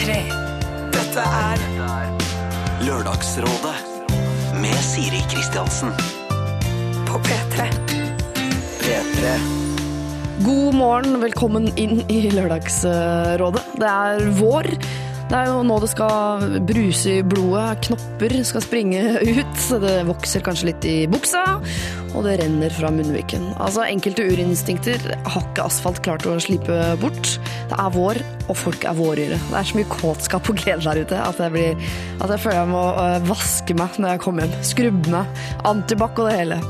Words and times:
P3. 0.00 0.14
Dette 0.94 1.22
er 1.28 1.62
Lørdagsrådet 2.86 3.74
med 4.62 4.78
Siri 4.80 5.20
Kristiansen. 5.28 5.92
på 7.04 7.18
P3. 7.26 7.66
P3. 8.80 9.34
God 10.46 10.78
morgen, 10.78 11.20
velkommen 11.20 11.68
inn 11.76 12.00
i 12.08 12.30
Lørdagsrådet. 12.32 13.60
Det 13.76 13.90
er 13.90 14.24
vår. 14.40 14.70
Det 15.30 15.36
er 15.36 15.50
jo 15.52 15.60
nå 15.68 15.76
det 15.84 15.92
skal 15.92 16.48
bruse 16.66 17.18
i 17.18 17.22
blodet, 17.22 17.84
knopper 17.90 18.32
skal 18.42 18.64
springe 18.64 19.02
ut, 19.20 19.66
det 19.84 19.98
vokser 20.08 20.42
kanskje 20.42 20.72
litt 20.72 20.88
i 20.88 20.94
buksa, 21.12 21.44
og 22.14 22.26
det 22.26 22.38
renner 22.40 22.72
fra 22.74 22.90
munnviken. 22.94 23.50
Altså, 23.62 23.84
enkelte 23.86 24.26
urinstinkter 24.30 25.04
har 25.14 25.44
ikke 25.46 25.66
asfalt 25.66 26.02
klart 26.06 26.26
å 26.28 26.36
slippe 26.42 26.78
bort. 27.02 27.36
Det 27.70 27.78
er 27.78 27.94
vår, 27.94 28.22
og 28.48 28.58
folk 28.58 28.86
er 28.88 28.98
vårere. 28.98 29.38
Det 29.38 29.58
er 29.60 29.68
så 29.68 29.78
mye 29.78 29.90
kåtskap 29.92 30.50
og 30.50 30.62
glede 30.62 30.84
der 30.86 31.04
ute 31.04 31.20
at 31.22 31.42
jeg, 31.44 31.54
blir, 31.54 31.92
at 32.18 32.34
jeg 32.34 32.44
føler 32.44 32.60
jeg 32.60 32.72
må 32.72 32.86
øh, 33.04 33.28
vaske 33.30 33.78
meg 33.78 34.00
når 34.00 34.14
jeg 34.16 34.24
kommer 34.26 34.46
hjem. 34.46 34.66
Skrubbe 34.72 35.14
meg. 35.14 35.44
Antibac 35.70 36.18
og 36.18 36.30
det 36.30 36.38
hele. 36.40 36.60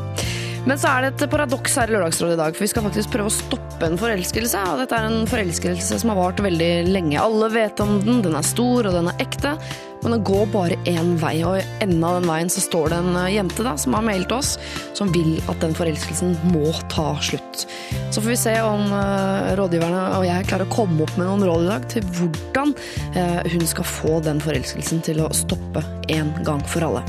Men 0.68 0.78
så 0.80 0.90
er 0.92 1.06
det 1.06 1.12
et 1.14 1.30
paradoks 1.32 1.76
her 1.80 1.88
i 1.88 1.94
Lørdagsrådet 1.94 2.36
i 2.36 2.40
dag, 2.40 2.56
for 2.56 2.66
vi 2.66 2.70
skal 2.72 2.84
faktisk 2.84 3.12
prøve 3.14 3.30
å 3.30 3.34
stoppe 3.34 3.86
en 3.86 4.00
forelskelse. 4.00 4.64
Og 4.72 4.82
dette 4.82 4.96
er 4.96 5.06
en 5.08 5.28
forelskelse 5.30 6.00
som 6.02 6.12
har 6.12 6.18
vart 6.20 6.42
veldig 6.44 6.72
lenge. 6.90 7.20
Alle 7.20 7.48
vet 7.54 7.80
om 7.80 7.96
den, 8.04 8.20
den 8.26 8.36
er 8.36 8.44
stor 8.44 8.90
og 8.90 8.96
den 8.98 9.08
er 9.08 9.24
ekte. 9.24 9.54
Men 10.00 10.14
det 10.14 10.20
går 10.24 10.46
bare 10.52 10.78
én 10.88 11.12
vei, 11.20 11.34
og 11.44 11.58
i 11.58 11.64
enden 11.84 12.04
av 12.08 12.16
den 12.16 12.28
veien 12.30 12.52
så 12.52 12.62
står 12.64 12.92
det 12.92 13.00
en 13.02 13.18
eh, 13.20 13.34
jente 13.34 13.64
da, 13.66 13.74
som 13.80 13.96
har 13.96 14.04
mailet 14.06 14.32
oss, 14.32 14.54
som 14.96 15.10
vil 15.12 15.34
at 15.44 15.60
den 15.60 15.76
forelskelsen 15.76 16.38
må 16.54 16.72
ta 16.92 17.10
slutt. 17.20 17.66
Så 18.10 18.22
får 18.22 18.30
vi 18.32 18.38
se 18.40 18.54
om 18.64 18.86
uh, 18.94 19.52
rådgiverne 19.60 20.00
og 20.16 20.24
jeg 20.26 20.48
klarer 20.48 20.64
å 20.66 20.72
komme 20.72 21.04
opp 21.04 21.12
med 21.20 21.28
noen 21.28 21.44
råd 21.46 21.66
i 21.66 21.68
dag 21.68 21.86
til 21.92 22.08
hvordan 22.16 22.72
uh, 23.18 23.38
hun 23.52 23.68
skal 23.68 23.86
få 23.92 24.16
den 24.24 24.40
forelskelsen 24.42 25.04
til 25.04 25.22
å 25.22 25.30
stoppe 25.36 25.84
en 26.16 26.32
gang 26.48 26.64
for 26.64 26.88
alle. 26.88 27.04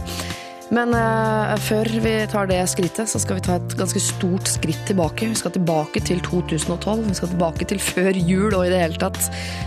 Men 0.71 0.95
uh, 0.95 1.51
før 1.59 1.89
vi 2.03 2.13
tar 2.31 2.47
det 2.47 2.61
skrittet, 2.71 3.11
så 3.11 3.19
skal 3.19 3.39
vi 3.39 3.45
ta 3.45 3.57
et 3.59 3.75
ganske 3.79 4.01
stort 4.03 4.47
skritt 4.47 4.85
tilbake. 4.87 5.27
Vi 5.27 5.39
skal 5.39 5.55
tilbake 5.55 6.03
til 6.07 6.23
2012. 6.23 7.07
Vi 7.09 7.17
skal 7.19 7.33
tilbake 7.33 7.67
til 7.67 7.81
før 7.83 8.11
jul 8.15 8.55
og 8.55 8.65
i 8.65 8.73
det 8.73 8.83
hele 8.85 9.01
tatt 9.01 9.19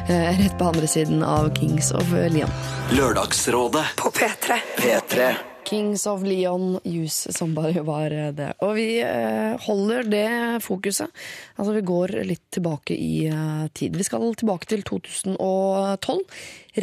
Uh, 0.04 0.36
rett 0.36 0.52
på 0.60 0.66
andre 0.68 0.88
siden 0.90 1.22
av 1.24 1.48
Kings 1.56 1.88
of 1.96 2.12
Leon. 2.12 2.50
Lørdagsrådet. 2.92 3.86
På 3.96 4.12
P3. 4.12 4.60
P3. 4.76 5.32
Kings 5.64 6.06
of 6.06 6.22
Leon 6.22 6.78
Use, 6.84 7.32
som 7.32 7.54
bare 7.56 7.82
var 7.86 8.12
det. 8.36 8.50
Og 8.64 8.74
vi 8.76 8.88
eh, 9.02 9.54
holder 9.66 10.06
det 10.10 10.28
fokuset. 10.64 11.10
Altså, 11.56 11.72
vi 11.76 11.84
går 11.88 12.14
litt 12.28 12.44
tilbake 12.54 12.96
i 12.96 13.26
eh, 13.30 13.66
tid. 13.74 13.96
Vi 13.96 14.06
skal 14.06 14.26
tilbake 14.38 14.68
til 14.70 14.84
2012. 14.86 16.20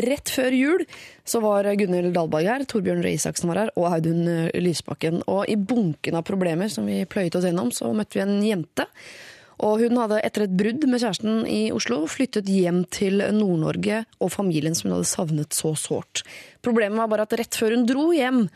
Rett 0.02 0.32
før 0.32 0.56
jul 0.56 0.86
så 1.28 1.42
var 1.44 1.68
Gunhild 1.78 2.14
Dahlberg 2.16 2.48
her, 2.48 2.64
Torbjørn 2.70 3.04
Røe 3.04 3.18
Isaksen 3.18 3.52
var 3.52 3.66
her, 3.66 3.74
og 3.78 3.90
Audun 3.92 4.24
eh, 4.28 4.62
Lysbakken. 4.64 5.22
Og 5.32 5.46
i 5.52 5.58
bunken 5.58 6.18
av 6.18 6.26
problemer 6.28 6.72
som 6.72 6.90
vi 6.90 7.04
pløyet 7.10 7.38
oss 7.38 7.48
gjennom, 7.48 7.74
så 7.76 7.94
møtte 7.96 8.20
vi 8.20 8.26
en 8.26 8.40
jente. 8.46 8.90
Og 9.62 9.84
hun 9.84 10.00
hadde 10.02 10.20
etter 10.26 10.48
et 10.48 10.54
brudd 10.58 10.86
med 10.90 11.02
kjæresten 11.04 11.44
i 11.46 11.62
Oslo 11.76 12.02
flyttet 12.10 12.50
hjem 12.50 12.84
til 12.90 13.22
Nord-Norge 13.22 14.04
og 14.20 14.34
familien 14.34 14.78
som 14.78 14.90
hun 14.90 14.98
hadde 14.98 15.12
savnet 15.12 15.58
så 15.58 15.76
sårt. 15.78 16.24
Problemet 16.66 16.98
var 16.98 17.12
bare 17.12 17.28
at 17.28 17.36
rett 17.38 17.58
før 17.58 17.78
hun 17.78 17.86
dro 17.90 18.10
hjem 18.16 18.48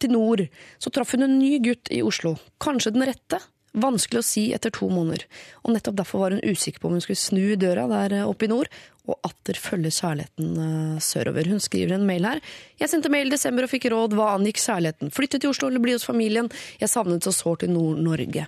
til 0.00 0.14
nord, 0.14 0.46
så 0.80 0.90
traff 0.92 1.14
hun 1.14 1.26
en 1.26 1.36
ny 1.38 1.58
gutt 1.62 1.92
i 1.94 2.00
Oslo. 2.04 2.36
Kanskje 2.62 2.94
den 2.96 3.06
rette? 3.08 3.40
Vanskelig 3.74 4.20
å 4.20 4.26
si 4.26 4.42
etter 4.54 4.70
to 4.74 4.86
måneder. 4.86 5.24
Og 5.66 5.74
nettopp 5.74 5.96
derfor 5.98 6.22
var 6.22 6.34
hun 6.36 6.44
usikker 6.46 6.78
på 6.80 6.88
om 6.88 6.94
hun 6.96 7.02
skulle 7.02 7.18
snu 7.18 7.56
døra 7.58 7.88
der 7.90 8.20
oppe 8.22 8.46
i 8.46 8.50
nord, 8.52 8.70
og 9.04 9.18
atter 9.26 9.58
følge 9.60 9.90
kjærligheten 9.92 10.60
eh, 10.64 11.00
sørover. 11.02 11.50
Hun 11.50 11.60
skriver 11.60 11.96
en 11.96 12.06
mail 12.08 12.24
her. 12.24 12.40
Jeg 12.80 12.92
sendte 12.92 13.10
mail 13.12 13.28
i 13.28 13.34
desember 13.34 13.66
og 13.66 13.72
fikk 13.72 13.90
råd 13.92 14.14
hva 14.16 14.30
angikk 14.36 14.62
kjærligheten. 14.62 15.12
Flytte 15.12 15.42
til 15.42 15.52
Oslo 15.52 15.68
eller 15.68 15.82
bli 15.84 15.96
hos 15.96 16.06
familien. 16.06 16.48
Jeg 16.80 16.92
savnet 16.92 17.26
så 17.26 17.34
sårt 17.34 17.66
i 17.66 17.72
Nord-Norge. 17.72 18.46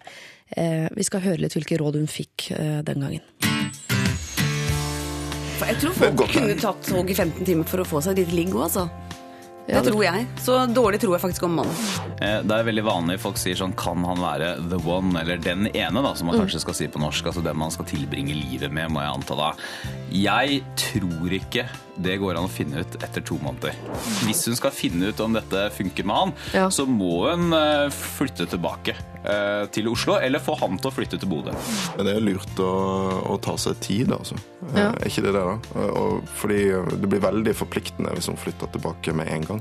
Eh, 0.55 0.87
vi 0.95 1.05
skal 1.07 1.25
høre 1.25 1.43
litt 1.43 1.57
hvilke 1.57 1.79
råd 1.81 1.99
hun 1.99 2.07
fikk 2.11 2.51
eh, 2.55 2.83
den 2.87 3.03
gangen. 3.03 3.25
For 5.57 5.67
jeg 5.73 5.81
tror 5.81 5.97
folk 5.97 6.23
kunne 6.35 6.55
tatt 6.61 6.85
tog 6.87 7.11
i 7.11 7.17
15 7.17 7.43
timer 7.49 7.67
for 7.67 7.83
å 7.83 7.89
få 7.89 8.03
seg 8.05 8.15
et 8.15 8.27
lite 8.27 8.37
ligg 8.37 8.55
òg, 8.55 8.67
altså. 8.69 8.87
Ja, 9.67 9.81
Det 9.83 9.91
tror 9.91 10.05
jeg. 10.05 10.27
Så 10.39 10.57
dårlig 10.71 11.01
tror 11.03 11.17
jeg 11.17 11.23
faktisk 11.25 11.43
om 11.49 11.57
mannen. 11.59 11.79
Eh, 12.23 12.39
Det 12.47 12.55
er 12.55 12.69
veldig 12.69 12.85
vanlig 12.87 13.17
folk 13.19 13.37
sier 13.41 13.57
sånn 13.59 13.75
Kan 13.75 14.05
han 14.07 14.21
være 14.23 14.53
the 14.71 14.79
one, 14.79 15.19
eller 15.19 15.41
den 15.43 15.67
ene, 15.75 16.03
da, 16.05 16.15
som 16.15 16.29
man 16.31 16.39
kanskje 16.39 16.61
skal 16.63 16.75
si 16.79 16.87
på 16.87 17.03
norsk. 17.03 17.27
Altså 17.27 17.43
den 17.43 17.59
man 17.59 17.73
skal 17.75 17.89
tilbringe 17.91 18.37
livet 18.37 18.71
med, 18.71 18.93
må 18.95 19.03
jeg 19.03 19.17
anta 19.17 19.35
da. 19.35 19.51
Jeg 20.15 20.63
tror 20.77 21.35
ikke 21.41 21.67
det 22.03 22.19
går 22.21 22.37
an 22.39 22.49
å 22.49 22.53
finne 22.53 22.83
ut 22.85 22.97
etter 23.03 23.25
to 23.25 23.39
måneder. 23.43 23.75
Hvis 24.27 24.45
hun 24.51 24.57
skal 24.59 24.75
finne 24.75 25.11
ut 25.13 25.21
om 25.25 25.33
dette 25.37 25.69
funker 25.77 26.05
med 26.07 26.17
han, 26.17 26.33
Ja. 26.55 26.69
så 26.71 26.87
må 26.89 27.27
hun 27.31 27.53
eh, 27.57 27.89
flytte 27.95 28.47
tilbake 28.51 28.95
eh, 29.25 29.67
til 29.75 29.89
Oslo, 29.89 30.19
eller 30.21 30.39
få 30.43 30.57
han 30.61 30.77
til 30.79 30.91
å 30.91 30.95
flytte 30.95 31.19
til 31.23 31.29
Bodø. 31.31 31.55
Men 31.97 32.07
det 32.09 32.17
er 32.19 32.25
lurt 32.27 32.61
å, 32.63 32.71
å 33.33 33.39
ta 33.43 33.57
seg 33.61 33.79
tid, 33.85 34.13
altså. 34.13 34.37
Ja. 34.75 34.91
Er 34.93 35.07
ikke 35.09 35.23
det 35.27 35.33
det, 35.37 35.43
da? 35.47 35.85
Og, 35.97 36.25
fordi 36.41 36.61
det 37.01 37.09
blir 37.13 37.23
veldig 37.23 37.53
forpliktende 37.55 38.13
hvis 38.17 38.27
hun 38.33 38.39
flytter 38.41 38.71
tilbake 38.75 39.13
med 39.17 39.29
en 39.31 39.45
gang. 39.47 39.61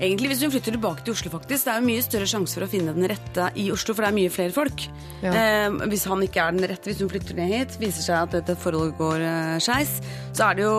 Egentlig 0.00 0.30
hvis 0.32 0.42
hun 0.44 0.52
flytter 0.54 0.74
tilbake 0.74 1.04
til 1.06 1.14
Oslo, 1.14 1.30
faktisk. 1.34 1.66
Det 1.66 1.72
er 1.74 1.80
jo 1.82 1.88
mye 1.90 2.04
større 2.04 2.28
sjanse 2.30 2.56
for 2.58 2.66
å 2.66 2.70
finne 2.70 2.94
den 2.96 3.06
rette 3.10 3.50
i 3.60 3.68
Oslo, 3.74 3.94
for 3.94 4.04
det 4.04 4.10
er 4.10 4.16
mye 4.18 4.32
flere 4.32 4.54
folk. 4.56 4.86
Ja. 5.22 5.32
Eh, 5.34 5.78
hvis 5.92 6.06
han 6.10 6.24
ikke 6.24 6.42
er 6.48 6.56
den 6.56 6.66
rette, 6.72 6.90
hvis 6.90 7.00
hun 7.04 7.12
flytter 7.12 7.36
ned 7.38 7.52
hit, 7.52 7.76
viser 7.82 8.04
seg 8.08 8.16
at 8.26 8.34
dette 8.40 8.56
forholdet 8.60 8.96
går 8.98 9.24
eh, 9.28 9.56
skeis, 9.64 9.98
så 10.34 10.48
er 10.50 10.58
det 10.58 10.64
jo 10.66 10.74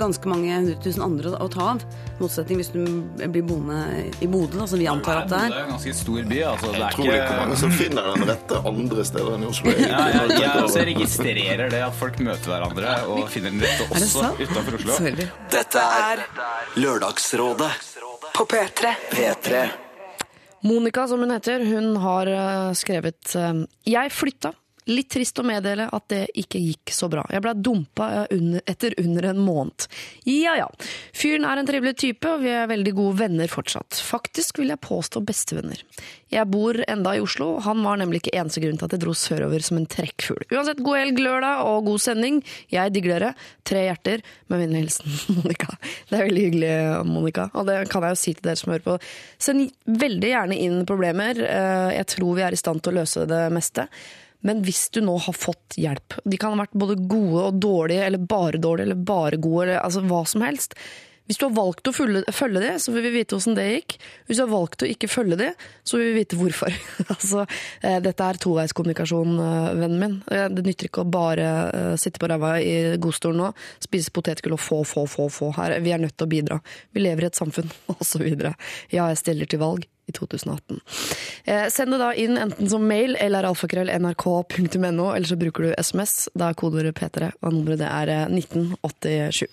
ganske 0.00 0.12
mange 0.30 0.54
hundre 0.54 0.76
tusen 0.84 1.02
andre 1.04 1.34
å, 1.36 1.48
ta 1.52 1.68
av. 1.74 1.84
I 2.14 2.22
motsetning 2.22 2.60
hvis 2.60 2.70
du 2.72 2.80
blir 3.20 3.44
boende 3.46 3.78
i 4.22 4.28
Bodø, 4.30 4.60
da, 4.60 4.66
som 4.70 4.80
vi 4.80 4.88
antar 4.90 5.24
at 5.24 5.30
det 5.32 5.40
er. 5.40 5.52
Det 5.52 5.58
er 5.60 5.66
en 5.66 5.74
ganske 5.74 5.94
stor 5.98 6.28
by. 6.30 6.40
Altså, 6.50 6.70
det 6.70 6.78
Jeg 6.78 6.86
er 6.86 6.96
tror 6.96 7.04
det 7.04 7.14
er 7.14 7.20
ikke 7.20 7.34
ikke 7.34 7.40
mange 7.42 7.58
som 7.60 7.74
finner 7.74 8.10
den 8.12 8.26
rette 8.30 8.60
andre 8.70 9.06
steder 9.10 9.36
enn 9.36 9.44
i 9.44 9.50
Oslo. 9.50 9.74
ja, 9.74 10.02
jeg, 10.14 10.40
jeg 10.44 10.88
registrerer 10.90 11.72
det 11.74 11.82
at 11.86 11.96
folk 11.98 12.20
møter 12.24 12.54
hverandre 12.54 12.96
og 13.10 13.24
finner 13.32 13.54
den 13.54 13.64
rette 13.64 13.88
også 13.90 14.32
utenfor 14.40 14.78
Oslo. 14.80 14.98
Sorry. 14.98 15.30
Dette 15.54 15.86
er 16.00 16.24
Lørdagsrådet. 16.80 17.72
På 18.34 18.46
P3. 18.50 18.94
P3. 19.12 19.64
Monica, 20.64 21.04
som 21.08 21.20
hun 21.20 21.30
heter, 21.30 21.62
hun 21.68 21.96
har 22.00 22.26
eh, 22.26 22.70
skrevet 22.78 23.34
eh, 23.36 23.64
Jeg 23.84 24.12
flytta. 24.16 24.54
Litt 24.90 25.08
trist 25.14 25.38
å 25.40 25.44
meddele 25.48 25.86
at 25.96 26.04
det 26.12 26.22
ikke 26.36 26.60
gikk 26.60 26.90
så 26.92 27.08
bra. 27.08 27.22
Jeg 27.32 27.40
ble 27.40 27.54
dumpa 27.56 28.08
etter 28.68 28.92
under 29.00 29.30
en 29.30 29.38
måned. 29.40 29.86
Ja 30.28 30.58
ja. 30.58 30.66
Fyren 31.16 31.46
er 31.48 31.56
en 31.62 31.68
trivelig 31.68 31.94
type, 32.02 32.28
og 32.28 32.42
vi 32.44 32.50
er 32.52 32.66
veldig 32.68 32.92
gode 32.98 33.16
venner 33.22 33.48
fortsatt. 33.48 33.96
Faktisk 34.04 34.58
vil 34.60 34.74
jeg 34.74 34.82
påstå 34.84 35.22
bestevenner. 35.24 35.80
Jeg 36.34 36.50
bor 36.50 36.76
enda 36.90 37.14
i 37.16 37.22
Oslo, 37.22 37.54
han 37.62 37.80
var 37.86 37.96
nemlig 38.00 38.20
ikke 38.24 38.34
eneste 38.40 38.60
grunn 38.60 38.76
til 38.80 38.88
at 38.88 38.96
jeg 38.96 39.02
dro 39.04 39.14
sørover 39.16 39.62
som 39.64 39.78
en 39.78 39.86
trekkfugl. 39.88 40.44
Uansett, 40.52 40.82
god 40.84 40.98
helg 41.00 41.20
lørdag 41.22 41.62
og 41.70 41.86
god 41.88 42.02
sending. 42.04 42.42
Jeg 42.74 42.92
digger 42.96 43.14
dere. 43.14 43.30
Tre 43.64 43.84
hjerter. 43.86 44.24
Med 44.52 44.60
vennlig 44.64 44.82
hilsen 44.84 45.14
Monica. 45.38 45.78
Det 46.10 46.18
er 46.18 46.26
veldig 46.26 46.44
hyggelig, 46.48 46.74
Monica. 47.08 47.46
Og 47.56 47.70
det 47.70 47.78
kan 47.92 48.04
jeg 48.04 48.16
jo 48.18 48.20
si 48.20 48.34
til 48.36 48.50
dere 48.50 48.60
som 48.60 48.74
hører 48.74 48.84
på. 48.90 48.98
Send 49.48 49.70
veldig 50.04 50.34
gjerne 50.34 50.60
inn 50.66 50.82
problemer. 50.88 51.40
Eh, 51.40 51.94
Jeg 52.02 52.10
tror 52.18 52.36
vi 52.36 52.44
er 52.44 52.52
i 52.52 52.60
stand 52.60 52.82
til 52.84 52.92
å 52.92 52.98
løse 53.00 53.24
det 53.30 53.44
meste. 53.54 53.86
Men 54.44 54.60
hvis 54.66 54.86
du 54.92 55.00
nå 55.04 55.16
har 55.24 55.36
fått 55.36 55.78
hjelp, 55.80 56.18
de 56.24 56.38
kan 56.40 56.54
ha 56.54 56.64
vært 56.64 56.76
både 56.76 57.00
gode 57.08 57.48
og 57.48 57.58
dårlige, 57.64 58.04
eller 58.04 58.28
bare 58.28 58.60
dårlige, 58.60 58.90
eller 58.90 59.02
bare 59.08 59.40
gode, 59.40 59.66
eller 59.66 59.82
altså 59.82 60.04
hva 60.04 60.22
som 60.28 60.44
helst. 60.44 60.76
Hvis 61.24 61.38
du 61.40 61.46
har 61.46 61.54
valgt 61.56 61.88
å 61.88 61.92
følge, 61.96 62.20
følge 62.36 62.60
det, 62.60 62.72
så 62.84 62.92
vil 62.92 63.06
vi 63.06 63.14
vite 63.14 63.32
hvordan 63.32 63.56
det 63.56 63.64
gikk. 63.70 63.94
Hvis 64.28 64.36
du 64.36 64.42
har 64.42 64.50
valgt 64.50 64.84
å 64.84 64.88
ikke 64.92 65.08
følge 65.08 65.38
det, 65.40 65.48
så 65.88 65.96
vil 65.96 66.10
vi 66.10 66.18
vite 66.18 66.36
hvorfor. 66.36 66.76
altså, 67.14 67.46
eh, 67.80 67.96
dette 68.04 68.26
er 68.28 68.40
toveiskommunikasjon, 68.44 69.32
eh, 69.46 69.70
vennen 69.80 70.02
min. 70.02 70.18
Eh, 70.28 70.50
Det 70.52 70.66
nytter 70.66 70.90
ikke 70.90 71.06
å 71.06 71.08
bare 71.08 71.96
sitte 72.00 72.20
på 72.20 72.28
ræva 72.28 72.58
i 72.60 72.76
godstolen 73.00 73.40
nå, 73.40 73.50
spise 73.80 74.12
potetgull 74.12 74.58
og 74.58 74.64
få, 74.66 74.82
få, 74.84 75.06
få, 75.08 75.30
få. 75.32 75.50
Her, 75.56 75.78
vi 75.80 75.96
er 75.96 76.04
nødt 76.04 76.18
til 76.18 76.28
å 76.28 76.34
bidra. 76.36 76.60
Vi 76.92 77.06
lever 77.06 77.24
i 77.24 77.32
et 77.32 77.40
samfunn, 77.40 77.72
osv. 77.96 78.28
Ja, 78.92 79.08
jeg 79.08 79.22
stiller 79.24 79.48
til 79.48 79.64
valg 79.64 79.88
i 80.06 80.12
2018. 80.12 80.80
Eh, 81.44 81.68
send 81.72 81.94
det 81.94 82.00
da 82.02 82.10
inn 82.14 82.38
enten 82.40 82.70
som 82.70 82.84
mail 82.88 83.16
eller 83.20 83.46
alfakrøll 83.48 83.90
nrk.no, 83.92 85.10
eller 85.14 85.28
så 85.28 85.38
bruker 85.40 85.68
du 85.68 85.74
SMS. 85.78 86.28
Da 86.34 86.50
er 86.50 86.58
kodeordet 86.58 86.96
P3, 86.98 87.32
og 87.40 87.56
nummeret 87.56 87.82
det 87.82 87.90
er 87.90 88.14
eh, 88.14 88.26
1987. 88.32 89.48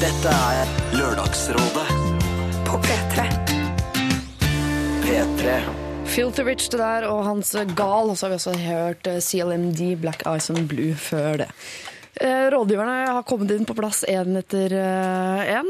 Dette 0.00 0.32
er 0.54 0.74
Lørdagsrådet. 0.96 1.86
På 2.64 2.78
P3. 2.86 3.28
P3. 5.04 5.60
Filter 6.10 6.44
Rich 6.44 6.70
det 6.70 6.78
der, 6.80 7.04
og 7.06 7.24
hans 7.24 7.52
Gal. 7.76 8.10
Og 8.10 8.18
så 8.18 8.26
har 8.26 8.32
vi 8.32 8.38
også 8.40 8.56
hørt 8.58 9.06
eh, 9.06 9.20
CLMD, 9.20 9.96
Black 10.00 10.24
Eyes 10.26 10.50
and 10.50 10.68
Blue, 10.68 10.94
før 10.94 11.44
det. 11.44 11.50
Eh, 12.20 12.46
Rådgiverne 12.50 12.94
har 13.14 13.22
kommet 13.28 13.52
inn 13.54 13.66
på 13.68 13.76
plass 13.78 14.02
én 14.08 14.34
etter 14.40 14.74
én. 14.74 15.68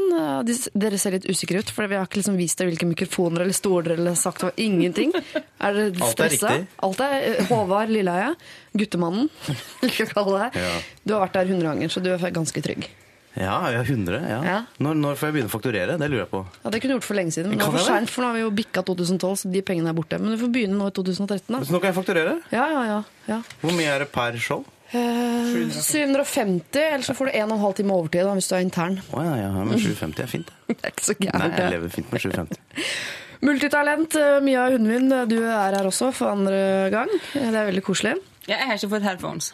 Dere 0.73 0.97
ser 0.99 1.15
litt 1.15 1.27
usikre 1.29 1.61
ut, 1.61 1.69
for 1.69 1.87
vi 1.87 1.99
har 1.99 2.07
ikke 2.09 2.21
liksom 2.21 2.39
vist 2.39 2.57
dere 2.59 2.71
hvilke 2.73 2.89
mikrofoner 2.89 3.45
eller 3.45 3.55
stoler 3.55 3.93
eller 3.97 4.17
sagt 4.19 4.41
det 4.41 4.49
var 4.49 4.63
ingenting. 4.65 5.13
Er 5.61 5.77
dere 5.77 5.91
er 5.93 6.09
stressa? 6.15 6.55
Alt 6.81 7.03
er 7.05 7.13
riktig. 7.19 7.45
Håvard 7.51 7.93
Lilleheie, 7.93 8.33
guttemannen, 8.73 9.29
liker 9.85 10.09
å 10.09 10.17
kalle 10.17 10.47
det. 10.49 10.65
Du 11.05 11.13
har 11.13 11.27
vært 11.27 11.37
der 11.37 11.53
hundre 11.53 11.69
ganger, 11.69 11.93
så 11.93 12.01
du 12.01 12.09
er 12.15 12.33
ganske 12.33 12.65
trygg. 12.65 12.89
Ja, 13.33 13.71
ja 13.71 13.79
100. 13.85 14.17
Ja. 14.27 14.39
Ja. 14.43 14.57
Når, 14.83 14.97
når 14.99 15.15
får 15.19 15.29
jeg 15.29 15.35
begynne 15.37 15.51
å 15.51 15.53
fakturere? 15.53 15.95
Det 16.01 16.09
lurer 16.11 16.25
jeg 16.25 16.31
på. 16.33 16.41
Ja, 16.65 16.71
Det 16.73 16.81
kunne 16.81 16.91
du 16.91 16.97
gjort 16.97 17.07
for 17.07 17.19
lenge 17.19 17.31
siden. 17.31 17.53
Men 17.53 17.61
det 17.61 17.69
for 17.69 17.85
sent, 17.85 18.11
for 18.11 18.25
nå 18.25 18.31
har 18.31 18.35
vi 18.35 18.43
jo 18.43 18.51
bikka 18.57 18.83
2012, 18.89 19.37
så 19.43 19.51
de 19.53 19.61
pengene 19.63 19.93
er 19.93 19.95
borte. 19.95 20.19
Men 20.19 20.35
du 20.35 20.41
får 20.41 20.51
begynne 20.51 20.75
nå 20.75 20.89
i 20.91 20.95
2013, 20.97 21.47
da. 21.47 21.61
Så 21.63 21.71
nå 21.71 21.79
kan 21.79 21.93
jeg 21.93 21.97
fakturere? 22.01 22.35
Ja, 22.51 22.65
ja, 22.73 22.81
ja. 22.89 22.99
ja. 23.29 23.39
Hvor 23.63 23.77
mye 23.77 23.93
er 23.93 24.03
det 24.03 24.09
per 24.11 24.35
show? 24.41 24.65
Eh, 24.91 25.71
750, 25.71 26.79
eller 26.79 27.05
så 27.07 27.13
får 27.15 27.29
du 27.29 27.31
1 27.31 27.53
12 27.55 27.73
time 27.79 27.95
overtid 27.95 28.25
da, 28.27 28.33
hvis 28.35 28.49
du 28.51 28.55
er 28.57 28.65
intern. 28.65 28.99
Å 29.15 29.23
ja, 29.23 29.35
ja, 29.45 29.51
men 29.55 29.79
750 29.79 30.25
er 30.25 30.31
fint. 30.31 30.51
det. 30.67 30.77
Er 30.81 30.91
ikke 30.91 31.07
så 31.07 31.15
Nei, 31.21 31.49
jeg 31.55 31.75
lever 31.77 31.93
fint 31.95 32.11
med 32.11 32.25
750. 32.25 32.61
Multitalent, 33.47 34.19
eh, 34.19 34.37
Mia 34.45 34.67
Hundvin, 34.73 35.07
du 35.31 35.39
er 35.39 35.79
her 35.79 35.87
også 35.89 36.11
for 36.13 36.35
andre 36.35 36.91
gang. 36.93 37.09
Det 37.33 37.47
er 37.49 37.71
veldig 37.71 37.85
koselig. 37.87 38.17
Ja, 38.49 38.57
jeg 38.57 38.67
har 38.67 38.79
ikke 38.79 38.95
fått 38.97 39.07
headphones. 39.07 39.53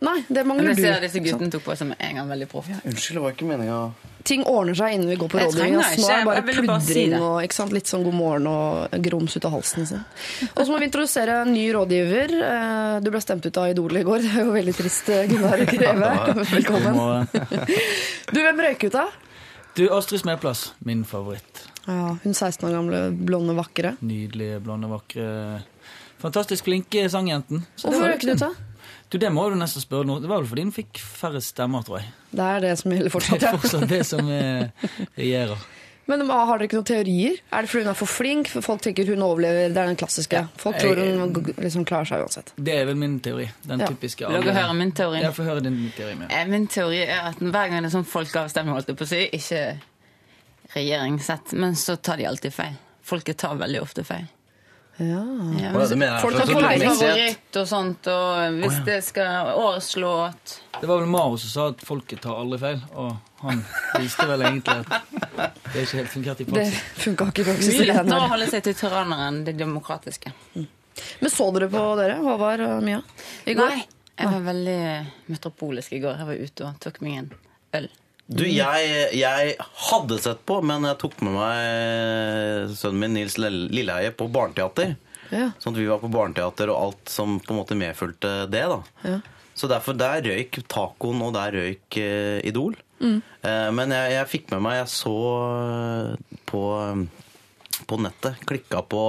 Nei, 0.00 0.20
det 0.28 0.44
Men 0.44 0.50
mangler 0.52 0.68
jeg 0.74 0.76
du. 0.76 0.82
ser 0.84 1.00
disse 1.02 1.20
guttene 1.24 1.50
tok 1.50 1.64
på 1.64 1.74
som 1.76 1.88
en 1.98 2.14
gang 2.20 2.28
veldig 2.30 2.46
proff. 2.52 2.68
Unnskyld, 2.86 3.16
det 3.18 3.22
var 3.24 3.32
ikke 3.34 3.48
meninga 3.48 3.78
Ting 4.28 4.42
ordner 4.44 4.76
seg 4.76 4.92
innen 4.94 5.08
vi 5.08 5.16
går 5.16 5.28
på 5.32 5.38
Jeg 5.40 5.48
rådgivning. 5.48 5.74
Nå 5.78 5.80
er 5.80 5.94
det 5.96 6.24
bare 6.28 6.36
jeg 6.58 6.66
bare 6.68 6.80
si 6.84 7.04
og 7.16 7.38
ikke 7.46 7.56
sant? 7.56 7.72
litt 7.72 7.88
sånn 7.88 8.02
god 8.04 8.14
morgen 8.18 8.46
og 8.50 8.96
grums 9.06 9.36
ut 9.38 9.46
av 9.48 9.54
halsen. 9.56 9.86
Og 10.52 10.60
så 10.60 10.66
må 10.68 10.78
vi 10.82 10.88
introdusere 10.90 11.38
en 11.46 11.52
ny 11.54 11.64
rådgiver. 11.72 12.34
Eh, 12.36 13.00
Du 13.00 13.08
ble 13.14 13.22
stemt 13.24 13.46
ut 13.48 13.56
av 13.56 13.70
Idol 13.72 13.96
i 13.96 14.02
går. 14.04 14.18
Det 14.26 14.34
er 14.36 14.44
jo 14.44 14.52
veldig 14.52 14.74
trist, 14.76 15.08
eh, 15.08 15.24
Gunnar 15.32 15.64
Greve. 15.64 16.12
Velkommen. 16.52 17.26
Du, 18.34 18.38
hvem 18.44 18.60
røyk 18.68 18.84
ut 18.90 18.94
av? 19.00 19.16
Du, 19.78 19.86
Astrid 19.96 20.20
Smeplass, 20.20 20.72
min 20.84 21.04
favoritt. 21.08 21.64
Ja, 21.88 22.18
hun 22.22 22.34
16 22.36 22.68
år 22.68 22.74
gamle, 22.76 23.02
blonde, 23.16 23.56
vakre. 23.56 23.94
Nydelige, 24.04 24.60
blonde, 24.60 24.90
vakre 24.92 25.62
Fantastisk 26.20 26.66
flinke 26.66 27.06
sangjenten. 27.08 27.62
Hvorfor 27.80 28.10
røyk 28.10 28.24
hun 28.26 28.34
ut 28.36 28.42
av? 28.50 28.56
Du, 29.10 29.16
Det 29.18 29.30
må 29.32 29.46
du 29.50 29.56
nesten 29.56 29.80
spørre 29.84 30.04
nå. 30.08 30.18
Det 30.20 30.28
var 30.28 30.42
vel 30.42 30.50
fordi 30.50 30.66
hun 30.68 30.72
fikk 30.74 30.98
færre 31.00 31.40
stemmer, 31.40 31.84
tror 31.86 32.00
jeg. 32.02 32.10
Det 32.30 32.44
er 32.44 32.60
det 32.66 32.74
som 32.80 32.92
gjelder 32.92 33.12
fortsatt. 33.14 33.40
Det 33.40 33.48
er 33.48 33.58
fortsatt 33.62 33.88
det 33.88 34.00
som 34.06 34.28
eh, 34.28 34.88
regjerer. 35.16 35.66
Men 36.08 36.22
har 36.32 36.56
dere 36.56 36.64
ikke 36.70 36.78
noen 36.78 36.86
teorier? 36.88 37.34
Er 37.52 37.64
det 37.66 37.68
fordi 37.68 37.84
hun 37.84 37.90
er 37.92 37.96
for 37.98 38.08
flink? 38.08 38.48
For 38.48 38.64
folk 38.64 38.80
tenker 38.80 39.08
hun 39.12 39.20
overlever. 39.26 39.66
Det 39.74 39.80
er 39.82 39.90
den 39.90 39.98
klassiske. 40.00 40.40
Folk 40.56 40.78
tror 40.80 41.00
hun 41.04 41.34
liksom 41.60 41.84
klarer 41.88 42.08
seg 42.08 42.22
uansett. 42.24 42.52
Det 42.56 42.78
er 42.80 42.86
vel 42.88 42.96
min 42.96 43.18
teori. 43.20 43.44
Den 43.68 43.80
Ja. 43.84 43.90
typiske 43.92 44.24
Vil 44.28 44.46
dere 44.46 44.54
høre 44.56 44.76
min 44.78 44.92
teori? 44.96 45.20
Ja, 45.20 45.32
få 45.36 45.44
høre 45.44 45.60
din 45.66 45.76
teori. 45.96 46.14
Med. 46.16 46.32
Eh, 46.32 46.46
Min 46.48 46.66
teori 46.66 47.02
er 47.04 47.28
at 47.28 47.36
hver 47.44 47.68
gang 47.68 47.82
det 47.84 47.90
er 47.92 47.96
sånn 47.98 48.08
folkeavstemning, 48.08 48.72
holdt 48.72 48.88
jeg 48.88 48.96
på 48.96 49.04
å 49.04 49.12
si, 49.12 49.28
ikke 49.36 49.80
regjeringssett, 50.74 51.52
men 51.52 51.76
så 51.76 51.96
tar 51.96 52.16
de 52.16 52.26
alltid 52.28 52.52
feil. 52.54 52.76
Folket 53.02 53.36
tar 53.40 53.56
veldig 53.60 53.80
ofte 53.82 54.04
feil. 54.04 54.26
Ja. 54.98 55.20
Ja, 55.58 55.68
er 55.70 55.88
det 55.88 55.96
mener? 55.98 56.18
Folk 56.20 56.34
har 56.38 56.46
du 56.46 56.52
ikke 56.52 56.62
mener- 56.68 56.94
Favoritt 56.98 57.56
og 57.60 57.66
sånt, 57.70 58.06
og 58.10 58.56
hvis 58.58 58.78
det 58.84 58.96
skal 59.06 59.52
årets 59.54 59.92
at 60.26 60.54
Det 60.80 60.88
var 60.88 60.98
vel 60.98 61.06
Maro 61.12 61.36
som 61.38 61.48
sa 61.52 61.66
at 61.70 61.84
folket 61.86 62.20
tar 62.22 62.34
aldri 62.34 62.58
feil, 62.58 62.80
og 62.94 63.16
han 63.42 63.64
viste 64.00 64.26
vel 64.26 64.42
egentlig 64.42 64.74
at 64.80 65.54
det 65.72 65.84
ikke 65.86 66.00
helt 66.00 66.10
fungert 66.10 66.40
i 66.40 66.44
Det 66.44 66.52
praksis. 66.54 66.80
funka 67.04 67.28
ikke 67.30 67.38
i 67.40 67.44
Det 67.44 67.54
praksis. 67.54 67.78
det 67.78 67.86
lettere 67.86 68.18
å 68.24 68.28
holde 68.28 68.50
seg 68.50 68.62
til 68.66 68.74
tyrannere 68.74 69.28
enn 69.28 69.44
det 69.44 69.56
demokratiske. 69.56 70.32
Men 70.56 71.30
så 71.30 71.46
dere 71.54 71.68
på 71.70 71.84
dere, 71.96 72.18
Håvard 72.18 72.60
og 72.66 72.82
Mia? 72.82 73.02
I 73.46 73.54
går? 73.54 73.68
Nei, 73.68 73.86
jeg 74.18 74.26
var 74.32 74.40
veldig 74.52 74.80
metropolisk 75.28 75.92
i 75.92 76.00
går. 76.02 76.16
Jeg 76.18 76.26
var 76.26 76.34
ute 76.34 76.64
og 76.66 76.80
tok 76.80 77.00
meg 77.02 77.18
en 77.18 77.30
øl. 77.74 77.88
Du, 78.28 78.44
jeg, 78.44 78.88
jeg 79.16 79.52
hadde 79.88 80.18
sett 80.20 80.42
på, 80.44 80.58
men 80.60 80.84
jeg 80.84 80.98
tok 81.00 81.14
med 81.24 81.32
meg 81.32 82.74
sønnen 82.76 83.00
min 83.00 83.14
Nils 83.16 83.38
Lilleheie 83.40 84.12
på 84.12 84.28
barneteater. 84.32 84.98
Ja. 85.32 85.50
Sånn 85.60 85.74
at 85.74 85.80
vi 85.80 85.88
var 85.88 86.00
på 86.02 86.10
barneteater 86.12 86.72
og 86.72 86.78
alt 86.82 87.12
som 87.12 87.38
på 87.40 87.54
en 87.54 87.60
måte 87.62 87.78
medfulgte 87.78 88.44
det. 88.52 88.64
da. 88.68 88.80
Ja. 89.04 89.18
Så 89.58 89.66
derfor 89.70 89.96
der 89.98 90.22
røyk 90.22 90.60
tacoen, 90.70 91.22
og 91.24 91.34
der 91.34 91.56
røyk 91.56 91.98
uh, 91.98 92.38
Idol. 92.46 92.76
Mm. 93.02 93.18
Uh, 93.42 93.70
men 93.74 93.94
jeg, 93.94 94.12
jeg 94.14 94.30
fikk 94.30 94.48
med 94.50 94.62
meg 94.64 94.80
Jeg 94.80 94.88
så 94.90 95.14
eh, 95.54 96.38
på, 96.50 96.62
eh, 96.82 97.84
på 97.86 97.98
nettet, 98.02 98.40
klikka 98.48 98.82
på 98.82 99.02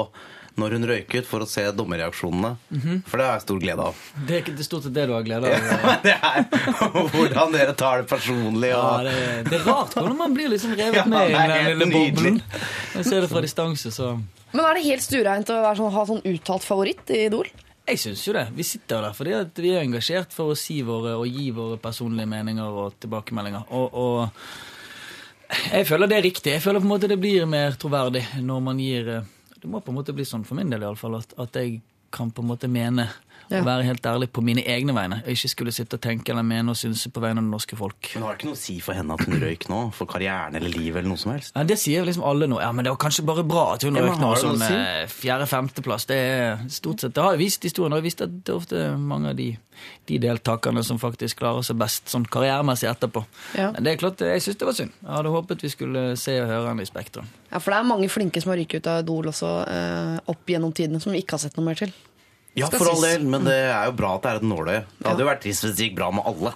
når 0.59 0.75
hun 0.77 0.87
røyket, 0.91 1.25
for 1.29 1.43
å 1.45 1.47
se 1.49 1.63
dommerreaksjonene. 1.75 2.51
Mhm. 2.75 2.97
For 3.09 3.17
det 3.21 3.25
har 3.29 3.37
jeg 3.39 3.45
stor 3.47 3.61
glede 3.63 3.85
av. 3.89 4.01
Det 4.27 4.35
er 4.37 4.43
ikke 4.43 4.55
det 4.59 4.65
stort 4.67 4.83
sett 4.87 4.95
det 4.97 5.05
du 5.09 5.13
har 5.15 5.23
glede 5.27 5.53
av. 5.53 5.87
det 6.07 6.15
er 6.15 6.43
hvordan 7.13 7.55
dere 7.55 7.73
tar 7.79 8.03
det 8.03 8.09
personlig. 8.11 8.73
Ja, 8.73 8.83
det, 9.07 9.15
er- 9.15 9.47
det 9.49 9.57
er 9.61 9.65
rart 9.69 9.95
hvordan 9.97 10.19
man 10.19 10.35
blir 10.37 10.51
liksom 10.53 10.75
revet 10.75 10.99
Ja, 11.01 11.05
med 11.09 11.31
i 11.31 11.39
den 11.39 11.65
lille 11.71 11.89
boblen. 11.95 12.41
Jeg 12.97 13.07
ser 13.09 13.23
det 13.25 13.31
fra 13.31 13.41
distanse, 13.45 13.91
så 13.95 14.13
Men 14.51 14.65
er 14.65 14.77
det 14.79 14.85
helt 14.89 15.03
stureint 15.05 15.49
å 15.53 15.59
være 15.63 15.77
sånn, 15.79 15.91
ha 15.93 16.05
sånn 16.09 16.23
uttalt 16.25 16.65
favoritt 16.65 17.11
i 17.15 17.25
Idol? 17.27 17.49
Jeg 17.89 17.97
syns 18.03 18.21
jo 18.27 18.33
det. 18.35 18.43
Vi 18.53 18.61
sitter 18.65 19.01
der 19.07 19.13
fordi 19.17 19.31
at 19.33 19.57
vi 19.61 19.71
er 19.73 19.81
engasjert 19.81 20.33
for 20.35 20.51
å 20.53 20.57
si 20.57 20.75
våre 20.85 21.15
og 21.17 21.25
gi 21.25 21.47
våre 21.55 21.77
personlige 21.81 22.29
meninger 22.29 22.75
og 22.83 22.99
tilbakemeldinger. 23.01 23.63
Og, 23.73 23.95
og 23.97 25.63
jeg 25.73 25.87
føler 25.89 26.09
det 26.11 26.17
er 26.19 26.25
riktig. 26.27 26.51
Jeg 26.53 26.61
føler 26.61 26.83
på 26.83 26.85
en 26.85 26.91
måte 26.93 27.09
det 27.09 27.17
blir 27.21 27.47
mer 27.49 27.73
troverdig 27.81 28.21
når 28.45 28.59
man 28.67 28.81
gir 28.83 29.09
eh, 29.15 29.23
Det 29.59 29.67
må 29.67 29.81
på 29.83 29.91
en 29.91 29.99
måte 29.99 30.15
bli 30.15 30.25
sånn 30.27 30.45
for 30.47 30.59
min 30.59 30.71
del 30.71 30.85
iallfall 30.85 31.17
at, 31.19 31.33
at 31.41 31.59
jeg 31.59 31.81
kan 32.15 32.31
på 32.31 32.43
en 32.43 32.51
måte 32.51 32.69
mene 32.71 33.09
Ja. 33.49 33.59
og 33.61 33.65
være 33.65 33.83
helt 33.87 34.05
ærlig 34.05 34.27
på 34.31 34.43
mine 34.45 34.61
egne 34.61 34.93
vegne. 34.93 35.21
Og 35.25 35.29
ikke 35.33 35.49
skulle 35.49 35.71
sitte 35.73 35.97
og 35.97 36.01
tenke 36.01 36.29
eller 36.29 36.43
mene 36.45 36.69
og 36.69 36.77
synse 36.77 37.09
på 37.09 37.19
vegne 37.23 37.41
av 37.41 37.47
det 37.47 37.51
norske 37.51 37.75
folk. 37.79 38.11
men 38.13 38.23
har 38.23 38.35
det 38.35 38.39
ikke 38.39 38.49
noe 38.51 38.57
å 38.59 38.61
si 38.61 38.75
for 38.79 38.93
henne 38.93 39.13
at 39.17 39.23
hun 39.25 39.39
røyk 39.41 39.67
nå? 39.69 39.79
For 39.97 40.05
karrieren 40.05 40.55
eller 40.55 40.69
livet 40.69 40.99
eller 41.01 41.09
noe 41.09 41.17
som 41.17 41.31
helst? 41.33 41.55
Ja, 41.55 41.63
Det 41.63 41.77
sier 41.81 42.05
liksom 42.05 42.23
alle 42.23 42.45
nå. 42.47 42.59
Ja, 42.61 42.71
men 42.71 42.85
det 42.85 42.91
var 42.93 42.97
kanskje 43.01 43.25
bare 43.25 43.43
bra 43.43 43.73
at 43.73 43.81
hun 43.83 43.95
Ja, 43.95 44.03
men 44.05 44.19
nå 44.21 44.35
Som 44.37 44.55
sånn 44.57 44.67
si? 44.67 44.73
eh, 44.73 45.07
fjerde-femteplass. 45.07 46.05
Det 46.05 46.15
er 46.17 46.57
stort 46.69 46.99
sett 47.01 47.13
Det 47.15 47.23
har 47.23 47.33
jo 47.33 47.41
vist 47.41 47.63
historien 47.63 47.91
har 47.91 47.99
jo 47.99 48.07
vist 48.09 48.21
at 48.21 48.29
det 48.43 48.53
er 48.53 48.57
ofte 48.59 48.97
mange 48.97 49.29
av 49.29 49.35
de, 49.35 49.57
de 50.05 50.19
deltakerne 50.19 50.83
som 50.85 50.99
faktisk 51.01 51.39
klarer 51.41 51.65
seg 51.65 51.77
best 51.79 52.09
sånn 52.11 52.25
karrieremessig 52.29 52.89
etterpå. 52.89 53.25
Ja. 53.57 53.71
Men 53.71 53.83
det 53.83 53.93
er 53.93 53.97
klart, 54.03 54.19
jeg 54.21 54.41
syns 54.45 54.57
det 54.61 54.67
var 54.69 54.77
synd. 54.77 54.91
Jeg 55.01 55.09
hadde 55.15 55.33
håpet 55.33 55.63
vi 55.65 55.69
skulle 55.73 56.03
se 56.19 56.37
og 56.41 56.47
høre 56.51 56.67
henne 56.69 56.85
i 56.85 56.89
Spektrum. 56.89 57.25
Ja, 57.51 57.57
For 57.59 57.71
det 57.73 57.79
er 57.79 57.89
mange 57.89 58.09
flinke 58.13 58.41
som 58.43 58.51
har 58.53 58.59
ryket 58.61 58.83
ut 58.85 58.87
av 58.93 59.01
Idol 59.03 59.31
også, 59.33 59.49
eh, 59.67 60.19
opp 60.27 60.45
gjennom 60.45 60.73
tidene, 60.75 61.01
som 61.01 61.11
vi 61.13 61.21
ikke 61.23 61.37
har 61.37 61.43
sett 61.47 61.57
noe 61.57 61.65
mer 61.65 61.75
til. 61.75 61.93
Ja, 62.57 62.67
for 62.73 62.89
all 62.91 63.03
del, 63.05 63.23
men 63.29 63.45
det 63.45 63.55
er 63.69 63.85
jo 63.87 63.93
bra 63.99 64.15
at 64.17 64.23
det 64.25 64.31
er 64.31 64.39
et 64.41 64.47
nåløye. 64.49 64.81
Det 64.97 65.07
hadde 65.07 65.23
jo 65.23 65.27
vært 65.29 65.43
trist 65.45 65.63
hvis 65.63 65.75
det 65.77 65.85
gikk 65.85 65.95
bra 65.99 66.09
med 66.17 66.25
alle. 66.27 66.51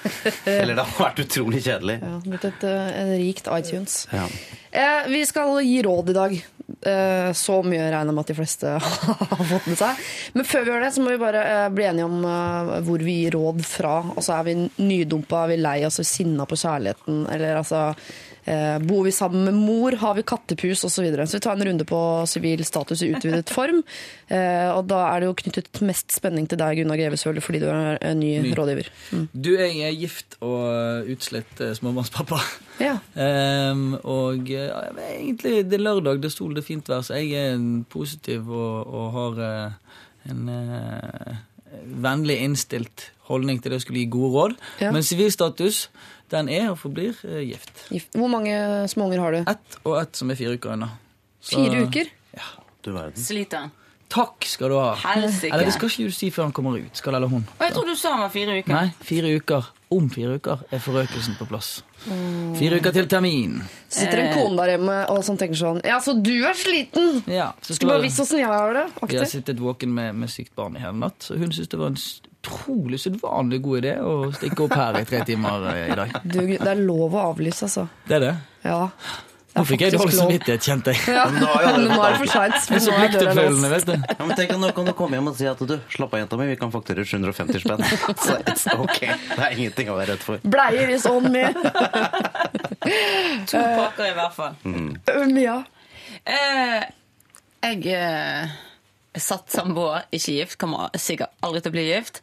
Eller 0.56 0.72
det 0.74 0.86
hadde 0.86 1.04
vært 1.04 1.22
utrolig 1.26 1.60
kjedelig. 1.66 1.98
Ja, 2.00 2.14
blitt 2.24 2.46
et, 2.48 2.64
eh, 2.70 2.88
et 3.02 3.12
rikt 3.20 3.50
iTunes. 3.52 3.98
Ja. 4.14 4.24
Eh, 4.74 5.06
vi 5.12 5.20
skal 5.28 5.60
gi 5.62 5.76
råd 5.86 6.10
i 6.10 6.16
dag. 6.16 6.34
Eh, 6.64 7.30
så 7.36 7.58
mye 7.62 7.84
regner 7.92 8.08
jeg 8.10 8.16
med 8.16 8.24
at 8.24 8.32
de 8.32 8.38
fleste 8.40 8.74
har 8.80 9.46
fått 9.52 9.68
med 9.68 9.78
seg. 9.78 10.02
Men 10.34 10.48
før 10.48 10.64
vi 10.64 10.72
gjør 10.72 10.86
det, 10.86 10.92
så 10.96 11.04
må 11.04 11.12
vi 11.14 11.20
bare 11.22 11.44
eh, 11.52 11.68
bli 11.76 11.88
enige 11.90 12.08
om 12.08 12.24
eh, 12.32 12.74
hvor 12.88 13.04
vi 13.04 13.18
gir 13.20 13.36
råd 13.36 13.60
fra. 13.68 13.98
Altså 14.16 14.38
Er 14.40 14.48
vi 14.48 14.56
nydumpa, 14.80 15.44
er 15.44 15.52
vi 15.54 15.60
lei 15.60 15.78
oss, 15.86 16.00
er 16.00 16.08
vi 16.08 16.12
sinna 16.16 16.48
på 16.48 16.58
kjærligheten, 16.58 17.26
eller 17.36 17.60
altså 17.60 17.90
eh, 17.92 18.14
Bor 18.84 19.06
vi 19.06 19.12
sammen 19.14 19.46
med 19.48 19.56
mor, 19.56 19.94
har 20.00 20.16
vi 20.18 20.24
kattepus 20.26 20.82
osv. 20.84 20.92
Så, 20.94 21.02
videre. 21.02 21.26
så 21.26 21.38
vi 21.38 21.44
tar 21.44 21.56
en 21.56 21.64
runde 21.66 21.86
på 21.88 22.00
sivil 22.30 22.64
status 22.64 23.02
i 23.02 23.10
utvidet 23.14 23.50
form. 23.52 23.80
Eh, 24.28 24.68
og 24.70 24.86
da 24.88 25.00
er 25.10 25.22
det 25.22 25.30
jo 25.30 25.36
knyttet 25.40 25.80
mest 25.84 26.14
spenning 26.14 26.46
til 26.48 26.60
deg, 26.60 26.78
Gunnar 26.78 27.00
Greve, 27.00 27.18
selvfølgelig, 27.20 27.46
fordi 27.46 27.62
du 27.64 27.66
er 27.72 27.98
en 28.00 28.20
ny, 28.20 28.30
Ny. 28.44 28.52
rådgiver. 28.56 28.90
Mm. 29.16 29.26
Du, 29.34 29.50
jeg 29.58 29.80
er 29.88 29.96
gift 29.98 30.38
og 30.44 31.10
utslett 31.10 31.34
utslitt 31.34 31.60
eh, 31.60 31.74
småbarnspappa. 31.74 32.40
Ja. 32.80 32.98
Um, 33.14 33.94
og 34.18 34.50
eh, 34.50 34.68
ja, 34.68 34.82
egentlig, 35.18 35.64
det 35.70 35.78
er 35.78 35.84
lørdag, 35.84 36.20
det 36.22 36.30
er 36.30 36.36
sol, 36.36 36.54
det 36.54 36.64
er 36.64 36.68
fint 36.68 36.88
vær, 36.88 37.02
så 37.02 37.18
jeg 37.18 37.32
er 37.32 37.58
positiv 37.90 38.50
og, 38.50 38.86
og 38.86 39.10
har 39.14 39.40
uh, 39.40 39.98
en 40.30 40.48
uh, 40.48 41.34
vennlig 42.04 42.38
innstilt 42.44 43.10
holdning 43.28 43.60
til 43.62 43.72
det 43.72 43.80
å 43.80 43.84
skulle 43.84 44.02
gi 44.02 44.10
gode 44.12 44.32
råd. 44.34 44.58
Ja. 44.84 44.92
Men 44.92 45.06
sivilstatus, 45.06 45.88
den 46.34 46.50
er 46.52 46.68
og 46.72 46.78
forblir 46.82 47.16
eh, 47.28 47.40
gift. 47.52 47.86
Gift. 47.94 48.12
Hvor 48.18 48.30
mange 48.32 48.56
småunger 48.90 49.22
har 49.24 49.38
du? 49.38 49.40
Ett 49.54 49.78
og 49.84 49.96
ett 50.02 50.18
som 50.20 50.30
er 50.34 50.38
fire 50.40 50.58
uker 50.58 50.74
unna. 50.76 50.90
Så- 51.44 51.56
Fire 51.60 51.86
uker? 51.86 52.10
Ja. 52.36 52.50
Du 52.84 52.92
verden. 52.92 53.16
Sliter 53.22 53.64
han. 53.66 53.72
Takk 54.14 54.44
skal 54.46 54.70
du 54.70 54.76
ha. 54.78 54.92
Helsike. 55.00 55.48
Eller 55.50 55.64
det 55.66 55.72
skal 55.74 55.88
ikke 55.90 56.04
du 56.06 56.14
si 56.14 56.28
før 56.30 56.44
han 56.46 56.52
kommer 56.54 56.76
ut. 56.78 56.96
Skal 57.00 57.16
eller 57.18 57.26
hun. 57.32 57.46
Og 57.58 57.64
jeg 57.64 57.72
tror 57.74 57.88
du 57.88 57.94
sa 57.98 58.12
han 58.14 58.20
var 58.22 58.30
fire 58.30 58.58
uker. 58.60 58.70
Nei, 58.70 58.90
fire 59.02 59.32
uker. 59.40 59.70
Om 59.94 60.06
fire 60.10 60.36
uker 60.38 60.62
er 60.74 60.82
forøkelsen 60.82 61.36
på 61.38 61.46
plass. 61.50 61.70
Fire 62.58 62.78
uker 62.78 62.92
til 62.94 63.08
termin. 63.10 63.56
Sitter 63.88 64.20
en 64.22 64.30
kone 64.36 64.58
der 64.60 64.74
hjemme 64.74 64.96
og 65.10 65.22
sånn 65.24 65.38
tenker 65.40 65.56
sånn 65.58 65.80
Ja, 65.86 65.96
så 66.04 66.14
du 66.20 66.32
er 66.44 66.54
sliten! 66.58 67.22
Ja, 67.30 67.52
så 67.64 67.74
Skulle 67.76 67.94
bare 67.94 68.04
visst 68.04 68.20
åssen 68.22 68.42
jeg 68.42 68.50
har 68.50 68.74
det. 68.76 68.84
Vi 69.08 69.16
har 69.18 69.28
sittet 69.30 69.62
våken 69.62 69.94
med, 69.96 70.14
med 70.20 70.30
sykt 70.32 70.54
barn 70.58 70.76
i 70.76 70.82
hele 70.82 70.98
natt, 71.00 71.18
så 71.24 71.38
hun 71.38 71.50
syntes 71.54 71.70
det 71.72 71.80
var 71.80 71.92
en 71.94 71.98
utrolig 72.44 73.00
sedvanlig 73.00 73.60
god 73.64 73.82
idé 73.82 73.94
å 74.04 74.32
stikke 74.34 74.66
opp 74.66 74.74
her 74.76 75.00
i 75.00 75.04
tre 75.08 75.22
timer 75.28 75.68
eh, 75.72 75.84
i 75.92 76.00
dag. 76.00 76.18
Du, 76.24 76.42
det 76.44 76.72
er 76.74 76.82
lov 76.82 77.14
å 77.14 77.28
avlyse, 77.30 77.68
altså. 77.68 77.88
Det 78.08 78.18
er 78.18 78.28
det. 78.28 78.34
Ja. 78.64 78.82
Nå 79.54 79.62
fikk 79.68 79.84
jeg 79.84 79.94
dårlig 79.94 80.16
samvittighet, 80.16 80.64
kjente 80.66 80.90
jeg. 80.90 81.14
Ja. 81.14 81.28
Nå 81.30 81.46
er 81.46 81.76
det 81.78 82.16
for 82.18 82.30
seint. 82.32 82.56
Jeg 82.74 82.82
så 82.82 82.94
pliktoppfyllende, 82.96 83.68
vet 83.70 83.86
du. 83.86 83.92
Ja, 83.94 84.16
men 84.26 84.34
tenk 84.34 84.50
at 84.56 84.58
Nå 84.58 84.70
kan 84.74 84.88
du 84.88 84.92
komme 84.98 85.14
hjem 85.18 85.30
og 85.30 85.38
si 85.38 85.46
at 85.46 85.62
du, 85.62 85.76
slapp 85.94 86.16
av, 86.16 86.24
jenta 86.24 86.38
mi, 86.40 86.48
vi 86.50 86.56
kan 86.58 86.72
fakturere 86.74 87.06
750 87.06 87.62
spenn. 87.62 87.84
Så 88.24 88.34
it's 88.42 88.66
ok. 88.74 88.98
Det 88.98 89.38
er 89.38 89.54
ingenting 89.54 89.92
å 89.94 89.98
være 90.00 90.16
redd 90.16 90.26
for. 90.26 90.42
Bleier 90.56 90.90
is 90.96 91.06
on 91.06 91.30
me. 91.30 91.46
To 93.52 93.62
pakker 93.62 94.10
i 94.10 94.14
hvert 94.18 94.34
fall. 94.34 94.58
Ja. 95.38 95.60
jeg 97.62 97.78
eh, 97.94 98.02
er 98.02 98.52
satt 99.20 99.52
samboer, 99.52 100.06
ikke 100.14 100.36
gift. 100.40 100.58
Kommer 100.60 100.94
sikkert 100.98 101.34
aldri 101.44 101.62
til 101.62 101.72
å 101.72 101.76
bli 101.76 101.86
gift. 101.88 102.22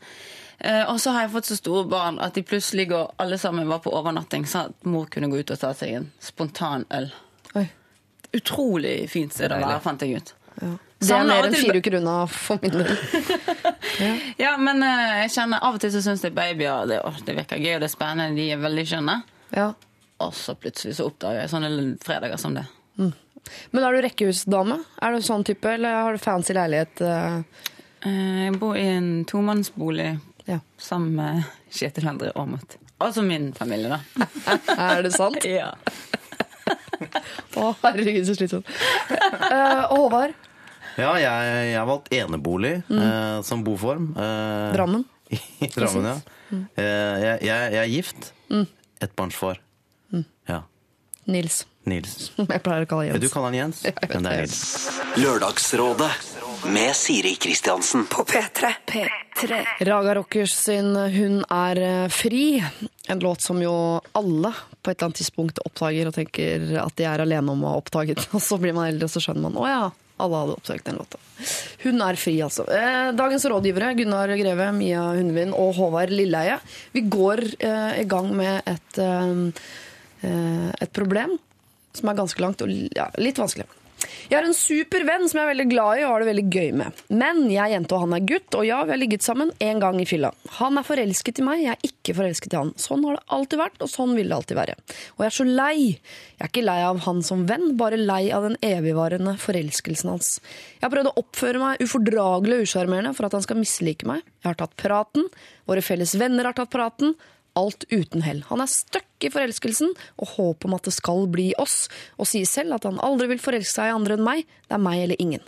Eh, 0.59 0.83
og 0.85 0.99
så 1.01 1.13
har 1.15 1.25
jeg 1.25 1.33
fått 1.33 1.49
så 1.49 1.57
store 1.57 1.87
barn 1.89 2.19
at 2.21 2.35
de 2.37 2.43
plutselig 2.45 2.89
går 2.91 3.15
alle 3.21 3.37
sammen 3.41 3.69
var 3.69 3.81
på 3.81 3.93
overnatting, 3.97 4.45
så 4.45 4.67
at 4.67 4.85
mor 4.85 5.07
kunne 5.09 5.31
gå 5.31 5.41
ut 5.41 5.53
og 5.55 5.61
ta 5.61 5.71
seg 5.77 5.95
en 5.97 6.11
spontan 6.21 6.85
øl. 6.93 7.09
Oi. 7.57 7.65
Utrolig 8.37 9.09
fint 9.09 9.33
sted 9.33 9.51
å 9.51 9.57
være, 9.57 9.79
fant 9.83 10.05
jeg 10.05 10.21
ut. 10.21 10.33
Det 11.01 11.15
er 11.15 11.25
mer 11.25 11.47
enn 11.47 11.55
fire 11.57 11.81
uker 11.81 11.97
unna 11.97 12.15
for 12.29 12.61
min 12.61 12.75
del. 12.77 12.91
Ja, 14.37 14.53
men 14.57 14.81
eh, 14.85 15.23
jeg 15.23 15.33
kjenner 15.35 15.61
av 15.65 15.75
og 15.75 15.81
til 15.83 15.91
så 15.93 15.99
syns 16.01 16.23
jeg 16.25 16.33
babyer 16.33 16.87
det, 16.89 16.99
det 17.25 17.35
virker 17.37 17.59
gøy 17.61 17.75
og 17.75 17.81
det 17.83 17.89
er 17.89 17.93
spennende, 17.93 18.37
de 18.37 18.47
er 18.53 18.61
veldig 18.61 18.85
skjønne. 18.89 19.17
Ja. 19.53 19.67
Og 20.21 20.31
så 20.37 20.55
plutselig 20.57 20.95
så 20.97 21.09
oppdager 21.09 21.43
jeg 21.43 21.51
sånne 21.51 21.71
fredager 22.01 22.39
som 22.41 22.55
det. 22.57 22.63
Men 23.71 23.83
er 23.83 23.95
du 23.97 24.01
rekkehusdame? 24.05 24.79
Er 25.01 25.15
du 25.17 25.25
sånn 25.25 25.43
type, 25.47 25.65
eller 25.75 25.97
har 26.05 26.15
du 26.17 26.21
fancy 26.23 26.53
leilighet? 26.55 27.01
eh? 27.01 27.41
Eh, 28.05 28.45
Jeg 28.47 28.59
bor 28.59 28.77
i 28.77 28.85
en 28.97 29.25
tomannsbolig 29.29 30.19
Ja. 30.47 30.59
sammen 30.77 31.15
med 31.15 31.43
Kjetil 31.71 32.07
André 32.09 32.31
Aamodt. 32.35 32.77
Altså 33.01 33.21
min 33.25 33.51
familie, 33.57 33.89
da. 33.89 34.27
Er 34.77 35.01
det 35.03 35.13
sant? 35.13 35.43
Ja. 35.45 35.71
Å, 37.57 37.71
herregud, 37.83 38.25
så 38.27 38.35
slitsomt. 38.37 38.67
Uh, 39.09 39.87
Håvard? 39.91 40.33
Ja, 40.99 41.13
jeg, 41.17 41.51
jeg 41.71 41.77
har 41.79 41.87
valgt 41.89 42.11
enebolig 42.13 42.75
uh, 42.91 43.39
som 43.47 43.63
boform. 43.65 44.11
Uh, 44.17 44.69
Drammen? 44.75 45.05
I 45.63 45.69
Drammen, 45.71 46.07
ja. 46.11 46.15
Eh, 46.51 47.15
jeg, 47.23 47.35
jeg, 47.47 47.73
jeg 47.73 47.81
er 47.81 47.91
gift. 47.91 48.31
Ettbarnsfar. 49.01 49.61
Ja. 50.49 50.61
Nils. 51.31 51.61
Nils. 51.89 52.31
Jeg 52.37 52.61
pleier 52.61 52.85
å 52.85 52.89
kalle 52.89 53.07
Jens. 53.09 53.23
du 53.23 53.29
kaller 53.31 53.51
han 53.51 53.57
Jens, 53.57 53.81
men 53.85 54.27
det 54.27 54.35
er 54.35 54.45
Nils. 54.45 54.61
Lørdagsrådet 55.21 56.11
med 56.69 56.95
Siri 56.95 57.35
Kristiansen. 57.35 58.05
På 58.05 58.23
P3. 58.23 58.69
P3. 58.85 59.65
Raga 59.79 60.15
Rockers 60.15 60.53
sin 60.53 60.93
'Hun 60.95 61.41
er 61.49 61.81
eh, 61.81 62.07
fri'. 62.07 62.63
En 63.07 63.19
låt 63.19 63.41
som 63.41 63.61
jo 63.61 64.01
alle 64.11 64.53
på 64.81 64.91
et 64.91 64.97
eller 64.97 65.09
annet 65.09 65.17
tidspunkt 65.17 65.59
oppdager 65.65 66.07
og 66.07 66.13
tenker 66.13 66.77
at 66.83 66.95
de 66.95 67.05
er 67.09 67.25
alene 67.25 67.51
om 67.51 67.65
å 67.65 67.73
ha 67.73 67.81
oppdaget. 67.81 68.27
Og 68.35 68.41
så 68.41 68.57
blir 68.61 68.77
man 68.77 68.87
eldre, 68.91 69.09
og 69.09 69.13
så 69.13 69.21
skjønner 69.23 69.49
man 69.49 69.57
å 69.57 69.67
ja, 69.67 69.83
alle 70.21 70.41
hadde 70.43 70.57
oppdaget 70.61 70.85
den 70.85 71.01
låta. 71.01 71.17
Hun 71.81 72.01
er 72.05 72.15
fri, 72.21 72.37
altså. 72.45 72.67
Eh, 72.69 73.11
Dagens 73.17 73.45
rådgivere, 73.49 73.93
Gunnar 73.97 74.33
Greve, 74.37 74.71
Mia 74.77 75.07
Hundvin 75.17 75.55
og 75.57 75.73
Håvard 75.81 76.13
Lilleheie. 76.13 76.59
Vi 76.93 77.07
går 77.09 77.41
eh, 77.57 78.01
i 78.03 78.09
gang 78.09 78.29
med 78.37 78.61
et, 78.69 79.01
et 80.21 80.93
problem 80.93 81.39
som 81.97 82.09
er 82.11 82.19
ganske 82.19 82.43
langt 82.43 82.63
og 82.65 82.73
ja, 82.95 83.09
litt 83.21 83.39
vanskelig. 83.41 83.67
Jeg 84.29 84.37
har 84.37 84.47
en 84.47 84.55
super 84.55 85.03
venn 85.05 85.27
som 85.29 85.39
jeg 85.39 85.45
er 85.45 85.51
veldig 85.51 85.67
glad 85.69 85.99
i 85.99 86.03
og 86.05 86.11
har 86.13 86.23
det 86.23 86.29
veldig 86.29 86.45
gøy 86.53 86.69
med. 86.79 87.01
Men 87.13 87.41
jeg 87.51 87.61
er 87.61 87.73
jente 87.75 87.95
og 87.95 88.05
han 88.05 88.15
er 88.15 88.25
gutt, 88.29 88.57
og 88.57 88.65
ja, 88.65 88.79
vi 88.87 88.93
har 88.93 88.99
ligget 89.01 89.25
sammen 89.25 89.51
én 89.61 89.81
gang 89.81 89.99
i 90.01 90.07
fylla. 90.09 90.31
Han 90.57 90.79
er 90.79 90.87
forelsket 90.87 91.41
i 91.41 91.45
meg, 91.45 91.63
jeg 91.65 91.73
er 91.75 91.89
ikke 91.91 92.15
forelsket 92.17 92.55
i 92.55 92.59
han. 92.59 92.71
Sånn 92.81 93.03
har 93.07 93.17
det 93.17 93.35
alltid 93.37 93.61
vært, 93.61 93.81
og 93.83 93.91
sånn 93.91 94.15
vil 94.17 94.31
det 94.31 94.37
alltid 94.37 94.59
være. 94.61 94.77
Og 95.17 95.25
jeg 95.25 95.29
er 95.31 95.37
så 95.37 95.47
lei. 95.47 95.75
Jeg 95.91 96.45
er 96.45 96.51
ikke 96.51 96.65
lei 96.65 96.77
av 96.87 97.01
han 97.05 97.21
som 97.27 97.43
venn, 97.49 97.67
bare 97.79 97.99
lei 97.99 98.23
av 98.35 98.47
den 98.47 98.57
evigvarende 98.65 99.35
forelskelsen 99.41 100.13
hans. 100.13 100.31
Jeg 100.79 100.85
har 100.87 100.93
prøvd 100.95 101.11
å 101.11 101.17
oppføre 101.21 101.61
meg 101.61 101.83
ufordragelig 101.85 102.61
og 102.61 102.69
usjarmerende 102.69 103.13
for 103.17 103.27
at 103.27 103.37
han 103.37 103.45
skal 103.45 103.61
mislike 103.61 104.09
meg. 104.09 104.25
Jeg 104.41 104.53
har 104.53 104.61
tatt 104.63 104.79
praten, 104.79 105.27
våre 105.69 105.85
felles 105.85 106.15
venner 106.19 106.49
har 106.49 106.57
tatt 106.57 106.73
praten. 106.73 107.15
Alt 107.59 107.83
uten 107.91 108.23
hell. 108.23 108.43
Han 108.47 108.63
er 108.63 108.71
støkk 108.71 109.27
i 109.27 109.31
forelskelsen 109.33 109.91
og 110.21 110.35
håp 110.37 110.67
om 110.67 110.75
at 110.77 110.87
det 110.87 110.95
skal 110.95 111.25
bli 111.31 111.49
oss, 111.59 111.89
og 112.15 112.29
sier 112.29 112.47
selv 112.47 112.77
at 112.77 112.87
han 112.87 113.01
aldri 113.03 113.33
vil 113.33 113.43
forelske 113.43 113.75
seg 113.75 113.91
i 113.91 113.95
andre 113.95 114.15
enn 114.17 114.27
meg. 114.27 114.45
Det 114.67 114.77
er 114.77 114.85
meg 114.85 115.03
eller 115.03 115.19
ingen. 115.19 115.43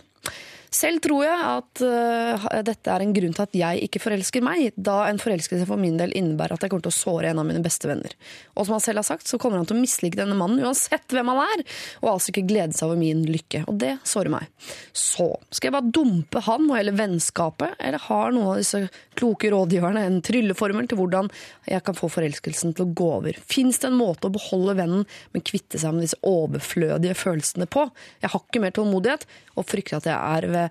Selv 0.74 0.98
tror 1.04 1.22
jeg 1.22 1.38
at 1.38 1.82
uh, 1.86 2.46
dette 2.66 2.90
er 2.90 3.02
en 3.04 3.12
grunn 3.14 3.34
til 3.36 3.44
at 3.44 3.54
jeg 3.54 3.86
ikke 3.86 4.00
forelsker 4.02 4.42
meg, 4.42 4.72
da 4.74 5.04
en 5.06 5.20
forelskelse 5.22 5.68
for 5.68 5.78
min 5.78 5.98
del 6.00 6.14
innebærer 6.18 6.56
at 6.56 6.64
jeg 6.64 6.72
kommer 6.72 6.86
til 6.88 6.90
å 6.90 6.96
såre 6.96 7.30
en 7.30 7.40
av 7.42 7.46
mine 7.46 7.62
beste 7.62 7.86
venner. 7.86 8.16
Og 8.56 8.66
som 8.66 8.74
han 8.74 8.82
selv 8.82 9.02
har 9.02 9.06
sagt, 9.06 9.30
så 9.30 9.38
kommer 9.38 9.60
han 9.60 9.68
til 9.70 9.78
å 9.78 9.82
mislike 9.82 10.18
denne 10.18 10.34
mannen 10.38 10.64
uansett 10.64 11.14
hvem 11.14 11.30
han 11.30 11.42
er, 11.44 11.62
og 12.02 12.10
altså 12.16 12.32
ikke 12.32 12.46
glede 12.48 12.74
seg 12.74 12.88
over 12.88 12.98
min 12.98 13.22
lykke. 13.28 13.62
Og 13.70 13.78
det 13.84 13.92
sårer 14.08 14.34
meg. 14.34 14.50
Så 14.90 15.28
skal 15.54 15.70
jeg 15.70 15.76
bare 15.76 15.94
dumpe 15.94 16.42
han 16.48 16.66
og 16.66 16.78
hele 16.80 16.96
vennskapet, 16.98 17.78
eller 17.78 18.06
har 18.08 18.34
noen 18.34 18.50
av 18.56 18.60
disse 18.64 18.82
kloke 19.14 19.52
rådgiverne 19.54 20.02
en 20.08 20.18
trylleformel 20.26 20.90
til 20.90 20.98
hvordan 20.98 21.30
jeg 21.70 21.86
kan 21.86 21.98
få 21.98 22.10
forelskelsen 22.16 22.74
til 22.74 22.88
å 22.88 22.96
gå 22.98 23.10
over? 23.20 23.38
Fins 23.46 23.78
det 23.78 23.92
en 23.92 24.00
måte 24.00 24.26
å 24.26 24.34
beholde 24.34 24.74
vennen, 24.82 25.06
men 25.30 25.46
kvitte 25.46 25.78
seg 25.78 25.94
med 25.94 26.08
disse 26.08 26.18
overflødige 26.26 27.14
følelsene 27.22 27.70
på? 27.70 27.86
Jeg 28.24 28.34
har 28.34 28.42
ikke 28.42 28.64
mer 28.64 28.74
tålmodighet, 28.74 29.28
og 29.54 29.68
frykter 29.70 30.00
at 30.00 30.10
jeg 30.10 30.18
er 30.18 30.50
ved 30.50 30.63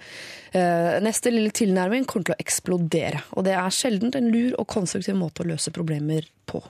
neste 1.03 1.31
lille 1.33 1.50
tilnærming 1.55 2.05
kommer 2.05 2.29
til 2.29 2.35
å 2.35 2.41
eksplodere. 2.43 3.23
Og 3.33 3.47
det 3.47 3.55
er 3.57 3.73
sjelden 3.73 4.13
en 4.17 4.31
lur 4.33 4.55
og 4.62 4.67
konstruktiv 4.69 5.17
måte 5.17 5.41
å 5.43 5.50
løse 5.50 5.73
problemer 5.73 6.27
på. 6.50 6.62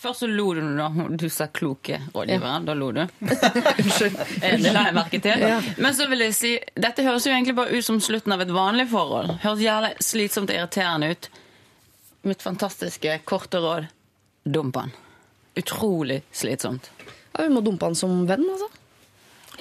Først 0.00 0.22
så 0.22 0.26
lo 0.32 0.46
du 0.56 0.62
da 0.78 0.86
du 1.12 1.26
sa 1.28 1.50
kloke 1.52 1.98
rådgivere. 2.14 2.54
Da 2.64 2.72
lo 2.72 2.86
du. 2.96 3.02
Unnskyld. 3.82 4.16
det 4.40 4.72
la 4.72 4.86
jeg 4.86 4.96
merke 4.96 5.20
til. 5.20 5.44
Ja. 5.44 5.58
Men 5.76 5.96
så 5.96 6.06
vil 6.08 6.24
jeg 6.24 6.36
si, 6.38 6.52
dette 6.72 7.04
høres 7.04 7.26
jo 7.28 7.34
egentlig 7.34 7.56
bare 7.58 7.76
ut 7.76 7.84
som 7.84 8.00
slutten 8.00 8.32
av 8.32 8.40
et 8.40 8.52
vanlig 8.54 8.88
forhold. 8.88 9.34
Høres 9.44 9.60
jævlig 9.66 9.92
slitsomt 10.06 10.54
og 10.54 10.56
irriterende 10.56 11.12
ut. 11.12 11.28
Mitt 12.32 12.44
fantastiske 12.44 13.18
korte 13.28 13.60
råd 13.60 13.90
dump 14.48 14.80
han. 14.80 14.96
Utrolig 15.60 16.22
slitsomt. 16.32 16.88
Ja, 17.34 17.44
vi 17.44 17.52
må 17.52 17.60
dumpe 17.64 17.90
han 17.90 17.98
som 17.98 18.24
venn, 18.28 18.48
altså. 18.54 18.70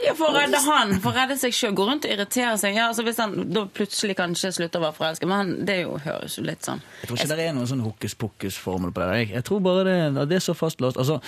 Ja, 0.05 0.13
For 0.15 0.31
å 0.31 0.35
redde 0.37 0.59
han, 0.63 0.93
for 1.03 1.11
å 1.11 1.15
redde 1.17 1.35
seg 1.41 1.53
sjøl. 1.55 1.73
Gå 1.77 1.85
rundt 1.89 2.05
og 2.07 2.13
irritere 2.13 2.53
seg. 2.61 2.75
Ja, 2.77 2.87
altså 2.91 3.03
Hvis 3.07 3.19
han 3.19 3.33
da 3.53 3.65
plutselig 3.67 4.15
kanskje 4.19 4.51
slutter 4.55 4.79
å 4.79 4.85
være 4.87 4.97
forelsket. 4.99 5.27
Men 5.29 5.37
han, 5.41 5.53
det 5.67 5.79
jo, 5.81 5.97
høres 6.05 6.37
jo 6.39 6.43
litt 6.47 6.63
sånn 6.67 6.79
Jeg 7.01 7.09
tror 7.09 7.19
ikke 7.19 7.35
det 7.39 7.47
er 7.49 7.55
noen 7.57 7.67
sånn 7.71 7.83
hokus 7.85 8.15
pokus-formel 8.19 8.93
på 8.95 9.01
det. 9.03 9.17
Jeg, 9.23 9.31
jeg 9.39 9.47
tror 9.49 9.63
bare 9.65 9.83
det, 9.89 9.97
det 10.31 10.39
er 10.39 10.45
så 10.45 10.55
fastlåst. 10.57 10.99
Altså, 11.01 11.19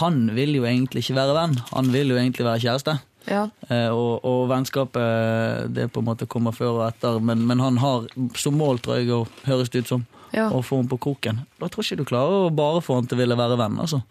han 0.00 0.22
vil 0.34 0.56
jo 0.58 0.64
egentlig 0.66 1.04
ikke 1.04 1.18
være 1.20 1.36
venn. 1.36 1.58
Han 1.74 1.92
vil 1.94 2.10
jo 2.14 2.18
egentlig 2.18 2.46
være 2.48 2.64
kjæreste. 2.64 2.96
Ja. 3.26 3.44
Eh, 3.68 3.88
og, 3.90 4.22
og 4.26 4.44
vennskapet 4.52 5.72
det 5.74 5.88
på 5.92 6.02
en 6.02 6.06
måte 6.06 6.28
kommer 6.30 6.54
før 6.54 6.76
og 6.80 6.84
etter, 6.88 7.16
men, 7.18 7.40
men 7.48 7.58
han 7.62 7.80
har 7.82 8.06
som 8.38 8.54
mål, 8.58 8.78
tror 8.84 9.00
jeg, 9.00 9.10
å 9.10 9.24
høres 9.48 9.70
det 9.74 9.82
ut 9.84 9.90
som, 9.96 10.04
Ja. 10.34 10.48
å 10.54 10.60
få 10.62 10.78
henne 10.80 10.90
på 10.90 10.98
kroken. 11.02 11.38
Da 11.60 11.68
tror 11.70 11.82
jeg 11.84 11.94
ikke 11.96 12.04
du 12.04 12.10
klarer 12.10 12.46
å 12.46 12.54
bare 12.54 12.82
få 12.84 12.98
han 12.98 13.06
til 13.10 13.18
å 13.18 13.22
ville 13.22 13.38
være 13.38 13.58
venn. 13.58 13.78
altså. 13.82 14.02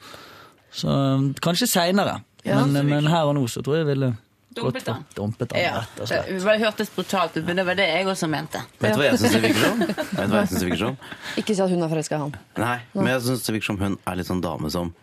Så 0.76 0.92
eh, 0.92 1.26
Kanskje 1.44 1.68
seinere, 1.72 2.18
Ja. 2.46 2.62
men, 2.66 2.86
men 2.88 3.08
her 3.10 3.26
og 3.26 3.36
nå 3.40 3.44
så 3.50 3.64
tror 3.66 3.80
jeg 3.80 3.86
jeg 3.86 3.92
ville 3.96 4.12
Dumpet 4.56 4.88
han. 4.88 5.02
Dumpet 5.18 5.52
han, 5.52 5.60
Ja, 5.60 5.72
rett 5.82 5.98
og 6.00 6.08
slett. 6.08 6.28
det 6.46 6.60
hørtes 6.62 6.92
brutalt 6.96 7.34
ut, 7.36 7.44
men 7.44 7.58
det 7.60 7.66
var 7.68 7.76
det 7.76 7.88
jeg 7.90 8.06
også 8.08 8.30
mente. 8.32 8.62
Vet 8.80 8.94
du 8.96 9.02
hva 9.02 9.08
jeg 9.10 9.20
syns 9.20 9.34
det 9.36 9.42
virker 9.44 9.66
som? 9.66 9.82
Vet 9.82 10.30
hva 10.32 10.38
jeg 10.40 10.48
synes 10.52 10.62
det 10.62 10.70
virker 10.70 10.84
som? 10.86 11.00
Ikke 11.42 11.56
si 11.58 11.64
at 11.66 11.74
hun 11.74 11.84
er 11.84 11.92
forelska 11.92 12.16
i 12.16 12.22
han. 12.22 12.36
Nei, 12.64 12.78
men 12.94 13.10
jeg 13.12 13.24
syns 13.26 13.44
det 13.50 13.56
virker 13.58 13.68
som 13.74 13.82
hun 13.82 13.98
er 14.08 14.20
litt 14.22 14.30
sånn 14.30 14.44
dame 14.46 14.72
som 14.72 14.94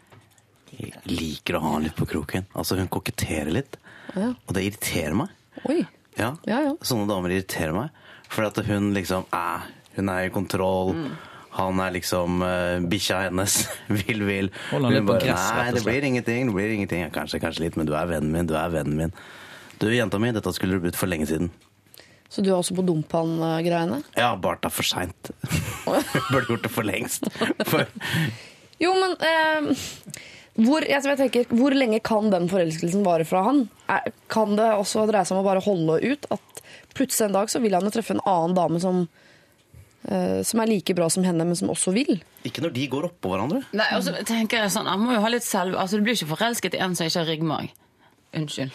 liker 1.04 1.58
å 1.58 1.62
ha 1.66 1.72
han 1.74 1.84
litt 1.84 1.96
på 1.98 2.06
kroken. 2.08 2.46
Altså 2.56 2.78
hun 2.80 2.88
koketterer 2.92 3.52
litt, 3.52 3.76
og 4.16 4.54
det 4.56 4.64
irriterer 4.70 5.18
meg. 5.20 5.34
Oi. 5.68 5.82
Ja, 6.16 6.32
Ja, 6.48 6.62
ja. 6.68 6.72
Sånne 6.84 7.06
damer 7.08 7.32
irriterer 7.32 7.76
meg. 7.76 7.92
For 8.32 8.48
at 8.48 8.56
hun 8.64 8.90
liksom 8.96 9.26
eh, 9.32 9.68
Hun 9.96 10.08
er 10.08 10.24
i 10.24 10.32
kontroll. 10.32 10.94
Mm. 10.96 11.12
Han 11.58 11.80
er 11.84 11.92
liksom 11.96 12.40
uh, 12.44 12.78
bikkja 12.88 13.26
hennes. 13.26 13.58
vil, 14.00 14.24
vil. 14.28 14.52
Hold 14.70 14.88
han 14.88 14.94
litt 14.94 15.02
Hun 15.02 15.10
på 15.10 15.16
bare, 15.16 15.26
gress, 15.26 15.50
Nei, 15.58 15.66
det 15.76 15.84
blir 15.84 16.08
ingenting. 16.08 16.48
det 16.48 16.56
blir 16.56 16.76
ingenting. 16.78 17.04
Kanskje, 17.14 17.42
kanskje 17.42 17.66
litt, 17.66 17.76
men 17.80 17.88
du 17.88 17.92
er 17.98 18.08
vennen 18.08 18.32
min. 18.32 18.48
Du 18.48 18.56
er 18.58 18.72
vennen 18.72 18.96
min. 18.98 19.14
Du, 19.82 19.88
jenta 19.92 20.20
mi, 20.22 20.32
dette 20.32 20.52
skulle 20.56 20.78
du 20.78 20.84
blitt 20.86 20.96
for 20.98 21.10
lenge 21.10 21.26
siden. 21.28 21.50
Så 22.32 22.40
du 22.40 22.48
er 22.48 22.56
også 22.56 22.72
på 22.78 22.84
dump 22.86 23.12
han-greiene? 23.12 23.98
Ja, 24.16 24.30
Barta 24.40 24.70
for 24.72 24.86
seint. 24.88 25.32
Burde 26.32 26.46
gjort 26.48 26.64
det 26.64 26.72
for 26.72 26.88
lengst. 26.88 27.28
For, 27.68 27.84
Jo, 28.80 28.94
men 28.96 29.12
eh, 29.20 29.68
hvor, 30.64 30.84
jeg, 30.84 31.02
jeg 31.04 31.18
tenker, 31.20 31.52
hvor 31.56 31.76
lenge 31.76 32.00
kan 32.04 32.30
den 32.32 32.48
forelskelsen 32.50 33.04
vare 33.06 33.26
fra 33.28 33.44
han? 33.50 33.66
Er, 33.92 34.08
kan 34.32 34.56
det 34.56 34.70
også 34.78 35.04
dreie 35.10 35.28
seg 35.28 35.36
om 35.36 35.42
å 35.42 35.46
bare 35.50 35.62
holde 35.64 35.98
ut? 36.00 36.26
At 36.32 36.62
plutselig 36.96 37.28
en 37.28 37.36
dag 37.36 37.52
så 37.52 37.60
vil 37.62 37.76
han 37.76 37.84
jo 37.86 37.92
treffe 37.94 38.16
en 38.16 38.24
annen 38.24 38.56
dame 38.56 38.80
som, 38.82 39.04
som 40.02 40.60
er 40.62 40.66
like 40.66 40.94
bra 40.98 41.06
som 41.12 41.22
henne, 41.22 41.44
men 41.46 41.56
som 41.58 41.70
også 41.70 41.92
vil? 41.94 42.16
ikke 42.44 42.64
når 42.64 42.72
de 42.74 42.86
går 42.90 43.04
oppå 43.06 43.30
hverandre. 43.30 43.60
Nei, 43.72 43.86
og 43.96 44.02
så 44.02 44.16
tenker 44.26 44.64
jeg 44.64 44.72
sånn, 44.74 44.88
jeg 44.90 44.98
må 44.98 45.12
jo 45.14 45.20
ha 45.22 45.28
litt 45.30 45.46
selv... 45.46 45.76
Altså, 45.78 46.00
Du 46.00 46.02
blir 46.08 46.16
ikke 46.18 46.32
forelsket 46.34 46.74
i 46.74 46.82
en 46.82 46.96
som 46.98 47.06
ikke 47.06 47.22
har 47.22 47.30
ryggmarg. 47.30 47.70
Unnskyld. 48.34 48.74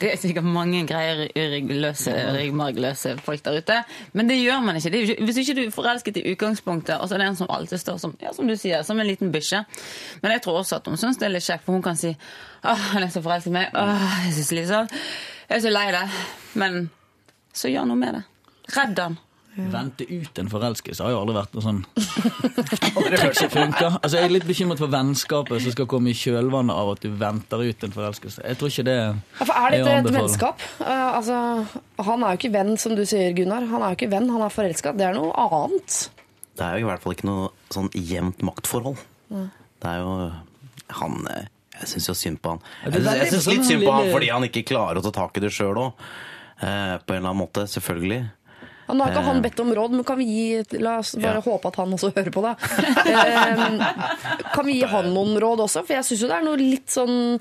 Det 0.00 0.08
er 0.08 0.16
sikkert 0.16 0.46
mange 0.48 0.80
greier 0.88 1.26
ryggløse, 1.36 2.12
ryggmargløse 2.38 3.18
folk 3.20 3.42
der 3.44 3.58
ute. 3.60 3.76
Men 4.16 4.30
det 4.30 4.38
gjør 4.40 4.62
man 4.64 4.78
ikke. 4.80 4.92
Det 4.94 4.98
er 5.02 5.10
ikke. 5.12 5.26
Hvis 5.28 5.40
ikke 5.42 5.56
du 5.58 5.60
er 5.66 5.74
forelsket 5.74 6.16
i 6.16 6.24
utgangspunktet, 6.32 6.96
og 6.96 7.08
så 7.10 7.18
er 7.18 7.22
det 7.22 7.28
en 7.28 7.36
som 7.42 7.50
alltid 7.52 7.82
står 7.82 7.98
som 8.00 8.14
ja, 8.22 8.32
som 8.32 8.48
du 8.48 8.56
sier, 8.56 8.80
som 8.86 8.96
en 9.00 9.08
liten 9.08 9.32
bikkje. 9.34 9.60
Men 10.22 10.32
jeg 10.32 10.44
tror 10.46 10.62
også 10.62 10.78
at 10.80 10.88
hun 10.88 10.96
syns 10.96 11.20
det 11.20 11.28
er 11.28 11.34
litt 11.36 11.44
kjekt, 11.44 11.66
for 11.66 11.76
hun 11.76 11.84
kan 11.84 12.00
si 12.00 12.14
åh, 12.14 12.86
han 12.94 13.04
er 13.04 13.12
så 13.12 13.20
forelsket 13.24 13.52
i 13.52 13.56
meg. 13.58 13.76
Åh, 13.76 14.08
jeg 14.24 14.32
er 14.32 14.60
litt 14.62 14.72
sånn 14.72 14.88
Jeg 14.94 15.56
er 15.58 15.64
så 15.66 15.74
lei 15.74 15.86
det. 15.98 16.04
Men 16.64 16.80
så 17.52 17.68
gjør 17.72 17.90
noe 17.92 18.00
med 18.00 18.16
det. 18.16 18.24
Redd 18.72 19.04
han. 19.04 19.20
Vente 19.58 20.04
ut 20.06 20.38
en 20.38 20.50
forelskelse 20.52 21.02
har 21.02 21.10
jo 21.10 21.18
aldri 21.18 21.34
vært 21.34 21.54
noe 21.56 21.64
sånn 21.64 21.80
trekk 23.18 23.40
funker. 23.50 23.96
Altså, 23.98 24.18
jeg 24.20 24.28
er 24.28 24.34
litt 24.36 24.46
bekymret 24.46 24.78
for 24.78 24.92
vennskapet 24.92 25.64
som 25.64 25.74
skal 25.74 25.88
komme 25.90 26.12
i 26.12 26.18
kjølvannet 26.18 26.78
av 26.78 26.92
at 26.92 27.02
du 27.02 27.08
venter 27.18 27.64
ut 27.66 27.86
en 27.88 27.94
forelskelse. 27.96 28.44
Jeg 28.44 28.60
tror 28.60 28.70
ikke 28.70 28.86
det 28.86 28.96
Ja, 29.00 29.48
for 29.48 29.54
er 29.56 29.74
dette 29.74 29.96
et 29.96 30.10
vennskap? 30.14 30.62
Uh, 30.78 31.08
altså, 31.18 31.40
han 32.06 32.22
er 32.22 32.36
jo 32.36 32.40
ikke 32.42 32.52
venn, 32.54 32.72
som 32.78 32.94
du 32.98 33.02
sier, 33.08 33.34
Gunnar. 33.34 33.66
Han 33.72 33.82
er 33.82 33.94
jo 33.94 33.98
ikke 33.98 34.10
venn, 34.14 34.30
han 34.36 34.46
er 34.46 34.54
forelska. 34.54 34.94
Det 34.98 35.08
er 35.08 35.18
noe 35.18 35.34
annet. 35.48 35.98
Det 36.58 36.66
er 36.68 36.78
jo 36.78 36.86
i 36.86 36.90
hvert 36.92 37.02
fall 37.02 37.18
ikke 37.18 37.30
noe 37.30 37.50
sånn 37.74 37.90
jevnt 37.98 38.46
maktforhold. 38.46 39.02
Det 39.28 39.90
er 39.90 40.00
jo 40.02 40.14
Han 40.98 41.20
eh, 41.28 41.44
Jeg 41.82 41.90
syns 41.92 42.08
jo 42.08 42.14
synd 42.16 42.38
på 42.42 42.54
han. 42.54 42.64
Jeg 42.84 42.94
det 42.94 43.02
syns, 43.02 43.10
er 43.10 43.18
jeg 43.20 43.32
syns 43.34 43.44
sånn 43.44 43.56
litt 43.58 43.68
synd 43.68 43.84
på 43.86 43.92
han 43.94 44.08
fordi 44.14 44.30
han 44.32 44.46
ikke 44.48 44.66
klarer 44.70 44.98
å 44.98 45.04
ta 45.04 45.12
tak 45.18 45.38
i 45.38 45.42
det 45.44 45.52
sjøl 45.54 45.86
òg. 45.88 46.08
På 46.58 46.64
en 46.64 47.20
eller 47.20 47.28
annen 47.28 47.38
måte, 47.38 47.68
selvfølgelig. 47.70 48.24
Ja, 48.88 48.94
nå 48.96 49.04
har 49.04 49.12
ikke 49.12 49.24
han 49.28 49.42
bedt 49.44 49.60
om 49.60 49.72
råd, 49.76 49.90
men 49.98 50.04
kan 50.08 50.18
vi 50.18 50.24
gi 50.24 50.78
La 50.80 50.98
oss 51.02 51.14
bare 51.20 51.38
Ja. 51.38 51.44
håpe 51.44 51.68
at 51.68 51.76
han 51.76 51.92
også 51.92 52.12
hører 52.16 52.32
på, 52.32 52.42
da. 52.42 52.54
Eh, 53.08 54.52
kan 54.54 54.66
vi 54.66 54.78
gi 54.80 54.86
han 54.88 55.12
noen 55.14 55.36
råd 55.40 55.60
også? 55.66 55.84
For 55.86 55.94
jeg 55.98 56.04
syns 56.08 56.22
jo 56.24 56.28
det 56.30 56.38
er 56.40 56.46
noe 56.46 56.56
litt 56.60 56.88
sånn 56.92 57.38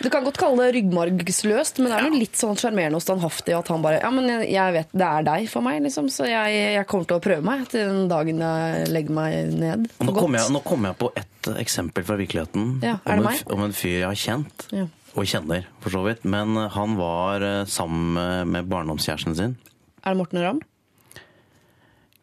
Du 0.00 0.08
kan 0.08 0.24
godt 0.24 0.38
kalle 0.40 0.64
det 0.64 0.74
ryggmargsløst, 0.78 1.78
men 1.82 1.90
det 1.92 1.96
er 1.98 2.06
noe 2.08 2.18
litt 2.22 2.38
sånn 2.40 2.56
sjarmerende 2.56 2.96
og 2.96 3.02
standhaftig 3.04 3.52
at 3.52 3.68
han 3.68 3.82
bare 3.84 3.98
Ja, 4.00 4.08
men 4.14 4.28
jeg, 4.32 4.46
jeg 4.54 4.72
vet 4.78 4.94
det 4.96 5.04
er 5.06 5.26
deg 5.26 5.48
for 5.52 5.60
meg, 5.66 5.82
liksom, 5.84 6.08
så 6.08 6.24
jeg, 6.28 6.54
jeg 6.78 6.86
kommer 6.88 7.04
til 7.10 7.18
å 7.18 7.24
prøve 7.26 7.44
meg 7.44 7.66
til 7.68 7.84
den 7.90 8.08
dagen 8.08 8.40
jeg 8.40 8.88
legger 8.94 9.12
meg 9.18 9.52
ned. 9.60 9.90
Nå 10.00 10.14
kommer 10.16 10.40
jeg, 10.40 10.54
nå 10.56 10.62
kom 10.64 10.88
jeg 10.88 10.96
på 11.02 11.10
et 11.20 11.50
eksempel 11.60 12.06
fra 12.08 12.16
virkeligheten 12.20 12.78
Ja, 12.86 12.96
er 13.04 13.20
om, 13.20 13.28
en, 13.28 13.44
om 13.58 13.66
en 13.68 13.76
fyr 13.76 13.98
jeg 14.00 14.08
har 14.08 14.20
kjent, 14.24 14.66
Ja. 14.72 14.86
og 15.14 15.28
kjenner 15.28 15.68
for 15.84 15.92
så 15.92 16.02
vidt. 16.08 16.24
Men 16.24 16.56
eh, 16.56 16.70
han 16.78 16.96
var 16.96 17.44
eh, 17.44 17.62
sammen 17.68 18.14
med- 18.16 18.46
med 18.56 18.72
barndomskjæresten 18.72 19.36
sin. 19.36 19.56
Er 20.00 20.14
det 20.14 20.22
Morten 20.22 20.40
Ramm? 20.40 20.60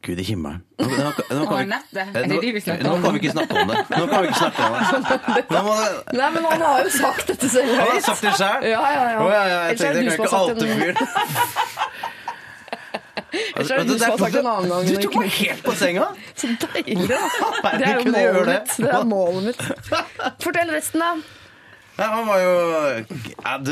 Gud 0.08 0.20
i 0.20 0.24
himmelen. 0.24 0.62
Nå, 0.80 0.86
nå, 0.88 0.96
nå, 0.98 1.12
nå, 1.36 1.46
kan 1.50 1.58
vi-. 1.60 1.74
Eh, 2.00 2.08
Er 2.16 2.28
nå 2.84 2.94
kan 3.04 3.14
vi 3.14 3.20
ikke 3.22 3.34
snakke 3.36 3.54
om 3.62 3.72
det. 3.74 3.82
Nå 3.92 4.04
kan 4.12 4.22
vi 4.24 4.28
ikke 4.32 4.42
snakke 4.42 4.62
om 4.64 4.72
det. 4.78 4.82
Nå 5.52 5.60
må 5.68 5.74
Nei, 6.18 6.30
men 6.38 6.48
han 6.48 6.62
har 6.68 6.78
jo 6.86 6.92
sagt 6.96 7.26
dette 7.34 7.50
selv 7.52 7.74
han 7.76 7.92
har 7.92 8.02
sagt 8.06 8.24
det 8.24 8.34
sjøl! 8.40 8.68
Ja, 8.72 8.82
ja, 8.96 9.04
ja. 9.12 9.20
Oh, 9.26 9.32
ja, 9.34 9.44
ja, 9.52 9.60
jeg 9.68 9.78
tenkte 9.82 10.00
det 10.00 10.06
jeg 10.06 10.12
du 10.12 10.18
kan 10.18 10.26
ikke 10.28 10.40
oute 10.44 10.52
en- 10.64 10.80
fyren. 10.80 10.98
Ellers 13.58 13.68
du, 13.68 13.74
gang. 14.42 14.86
Du 14.88 14.94
tok 15.04 15.16
meg 15.20 15.30
helt 15.42 15.64
på 15.66 15.74
senga! 15.78 16.08
Så 16.40 16.48
deilig, 16.64 17.10
da. 17.12 17.20
Det 17.78 17.90
er 17.90 18.00
jo 18.00 18.04
målet 18.14 18.48
mitt. 18.54 18.78
Det 18.80 18.94
er 18.94 19.04
målet 19.12 19.44
mitt. 19.50 19.62
Fortell 20.46 20.72
resten, 20.74 21.04
da. 21.04 21.12
Ja, 21.98 22.08
han 22.14 22.28
var 22.28 22.40
jo 22.42 22.52
ja, 23.42 23.54
Du, 23.58 23.72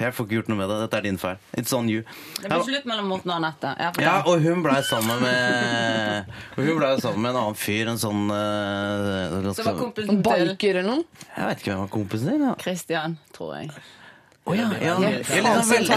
jeg 0.00 0.12
får 0.12 0.26
ikke 0.26 0.36
gjort 0.36 0.50
noe 0.52 0.58
med 0.60 0.68
det. 0.68 0.76
Dette 0.84 0.98
er 1.00 1.06
din 1.06 1.20
feil. 1.20 1.38
It's 1.56 1.72
on 1.76 1.88
you. 1.88 2.02
Det 2.40 2.50
ble 2.50 2.58
slutt 2.68 2.88
mellom 2.88 3.08
Morten 3.12 3.32
og 3.32 3.38
Anette. 3.38 3.72
Ja. 3.80 3.90
Ja, 4.02 4.16
og 4.28 4.44
hun 4.44 4.64
blei 4.66 4.78
sammen 4.84 5.22
med 5.24 6.32
Og 6.56 6.60
hun 6.66 6.80
ble 6.80 6.90
sammen 7.00 7.22
med 7.24 7.32
en 7.32 7.40
annen 7.42 7.60
fyr. 7.60 7.92
En 7.92 8.00
sånn 8.02 8.26
Som 8.28 9.54
Så 9.56 9.68
var 9.70 9.78
kompisen 9.80 10.20
til 10.20 10.50
biker 10.52 10.82
eller 10.82 10.90
noe? 10.98 11.24
Jeg 11.30 11.48
vet 11.48 11.62
ikke 11.64 11.72
hvem 11.72 11.84
var 11.86 11.94
kompisen 11.96 12.34
din. 12.34 12.44
Ja. 12.50 12.56
Christian, 12.60 13.16
tror 13.36 13.56
jeg. 13.56 13.72
Oh, 14.46 14.54
ja, 14.54 14.68
ja, 14.78 15.00
Ja, 15.00 15.56
sånn 15.66 15.88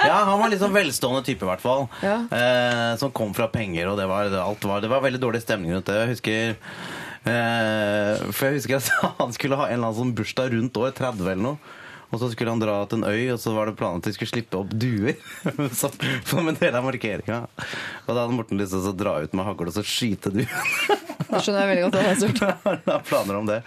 ja, 0.00 0.16
han 0.24 0.38
var 0.40 0.48
litt 0.48 0.62
sånn 0.62 0.72
velstående 0.74 1.20
type, 1.26 1.44
i 1.44 1.48
hvert 1.50 1.62
fall. 1.62 1.84
Ja. 2.04 2.16
Eh, 2.32 2.94
som 3.00 3.12
kom 3.14 3.34
fra 3.36 3.50
penger, 3.52 3.90
og 3.92 3.98
det 4.00 4.06
var, 4.08 4.32
alt 4.42 4.64
var, 4.64 4.80
det 4.80 4.88
var 4.90 5.04
veldig 5.04 5.20
dårlig 5.22 5.42
stemning 5.44 5.74
rundt 5.76 5.90
det. 5.90 5.98
Jeg 6.00 6.12
husker 6.14 6.56
For 7.24 8.48
jeg 8.48 8.60
husker 8.60 8.78
at 8.78 8.90
han 9.20 9.36
skulle 9.36 9.58
ha 9.60 9.68
en 9.68 9.76
eller 9.76 9.90
annen 9.90 10.00
sånn 10.00 10.16
bursdag 10.16 10.54
rundt 10.54 10.80
år, 10.80 10.94
30 10.96 11.24
eller 11.26 11.44
noe. 11.44 11.76
Og 12.10 12.18
så 12.18 12.30
skulle 12.32 12.50
han 12.50 12.62
dra 12.62 12.80
til 12.90 12.98
en 12.98 13.06
øy, 13.06 13.30
og 13.30 13.38
så 13.38 13.52
var 13.54 13.68
det 13.70 13.76
planen 13.78 14.02
at 14.02 14.08
de 14.08 14.14
skulle 14.16 14.32
slippe 14.32 14.58
opp 14.58 14.72
duer. 14.74 15.14
så, 15.80 15.92
som 16.26 16.48
en 16.50 16.58
del 16.58 16.74
av 16.74 16.86
markeringa. 16.86 17.44
Og 17.46 18.10
da 18.10 18.24
hadde 18.24 18.34
Morten 18.34 18.58
lyst 18.58 18.74
til 18.74 18.90
å 18.90 18.96
dra 18.98 19.20
ut 19.22 19.36
med 19.36 19.46
hagl 19.46 19.70
og 19.70 19.76
så 19.76 19.86
skyte 19.86 20.34
duer. 20.34 20.50
Det 21.30 21.40
skjønner 21.44 21.60
jeg 21.62 21.70
veldig 21.70 21.84
godt. 21.84 21.94
at 21.94 22.02
det 22.02 22.10
er 22.10 22.20
surt. 22.20 22.84
Han 22.86 23.04
planer 23.10 23.38
om 23.40 23.48
det. 23.50 23.58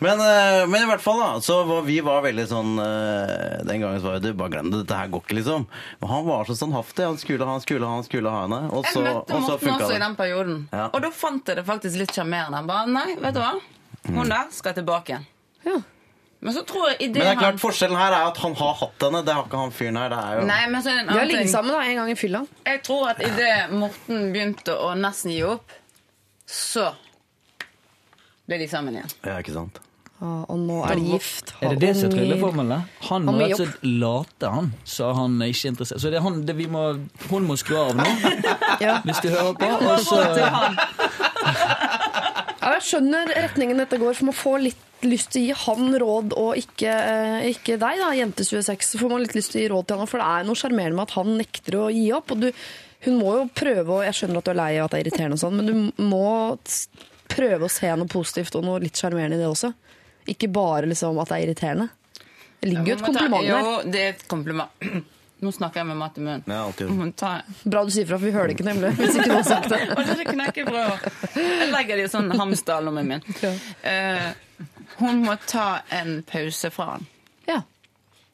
Men, 0.00 0.22
eh, 0.24 0.62
men 0.70 0.84
i 0.86 0.88
hvert 0.90 1.04
fall, 1.04 1.20
da. 1.22 1.28
Så 1.44 1.58
var, 1.68 1.82
vi 1.86 1.98
var 2.06 2.24
veldig 2.24 2.46
sånn 2.50 2.72
eh, 2.82 3.60
Den 3.68 3.84
gangen 3.84 4.00
så 4.00 4.10
var 4.10 4.22
det 4.24 4.32
bare 4.38 4.54
glem 4.56 4.72
det, 4.72 4.82
dette 4.84 4.98
her 5.02 5.12
går 5.12 5.24
ikke, 5.26 5.38
liksom. 5.40 5.68
Men 6.00 6.12
han 6.14 6.26
var 6.30 6.48
så 6.48 6.56
standhaftig. 6.58 7.06
Han 7.10 7.20
skulle 7.20 7.46
ha, 7.46 7.58
han 7.58 7.64
skulle 7.66 7.86
ha, 7.86 8.00
han 8.00 8.08
skulle 8.08 8.34
ha 8.34 8.42
henne. 8.46 8.62
Og 8.70 8.84
Jeg 8.88 8.96
så, 8.96 9.04
møtte 9.06 9.38
og 9.38 9.46
så 9.46 9.54
Morten 9.58 9.76
også 9.76 9.94
i 9.94 10.02
den 10.06 10.18
perioden. 10.18 10.58
Ja. 10.72 10.88
Og 10.90 11.04
da 11.04 11.12
fant 11.14 11.48
jeg 11.52 11.60
det 11.60 11.66
faktisk 11.68 12.00
litt 12.02 12.16
sjarmerende. 12.16 12.62
Han 12.62 12.70
bare 12.70 12.90
Nei, 12.90 13.08
vet 13.20 13.36
du 13.36 13.42
hva? 13.44 13.54
Hun 14.10 14.30
der 14.32 14.52
skal 14.56 14.76
tilbake 14.78 15.12
igjen. 15.14 15.26
Ja. 15.66 15.80
Men 16.40 16.54
så 16.56 16.62
tror 16.64 16.86
jeg 16.88 16.96
i 17.04 17.06
Men 17.10 17.14
det 17.18 17.20
er 17.20 17.26
er 17.26 17.34
han 17.34 17.42
klart, 17.42 17.60
forskjellen 17.60 17.98
her 18.00 18.14
er 18.16 18.30
at 18.30 18.38
han 18.40 18.54
har 18.56 18.72
hatt 18.80 19.04
henne. 19.04 19.20
Det 19.26 19.34
har 19.36 19.44
ikke 19.44 19.58
han 19.60 19.74
fyren 19.76 19.98
her. 20.00 20.08
Det 20.08 20.20
er 20.24 20.38
jo 20.38 20.46
Nei, 20.48 20.60
men 20.72 20.80
så 20.80 20.88
er 20.88 20.94
det 20.96 21.02
en 21.02 21.10
Vi 21.10 21.18
har 21.18 21.28
ligget 21.28 21.52
sammen 21.52 21.74
da, 21.74 21.80
en 21.84 21.98
gang 22.00 22.12
i 22.12 22.16
fylla. 22.16 22.40
Jeg 22.70 22.80
tror 22.86 23.10
at 23.10 23.20
idet 23.26 23.74
Morten 23.76 24.30
begynte 24.32 24.76
å 24.80 24.94
nesten 24.96 25.34
gi 25.34 25.42
opp, 25.44 25.74
så 26.48 26.86
ble 28.50 28.58
de 28.60 28.66
sammen 28.70 28.98
igjen. 28.98 29.14
Ja, 29.24 29.38
ikke 29.40 29.54
sant? 29.54 29.78
Ah, 30.20 30.42
og 30.52 30.58
nå 30.60 30.82
er 30.84 30.98
de 31.00 31.04
gift. 31.14 31.54
Er 31.64 31.72
det 31.72 31.78
det 31.80 31.94
som 31.96 32.10
er 32.10 32.18
trylleformelen? 32.18 32.82
Han 33.06 33.24
må 33.24 33.38
rett 33.40 33.54
og 33.54 33.62
slett 33.62 33.86
late, 34.02 34.50
han, 34.52 34.66
så 34.84 35.14
han 35.16 35.38
er 35.40 35.48
ikke 35.54 35.70
interessert. 35.72 36.02
Så 36.02 36.10
det 36.12 36.18
er 36.20 36.26
han, 36.26 36.42
det 36.44 36.56
vi 36.58 36.66
må, 36.68 36.82
hun 37.30 37.46
må 37.48 37.56
skru 37.56 37.78
av 37.80 37.94
nå, 37.96 38.04
Ja. 38.84 38.98
hvis 39.06 39.22
du 39.24 39.30
hører 39.32 39.54
på. 39.56 39.70
Og 39.80 40.04
så, 40.04 40.20
Ja, 42.60 42.74
jeg 42.76 42.84
skjønner 42.84 43.30
retningen 43.32 43.80
dette 43.80 43.96
går, 44.00 44.12
for 44.18 44.28
man 44.28 44.36
får 44.36 44.58
litt 44.66 44.86
lyst 45.08 45.30
til 45.32 45.40
å 45.40 45.44
gi 45.48 45.54
han 45.62 45.94
råd, 46.02 46.34
og 46.36 46.58
ikke, 46.60 46.92
eh, 46.92 47.46
ikke 47.54 47.78
deg, 47.80 48.02
da, 48.02 48.10
jente 48.18 48.44
26. 48.44 48.84
Så 48.92 49.00
får 49.00 49.08
man 49.14 49.22
litt 49.24 49.32
lyst 49.38 49.54
til 49.54 49.62
å 49.62 49.64
gi 49.64 49.70
råd 49.72 49.88
til 49.88 50.02
han, 50.02 50.10
for 50.10 50.20
det 50.20 50.26
er 50.28 50.44
noe 50.50 50.60
sjarmerende 50.60 50.98
med 51.00 51.06
at 51.08 51.16
han 51.16 51.32
nekter 51.40 51.78
å 51.80 51.86
gi 51.94 52.04
opp. 52.12 52.34
og 52.36 52.44
du, 52.44 52.50
Hun 53.06 53.16
må 53.22 53.32
jo 53.38 53.46
prøve, 53.56 53.88
og 53.88 54.04
jeg 54.04 54.18
skjønner 54.18 54.42
at 54.42 54.44
du 54.44 54.52
er 54.52 54.60
lei 54.60 54.72
og 54.76 54.84
at 54.84 54.92
det 54.92 54.98
er 55.00 55.06
irriterende, 55.06 55.38
og 55.38 55.44
sånn, 55.46 55.56
men 55.56 55.70
du 55.70 56.04
må 56.04 56.26
prøve 57.30 57.66
å 57.66 57.72
se 57.72 57.90
noe 57.96 58.10
positivt 58.10 58.58
og 58.58 58.66
noe 58.66 58.82
litt 58.82 58.98
sjarmerende 58.98 59.38
i 59.38 59.42
det 59.42 59.48
også. 59.48 59.72
Ikke 60.30 60.50
bare 60.52 60.90
liksom 60.90 61.18
at 61.22 61.30
det 61.30 61.38
er 61.38 61.46
irriterende. 61.46 61.88
Det 62.60 62.68
ligger 62.68 62.92
jo 62.92 62.98
et 62.98 63.06
kompliment 63.06 63.46
der. 63.46 63.64
Jo, 63.64 63.72
det 63.88 64.04
er 64.04 64.12
et 64.14 64.28
kompliment. 64.28 64.84
Nå 65.40 65.52
snakker 65.56 65.80
jeg 65.80 65.88
med 65.88 65.96
mat 65.96 66.18
i 66.18 66.22
munnen. 66.24 66.42
Ja, 66.44 66.66
Bra 67.64 67.84
du 67.88 67.90
sier 67.94 68.04
fra, 68.04 68.18
for 68.18 68.26
vi 68.28 68.32
hører 68.34 68.50
det 68.50 68.58
ikke 68.58 68.66
nemlig. 68.66 68.90
Hvis 68.98 69.14
ikke 69.16 69.30
du 69.30 69.36
har 69.38 69.46
sagt 69.48 69.70
det. 69.72 69.78
Jeg 71.40 71.70
legger 71.70 71.96
det 71.96 72.04
i 72.04 72.10
sånn 72.12 72.28
hamsterlommen 72.36 73.08
min. 73.08 73.24
Uh, 73.80 74.66
hun 74.98 75.22
må 75.24 75.38
ta 75.48 75.80
en 75.96 76.18
pause 76.28 76.68
fra 76.74 76.90
han. 76.90 77.08
Ja. 77.48 77.62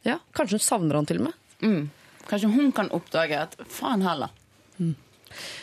ja. 0.03 0.19
Kanskje 0.35 0.59
hun 0.59 0.67
savner 0.67 0.99
han 0.99 1.07
til 1.07 1.23
og 1.23 1.29
med. 1.29 1.39
Mm. 1.63 1.85
Kanskje 2.27 2.51
hun 2.57 2.75
kan 2.75 2.91
oppdage 2.99 3.39
at 3.39 3.55
faen 3.71 4.03
heller. 4.03 4.35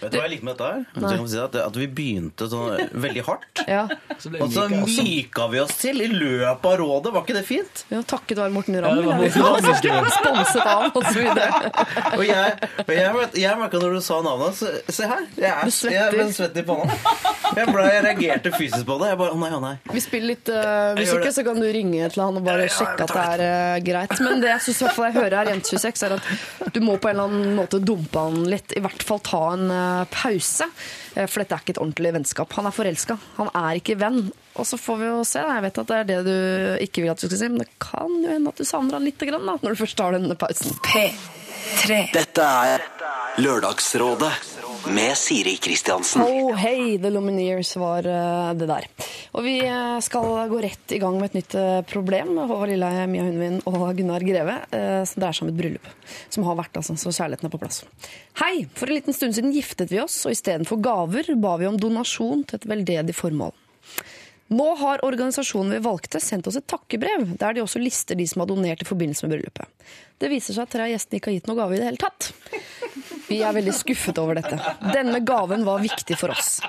Vet 0.01 0.11
du 0.13 0.17
hva 0.19 0.23
jeg 0.27 0.33
liker 0.35 0.47
med 0.47 0.57
dette 0.57 0.69
her? 0.69 0.85
Kan 1.17 1.27
si 1.31 1.39
at, 1.41 1.55
at 1.63 1.77
vi 1.79 1.87
begynte 1.87 2.47
sånn 2.51 2.89
veldig 3.03 3.23
hardt. 3.27 3.63
Ja. 3.69 3.83
Og 4.43 4.51
så 4.53 4.65
myka 4.71 5.47
vi 5.51 5.61
oss 5.63 5.75
til 5.79 6.01
i 6.03 6.07
løpet 6.11 6.65
av 6.69 6.77
rådet. 6.81 7.13
Var 7.15 7.25
ikke 7.25 7.37
det 7.37 7.45
fint? 7.47 7.83
Ja, 7.93 8.01
takket 8.07 8.39
være 8.41 8.53
Morten 8.55 8.77
Ja, 8.77 8.83
Ramm. 8.85 8.99
det 8.99 9.05
var 9.07 9.19
eller? 9.19 9.67
Morten 9.67 9.91
Ramm. 9.97 10.09
Sponset 10.13 10.67
av, 10.67 10.89
og 10.93 11.07
så 11.09 11.15
videre. 11.19 11.71
Og 12.17 12.21
jeg, 12.27 12.51
og 12.83 12.91
jeg, 12.93 13.13
vet- 13.15 13.37
jeg 13.41 13.57
merka 13.57 13.79
når 13.81 13.95
du 13.97 14.01
sa 14.05 14.17
navnet 14.23 14.57
så, 14.57 14.69
Se 14.93 15.07
her. 15.09 15.23
Jeg, 15.37 15.49
er, 15.49 15.65
Du 15.65 15.73
svetter. 15.73 15.95
jeg 15.97 16.13
ble 16.13 16.25
svett 16.35 16.57
i 16.59 16.63
panna. 16.67 16.97
Jeg, 17.57 17.65
ble, 17.73 17.85
jeg 17.89 18.03
reagerte 18.05 18.51
fysisk 18.53 18.85
på 18.87 18.97
det. 19.01 19.09
Jeg 19.13 19.19
bare 19.21 19.33
Å 19.33 19.39
nei, 19.41 19.49
å 19.57 19.61
nei. 19.63 19.73
Vi 19.93 20.01
spiller 20.03 20.29
litt 20.33 20.51
uh, 20.53 20.57
Jeg 20.57 21.07
gjør 21.07 21.17
musikk, 21.17 21.23
det. 21.25 21.33
så 21.37 21.45
kan 21.47 21.61
du 21.63 21.67
ringe 21.73 22.09
til 22.13 22.23
han 22.23 22.37
og 22.39 22.45
bare 22.45 22.67
sjekke 22.71 23.07
at 23.07 23.13
det 23.15 23.23
er 23.33 23.43
eh, 23.47 23.77
greit. 23.87 24.13
Men 24.23 24.43
det 24.43 24.51
jeg 24.51 24.63
synes 24.67 24.81
i 24.81 24.85
hvert 24.87 24.97
fall 24.97 25.07
jeg 25.09 25.17
hører 25.19 25.37
her, 25.39 25.51
jente 25.53 25.73
26, 25.73 26.03
er 26.07 26.15
at 26.19 26.73
du 26.75 26.79
må 26.85 26.97
på 27.01 27.09
en 27.11 27.15
eller 27.17 27.31
annen 27.31 27.57
måte 27.57 27.79
dumpe 27.83 28.23
han 28.27 28.39
litt. 28.53 28.75
I 28.77 28.83
hvert 28.85 29.05
fall 29.07 29.21
ta 29.25 29.41
en 29.55 29.62
eh, 29.71 30.05
pause. 30.13 30.67
Eh, 31.15 31.27
for 31.27 31.43
dette 31.43 31.55
er 31.55 31.63
ikke 31.63 31.75
et 31.75 31.81
ordentlig 31.83 32.13
vennskap. 32.17 32.53
Han 32.57 32.69
er 32.69 32.75
forelska. 32.75 33.17
Han 33.37 33.51
er 33.53 33.79
ikke 33.79 33.97
venn. 34.01 34.25
Og 34.59 34.67
så 34.69 34.79
får 34.79 34.99
vi 35.01 35.09
jo 35.09 35.21
se. 35.27 35.43
Jeg 35.47 35.65
vet 35.65 35.81
at 35.83 35.91
det 35.91 35.99
er 35.99 36.09
det 36.09 36.19
du 36.27 36.35
ikke 36.85 37.03
vil 37.03 37.13
at 37.13 37.21
du 37.21 37.27
skal 37.27 37.39
si, 37.39 37.51
men 37.53 37.63
det 37.63 37.69
kan 37.81 38.17
jo 38.23 38.31
hende 38.33 38.53
at 38.53 38.59
du 38.59 38.67
savner 38.67 38.99
han 38.99 39.07
litt 39.07 39.21
grann, 39.21 39.47
da, 39.49 39.57
når 39.61 39.75
du 39.75 39.83
først 39.83 39.99
tar 39.99 40.17
denne 40.17 40.37
pausen. 40.39 40.77
P3. 40.85 42.01
Dette 42.13 42.49
er 42.67 42.85
Lørdagsrådet 43.41 44.33
med 44.87 45.17
Siri 45.17 45.55
Kristiansen. 45.57 46.21
Oh, 46.21 46.53
hei, 46.55 46.97
The 47.01 47.09
Lumineers 47.09 47.75
var 47.79 48.05
eh, 48.07 48.53
det 48.57 48.67
der. 48.69 48.87
Og 49.33 49.45
vi 49.45 49.55
eh, 49.65 49.97
skal 50.03 50.49
gå 50.51 50.61
rett 50.63 50.95
i 50.95 50.99
gang 51.01 51.17
med 51.19 51.31
et 51.31 51.37
nytt 51.39 51.55
eh, 51.59 51.79
problem. 51.89 52.35
Håvard 52.41 52.71
Lilleheie, 52.71 53.07
Mia 53.11 53.25
Hundvin 53.27 53.59
og 53.69 53.85
Gunnar 53.97 54.25
Greve. 54.25 54.57
som 55.07 55.23
dreier 55.23 55.37
seg 55.37 55.47
om 55.47 55.53
et 55.53 55.59
bryllup. 55.59 55.91
Som 56.33 56.47
har 56.47 56.57
vært, 56.59 56.79
altså, 56.79 56.97
så 56.99 57.13
kjærligheten 57.13 57.49
er 57.49 57.53
på 57.53 57.61
plass. 57.61 57.83
Hei! 58.41 58.65
For 58.75 58.89
en 58.89 58.99
liten 58.99 59.15
stund 59.15 59.37
siden 59.37 59.55
giftet 59.55 59.93
vi 59.93 60.01
oss, 60.03 60.19
og 60.27 60.35
istedenfor 60.35 60.81
gaver 60.83 61.33
ba 61.39 61.55
vi 61.61 61.69
om 61.69 61.79
donasjon 61.79 62.45
til 62.49 62.59
et 62.59 62.69
veldedig 62.73 63.15
formål. 63.17 63.55
Nå 64.53 64.65
har 64.75 65.01
organisasjonen 65.05 65.77
vi 65.77 65.83
valgte 65.85 66.19
sendt 66.21 66.47
oss 66.49 66.57
et 66.59 66.67
takkebrev, 66.69 67.31
der 67.39 67.55
de 67.55 67.63
også 67.63 67.81
lister 67.81 68.17
de 68.19 68.25
som 68.29 68.43
har 68.43 68.49
donert 68.51 68.83
i 68.83 68.87
forbindelse 68.87 69.25
med 69.25 69.37
bryllupet. 69.37 69.93
Det 70.21 70.29
viser 70.31 70.55
seg 70.55 70.67
at 70.67 70.73
tre 70.75 70.87
av 70.87 70.93
gjestene 70.93 71.19
ikke 71.19 71.31
har 71.31 71.39
gitt 71.39 71.49
noe 71.49 71.59
gave 71.59 71.75
i 71.75 71.81
det 71.81 71.89
hele 71.89 72.01
tatt. 72.01 72.31
Vi 73.27 73.39
er 73.41 73.55
veldig 73.55 73.73
skuffet 73.75 74.19
over 74.21 74.37
dette. 74.39 74.59
Denne 74.93 75.23
gaven 75.25 75.65
var 75.65 75.81
viktig 75.83 76.17
for 76.19 76.33
oss. 76.35 76.59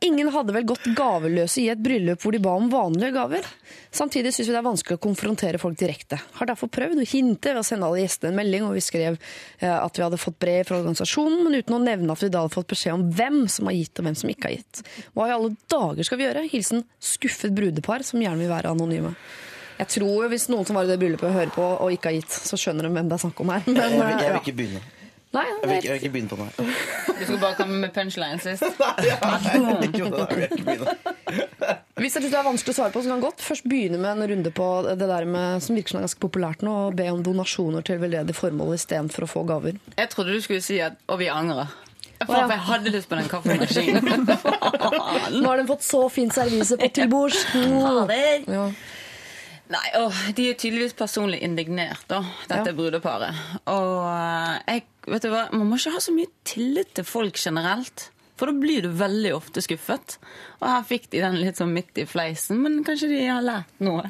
Ingen 0.00 0.30
hadde 0.32 0.54
vel 0.56 0.64
gått 0.64 0.86
gaveløse 0.96 1.60
i 1.60 1.66
et 1.68 1.80
bryllup 1.82 2.22
hvor 2.22 2.32
de 2.32 2.40
ba 2.40 2.54
om 2.56 2.70
vanlige 2.72 3.12
gaver. 3.12 3.48
Samtidig 3.92 4.32
syns 4.32 4.48
vi 4.48 4.54
det 4.54 4.60
er 4.60 4.64
vanskelig 4.64 4.96
å 4.96 5.02
konfrontere 5.02 5.60
folk 5.60 5.76
direkte. 5.76 6.16
Har 6.38 6.48
derfor 6.48 6.70
prøvd 6.72 7.02
å 7.02 7.08
hinte 7.10 7.52
ved 7.52 7.60
å 7.60 7.66
sende 7.66 7.88
alle 7.88 8.00
gjestene 8.04 8.30
en 8.30 8.38
melding, 8.38 8.64
og 8.64 8.78
vi 8.78 8.84
skrev 8.86 9.18
eh, 9.18 9.74
at 9.74 9.98
vi 9.98 10.06
hadde 10.06 10.20
fått 10.22 10.38
brev 10.40 10.62
fra 10.70 10.78
organisasjonen, 10.78 11.42
men 11.44 11.58
uten 11.60 11.76
å 11.76 11.82
nevne 11.84 12.16
at 12.16 12.24
vi 12.24 12.30
da 12.32 12.46
hadde 12.46 12.54
fått 12.54 12.70
beskjed 12.72 12.96
om 12.96 13.06
hvem 13.18 13.42
som 13.52 13.68
har 13.68 13.76
gitt 13.76 14.00
og 14.00 14.08
hvem 14.08 14.18
som 14.22 14.32
ikke 14.32 14.48
har 14.48 14.56
gitt. 14.56 14.82
Hva 15.12 15.28
i 15.28 15.36
alle 15.36 15.52
dager 15.74 16.08
skal 16.08 16.22
vi 16.22 16.28
gjøre? 16.28 16.48
Hilsen 16.54 16.86
skuffet 17.12 17.52
brudepar 17.56 18.06
som 18.06 18.24
gjerne 18.24 18.40
vil 18.40 18.54
være 18.54 18.72
anonyme. 18.72 19.12
Jeg 19.80 19.88
tror 19.96 20.28
hvis 20.28 20.48
noen 20.52 20.66
som 20.68 20.76
var 20.76 20.84
i 20.84 20.90
det 20.92 20.98
bryllupet 21.00 21.32
hører 21.32 21.52
på 21.54 21.64
og 21.64 21.92
ikke 21.94 22.10
har 22.10 22.18
gitt, 22.20 22.34
så 22.50 22.58
skjønner 22.60 22.84
de 22.84 22.94
hvem 22.94 23.08
det 23.08 23.16
er 23.16 23.22
snakk 23.22 23.38
om 23.40 23.52
her. 23.54 23.62
Men, 23.66 23.78
Jeg 23.80 23.92
vil, 23.96 24.08
jeg 24.10 24.32
vil 24.34 24.42
ikke 24.42 24.56
begynne. 24.58 24.82
Nei, 25.30 25.44
Jeg 25.46 25.58
vil 25.62 25.70
er 25.70 25.76
ikke, 25.76 25.86
jeg 25.86 25.92
vil 25.92 26.00
ikke 26.00 26.12
begynne 26.16 26.30
på 26.32 26.38
meg. 26.40 26.50
Du 27.06 27.20
skulle 27.22 27.40
bare 27.40 27.54
komme 27.54 27.76
med 27.84 27.92
punchline 27.94 28.40
sist. 28.42 28.64
Nei, 28.82 28.94
jeg, 29.06 29.18
vil 29.22 30.40
jeg 30.42 30.50
ikke 30.50 30.64
begynne. 30.66 30.96
Hvis 32.00 32.16
det 32.18 32.32
er 32.32 32.46
vanskelig 32.48 32.74
å 32.74 32.78
svare 32.80 32.92
på, 32.94 33.02
så 33.04 33.12
kan 33.12 33.20
jeg 33.20 33.26
godt 33.28 33.44
først 33.44 33.68
begynne 33.70 34.00
med 34.02 34.10
en 34.10 34.30
runde 34.32 34.52
på 34.56 34.66
det 34.88 35.06
der 35.06 35.28
med, 35.30 35.62
som 35.62 35.78
virker 35.78 35.94
som 35.94 36.00
er 36.00 36.06
ganske 36.08 36.24
populært 36.24 36.64
nå, 36.66 36.74
å 36.88 36.96
be 36.96 37.06
om 37.12 37.22
donasjoner 37.22 37.86
til 37.86 38.02
veldedige 38.02 38.36
formål 38.40 38.74
istedenfor 38.74 39.28
å 39.28 39.30
få 39.30 39.44
gaver. 39.48 39.78
Jeg 40.00 40.10
trodde 40.12 40.34
du 40.34 40.42
skulle 40.42 40.64
si 40.66 40.80
at 40.82 40.98
'og 41.06 41.22
vi 41.22 41.30
angrer'. 41.30 41.70
For 42.20 42.36
jeg 42.36 42.60
hadde 42.66 42.90
lyst 42.92 43.08
på 43.08 43.16
den 43.16 43.28
kaffemaskinen. 43.32 44.26
Nå 45.40 45.46
har 45.46 45.56
den 45.56 45.68
fått 45.70 45.86
så 45.86 46.02
fint 46.12 46.34
servise 46.36 46.76
på 46.76 46.88
til 46.92 47.08
bords. 47.08 47.46
Ja. 47.54 48.66
Nei, 49.70 49.90
åh, 50.00 50.22
De 50.34 50.48
er 50.50 50.56
tydeligvis 50.58 50.96
personlig 50.98 51.40
indignert, 51.46 52.02
da, 52.10 52.24
dette 52.48 52.72
Ja. 52.72 52.76
brudeparet. 52.76 53.36
Og 53.70 53.92
eh, 54.10 54.56
jeg, 54.66 54.86
vet 55.06 55.22
du 55.22 55.28
hva, 55.30 55.44
Man 55.52 55.68
må 55.70 55.78
ikke 55.78 55.92
ha 55.94 56.00
så 56.02 56.14
mye 56.14 56.30
tillit 56.44 56.94
til 56.98 57.06
folk 57.06 57.38
generelt. 57.38 58.08
For 58.40 58.48
da 58.50 58.56
blir 58.56 58.82
du 58.82 58.88
veldig 58.96 59.34
ofte 59.36 59.60
skuffet. 59.62 60.16
Og 60.60 60.66
her 60.66 60.82
fikk 60.88 61.10
de 61.12 61.20
den 61.20 61.38
litt 61.42 61.60
sånn 61.60 61.74
midt 61.76 61.98
i 62.00 62.06
fleisen, 62.08 62.62
men 62.64 62.80
kanskje 62.84 63.10
de 63.12 63.20
har 63.28 63.44
lært 63.44 63.84
noe. 63.84 64.08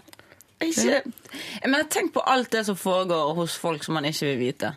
Ikke, 0.61 1.01
jeg 1.03 1.69
mener, 1.71 1.87
Tenk 1.91 2.13
på 2.15 2.23
alt 2.29 2.51
det 2.53 2.67
som 2.69 2.77
foregår 2.77 3.35
hos 3.35 3.57
folk 3.59 3.83
som 3.85 3.97
man 3.97 4.05
ikke 4.05 4.29
vil 4.31 4.39
vite. 4.45 4.75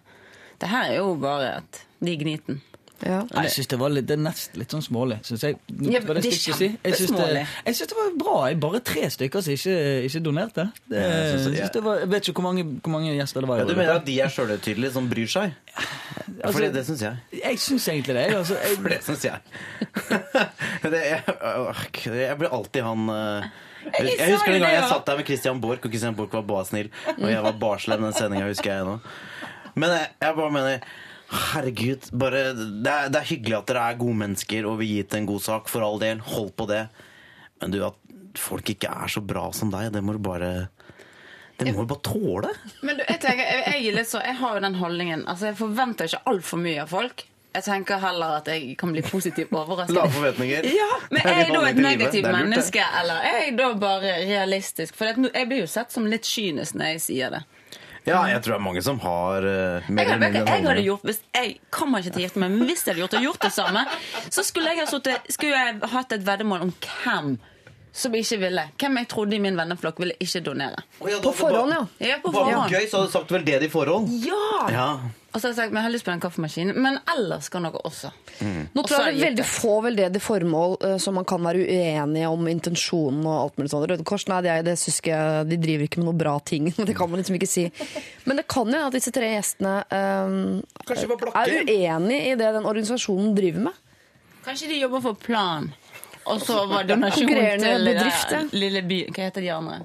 Det 0.59 0.69
her 0.71 0.93
er 0.93 1.01
jo 1.01 1.15
bare 1.19 1.57
at 1.59 1.81
de 1.99 2.11
digniten. 2.13 2.61
Ja. 3.03 3.19
Nei, 3.33 3.43
Jeg 3.47 3.51
syns 3.57 3.69
det 3.73 3.77
var 3.81 3.91
litt, 3.91 4.05
det 4.07 4.15
er 4.15 4.21
nesten 4.23 4.61
litt 4.61 4.73
sånn 4.73 4.83
smålig. 4.85 5.17
Synes 5.27 5.41
jeg. 5.43 5.57
Ja, 5.67 5.99
det, 5.99 6.15
det 6.23 6.31
er 6.31 6.35
si? 6.55 6.69
Jeg 6.71 6.95
syns 6.99 7.11
det, 7.17 7.41
jeg 7.65 7.77
syns 7.77 7.91
det 7.91 7.97
var 7.97 8.13
bra. 8.21 8.35
Jeg 8.51 8.59
bare 8.63 8.79
tre 8.85 9.09
stykker 9.11 9.43
som 9.43 9.55
ikke, 9.57 9.75
ikke 10.07 10.21
donerte. 10.23 10.65
Det, 10.87 11.01
jeg 11.01 11.09
jeg, 11.11 11.33
synes 11.33 11.43
det- 11.49 11.65
synes 11.73 11.85
var, 11.87 11.99
jeg 12.03 12.11
vet 12.13 12.29
ikke 12.31 12.39
hvor 12.41 12.47
mange, 12.47 12.63
hvor 12.79 12.93
mange 12.95 13.11
gjester 13.17 13.43
det 13.43 13.49
var. 13.51 13.63
Ja, 13.63 13.67
du 13.67 13.75
mener 13.75 13.99
at 13.99 14.07
de 14.07 14.15
er 14.23 14.31
sjølhøytidelige 14.31 14.93
som 14.95 15.09
bryr 15.11 15.27
seg? 15.35 15.57
Ja, 15.73 16.47
for 16.49 16.59
det, 16.63 16.71
det 16.77 16.85
syns 16.87 17.03
jeg. 17.03 17.19
Jeg 17.43 17.59
syns 17.59 17.89
egentlig 17.91 18.15
det. 18.15 18.25
Altså, 18.39 18.55
jeg, 18.63 18.79
For 18.79 18.89
det 18.95 19.03
syns 19.03 19.27
jeg. 19.27 19.37
det, 20.95 21.03
jeg, 21.09 22.17
jeg 22.23 22.39
blir 22.39 22.55
alltid 22.55 22.83
han 22.87 23.09
øh, 23.09 23.51
jeg, 23.83 24.13
jeg 24.17 24.33
husker 24.33 24.53
en 24.55 24.61
gang 24.63 24.73
jeg 24.77 24.89
satt 24.89 25.07
der 25.07 25.17
med 25.19 25.27
Christian 25.27 25.61
Borch, 25.61 25.83
og 25.83 25.91
Christian 25.91 26.15
Borch 26.15 26.33
var 26.33 26.45
bare 26.47 26.65
snill. 26.69 26.89
Og 27.17 27.25
jeg 27.29 27.43
var 27.43 27.57
barslem 27.59 28.05
den 28.07 28.15
sendinga, 28.15 28.47
husker 28.47 28.71
jeg 28.77 28.87
nå. 28.87 28.97
Men 29.75 29.89
jeg, 29.97 30.07
jeg 30.23 30.37
bare 30.37 30.53
mener 30.53 30.85
Herregud, 31.33 32.11
bare, 32.13 32.43
det, 32.53 32.91
er, 32.91 33.09
det 33.09 33.19
er 33.19 33.29
hyggelig 33.31 33.57
at 33.57 33.71
dere 33.71 33.87
er 33.89 33.99
gode 33.99 34.19
mennesker 34.21 34.67
og 34.69 34.79
vil 34.81 34.91
gi 34.91 35.01
til 35.09 35.23
en 35.23 35.29
god 35.31 35.43
sak, 35.47 35.71
for 35.71 35.85
all 35.85 35.99
del. 36.01 36.21
Hold 36.33 36.53
på 36.59 36.67
det. 36.69 36.85
Men 37.61 37.73
du, 37.73 37.79
at 37.87 38.39
folk 38.39 38.69
ikke 38.73 38.91
er 38.91 39.11
så 39.11 39.21
bra 39.25 39.47
som 39.55 39.71
deg, 39.73 39.91
det 39.93 40.01
må 40.05 40.15
du 40.17 40.21
bare 40.23 40.53
Det 41.59 41.73
må 41.73 41.85
du 41.85 41.91
bare 41.93 42.05
tåle. 42.05 42.53
Men 42.81 42.97
du, 42.99 43.03
jeg, 43.07 43.19
tenker, 43.21 43.43
jeg, 43.45 43.83
jeg, 43.87 44.07
så, 44.09 44.21
jeg 44.25 44.37
har 44.39 44.57
jo 44.57 44.63
den 44.65 44.79
holdningen 44.79 45.27
Altså, 45.29 45.51
Jeg 45.51 45.59
forventer 45.61 46.09
ikke 46.09 46.23
altfor 46.33 46.61
mye 46.63 46.81
av 46.83 46.91
folk. 46.91 47.25
Jeg 47.53 47.65
tenker 47.67 47.99
heller 48.01 48.39
at 48.39 48.47
jeg 48.49 48.73
kan 48.81 48.89
bli 48.89 49.03
positivt 49.05 49.51
overrasket. 49.53 49.93
Lave 49.93 50.09
forventninger. 50.15 50.65
Ja, 50.73 50.87
Men 51.11 51.27
er 51.29 51.35
jeg 51.43 51.51
da 51.53 51.59
et 51.69 51.81
negativt 51.85 52.29
menneske, 52.33 52.85
eller 53.01 53.27
er 53.29 53.43
jeg 53.43 53.57
da 53.59 53.67
bare 53.77 54.15
realistisk? 54.25 54.97
For 54.97 55.11
jeg 55.13 55.49
blir 55.51 55.61
jo 55.61 55.67
sett 55.69 55.93
som 55.93 56.07
litt 56.09 56.25
kynisk 56.25 56.79
når 56.79 56.95
jeg 56.95 57.03
sier 57.05 57.35
det. 57.35 57.43
Ja, 58.05 58.25
jeg 58.27 58.41
tror 58.43 58.51
det 58.53 58.59
er 58.59 58.63
mange 58.65 58.81
som 58.83 58.99
har 58.99 59.45
uh, 59.47 59.85
mer 59.87 60.03
Jeg, 60.03 60.11
eller 60.11 60.19
mindre 60.19 60.41
jeg, 60.43 60.65
hadde 60.67 60.83
gjort, 60.83 61.03
hvis, 61.07 61.19
jeg 61.37 61.53
kommer 61.71 62.03
ikke 62.03 62.11
til 62.17 62.21
å 62.21 62.25
gifte 62.25 62.41
meg, 62.43 62.51
men 62.57 62.67
hvis 62.67 62.83
jeg 62.83 62.95
hadde 62.97 63.01
gjort, 63.05 63.23
gjort 63.23 63.45
det 63.47 63.51
samme, 63.55 63.85
så 64.29 64.43
skulle 64.43 64.73
jeg, 64.73 64.81
ha 64.83 64.87
suttet- 64.91 65.31
skulle 65.31 65.55
jeg 65.55 65.89
hatt 65.93 66.11
et 66.17 66.25
veddemål 66.27 66.65
om 66.67 66.73
hvem 66.83 67.33
som 67.93 68.15
ikke 68.17 68.39
ville. 68.41 68.65
Hvem 68.81 68.97
jeg 68.97 69.07
trodde 69.13 69.35
i 69.37 69.39
min 69.39 69.55
venneflokk 69.55 69.99
ville 70.01 70.15
ikke 70.19 70.41
donere. 70.43 70.83
Oh, 70.99 71.07
ja, 71.07 71.17
da- 71.19 71.23
På 71.29 71.33
forhånd, 71.37 71.71
ja. 71.77 71.83
Ja, 72.09 72.15
på 72.23 72.31
Bare 72.33 72.45
forhånd. 72.49 72.69
for 72.71 72.75
gøy, 72.79 72.87
så 72.89 72.97
hadde 72.97 73.07
du 73.11 73.13
sagt 73.19 73.31
vel 73.37 73.45
det 73.45 73.59
i 73.63 73.69
forhånd. 73.69 74.09
Ja! 74.25 74.69
Ja. 74.73 74.87
Og 75.33 75.41
så 75.41 75.47
har 75.47 75.51
jeg 75.51 75.57
sagt 75.57 75.73
men 75.73 75.79
jeg 75.81 75.87
har 75.87 75.93
lyst 75.95 76.05
på 76.05 76.11
den 76.13 76.21
kaffemaskinen, 76.21 76.77
men 76.77 76.99
ellers 77.09 77.47
kan 77.49 77.65
dere 77.65 77.79
også. 77.89 78.11
Nå 78.43 78.83
tror 78.85 79.07
jeg 79.07 79.15
det 79.15 79.23
er 79.23 79.29
veldig 79.31 79.45
få 79.49 79.71
veldedige 79.81 80.21
formål 80.21 80.75
uh, 80.83 80.97
som 81.01 81.17
man 81.17 81.25
kan 81.29 81.41
være 81.41 81.63
uenige 81.65 82.29
om 82.29 82.49
intensjonen 82.51 83.23
og 83.25 83.37
alt 83.39 83.57
mulig 83.57 83.71
sånt. 83.73 83.87
Røde 83.89 84.05
Kors, 84.05 84.27
nei, 84.29 84.43
det, 84.45 84.59
det 84.67 84.75
synes 84.77 85.01
ikke 85.01 85.15
jeg, 85.15 85.47
de 85.49 85.57
driver 85.63 85.87
ikke 85.87 86.03
med 86.03 86.09
noe 86.11 86.19
bra 86.21 86.35
ting. 86.45 86.69
Det 86.93 86.93
kan 86.97 87.09
man 87.09 87.21
liksom 87.21 87.39
ikke 87.39 87.49
si. 87.49 87.63
Men 88.29 88.37
det 88.37 88.45
kan 88.51 88.69
jo 88.69 88.81
at 88.85 88.93
disse 88.93 89.13
tre 89.15 89.31
gjestene 89.31 89.71
eh, 89.87 90.35
blakke? 90.85 91.39
er 91.41 91.53
uenige 91.63 92.19
i 92.29 92.35
det 92.37 92.51
den 92.59 92.67
organisasjonen 92.69 93.33
driver 93.37 93.69
med. 93.69 93.79
Kanskje 94.45 94.69
de 94.69 94.77
jobber 94.83 95.01
for 95.01 95.17
Plan. 95.17 95.71
Og 96.29 96.43
så 96.43 96.61
var 96.69 96.85
donasjon 96.87 97.27
til 97.27 97.41
det 97.41 97.79
bedrift, 97.87 98.53
lille 98.55 98.83
by 98.87 98.99
Hva 99.09 99.25
heter 99.27 99.43
de 99.43 99.49
andre? 99.51 99.79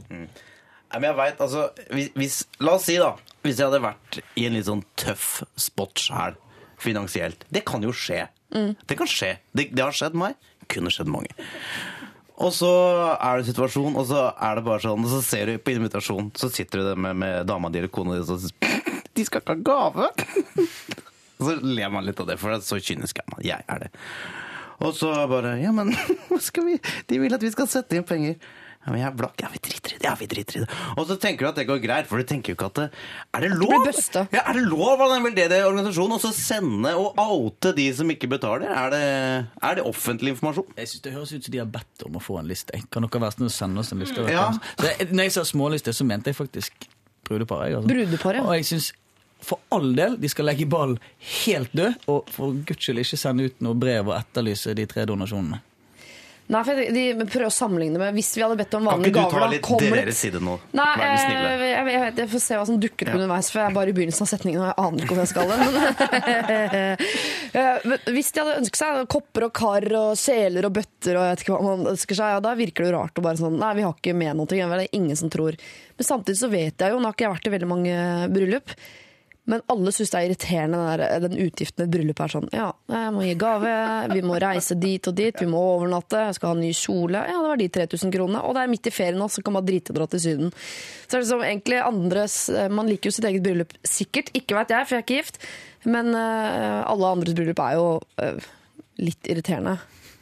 Nei, 0.88 1.00
men 1.00 1.10
jeg 1.10 1.18
vet, 1.18 1.40
altså, 1.44 1.66
hvis, 1.92 2.10
hvis, 2.16 2.36
La 2.64 2.78
oss 2.78 2.86
si, 2.88 2.96
da. 3.00 3.12
Hvis 3.44 3.60
jeg 3.60 3.68
hadde 3.68 3.82
vært 3.84 4.20
i 4.40 4.46
en 4.48 4.56
litt 4.56 4.68
sånn 4.68 4.82
tøff 4.98 5.42
spot 5.60 6.00
sjæl, 6.00 6.38
finansielt. 6.80 7.44
Det 7.52 7.64
kan 7.68 7.84
jo 7.84 7.92
skje. 7.94 8.24
Det 8.48 8.96
kan 8.96 9.08
skje. 9.10 9.34
Det, 9.52 9.68
det 9.76 9.84
har 9.84 9.94
skjedd 9.94 10.16
meg. 10.18 10.38
Kunne 10.72 10.92
skjedd 10.92 11.10
mange. 11.12 11.34
Og 12.38 12.52
så 12.54 12.70
er 13.18 13.40
det 13.40 13.48
situasjon, 13.48 13.96
og 13.98 14.06
så 14.06 14.28
er 14.30 14.58
det 14.58 14.64
bare 14.68 14.82
sånn, 14.84 15.02
og 15.02 15.10
så 15.10 15.18
ser 15.26 15.50
du 15.50 15.58
på 15.58 15.74
invitasjonen, 15.74 16.30
så 16.38 16.50
sitter 16.54 16.80
du 16.80 16.86
der 16.92 17.00
med, 17.00 17.18
med 17.18 17.48
dama 17.50 17.70
di 17.74 17.80
eller 17.80 17.90
kona 17.90 18.14
di, 18.14 18.22
og 18.22 18.30
så 18.30 18.52
De 19.18 19.24
skal 19.26 19.42
ikke 19.42 19.56
ha 19.56 19.62
gave! 19.66 20.10
Så 21.38 21.54
ler 21.62 21.90
man 21.90 22.02
litt 22.02 22.18
av 22.18 22.26
det, 22.26 22.34
for 22.38 22.50
det 22.50 22.56
er 22.58 22.64
så 22.66 22.80
kynisk 22.82 23.20
er 23.20 23.26
man. 23.30 23.42
Jeg 23.46 23.62
er 23.70 23.84
det. 23.84 23.88
Og 24.82 24.94
så 24.98 25.12
bare 25.30 25.52
Ja, 25.62 25.70
men 25.74 25.92
hva 26.28 26.38
skal 26.42 26.66
vi 26.66 26.74
De 27.06 27.18
vil 27.22 27.34
at 27.34 27.42
vi 27.42 27.50
skal 27.54 27.68
sette 27.70 27.94
inn 27.94 28.06
penger. 28.06 28.34
Ja, 28.84 28.92
men 28.94 29.02
jeg 29.02 29.08
er 29.10 29.16
blakk. 29.18 29.40
Ja, 29.42 29.48
vi 29.52 29.58
driter 29.60 29.92
i 29.92 29.98
det. 29.98 30.04
Ja, 30.06 30.12
vi 30.16 30.26
driter 30.30 30.58
i 30.58 30.60
det. 30.62 30.76
Og 30.94 31.08
så 31.08 31.16
tenker 31.20 31.44
du 31.44 31.48
at 31.50 31.58
det 31.60 31.66
går 31.68 31.80
greit, 31.82 32.06
for 32.08 32.20
du 32.20 32.28
tenker 32.28 32.54
jo 32.54 32.56
ikke 32.56 32.68
at 32.70 32.78
det 32.78 32.86
Er 33.36 33.44
det 33.44 33.50
lov? 33.58 33.88
Ja, 34.32 34.44
er 34.44 34.56
det 34.56 34.62
lov 34.64 35.02
av 35.04 35.12
den 35.12 35.26
veldedige 35.26 35.66
organisasjonen 35.68 36.16
å 36.16 36.32
sende 36.32 36.94
og 36.96 37.18
oute 37.20 37.74
de 37.76 37.88
som 37.98 38.08
ikke 38.14 38.30
betaler? 38.32 38.70
Er 38.70 38.94
det, 38.94 39.02
er 39.68 39.80
det 39.80 39.84
offentlig 39.88 40.32
informasjon? 40.36 40.70
Jeg 40.78 40.92
synes 40.92 41.04
Det 41.04 41.14
høres 41.16 41.34
ut 41.34 41.48
som 41.48 41.56
de 41.56 41.62
har 41.64 41.72
bedt 41.74 42.06
om 42.08 42.16
å 42.16 42.22
få 42.22 42.38
en 42.40 42.48
liste. 42.48 42.80
Kan 42.94 43.04
dere 43.04 43.24
være 43.26 43.36
snill 43.36 43.50
å 43.50 43.56
sende 43.58 43.84
oss 43.84 43.92
en 43.92 44.04
liste? 44.04 44.24
Ja. 44.32 44.48
Så 44.78 44.88
jeg, 44.88 45.10
når 45.12 45.28
jeg 45.28 45.36
sa 45.36 45.44
småliste, 45.52 45.92
så 45.92 46.06
mente 46.08 46.32
jeg 46.32 46.38
faktisk 46.38 46.88
brudepar. 47.28 47.66
Jeg, 47.68 47.82
altså. 47.82 47.92
Brudepar, 47.92 48.40
ja. 48.40 48.46
Og 48.46 48.56
jeg 48.56 48.70
synes 48.72 48.92
for 49.44 49.60
all 49.74 49.92
del 49.94 50.16
de 50.18 50.28
skal 50.30 50.48
legge 50.48 50.66
ballen 50.70 50.98
helt 51.44 51.74
død, 51.76 52.08
og 52.10 52.30
for 52.34 52.56
guds 52.66 52.82
skyld 52.82 53.04
ikke 53.04 53.20
sende 53.20 53.46
ut 53.46 53.60
noe 53.64 53.78
brev 53.78 54.10
og 54.10 54.16
etterlyse 54.18 54.74
de 54.74 54.86
tre 54.90 55.04
donasjonene. 55.06 55.60
Nei, 56.48 56.60
for 56.64 56.78
De 56.96 57.02
prøver 57.28 57.44
å 57.44 57.52
sammenligne 57.52 58.00
med 58.00 58.14
Hvis 58.16 58.30
vi 58.38 58.42
hadde 58.44 58.56
bedt 58.56 58.74
om 58.78 58.86
Kan 58.88 59.02
ikke 59.04 59.10
du 59.12 59.18
gaver 59.18 59.42
ta 59.44 59.48
litt 59.52 59.92
deres 59.92 60.20
side 60.24 60.40
nå? 60.40 60.54
Nei, 60.76 60.86
Vær 60.96 61.18
snille. 61.20 61.50
jeg, 61.50 61.68
jeg, 61.68 61.92
jeg, 61.92 62.14
jeg 62.22 62.30
får 62.32 62.42
se 62.44 62.60
hva 62.60 62.66
som 62.70 62.78
dukker 62.80 63.10
opp 63.10 63.18
underveis, 63.18 63.50
for 63.52 63.60
jeg 63.60 63.68
er 63.68 63.76
bare 63.76 63.92
i 63.92 63.96
begynnelsen 63.98 64.24
av 64.24 64.30
setningen 64.30 64.62
og 64.62 64.68
jeg 64.70 64.76
aner 64.84 65.04
ikke 65.04 65.16
hvor 65.16 65.24
jeg 65.24 65.32
skal. 65.34 65.46
Eh, 67.48 67.78
men 67.88 68.10
hvis 68.12 68.28
de 68.34 68.42
hadde 68.42 68.58
ønsket 68.60 68.78
seg 68.78 68.98
kopper 69.10 69.46
og 69.46 69.52
kar 69.56 69.84
og 69.96 70.10
seler 70.20 70.66
og 70.68 70.74
bøtter 70.76 71.16
og 71.16 71.24
jeg 71.24 71.32
vet 71.32 71.42
ikke 71.44 71.54
hva 71.54 71.60
man 71.64 71.90
ønsker 71.94 72.18
seg, 72.18 72.32
ja, 72.34 72.42
da 72.44 72.52
virker 72.58 72.84
det 72.84 72.90
jo 72.90 72.96
rart 72.98 73.20
å 73.20 73.24
bare 73.24 73.40
sånn 73.40 73.56
Nei, 73.58 73.70
vi 73.78 73.86
har 73.86 73.94
ikke 73.96 74.14
med 74.18 74.36
noe. 74.36 74.48
Det 74.50 74.60
er 74.60 74.84
ingen 74.98 75.16
som 75.18 75.32
tror. 75.32 75.56
Men 75.96 76.08
samtidig 76.10 76.38
så 76.42 76.50
vet 76.52 76.84
jeg 76.84 76.92
jo, 76.92 77.00
nå 77.00 77.08
har 77.08 77.16
ikke 77.16 77.24
jeg 77.24 77.34
vært 77.34 77.48
i 77.48 77.54
veldig 77.56 77.70
mange 77.70 77.94
bryllup, 78.34 78.74
men 79.48 79.62
alle 79.72 79.92
syns 79.96 80.12
det 80.12 80.18
er 80.18 80.26
irriterende 80.28 80.78
den, 80.78 81.00
der, 81.00 81.22
den 81.24 81.38
utgiften 81.46 81.84
et 81.86 81.92
bryllup 81.92 82.20
er 82.20 82.32
sånn. 82.34 82.48
Ja, 82.52 82.68
jeg 82.92 83.14
må 83.16 83.24
gi 83.24 83.36
gave, 83.40 83.72
vi 84.12 84.24
må 84.26 84.36
reise 84.42 84.76
dit 84.76 85.08
og 85.08 85.16
dit, 85.16 85.40
vi 85.40 85.48
må 85.48 85.62
overnatte, 85.74 86.20
jeg 86.28 86.36
skal 86.36 86.52
ha 86.52 86.58
ny 86.58 86.72
kjole. 86.76 87.22
Ja, 87.30 87.38
det 87.40 87.52
var 87.52 87.62
de 87.62 87.70
3000 87.78 88.12
kronene. 88.12 88.42
Og 88.44 88.56
det 88.56 88.64
er 88.64 88.72
midt 88.74 88.90
i 88.90 88.94
ferien 88.94 89.24
også, 89.24 89.40
så 89.40 89.46
kan 89.46 89.56
man 89.56 89.66
drite 89.68 89.94
og 89.94 90.00
dra 90.00 90.08
til 90.12 90.24
Syden. 90.26 90.52
Så 91.06 91.16
er 91.16 91.16
det 91.16 91.24
liksom 91.24 91.46
egentlig 91.46 91.80
andres 91.80 92.36
Man 92.74 92.88
liker 92.90 93.08
jo 93.08 93.16
sitt 93.16 93.26
eget 93.28 93.44
bryllup 93.44 93.72
sikkert. 93.86 94.32
Ikke 94.36 94.56
veit 94.58 94.72
jeg, 94.74 94.88
for 94.88 94.96
jeg 94.98 95.02
er 95.02 95.06
ikke 95.06 95.20
gift. 95.22 95.40
Men 95.88 96.12
eh, 96.16 96.80
alle 96.84 97.12
andres 97.14 97.36
bryllup 97.38 97.62
er 97.64 97.78
jo 97.78 97.86
eh, 98.20 98.48
litt 99.00 99.30
irriterende. 99.30 99.78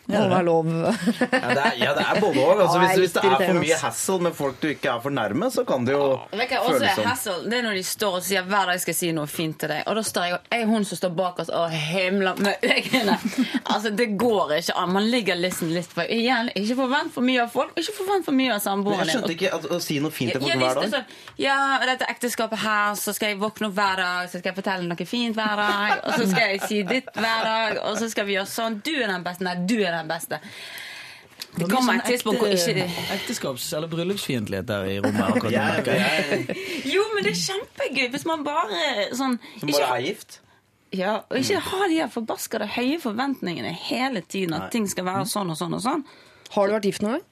Må 0.06 0.20
være 0.30 0.42
lov. 0.46 0.68
Ja, 0.70 1.40
det 1.50 1.62
er, 1.62 1.72
ja, 1.80 1.92
det 1.96 2.04
er 2.06 2.20
både 2.22 2.42
òg. 2.42 2.60
Altså, 2.62 2.78
hvis, 2.82 2.98
hvis 3.02 3.14
det 3.16 3.22
er 3.26 3.36
for 3.40 3.58
mye 3.58 3.78
hassle 3.80 4.18
med 4.22 4.36
folk 4.38 4.60
du 4.62 4.68
ikke 4.70 4.92
er 4.92 5.00
for 5.02 5.14
nærme, 5.14 5.48
så 5.50 5.64
kan 5.66 5.86
det 5.86 5.96
jo 5.96 6.04
du 6.30 6.36
føles 6.36 6.94
sånn. 6.94 7.08
hassle? 7.08 7.36
Det 7.50 7.58
er 7.58 7.66
når 7.66 7.78
de 7.80 7.84
står 7.86 8.18
og 8.20 8.26
sier 8.26 8.46
hver 8.46 8.70
dag 8.70 8.82
skal 8.82 8.94
jeg 8.94 9.00
si 9.00 9.10
noe 9.16 9.30
fint 9.30 9.58
til 9.60 9.72
deg. 9.72 9.82
Og 9.90 9.98
da 9.98 10.04
står 10.06 10.28
jeg 10.28 10.36
og 10.36 10.54
er 10.58 10.64
hun 10.70 10.86
som 10.86 11.00
står 11.00 11.14
bak 11.18 11.40
oss 11.42 11.50
og 11.50 11.74
himler 11.74 12.38
med 12.42 12.66
øynene. 12.66 13.18
Altså, 13.66 13.90
det 13.90 14.06
går 14.18 14.52
ikke 14.60 14.74
an. 14.78 14.92
Man 14.94 15.08
ligger 15.10 15.36
liksom 15.36 15.68
litt 15.74 15.90
på 15.94 16.04
Igjen, 16.16 16.48
ikke 16.56 16.76
forvent 16.78 17.12
for 17.12 17.26
mye 17.26 17.42
av 17.42 17.50
folk, 17.52 17.72
ikke 17.76 17.92
forvent 17.96 18.24
for 18.24 18.36
mye 18.36 18.54
av 18.54 18.60
samboeren 18.62 19.02
jeg 19.06 19.16
skjønte 19.16 19.34
ikke 19.34 19.50
at, 19.56 19.66
å 19.74 19.78
si 19.82 19.96
noe 20.02 20.14
fint 20.14 20.32
til 20.32 20.42
folk 20.42 20.54
hver 20.54 20.68
er 20.70 20.78
dag. 20.78 20.92
sånn, 20.94 21.16
ja, 21.42 21.56
dette 21.82 22.08
ekteskapet 22.12 22.62
her, 22.62 22.94
så 23.00 23.14
skal 23.16 23.32
jeg 23.32 23.40
våkne 23.42 23.68
opp 23.70 23.76
hver 23.76 24.00
dag, 24.00 24.30
så 24.30 24.38
skal 24.38 24.52
jeg 24.52 24.58
fortelle 24.60 24.86
noe 24.88 25.08
fint 25.08 25.36
hver 25.36 25.56
dag, 25.60 25.94
og 26.06 26.14
så 26.14 26.28
skal 26.30 26.52
jeg 26.54 26.62
si 26.68 26.80
ditt 26.88 27.10
hver 27.16 27.46
dag, 27.50 27.80
og 27.82 27.98
så 28.00 28.08
skal 28.12 28.28
vi 28.28 28.36
gjøre 28.36 28.50
sånn. 28.50 28.78
Du 28.86 28.92
er 28.94 29.10
den 29.10 29.26
beste. 29.26 29.44
Nei, 29.46 29.56
du 29.66 29.76
er 29.80 29.90
den 29.90 29.95
beste. 30.04 30.38
Det 31.56 31.70
kommer 31.70 31.94
et 31.96 32.04
tidspunkt 32.04 32.38
hvor 32.40 32.48
ikke 32.52 32.84
Ekteskaps- 33.14 33.72
eller 33.76 33.88
bryllupsfiendtlighet 33.88 34.66
der 34.68 34.84
i 34.84 34.98
rommet. 35.00 35.22
akkurat 35.24 35.42
nå, 35.44 35.50
Jeg, 35.50 35.72
merker 35.76 35.92
jeg. 35.92 36.46
jeg, 36.48 36.92
Jo, 36.94 37.02
men 37.14 37.24
det 37.24 37.32
er 37.32 37.40
kjempegøy 37.40 38.10
hvis 38.12 38.26
man 38.28 38.44
bare 38.44 39.06
sånn 39.16 39.38
som 39.60 39.68
ikke, 39.68 39.78
bare 39.80 39.96
er 39.96 40.04
gift. 40.06 40.40
ja, 40.92 41.14
Og 41.30 41.36
ikke 41.38 41.60
ha 41.60 41.88
de 41.88 41.94
her 42.02 42.08
forbaskede 42.12 42.66
høye 42.76 43.00
forventningene 43.00 43.72
hele 43.72 44.20
tiden. 44.20 44.52
At 44.54 44.70
ting 44.72 44.86
skal 44.88 45.04
være 45.04 45.24
sånn 45.26 45.50
og 45.50 45.56
sånn 45.56 45.74
og 45.74 45.80
sånn. 45.82 46.04
Har 46.52 46.66
du 46.68 46.72
vært 46.76 46.84
gift 46.84 47.02
noen 47.02 47.12
gang? 47.12 47.24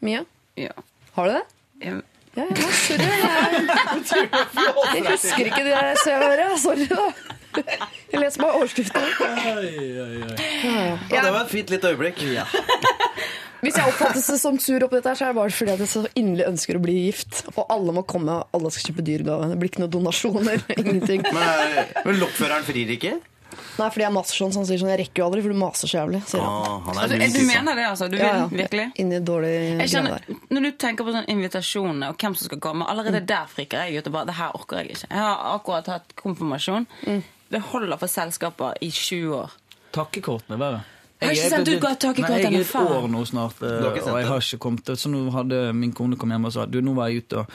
Mia? 0.00 0.24
Ja. 0.56 0.70
Har 1.16 1.26
du 1.26 1.32
det? 1.32 1.44
Ja. 1.82 2.00
Ja, 2.36 2.44
ja, 2.50 2.70
sorry. 2.74 2.98
Jeg, 2.98 4.24
jeg 4.94 5.04
husker 5.06 5.46
ikke 5.46 5.62
det 5.62 5.70
jeg 5.74 5.96
ser 6.02 6.32
ja. 6.40 6.56
Sorry, 6.58 6.86
da. 6.90 7.04
Jeg 8.12 8.20
leser 8.20 8.42
bare 8.42 8.58
overskriften. 8.58 9.02
Ja, 11.10 11.22
det 11.22 11.32
var 11.32 11.42
et 11.44 11.52
fint 11.52 11.70
lite 11.72 11.92
øyeblikk. 11.94 12.22
Hvis 13.64 13.78
jeg 13.80 13.88
oppfattes 13.88 14.26
som 14.42 14.58
sur 14.60 14.82
oppi 14.84 14.98
dette, 14.98 15.08
her, 15.08 15.16
så 15.16 15.24
er 15.24 15.32
det 15.32 15.38
bare 15.38 15.52
fordi 15.56 15.72
at 15.72 15.80
jeg 15.80 15.88
så 15.88 16.02
inderlig 16.20 16.44
ønsker 16.50 16.76
å 16.76 16.82
bli 16.84 16.96
gift. 17.06 17.44
Og 17.54 17.62
alle 17.72 17.94
må 17.96 18.02
komme, 18.04 18.34
og 18.42 18.58
alle 18.58 18.72
skal 18.74 18.90
kjøpe 18.90 19.04
dyrgave. 19.06 19.46
Det 19.54 19.56
blir 19.62 19.70
ikke 19.72 19.84
noen 19.86 19.94
donasjoner. 19.94 20.66
Ingenting. 20.80 21.24
Men, 21.32 21.94
men 22.04 22.18
lokføreren 22.20 22.66
frir 22.66 22.92
ikke? 22.98 23.14
Nei, 23.78 23.86
fordi 23.88 24.02
jeg 24.02 24.12
maser 24.14 24.34
sånn, 24.36 24.50
så 24.52 24.58
han 24.60 24.66
sier 24.66 24.80
sånn 24.82 24.90
Jeg 24.90 24.98
rekker 25.04 25.22
jo 25.22 25.26
aldri, 25.28 25.42
for 25.44 25.54
du 25.54 25.58
maser 25.62 25.88
så 25.90 25.96
jævlig. 26.00 26.20
Sier 26.28 26.42
han. 26.42 26.54
Ah, 26.58 26.78
han 26.88 26.98
er 26.98 27.02
Altså, 27.22 27.38
du 27.38 27.46
mener 27.48 27.78
det, 27.78 27.84
altså? 27.88 28.08
Du 28.10 28.16
vil 28.18 28.24
Ja, 28.26 28.32
ja. 28.42 28.46
virkelig? 28.50 28.86
Inni 29.00 29.20
dårlig 29.24 29.52
kjenner, 29.92 30.16
der. 30.18 30.38
når 30.58 30.66
du 30.66 30.70
tenker 30.84 31.06
på 31.08 31.14
sånn 31.14 31.28
invitasjoner 31.32 32.10
og 32.12 32.18
hvem 32.20 32.34
som 32.36 32.50
skal 32.50 32.60
komme, 32.66 32.88
allerede 32.90 33.22
Mm. 33.22 33.28
der 33.30 33.46
friker 33.54 33.86
jeg 33.86 34.02
ut 34.02 34.10
og 34.10 34.16
bare 34.18 34.26
Det 34.28 34.34
her 34.42 34.58
orker 34.58 34.76
jeg 34.82 34.90
ikke. 34.98 35.08
Jeg 35.08 35.22
har 35.24 35.54
akkurat 35.54 35.86
hatt 35.94 36.14
konfirmasjon. 36.20 36.86
Mm. 37.06 37.22
Det 37.50 37.60
holder 37.60 37.96
for 38.00 38.06
selskaper 38.10 38.74
i 38.80 38.90
20 38.90 39.34
år. 39.36 39.50
Takkekortene 39.94 40.58
bare. 40.58 40.80
Jeg 41.22 41.28
Har 41.28 41.34
ikke 41.38 41.50
sendt 41.54 41.68
ut 41.70 41.84
takkekort 42.02 42.28
Jeg 42.42 42.44
er 42.52 42.60
et 42.60 42.74
år 42.74 43.04
nå 43.08 43.20
snart, 43.24 43.60
og 43.62 44.18
jeg 44.18 44.26
har 44.26 44.40
ikke 44.42 44.58
kommet 44.60 44.90
Så 44.98 45.08
nå 45.08 45.30
hadde 45.32 45.72
min 45.72 45.92
kone 45.96 46.16
kom 46.20 46.28
hjem 46.34 46.44
og 46.44 46.52
sa 46.52 46.64
Du, 46.66 46.80
nå 46.84 46.92
var 46.92 47.08
jeg 47.08 47.22
ute 47.22 47.38
og 47.38 47.46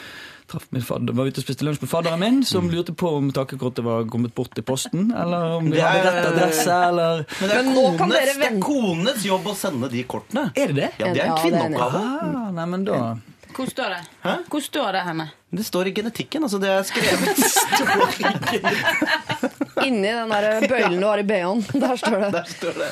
traff 0.50 0.64
min 0.74 0.82
fadder 0.82 1.14
Var 1.14 1.28
ute 1.30 1.38
og 1.38 1.44
spiste 1.44 1.66
lunsj 1.68 1.82
med 1.84 1.90
fadderen 1.92 2.20
min, 2.24 2.40
som 2.48 2.64
Mm. 2.66 2.72
lurte 2.74 2.94
på 2.98 3.12
om 3.20 3.28
takkekortet 3.36 3.84
var 3.86 4.08
kommet 4.10 4.34
bort 4.34 4.58
i 4.58 4.62
posten, 4.66 5.12
eller 5.12 5.58
om 5.60 5.70
vi 5.70 5.78
hadde 5.78 6.08
rett 6.08 6.26
adresse, 6.32 6.72
eller 6.88 7.26
Men 7.42 7.50
det 7.50 7.58
er, 7.58 7.64
Men 7.64 7.76
nå 7.76 7.84
kan 7.84 7.98
kones, 8.00 8.16
dere 8.18 8.34
det 8.40 8.48
er 8.48 8.60
kones 8.64 9.26
jobb 9.28 9.46
å 9.46 9.56
sende 9.56 9.90
de 9.92 10.04
kortene. 10.04 10.48
Er 10.56 10.68
det 10.68 10.76
det? 10.80 10.90
Ja, 10.98 11.14
det 11.14 11.22
er 11.22 11.26
en 11.30 11.38
kvinneoppgave. 11.44 12.02
Ah, 12.34 12.52
nei, 12.56 12.66
men 12.66 12.86
da 12.88 13.18
Hvor 13.54 13.66
står 13.70 13.90
det? 13.90 14.02
Hæ? 14.24 14.34
Hvor 14.50 14.62
står 14.64 14.92
det 14.94 15.02
henne? 15.04 15.30
Det 15.52 15.66
står 15.66 15.88
i 15.88 15.92
genetikken. 15.92 16.44
altså 16.44 16.60
Det 16.62 16.70
er 16.70 16.84
skrevet. 16.88 17.38
Inni 19.88 20.12
den 20.12 20.32
der 20.34 20.66
bøylen 20.70 20.98
du 21.00 21.08
har 21.08 21.22
i 21.22 21.26
BH-en. 21.28 21.64
Der 21.84 22.00
står 22.00 22.18
det. 22.24 22.30
Der 22.36 22.50
står 22.50 22.80
det. 22.80 22.90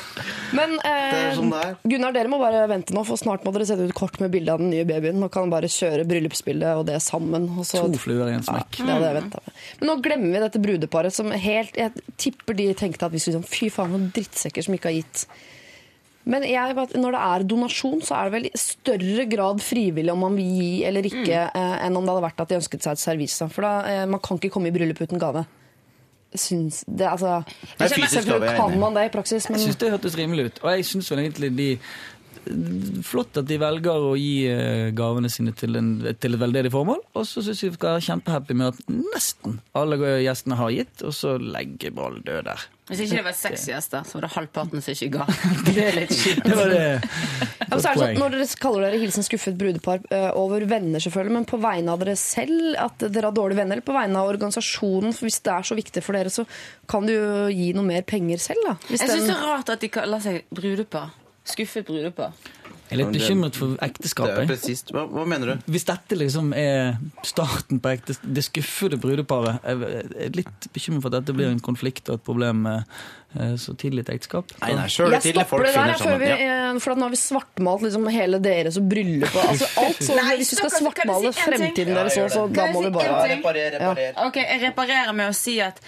Men 0.56 0.76
eh, 0.78 1.10
Det 1.12 1.20
er 1.20 1.36
sånn 1.36 1.52
det 1.52 1.62
er. 1.66 1.74
Gunnar, 1.92 2.14
dere 2.16 2.32
må 2.32 2.40
bare 2.40 2.62
vente 2.70 2.96
nå, 2.96 3.04
for 3.08 3.20
snart 3.20 3.44
må 3.46 3.52
dere 3.56 3.66
sette 3.68 3.84
ut 3.88 3.94
kort 3.96 4.18
med 4.22 4.32
bilde 4.32 4.54
av 4.54 4.62
den 4.62 4.72
nye 4.72 4.86
babyen. 4.88 5.18
Nå 5.20 5.28
kan 5.32 5.46
dere 5.46 5.56
bare 5.58 5.72
kjøre 5.72 6.06
bryllupsbildet 6.08 6.80
og 6.80 6.86
det 6.88 7.00
sammen. 7.04 7.50
Og 7.58 7.68
så, 7.68 7.84
To 7.84 8.00
fluer 8.00 8.32
i 8.32 8.38
en 8.38 8.46
smekk. 8.46 8.80
Ja, 8.80 8.88
det 8.88 8.96
hadde 8.96 9.12
jeg 9.12 9.28
med. 9.28 9.52
Men 9.80 9.92
nå 9.92 9.98
glemmer 10.04 10.34
vi 10.34 10.42
dette 10.46 10.62
brudeparet 10.62 11.14
som 11.14 11.30
helt 11.32 11.76
Jeg 11.78 12.08
tipper 12.20 12.56
de 12.58 12.72
tenkte 12.78 13.06
at 13.06 13.14
vi 13.14 13.20
skulle 13.22 13.40
sånn 13.40 13.48
Fy 13.48 13.68
faen, 13.72 13.92
noen 13.94 14.10
drittsekker 14.14 14.64
som 14.64 14.76
ikke 14.76 14.90
har 14.90 14.98
gitt. 15.00 15.28
Men 16.28 16.44
jeg, 16.44 16.74
når 16.76 17.14
det 17.14 17.20
er 17.24 17.44
donasjon, 17.48 18.02
så 18.04 18.18
er 18.18 18.28
det 18.28 18.34
vel 18.34 18.48
i 18.50 18.58
større 18.60 19.24
grad 19.30 19.62
frivillig 19.64 20.12
om 20.12 20.26
man 20.26 20.36
vil 20.36 20.50
gi 20.58 20.72
eller 20.84 21.06
ikke, 21.08 21.46
mm. 21.54 21.78
enn 21.86 21.96
om 21.96 22.04
det 22.04 22.12
hadde 22.12 22.24
vært 22.26 22.42
at 22.44 22.50
de 22.50 22.58
ønsket 22.58 22.84
seg 22.84 22.98
et 22.98 23.02
servise. 23.02 23.48
For 23.54 23.64
da, 23.64 23.72
eh, 23.88 24.02
man 24.10 24.20
kan 24.24 24.36
ikke 24.36 24.52
komme 24.52 24.68
i 24.68 24.74
bryllup 24.74 25.00
uten 25.00 25.22
gave. 25.22 25.46
Syns 26.34 26.84
det, 26.84 27.06
altså, 27.08 27.42
Det 27.78 27.86
er 27.86 27.94
fysisk 27.94 28.28
er 28.28 28.56
kan 28.56 28.78
man 28.78 28.96
det 28.96 29.06
i 29.06 29.08
praksis, 29.08 29.48
men 29.48 29.56
Jeg 29.56 29.64
syns 29.64 29.76
det 29.76 29.90
hørtes 29.90 30.18
rimelig 30.18 30.44
ut. 30.44 30.58
Og 30.62 30.70
jeg 30.76 30.84
syns 30.84 31.12
egentlig 31.12 31.50
de 31.58 31.68
Flott 33.04 33.38
at 33.40 33.48
de 33.48 33.58
velger 33.60 34.08
å 34.10 34.14
gi 34.18 34.46
eh, 34.50 34.88
gavene 34.96 35.30
sine 35.32 35.52
til, 35.56 35.76
en, 35.78 35.92
til 36.20 36.36
et 36.36 36.40
veldedig 36.40 36.72
formål. 36.74 37.02
Og 37.18 37.26
så 37.28 37.44
syns 37.44 37.62
jeg 37.62 37.74
vi 37.74 37.78
skal 37.80 37.96
være 37.96 38.06
kjempehappy 38.08 38.56
med 38.58 38.72
at 38.72 38.96
nesten 39.14 39.60
alle 39.78 40.00
gjestene 40.24 40.58
har 40.58 40.74
gitt, 40.74 41.06
og 41.06 41.14
så 41.16 41.36
legger 41.38 41.94
ballen 41.96 42.24
død 42.26 42.44
der. 42.48 42.66
Hvis 42.88 43.02
ikke 43.04 43.18
det 43.18 43.24
var 43.26 43.34
seks 43.36 43.66
gjester, 43.68 44.04
så 44.08 44.16
var 44.16 44.24
det 44.24 44.30
halvparten 44.32 44.80
som 44.84 44.94
ikke 44.94 45.10
ga. 45.18 45.26
Det 45.76 45.82
er 45.84 45.96
litt 45.98 46.14
kjipt. 46.16 46.46
Det 46.46 46.56
var 46.56 46.70
det. 46.72 46.78
Ja, 46.88 47.66
men 47.68 47.82
så 47.84 47.92
det 47.92 48.00
sånn, 48.00 48.20
når 48.22 48.32
dere 48.32 48.46
kaller 48.62 48.86
dere 48.86 49.00
hilsen 49.02 49.26
skuffet 49.26 49.58
brudepar 49.60 50.00
eh, 50.14 50.30
over 50.40 50.64
venner, 50.70 51.02
selvfølgelig, 51.04 51.34
men 51.36 51.46
på 51.50 51.60
vegne 51.60 51.92
av 51.92 52.00
dere 52.00 52.16
selv, 52.16 52.70
at 52.80 53.04
dere 53.04 53.28
har 53.28 53.36
dårlige 53.36 53.60
venner, 53.60 53.76
eller 53.76 53.84
på 53.90 53.96
vegne 53.96 54.22
av 54.22 54.32
organisasjonen, 54.32 55.12
for 55.12 55.28
hvis 55.28 55.40
det 55.44 55.52
er 55.52 55.68
så 55.68 55.76
viktig 55.76 56.04
for 56.06 56.16
dere, 56.16 56.32
så 56.32 56.46
kan 56.88 57.04
du 57.04 57.12
jo 57.12 57.28
gi 57.52 57.74
noe 57.76 57.84
mer 57.90 58.08
penger 58.08 58.40
selv, 58.40 58.64
da. 58.70 58.78
Hvis 58.88 59.04
Jeg 59.04 59.12
syns 59.18 59.28
det 59.28 59.36
er 59.36 59.48
rart 59.52 59.74
at 59.76 59.84
de 59.84 59.92
kaller 59.92 60.24
seg 60.24 60.40
brudepar. 60.48 61.12
Skuffet 61.48 61.86
brudepar. 61.88 62.32
Jeg 62.88 62.96
er 62.96 63.00
litt 63.02 63.16
bekymret 63.18 63.56
for 63.56 63.74
Det 63.74 63.82
er 63.82 63.90
ekteskapet. 63.90 64.46
presist. 64.48 64.90
Hva, 64.96 65.02
hva 65.12 65.26
mener 65.28 65.50
du? 65.50 65.66
Hvis 65.74 65.84
dette 65.84 66.16
liksom 66.16 66.54
er 66.56 66.94
starten 67.26 67.80
på 67.84 67.90
ektes, 67.92 68.16
det 68.24 68.44
skuffede 68.46 68.96
brudeparet 69.00 69.58
Jeg 69.60 70.06
er 70.24 70.32
litt 70.36 70.68
bekymret 70.72 71.04
for 71.04 71.12
at 71.12 71.18
dette 71.20 71.34
blir 71.36 71.50
en 71.52 71.60
konflikt 71.60 72.08
og 72.08 72.16
et 72.16 72.24
problem 72.24 72.62
med 72.64 73.00
så 73.60 73.74
tidlig 73.76 74.06
et 74.06 74.14
ekteskap. 74.14 74.54
Nei, 74.62 74.70
nei, 74.78 74.86
selv 74.88 75.12
jeg 75.12 75.20
tidlig 75.26 75.44
stopper 75.44 75.50
folk 75.52 75.66
det 75.68 75.74
der, 75.76 75.98
finner 76.00 76.22
vi. 76.22 76.28
Ja. 76.32 76.36
eh, 76.72 76.78
for 76.80 76.96
nå 76.96 77.04
har 77.04 77.12
vi 77.12 77.20
svartmalt 77.20 77.84
liksom 77.84 78.06
hele 78.14 78.40
deres 78.40 78.78
og 78.80 78.86
bryllupet. 78.88 79.42
Altså, 79.50 79.68
alt 79.84 80.00
så, 80.06 80.16
Nei, 80.16 80.36
hvis 80.40 80.48
du 80.54 80.56
skal 80.56 80.70
jeg 80.72 80.80
svartmale 80.86 81.32
si 81.36 81.44
fremtiden 81.44 81.92
Ja, 81.92 81.98
deres 82.06 82.16
òg, 82.22 82.30
så 82.32 82.46
da 82.56 82.70
må 82.72 82.86
si 82.86 82.94
bare? 82.96 83.18
Reparer, 83.34 83.76
reparer. 83.76 84.16
Ok, 84.24 84.40
Jeg 84.40 84.62
reparerer 84.64 85.12
med 85.20 85.28
å 85.28 85.36
si 85.36 85.58
at 85.60 85.82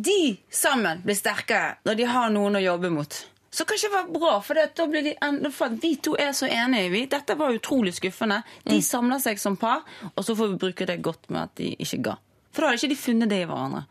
de 0.00 0.38
sammen 0.54 1.02
blir 1.04 1.18
sterkere 1.18 1.74
når 1.84 1.98
de 1.98 2.06
har 2.14 2.30
noen 2.32 2.56
å 2.56 2.62
jobbe 2.62 2.94
mot. 2.94 3.18
Så 3.50 3.64
kanskje 3.66 3.88
det 3.90 3.96
var 3.96 4.20
bra, 4.20 4.40
for 4.46 4.54
det, 4.54 4.68
da 4.78 4.86
blir 4.86 5.02
de 5.02 5.50
for 5.50 5.68
vi 5.82 5.96
to 5.96 6.14
er 6.18 6.30
så 6.32 6.46
enige. 6.46 6.90
Vi. 6.92 7.06
Dette 7.10 7.34
var 7.36 7.50
utrolig 7.56 7.92
skuffende. 7.96 8.42
De 8.64 8.76
Mm. 8.78 8.82
samler 8.82 9.18
seg 9.20 9.38
som 9.38 9.56
par, 9.56 9.82
og 10.14 10.24
så 10.24 10.36
får 10.36 10.48
vi 10.52 10.56
bruke 10.66 10.86
det 10.86 11.02
godt 11.02 11.28
med 11.30 11.42
at 11.42 11.54
de 11.56 11.74
ikke 11.78 12.02
ga. 12.02 12.14
For 12.52 12.62
da 12.62 12.68
hadde 12.68 12.78
ikke 12.84 12.94
de 12.94 12.96
funnet 12.96 13.28
det 13.28 13.42
i 13.42 13.46
hverandre. 13.46 13.86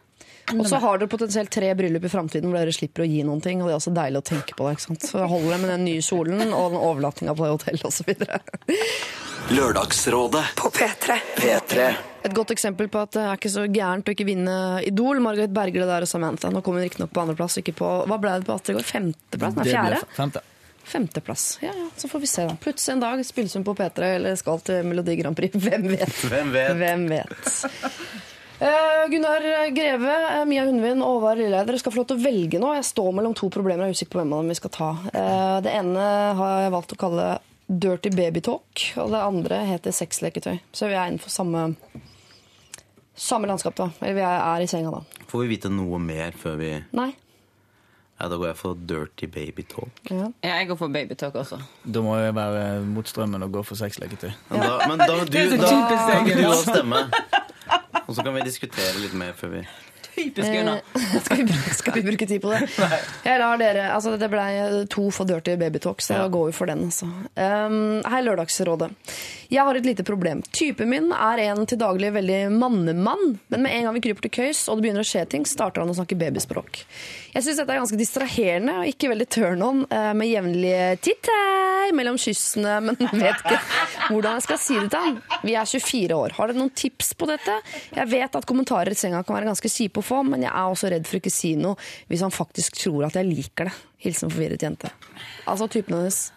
Og 0.49 0.65
så 0.65 0.79
har 0.81 0.97
dere 0.97 1.07
potensielt 1.11 1.51
tre 1.51 1.75
bryllup 1.75 2.03
i 2.05 2.09
framtiden 2.09 2.49
hvor 2.49 2.57
dere 2.57 2.71
slipper 2.73 3.03
å 3.03 3.07
gi 3.07 3.21
noen 3.23 3.41
ting. 3.43 3.61
Og 3.61 3.67
det 3.67 3.73
er 3.75 3.77
også 3.77 3.93
deilig 3.93 4.17
å 4.17 4.25
tenke 4.25 4.55
på 4.57 4.65
det. 4.65 4.77
ikke 4.79 4.87
sant? 4.87 5.01
Så 5.05 5.27
holder 5.27 5.49
det 5.51 5.59
med 5.61 5.69
den 5.69 5.85
nye 5.85 6.01
solen 6.01 6.41
og 6.53 6.71
den 6.71 6.79
overnattinga 6.81 7.35
på 7.35 7.43
det 7.45 7.51
hotellet 7.53 7.85
osv. 7.85 8.09
Lørdagsrådet 9.53 10.45
På 10.55 10.69
P3. 10.73 11.19
P3 11.37 11.93
Et 12.25 12.35
godt 12.35 12.51
eksempel 12.51 12.89
på 12.91 12.99
at 13.01 13.15
det 13.15 13.23
er 13.23 13.39
ikke 13.39 13.51
så 13.53 13.65
gærent 13.71 14.09
å 14.09 14.13
ikke 14.15 14.27
vinne 14.27 14.55
Idol. 14.87 15.21
Margaret 15.23 15.53
Bergljot 15.55 15.87
der 15.87 16.05
og 16.05 16.11
Samantha. 16.11 16.51
Nå 16.51 16.61
kom 16.65 16.75
hun 16.75 16.83
riktignok 16.83 17.13
på 17.15 17.23
andreplass, 17.23 17.59
ikke 17.61 17.77
på 17.79 17.91
Hva 18.09 18.19
ble 18.21 18.37
det 18.41 18.49
på 18.49 18.55
Atter 18.55 18.75
i 18.75 18.79
går? 18.79 18.87
Femteplass? 18.87 19.59
Nei, 19.59 19.67
fjerde? 19.71 20.01
femte. 20.17 20.43
Femteplass. 20.89 21.45
Ja, 21.61 21.71
ja, 21.75 21.85
så 21.95 22.09
får 22.09 22.23
vi 22.23 22.27
se, 22.31 22.47
da. 22.49 22.55
Plutselig 22.59 22.95
en 22.95 23.03
dag 23.03 23.21
spilles 23.25 23.53
hun 23.55 23.63
på 23.67 23.75
P3 23.77 24.15
eller 24.17 24.39
skal 24.39 24.63
til 24.65 24.87
Melodi 24.89 25.15
Grand 25.19 25.37
Prix. 25.37 25.53
Hvem 25.67 25.85
vet? 25.93 26.23
Hvem 26.31 26.51
vet? 26.55 26.75
Hvem 26.81 27.05
vet? 27.13 27.53
Uh, 28.59 29.05
Gunnar 29.07 29.45
Greve, 29.71 30.15
eh, 30.33 30.45
Mia 30.49 30.65
Hundvin 30.67 30.99
og 30.99 31.13
Håvard 31.21 31.39
Lilleheie, 31.39 31.63
dere 31.63 31.79
skal 31.79 31.93
få 31.93 32.01
lov 32.01 32.09
til 32.09 32.17
å 32.19 32.23
velge 32.25 32.59
nå. 32.59 32.73
Jeg 32.75 32.89
står 32.89 33.13
mellom 33.15 33.37
to 33.37 33.47
problemer. 33.53 33.87
Jeg 33.87 33.95
er 33.95 33.99
usikker 34.01 34.17
på 34.17 34.19
hvem 34.19 34.33
av 34.35 34.41
dem 34.41 34.51
vi 34.51 34.57
skal 34.59 34.73
ta. 34.75 34.89
Uh, 35.13 35.59
det 35.63 35.77
ene 35.77 36.09
har 36.41 36.65
jeg 36.65 36.73
valgt 36.75 36.97
å 36.97 36.99
kalle 36.99 37.29
Dirty 37.69 38.09
Baby 38.09 38.41
Talk, 38.41 38.83
og 38.97 39.13
det 39.13 39.21
andre 39.21 39.61
heter 39.69 39.93
Sexleketøy. 39.93 40.57
Så 40.73 40.89
vi 40.89 40.97
er 40.97 41.05
innenfor 41.05 41.31
samme, 41.31 41.69
samme 43.19 43.49
landskap, 43.49 43.75
da. 43.77 43.89
Eller 44.01 44.15
vi 44.17 44.25
er, 44.25 44.63
i 44.63 44.69
senga, 44.71 44.93
da. 44.93 45.25
Får 45.29 45.43
vi 45.45 45.51
vite 45.55 45.71
noe 45.73 45.99
mer 46.01 46.37
før 46.39 46.55
vi 46.61 46.71
Nei? 46.97 47.11
Ja, 48.19 48.27
Da 48.27 48.35
går 48.35 48.49
jeg 48.49 48.57
for 48.59 48.75
Dirty 48.75 49.27
Baby 49.31 49.63
Talk. 49.63 50.01
Ja. 50.09 50.25
Ja, 50.43 50.55
jeg 50.59 50.67
går 50.67 50.79
for 50.81 50.91
babytalk 50.91 51.35
også. 51.39 51.59
Da 51.87 52.01
må 52.03 52.17
jeg 52.19 52.35
være 52.35 52.81
mot 52.83 53.07
strømmen 53.07 53.45
og 53.45 53.53
gå 53.53 53.63
for 53.63 53.79
sexleketøy. 53.79 54.31
Men 54.49 54.65
da, 54.65 54.73
men 54.91 54.99
da, 54.99 55.13
du, 55.23 55.23
da 55.31 55.69
typisk 55.69 56.09
kan 56.09 56.27
ikke 56.27 56.41
du 56.41 56.49
også 56.49 56.73
stemme. 56.73 57.05
Og 58.09 58.17
så 58.17 58.25
kan 58.25 58.35
vi 58.35 58.43
diskutere 58.43 58.99
litt 58.99 59.15
mer 59.15 59.31
før 59.37 59.55
vi 59.59 59.63
Typisk 60.19 60.51
Gunnar. 60.51 60.81
Eh, 60.97 61.15
skal, 61.25 61.51
skal 61.77 61.95
vi 61.95 62.03
bruke 62.09 62.27
tid 62.27 62.41
på 62.43 62.51
det? 62.51 62.65
Jeg 63.23 63.39
lar 63.39 63.59
dere, 63.61 63.85
altså 63.95 64.17
Det 64.19 64.27
ble 64.31 64.47
to 64.91 65.05
for 65.15 65.29
Dirty 65.29 65.55
Baby 65.61 65.79
Talk, 65.79 66.03
så 66.03 66.17
da 66.19 66.27
går 66.33 66.49
vi 66.49 66.55
for 66.59 66.67
den. 66.67 66.89
Altså. 66.89 67.07
Um, 67.39 68.01
hei, 68.03 68.19
Lørdagsrådet. 68.25 68.91
Jeg 69.49 69.65
har 69.65 69.73
et 69.79 69.85
lite 69.85 70.03
problem. 70.05 70.43
Typen 70.53 70.91
min 70.91 71.07
er 71.09 71.39
en 71.47 71.63
til 71.65 71.79
daglig 71.81 72.11
veldig 72.13 72.51
mannemann, 72.53 73.39
men 73.49 73.63
med 73.65 73.73
en 73.73 73.87
gang 73.87 73.95
vi 73.95 74.03
kryper 74.05 74.27
til 74.27 74.33
køys 74.35 74.59
og 74.69 74.77
det 74.77 74.85
begynner 74.85 75.01
å 75.01 75.09
skje 75.09 75.23
ting, 75.31 75.47
starter 75.49 75.81
han 75.81 75.89
å 75.89 75.95
snakke 75.97 76.17
babyspråk. 76.21 76.83
Jeg 77.33 77.45
syns 77.45 77.57
dette 77.57 77.73
er 77.73 77.81
ganske 77.81 77.97
distraherende 77.97 78.75
og 78.77 78.91
ikke 78.91 79.09
veldig 79.09 79.27
turn 79.33 79.65
on 79.65 79.81
eh, 79.89 80.11
med 80.13 80.29
jevnlige 80.29 80.85
tittei 81.01 81.89
mellom 81.97 82.21
kyssene, 82.21 82.77
men 82.91 83.01
vet 83.23 83.41
ikke 83.41 83.57
hvordan 84.11 84.37
jeg 84.37 84.45
skal 84.45 84.61
si 84.61 84.77
det 84.77 84.87
til 84.93 85.07
han. 85.07 85.19
Vi 85.41 85.57
er 85.57 85.73
24 85.73 86.21
år. 86.21 86.37
Har 86.37 86.53
dere 86.53 86.61
noen 86.61 86.75
tips 86.85 87.15
på 87.17 87.33
dette? 87.33 87.59
Jeg 87.97 88.13
vet 88.13 88.37
at 88.37 88.49
kommentarer 88.53 88.93
i 88.93 89.01
senga 89.01 89.25
kan 89.25 89.39
være 89.39 89.49
ganske 89.49 89.73
kjipe 89.79 90.03
å 90.03 90.09
få, 90.13 90.21
men 90.29 90.45
jeg 90.45 90.53
er 90.53 90.75
også 90.77 90.93
redd 90.93 91.09
for 91.09 91.17
ikke 91.23 91.33
å 91.33 91.39
si 91.41 91.55
noe 91.57 91.89
hvis 92.11 92.21
han 92.21 92.37
faktisk 92.37 92.77
tror 92.85 93.09
at 93.09 93.17
jeg 93.17 93.33
liker 93.33 93.73
det. 93.73 93.79
Hilsen 94.05 94.29
forvirret 94.29 94.61
jente. 94.61 94.93
Altså 95.49 95.65
typen 95.73 95.97
hennes 95.97 96.27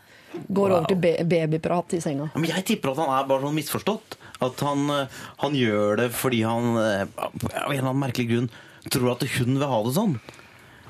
går 0.49 0.75
over 0.77 0.91
til 0.91 1.01
ba 1.03 1.13
babyprat 1.29 1.97
i 1.97 2.03
senga. 2.05 2.29
Men 2.35 2.51
jeg 2.51 2.67
tipper 2.73 2.93
at 2.93 3.01
han 3.03 3.15
er 3.15 3.27
bare 3.31 3.47
sånn 3.47 3.57
misforstått. 3.57 4.19
At 4.43 4.63
han, 4.67 4.87
eh, 4.91 5.19
han 5.45 5.57
gjør 5.57 6.01
det 6.03 6.09
fordi 6.19 6.43
han 6.43 6.77
eh, 6.81 7.05
av 7.17 7.35
en 7.39 7.71
eller 7.71 7.91
annen 7.91 8.03
merkelig 8.03 8.31
grunn 8.33 8.49
tror 8.91 9.13
at 9.15 9.27
hun 9.37 9.59
vil 9.59 9.69
ha 9.71 9.83
det 9.87 9.95
sånn. 9.97 10.17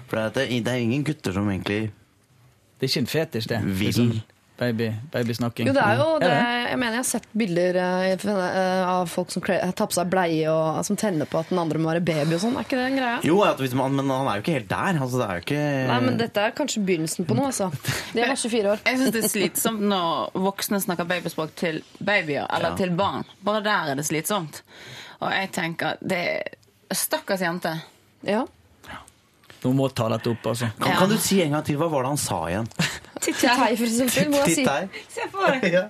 For 0.09 0.20
det 0.20 0.46
er, 0.46 0.55
det 0.64 0.72
er 0.72 0.85
ingen 0.85 1.05
gutter 1.09 1.33
som 1.33 1.48
egentlig 1.48 1.90
Det 2.78 2.87
er 2.87 2.90
ikke 2.90 3.02
en 3.05 3.12
fetisj, 3.12 3.48
det. 3.52 3.61
Vil. 3.81 4.22
Baby, 4.58 4.92
babysnakking. 5.10 5.66
Jo, 5.66 5.72
det 5.74 5.82
er 5.82 5.96
jo 5.98 6.18
det. 6.20 6.28
Jeg 6.28 6.78
mener 6.78 6.98
jeg 6.98 7.00
har 7.00 7.06
sett 7.08 7.24
bilder 7.34 7.78
eh, 7.80 8.12
eh, 8.12 8.82
av 8.92 9.08
folk 9.10 9.32
som 9.32 9.42
tar 9.42 9.88
på 9.88 9.96
seg 9.96 10.10
bleie 10.12 10.52
og 10.52 10.82
som 10.86 10.98
tenner 11.00 11.26
på 11.26 11.40
at 11.40 11.50
den 11.50 11.58
andre 11.62 11.80
må 11.82 11.88
være 11.90 12.02
baby 12.04 12.36
og 12.36 12.42
sånn. 12.44 12.54
Er 12.60 12.66
ikke 12.68 12.78
det 12.78 12.84
en 12.90 12.98
greie? 13.00 13.16
Jo, 13.26 13.38
man, 13.80 13.96
men 13.98 14.12
han 14.12 14.28
er 14.30 14.38
jo 14.38 14.44
ikke 14.44 14.56
helt 14.60 14.70
der. 14.70 15.00
Altså, 15.02 15.18
det 15.22 15.26
er 15.26 15.40
jo 15.40 15.44
ikke 15.46 15.64
Nei, 15.88 15.98
men 16.06 16.20
dette 16.20 16.44
er 16.46 16.54
kanskje 16.60 16.84
begynnelsen 16.86 17.28
på 17.28 17.38
noe, 17.38 17.48
altså. 17.50 17.70
De 18.12 18.22
er 18.22 18.28
bare 18.28 18.38
24 18.44 18.72
år. 18.74 18.84
Jeg 18.86 19.00
syns 19.00 19.14
det 19.16 19.22
er 19.24 19.32
slitsomt 19.34 19.86
når 19.92 20.40
voksne 20.46 20.82
snakker 20.84 21.08
babyspråk 21.10 21.54
til 21.58 21.82
babyer 21.98 22.44
eller 22.46 22.74
Ja. 22.74 22.78
til 22.84 22.94
barn. 22.98 23.24
Bare 23.42 23.64
der 23.64 23.92
er 23.94 23.98
det 23.98 24.06
slitsomt. 24.06 24.62
Og 25.22 25.30
jeg 25.32 25.52
tenker 25.56 25.96
det 26.04 26.24
er 26.36 26.58
Stakkars 26.92 27.40
jente. 27.40 27.72
Ja. 28.26 28.44
Hun 29.62 29.76
må 29.78 29.86
ta 29.94 30.08
dette 30.10 30.28
opp, 30.32 30.46
altså. 30.52 30.68
Kan, 30.78 30.96
kan 30.98 31.08
du 31.10 31.16
si 31.22 31.38
en 31.42 31.54
gang 31.56 31.64
til? 31.64 31.78
Hva 31.80 31.88
var 31.90 32.04
det 32.04 32.12
han 32.16 32.20
sa 32.20 32.40
igjen? 32.50 32.68
Titt 33.22 33.37
for 33.38 33.85
eksempel. 33.87 34.30
Må 34.32 34.38
jeg 34.46 34.54
si. 34.56 34.64
Se 35.14 35.26
for 35.30 35.46
deg. 35.54 35.62
Ja. 35.72 35.82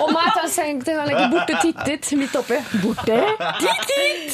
Og 0.00 0.08
nå 0.14 0.22
tar 0.32 0.46
jeg 0.48 0.78
til 0.86 0.96
å 0.96 1.04
legge 1.08 1.24
borte 1.34 1.54
tittit 1.60 2.08
midt 2.16 2.34
oppi. 2.40 2.58
Borte 2.80 3.18
tittit! 3.60 4.30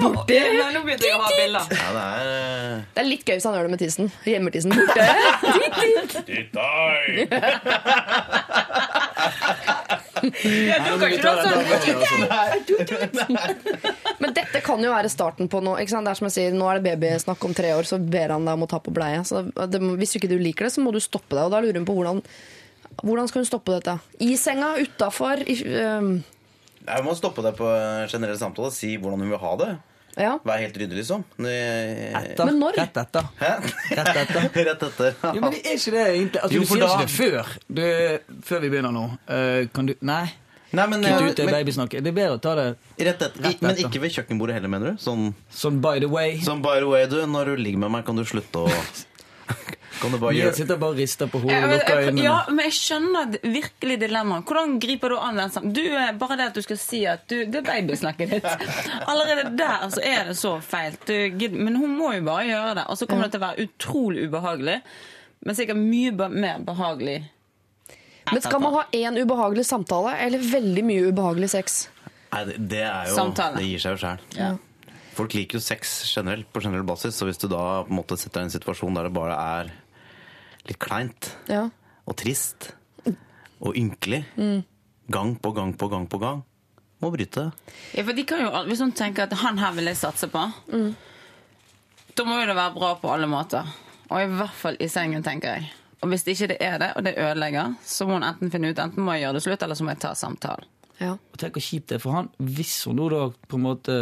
Borte. 0.00 0.32
Ja, 0.34 0.40
det 0.48 1.04
er 1.44 2.84
Det 2.96 3.04
litt 3.08 3.24
gøy 3.28 3.36
hvis 3.36 3.46
han 3.48 3.54
gjør 3.58 3.68
det 3.68 3.74
med 3.74 3.82
tissen. 3.84 4.06
Hjemmetissen. 4.28 4.72
Borte 4.72 5.04
tittit! 6.24 6.48
Ja, 6.54 6.70
du 12.68 12.74
sånn 12.74 13.38
Men 14.22 14.34
dette 14.36 14.62
kan 14.64 14.82
jo 14.84 14.90
være 14.92 15.10
starten 15.12 15.50
på 15.52 15.60
noe. 15.64 15.80
Ikke 15.82 15.94
sant? 15.94 16.08
Det 16.08 16.14
er 16.14 16.20
som 16.20 16.28
jeg 16.30 16.36
sier, 16.36 16.56
Nå 16.56 16.68
er 16.70 16.80
det 16.80 16.94
babysnakk 16.94 17.44
om 17.48 17.54
tre 17.56 17.72
år, 17.76 17.88
så 17.88 17.98
ber 18.00 18.34
han 18.36 18.46
deg 18.48 18.58
om 18.58 18.66
å 18.66 18.70
ta 18.70 18.80
på 18.82 18.94
bleie. 18.94 19.22
Så 19.28 19.44
det, 19.44 19.80
hvis 20.00 20.16
ikke 20.18 20.30
du 20.30 20.36
liker 20.40 20.68
det, 20.68 20.74
så 20.76 20.84
må 20.84 20.94
du 20.94 21.00
stoppe 21.02 21.36
det. 21.36 21.46
Og 21.46 21.54
da 21.54 21.62
lurer 21.64 21.80
hun 21.80 21.88
på 21.88 21.96
hvordan, 21.98 22.22
hvordan 23.02 23.30
skal 23.30 23.44
hun 23.44 23.50
stoppe 23.50 23.74
dette? 23.76 23.98
I 24.24 24.34
senga, 24.40 24.74
utafor? 24.82 25.44
Jeg 25.48 27.04
må 27.06 27.16
stoppe 27.16 27.44
deg 27.44 27.56
på 27.58 27.68
en 27.70 28.08
generell 28.12 28.40
samtale 28.40 28.70
og 28.70 28.76
si 28.76 28.94
hvordan 29.00 29.24
hun 29.24 29.32
vil 29.32 29.44
ha 29.44 29.52
det. 29.62 29.72
Ja. 30.16 30.34
Vær 30.46 30.60
helt 30.62 30.76
ryddig, 30.78 30.96
liksom. 31.00 31.24
Det- 31.36 32.12
Etter. 32.20 32.44
Men 32.46 32.60
når? 32.62 32.78
Rett 32.78 32.96
etter. 33.02 33.26
Hæ? 33.40 33.50
Rett 33.98 34.16
etter. 34.22 34.48
Rett 34.70 34.86
etter. 34.88 35.16
Jo, 35.34 35.40
men 35.40 35.50
det 35.56 35.60
er 35.64 35.76
ikke 35.78 35.94
det 35.96 36.04
egentlig. 36.06 36.40
Altså, 36.42 36.54
Jo, 36.54 36.60
du 36.60 36.66
sier 36.70 36.80
da- 36.84 36.92
ikke 36.94 37.04
det 37.04 37.14
før. 37.18 37.52
Du, 37.80 38.40
før 38.48 38.64
vi 38.64 38.70
begynner 38.74 38.94
nå. 38.94 39.04
Uh, 39.28 39.66
kan 39.74 39.86
du 39.90 39.94
Nei. 40.00 40.24
Nei, 40.74 40.86
men, 40.90 41.04
Kutt 41.06 41.20
eh, 41.22 41.28
ut 41.30 41.36
det 41.38 41.44
babysnakket. 41.52 42.02
Det 42.02 42.10
er 42.10 42.16
bedre 42.16 42.34
å 42.34 42.40
ta 42.42 42.54
det 42.58 42.64
rett 42.98 43.20
etter. 43.22 43.42
Rett 43.44 43.60
men 43.62 43.76
ikke 43.78 44.00
ved 44.02 44.10
kjøkkenbordet 44.16 44.56
heller, 44.56 44.70
mener 44.72 44.90
du? 44.90 45.02
Sånn, 45.02 45.28
sånn 45.54 45.76
by 45.84 46.00
the 46.02 46.08
way. 46.10 46.40
sånn 46.42 46.62
by 46.64 46.80
the 46.82 46.88
way, 46.90 47.06
du, 47.06 47.20
når 47.30 47.52
du 47.52 47.62
ligger 47.62 47.84
med 47.84 47.92
meg, 47.94 48.02
kan 48.08 48.18
du 48.18 48.24
slutte 48.26 48.64
å 48.66 48.70
Kan 50.04 50.12
du 50.12 50.18
bare 50.20 50.34
Jeg 50.36 50.44
gjøre 50.44 50.56
sitter 50.58 50.80
bare 50.82 50.92
og 50.92 50.98
rister 51.00 51.30
på 51.32 51.40
hodet 51.40 51.54
Ja, 51.54 51.62
og 51.64 51.70
men, 51.70 51.78
lukker 51.80 52.00
øynene. 52.02 52.24
ja, 52.26 52.36
men 52.50 52.66
jeg 52.68 52.76
skjønner 52.76 53.36
virkelig 53.42 53.96
dilemmaet. 54.02 54.44
Hvordan 54.50 54.74
griper 54.82 55.14
du 55.14 55.16
an 55.16 55.40
den 55.40 55.54
sammen? 55.54 55.72
Du, 55.76 55.80
eh, 55.80 56.10
bare 56.20 56.36
det 56.40 56.48
at 56.50 56.58
du 56.58 56.62
skal 56.66 56.80
si 56.82 57.00
at 57.08 57.24
du, 57.30 57.38
det 57.48 57.62
er 57.62 57.66
babysnakket 57.70 58.34
ditt. 58.36 58.48
Allerede 59.10 59.54
der 59.56 59.86
så 59.94 60.02
er 60.04 60.28
det 60.28 60.36
så 60.40 60.58
feil. 60.64 60.98
Du, 61.08 61.48
men 61.56 61.80
hun 61.80 61.96
må 61.96 62.12
jo 62.18 62.26
bare 62.28 62.44
gjøre 62.50 62.74
det. 62.82 62.86
Og 62.92 63.00
så 63.00 63.08
kommer 63.08 63.26
det 63.30 63.36
til 63.36 63.42
å 63.42 63.46
være 63.48 63.66
utrolig 63.68 64.28
ubehagelig. 64.28 64.76
Men 65.44 65.56
sikkert 65.56 65.80
mye 65.80 66.28
mer 66.32 66.60
behagelig. 66.64 67.16
Men 68.32 68.40
skal 68.44 68.62
man 68.62 68.76
ha 68.78 68.84
én 68.96 69.18
ubehagelig 69.20 69.66
samtale 69.68 70.14
eller 70.24 70.44
veldig 70.52 70.84
mye 70.84 71.08
ubehagelig 71.10 71.50
sex? 71.52 71.82
Nei, 72.34 72.44
det, 72.48 72.60
det 72.72 72.84
er 72.84 73.10
jo 73.10 73.16
Samtale. 73.18 73.60
Det 73.60 73.66
gir 73.68 73.82
seg 73.82 73.96
jo 73.96 74.00
sjæl. 74.04 74.22
Ja. 74.38 74.52
Folk 75.14 75.34
liker 75.36 75.60
jo 75.60 75.62
sex 75.62 75.92
generelt, 76.10 76.48
på 76.50 76.62
generell 76.64 76.86
basis, 76.88 77.14
så 77.14 77.28
hvis 77.28 77.38
du 77.38 77.46
da 77.52 77.84
på 77.86 77.92
en 77.92 78.00
måte 78.00 78.16
setter 78.18 78.40
deg 78.40 78.48
i 78.48 78.50
en 78.50 78.54
situasjon 78.56 78.96
der 78.98 79.06
det 79.06 79.14
bare 79.14 79.36
er 79.38 79.70
litt 80.68 80.78
kleint 80.82 81.32
Ja. 81.48 81.68
og 82.06 82.16
trist 82.16 82.72
og 83.60 83.76
ynkelig 83.76 84.24
gang 85.10 85.34
på 85.40 85.52
gang 85.56 85.72
på 85.76 85.88
gang 85.88 86.06
på 86.08 86.18
gang, 86.20 86.42
må 87.00 87.10
bryte. 87.12 87.50
Ja, 87.94 88.02
for 88.02 88.12
de 88.16 88.24
kan 88.24 88.40
jo, 88.40 88.50
Hvis 88.68 88.80
hun 88.80 88.92
tenker 88.92 89.24
at 89.24 89.32
han 89.32 89.58
her 89.58 89.72
vil 89.72 89.84
jeg 89.84 89.96
satse 89.96 90.28
på, 90.28 90.42
da 92.14 92.24
må 92.24 92.40
jo 92.40 92.46
det 92.50 92.56
være 92.56 92.74
bra 92.76 92.94
på 93.00 93.10
alle 93.12 93.26
måter. 93.30 93.66
Og 94.10 94.20
i 94.22 94.28
hvert 94.38 94.54
fall 94.54 94.76
i 94.80 94.88
sengen, 94.88 95.22
tenker 95.24 95.56
jeg. 95.58 95.70
Og 96.04 96.08
hvis 96.12 96.22
det 96.26 96.34
ikke 96.36 96.48
det 96.52 96.56
er 96.60 96.78
det, 96.78 96.90
og 96.96 97.04
det 97.06 97.14
ødelegger, 97.18 97.74
så 97.84 98.06
må 98.06 98.18
hun 98.18 98.26
enten 98.28 98.50
finne 98.52 98.70
ut 98.70 98.78
enten 98.82 99.02
må 99.04 99.14
jeg 99.16 99.24
gjøre 99.24 99.38
det 99.38 99.42
slutt, 99.46 99.62
eller 99.64 99.74
så 99.78 99.84
må 99.86 99.94
jeg 99.94 100.00
ta 100.04 100.12
samtalen. 100.14 100.66
ja. 101.00 101.12
Og 101.32 101.38
tenk 101.40 101.56
hvor 101.56 101.64
kjipt 101.64 101.88
det 101.90 101.96
er 101.96 102.02
for 102.04 102.12
han 102.14 102.28
hvis 102.38 102.84
hun 102.86 102.96
nå 103.00 103.08
da 103.10 103.22
på 103.48 103.56
en 103.58 103.64
måte 103.64 103.96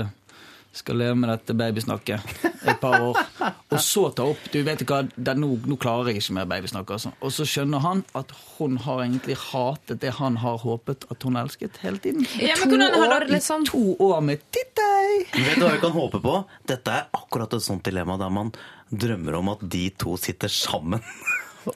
skal 0.72 0.96
leve 1.00 1.16
med 1.20 1.28
dette 1.28 1.54
babysnakket 1.56 2.44
et 2.62 2.78
par 2.80 3.02
år, 3.04 3.18
og 3.42 3.78
så 3.82 4.06
ta 4.16 4.24
opp 4.32 4.44
Du 4.52 4.60
vet 4.64 4.82
hva, 4.88 5.02
det, 5.16 5.34
nå, 5.36 5.50
nå 5.68 5.76
klarer 5.80 6.12
jeg 6.12 6.22
ikke 6.22 6.36
mer 6.38 6.48
babysnakk. 6.50 6.92
Altså. 6.96 7.12
Og 7.20 7.34
så 7.34 7.46
skjønner 7.48 7.82
han 7.84 8.04
at 8.18 8.32
hun 8.56 8.78
har 8.84 9.02
egentlig 9.04 9.36
hatet 9.50 10.00
det 10.04 10.14
han 10.18 10.38
har 10.42 10.60
håpet 10.62 11.06
at 11.12 11.26
hun 11.26 11.36
elsket 11.40 11.80
hele 11.84 12.00
tiden. 12.02 12.26
Ja, 12.40 12.56
To 12.62 12.78
år, 12.78 13.26
liksom. 13.28 13.66
To 13.68 13.82
år 14.00 14.20
med 14.24 14.44
tittei! 14.54 15.26
Vet 15.34 15.58
du 15.58 15.66
hva 15.66 15.74
vi 15.74 15.82
kan 15.82 15.94
håpe 15.96 16.22
på? 16.24 16.36
Dette 16.68 16.94
er 16.94 17.10
akkurat 17.16 17.52
et 17.56 17.64
sånt 17.64 17.84
dilemma 17.86 18.16
der 18.20 18.32
man 18.32 18.52
drømmer 18.92 19.38
om 19.40 19.52
at 19.54 19.64
de 19.72 19.86
to 19.98 20.16
sitter 20.20 20.52
sammen 20.52 21.00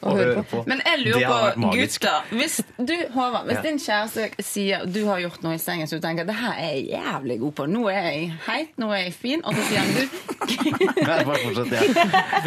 og 0.01 0.17
høre 0.19 0.43
på. 0.51 0.63
Men 0.67 0.81
jeg 0.85 1.03
lurer 1.05 1.55
på, 1.57 1.71
gutter 1.77 2.31
Hvis 2.31 2.61
du, 2.79 2.95
Håvard, 3.15 3.47
hvis 3.49 3.57
Ja. 3.57 3.63
din 3.63 3.79
kjæreste 3.79 4.43
sier 4.43 4.85
du 4.87 5.01
har 5.07 5.21
gjort 5.23 5.43
noe 5.47 5.55
i 5.57 5.61
sengen 5.63 5.87
så 5.89 5.97
du 6.01 6.05
tenker 6.07 6.27
det 6.29 6.35
her 6.37 6.53
er 6.59 6.73
jeg 6.77 6.89
jævlig 6.97 7.39
god 7.41 7.53
på, 7.61 7.67
nå 7.71 7.85
er 7.93 8.01
jeg 8.11 8.33
heit, 8.47 8.73
nå 8.79 8.91
er 8.93 9.05
jeg 9.07 9.15
fin, 9.15 9.43
og 9.45 9.55
så 9.55 9.67
sier 9.69 9.79
han 9.79 9.95
du 9.97 10.05
bare 11.07 11.39
fortsett, 11.45 11.73
ja. 11.73 11.81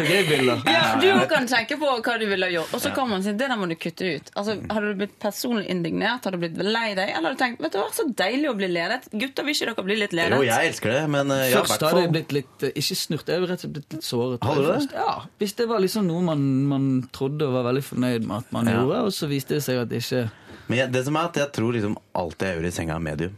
Jeg 0.10 1.00
Du 1.00 1.26
kan 1.30 1.46
tenke 1.50 1.76
på 1.80 1.88
hva 2.00 2.14
du 2.20 2.26
ville 2.30 2.46
ha 2.46 2.52
gjort, 2.52 2.72
og 2.76 2.80
så 2.82 2.92
kommer 2.94 3.16
han 3.16 3.22
og 3.22 3.26
sier 3.26 3.36
det 3.38 3.48
der 3.50 3.58
må 3.60 3.66
du 3.70 3.74
kutte 3.80 4.06
ut. 4.16 4.30
Altså, 4.38 4.56
Hadde 4.70 4.92
du 4.92 4.98
blitt 5.02 5.16
personlig 5.22 5.66
indignert, 5.72 6.24
hadde 6.26 6.38
du 6.38 6.44
blitt 6.44 6.58
lei 6.64 6.92
deg, 6.98 7.10
eller 7.14 7.30
hadde 7.30 7.36
du 7.36 7.42
tenkt 7.44 7.62
vet 7.64 7.74
du 7.74 7.78
hva, 7.80 7.88
så 7.94 8.06
deilig 8.16 8.50
å 8.50 8.54
bli 8.58 8.68
ledet? 8.70 9.08
Gutter, 9.12 9.46
vil 9.46 9.54
ikke 9.56 9.68
dere 9.70 9.84
bli 9.86 9.96
litt 10.00 10.14
ledet? 10.16 10.38
Jo, 10.38 10.46
jeg 10.46 10.70
elsker 10.72 10.94
det, 10.94 11.02
men 11.12 11.30
eh, 11.34 11.44
ja, 11.52 11.60
Først 11.64 11.84
hadde 11.86 12.04
jeg 12.04 12.12
blitt 12.14 12.32
litt 12.36 12.64
eh, 12.66 12.72
Ikke 12.80 12.96
snurt, 12.98 13.26
jeg 13.30 13.40
hadde 13.40 13.50
rett 13.50 13.58
og 13.60 13.64
slett 13.66 13.74
blitt 13.76 13.96
litt 13.96 14.06
såret. 14.06 14.44
Hadde 14.46 14.64
du 14.64 14.70
det? 14.70 14.96
Ja, 14.96 15.14
Hvis 15.42 15.54
det 15.60 15.66
var 15.70 15.78
liksom 15.84 16.08
noe 16.10 16.22
man, 16.24 16.44
man 16.70 16.88
trodde 17.14 17.29
og 17.42 17.52
var 17.54 17.66
veldig 17.70 17.84
fornøyd 17.86 18.26
med 18.26 18.36
at 18.42 18.52
man 18.52 18.66
Ja. 18.66 18.78
gjorde, 18.80 19.02
og 19.06 19.12
så 19.14 19.28
viste 19.30 19.54
det 19.54 19.62
seg 19.62 19.78
at 19.82 19.88
det 19.88 20.02
ikke 20.02 20.30
Men 20.68 20.78
jeg, 20.78 20.92
det 20.92 21.04
som 21.06 21.16
er 21.16 21.28
at 21.30 21.36
jeg 21.36 21.52
tror 21.52 21.72
liksom 21.72 21.94
alt 22.14 22.42
jeg 22.42 22.56
gjør 22.58 22.66
i 22.66 22.70
senga 22.74 22.94
er 22.94 22.98
medium. 23.06 23.36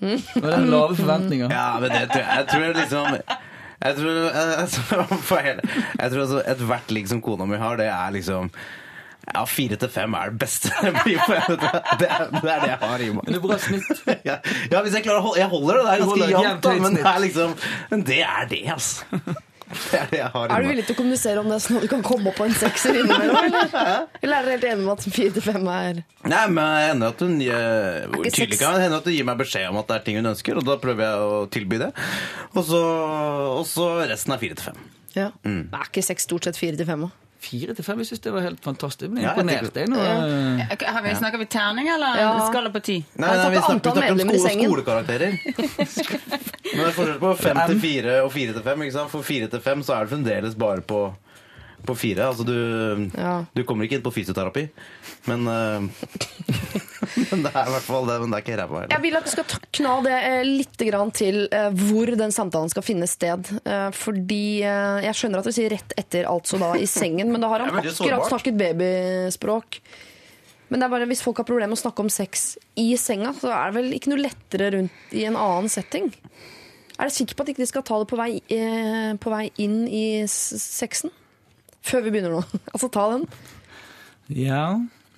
var 0.00 0.50
det 0.56 0.68
lave 0.68 0.96
forventninger. 0.96 1.48
Ja, 1.52 1.78
men 1.80 1.90
det 1.90 2.08
tror 2.10 2.20
jeg. 2.22 2.32
Jeg 2.36 2.46
tror 2.48 2.72
liksom 2.80 3.06
Jeg 3.86 3.94
tror, 3.96 4.10
jeg, 4.10 4.58
jeg 6.00 6.10
tror 6.12 6.20
altså 6.24 6.42
ethvert 6.48 6.90
ligg 6.90 7.08
som 7.08 7.20
kona 7.22 7.44
mi 7.44 7.56
har, 7.60 7.76
det 7.76 7.86
er 7.92 8.10
liksom 8.16 8.50
ja, 9.34 9.42
fire 9.44 9.74
til 9.76 9.88
fem 9.90 10.14
er 10.14 10.30
det 10.30 10.38
beste. 10.38 10.70
det 10.82 10.88
er 11.18 11.56
det, 11.98 12.08
er 12.08 12.60
det 12.62 12.68
jeg 12.70 12.78
har 12.80 13.02
i 13.02 13.08
meg. 13.10 13.24
Men 13.26 13.34
det 13.34 13.40
er 13.40 13.42
bra 13.42 13.56
snitt. 13.58 14.04
Ja, 14.24 14.36
ja, 14.70 14.82
hvis 14.84 14.94
jeg 14.94 15.02
klarer 15.02 15.18
å 15.18 15.24
holde 15.26 15.40
Jeg 15.40 15.50
holder 15.50 15.74
det. 15.74 15.82
Det 15.82 15.90
er 15.90 16.04
ganske 16.04 16.28
jevnt, 16.30 16.68
men 16.84 16.94
det 16.94 17.04
er 17.10 17.18
liksom 17.24 17.56
Men 17.90 18.04
det 18.06 18.20
er 18.22 18.46
det, 18.52 18.60
altså. 18.76 19.20
Det 19.90 19.98
er 19.98 20.10
det 20.12 20.18
jeg 20.20 20.30
har 20.30 20.52
Er 20.54 20.62
du 20.62 20.68
villig 20.70 20.84
til 20.86 20.94
å 20.94 20.98
kommunisere 21.00 21.40
om 21.42 21.48
det, 21.50 21.56
sånn 21.64 21.78
at 21.80 21.84
du 21.86 21.90
kan 21.90 22.04
komme 22.06 22.30
opp 22.30 22.36
på 22.38 22.46
en 22.46 22.54
sekser 22.54 22.98
innimellom? 23.00 23.36
Eller, 23.48 23.66
eller 24.22 24.36
er 24.36 24.46
dere 24.46 24.54
helt 24.54 24.66
enige 24.70 24.84
med 24.84 24.92
at 24.94 25.06
fire 25.18 25.34
til 25.34 25.44
fem 25.48 25.66
er 25.74 26.00
Nei, 26.30 26.44
men 26.54 26.62
det 26.62 26.86
hender 26.86 27.14
at 27.14 27.24
hun 27.26 27.34
gir, 27.42 28.06
Tydelig 28.30 28.60
kan 28.62 28.78
hende 28.82 29.00
at 29.02 29.08
hun 29.10 29.16
gir 29.16 29.26
meg 29.26 29.40
beskjed 29.42 29.68
om 29.72 29.80
at 29.82 29.90
det 29.90 29.98
er 29.98 30.06
ting 30.06 30.20
hun 30.20 30.30
ønsker, 30.32 30.60
og 30.62 30.66
da 30.68 30.78
prøver 30.82 31.06
jeg 31.08 31.26
å 31.34 31.42
tilby 31.58 31.80
det. 31.82 31.90
Og 32.54 32.62
så, 32.70 32.80
og 33.58 33.64
så 33.70 33.88
resten 34.10 34.34
er 34.36 34.42
fire 34.42 34.58
til 34.58 34.70
fem. 34.70 34.82
ja. 35.18 35.30
Er 35.46 35.86
ikke 35.90 36.02
seks 36.06 36.26
stort 36.28 36.46
sett 36.48 36.58
fire 36.60 36.78
til 36.78 36.86
fem 36.88 37.06
òg? 37.08 37.14
Fire 37.40 37.74
til 37.76 37.84
fem, 37.84 37.98
jeg 38.00 38.06
syns 38.08 38.22
det 38.24 38.32
var 38.32 38.44
helt 38.46 38.62
fantastisk. 38.64 39.10
Jeg 39.12 39.34
ble 39.36 39.52
jeg 39.52 39.88
Eh, 39.92 40.86
Har 40.88 41.02
vi, 41.04 41.14
snakker 41.18 41.38
vi 41.38 41.46
terning, 41.52 41.88
eller 41.92 42.16
Ja. 42.18 42.30
skala 42.50 42.70
på 42.72 42.80
ti? 42.82 42.96
Nei, 43.16 43.28
nei, 43.28 43.50
vi 43.50 43.60
snakker, 43.60 43.92
vi 44.16 44.38
snakker 44.38 44.64
om 44.64 44.72
skolekarakterer. 44.72 45.36
Men 46.76 46.80
det 46.82 46.88
er 46.88 46.96
forskjell 46.96 47.18
på 47.22 47.30
fem 47.38 47.60
til 47.70 47.80
fire 47.80 48.16
og 48.24 48.32
fire 48.32 48.52
til 48.56 48.62
fem. 48.66 48.82
Ikke 48.86 48.96
sant? 48.96 49.10
For 49.12 49.22
fire 49.26 49.48
til 49.52 49.60
fem 49.60 49.82
så 49.86 49.94
er 49.96 50.06
det 50.06 50.14
fremdeles 50.14 50.56
bare 50.58 50.80
på, 50.82 51.02
på 51.84 51.94
fire. 51.98 52.28
Altså 52.30 52.44
du, 52.46 53.10
Ja. 53.16 53.44
du 53.54 53.62
kommer 53.64 53.86
ikke 53.86 53.98
inn 53.98 54.04
på 54.04 54.12
fysioterapi, 54.14 54.66
men, 55.26 55.46
eh, 55.46 55.80
men 57.30 57.44
det 57.44 57.52
er 57.52 57.68
i 57.68 57.74
hvert 57.74 57.86
fall 57.86 58.08
det. 58.08 58.18
Men 58.22 58.32
det 58.32 58.38
er 58.38 58.44
ikke 58.44 58.58
ræva 58.60 58.82
Jeg 58.90 59.02
vil 59.04 59.18
at 59.18 59.26
du 59.28 59.32
skal 59.32 59.44
kna 59.78 59.94
det 60.06 60.16
eh, 60.16 60.42
litt 60.46 60.74
til 61.16 61.40
eh, 61.50 61.68
hvor 61.86 62.12
den 62.18 62.34
samtalen 62.34 62.72
skal 62.72 62.86
finne 62.86 63.08
sted. 63.10 63.52
Fordi 63.96 64.42
jeg 64.62 65.14
skjønner 65.18 65.40
at 65.42 65.48
du 65.48 65.54
sier 65.54 65.72
rett 65.72 65.94
etter, 65.98 66.26
altså 66.30 66.58
da 66.60 66.74
i 66.78 66.86
sengen, 66.90 67.30
men 67.32 67.42
da 67.42 67.50
har 67.52 67.60
han 67.66 67.80
akkurat 67.80 68.28
snakket 68.30 68.58
babyspråk. 68.60 69.80
Men 70.68 70.80
det 70.82 70.86
er 70.88 70.94
bare 70.96 71.06
hvis 71.06 71.22
folk 71.22 71.38
har 71.38 71.46
problemer 71.46 71.70
med 71.70 71.78
å 71.78 71.84
snakke 71.84 72.02
om 72.02 72.10
sex 72.10 72.56
i 72.74 72.88
senga, 72.98 73.30
så 73.38 73.52
er 73.54 73.70
det 73.70 73.78
vel 73.78 73.92
ikke 73.94 74.10
noe 74.10 74.24
lettere 74.24 74.72
rundt 74.74 75.14
i 75.14 75.22
en 75.28 75.38
annen 75.38 75.70
setting. 75.70 76.10
Er 76.96 77.06
du 77.06 77.14
sikker 77.14 77.36
på 77.36 77.44
at 77.44 77.50
de 77.50 77.54
ikke 77.54 77.68
skal 77.70 77.84
ta 77.86 78.00
det 78.00 78.08
på 78.10 78.18
vei, 78.18 78.30
på 79.20 79.30
vei 79.30 79.44
inn 79.62 79.84
i 79.86 80.06
sexen? 80.26 81.12
Før 81.86 82.02
vi 82.06 82.10
begynner 82.14 82.34
nå. 82.36 82.44
altså 82.74 82.90
ta 82.92 83.08
den. 83.16 83.26
ja. 84.28 84.66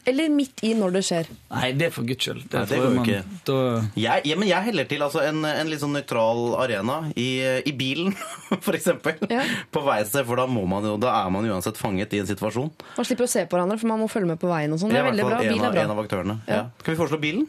Eller 0.08 0.30
midt 0.32 0.62
i 0.64 0.70
når 0.72 0.92
det 0.94 1.00
skjer. 1.04 1.26
Nei, 1.52 1.66
det 1.76 1.88
er 1.88 1.90
for 1.92 2.06
guds 2.08 2.24
skyld. 2.24 2.38
Nei, 2.48 2.60
det 2.64 2.68
tror 2.70 2.78
går 2.80 2.94
jo 2.94 2.96
man- 2.96 3.08
ikke. 3.10 3.40
Da, 3.44 3.56
Jeg, 4.00 4.22
ja, 4.30 4.36
men 4.40 4.48
jeg 4.48 4.64
heller 4.70 4.86
til 4.88 5.02
altså, 5.04 5.20
en, 5.28 5.42
en 5.44 5.68
litt 5.68 5.82
sånn 5.82 5.92
nøytral 5.92 6.40
arena 6.62 6.94
i, 7.12 7.26
i 7.68 7.74
bilen, 7.76 8.14
eksempel. 8.78 9.18
Ja. 9.28 9.42
På 9.74 9.82
vei 9.84 9.98
et 10.00 10.08
sted, 10.08 10.24
for 10.24 10.40
da, 10.40 10.46
må 10.48 10.62
man 10.70 10.86
jo, 10.88 10.94
da 11.02 11.12
er 11.18 11.28
man 11.34 11.44
uansett 11.50 11.76
fanget 11.76 12.16
i 12.16 12.22
en 12.22 12.30
situasjon. 12.30 12.70
Man 12.96 13.04
slipper 13.10 13.26
å 13.26 13.32
se 13.34 13.42
på 13.44 13.58
hverandre, 13.58 13.76
for 13.82 13.90
man 13.92 14.00
må 14.00 14.08
følge 14.08 14.30
med 14.32 14.40
på 14.40 14.48
veien. 14.48 14.72
og 14.72 14.80
sånn. 14.80 14.94
Det 14.96 15.02
er 15.02 15.10
veldig 15.10 15.28
bra. 15.28 15.42
Bil 15.44 15.60
er 15.60 15.76
bra. 15.76 15.84
en 15.84 15.92
av 15.98 16.00
aktørene. 16.06 16.38
Ja. 16.48 16.54
Ja. 16.62 16.64
Skal 16.80 16.94
vi 16.94 17.00
foreslå 17.02 17.20
bilen? 17.26 17.44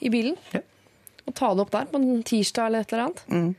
i 0.00 0.08
bilen. 0.16 0.40
Ja. 0.56 0.64
Og 1.28 1.36
ta 1.36 1.52
det 1.54 1.66
opp 1.66 1.74
der 1.76 1.92
på 1.92 2.00
en 2.00 2.24
tirsdag 2.26 2.70
eller 2.72 2.86
et 2.86 2.96
eller 2.96 3.04
annet. 3.10 3.20
Mm. 3.28 3.52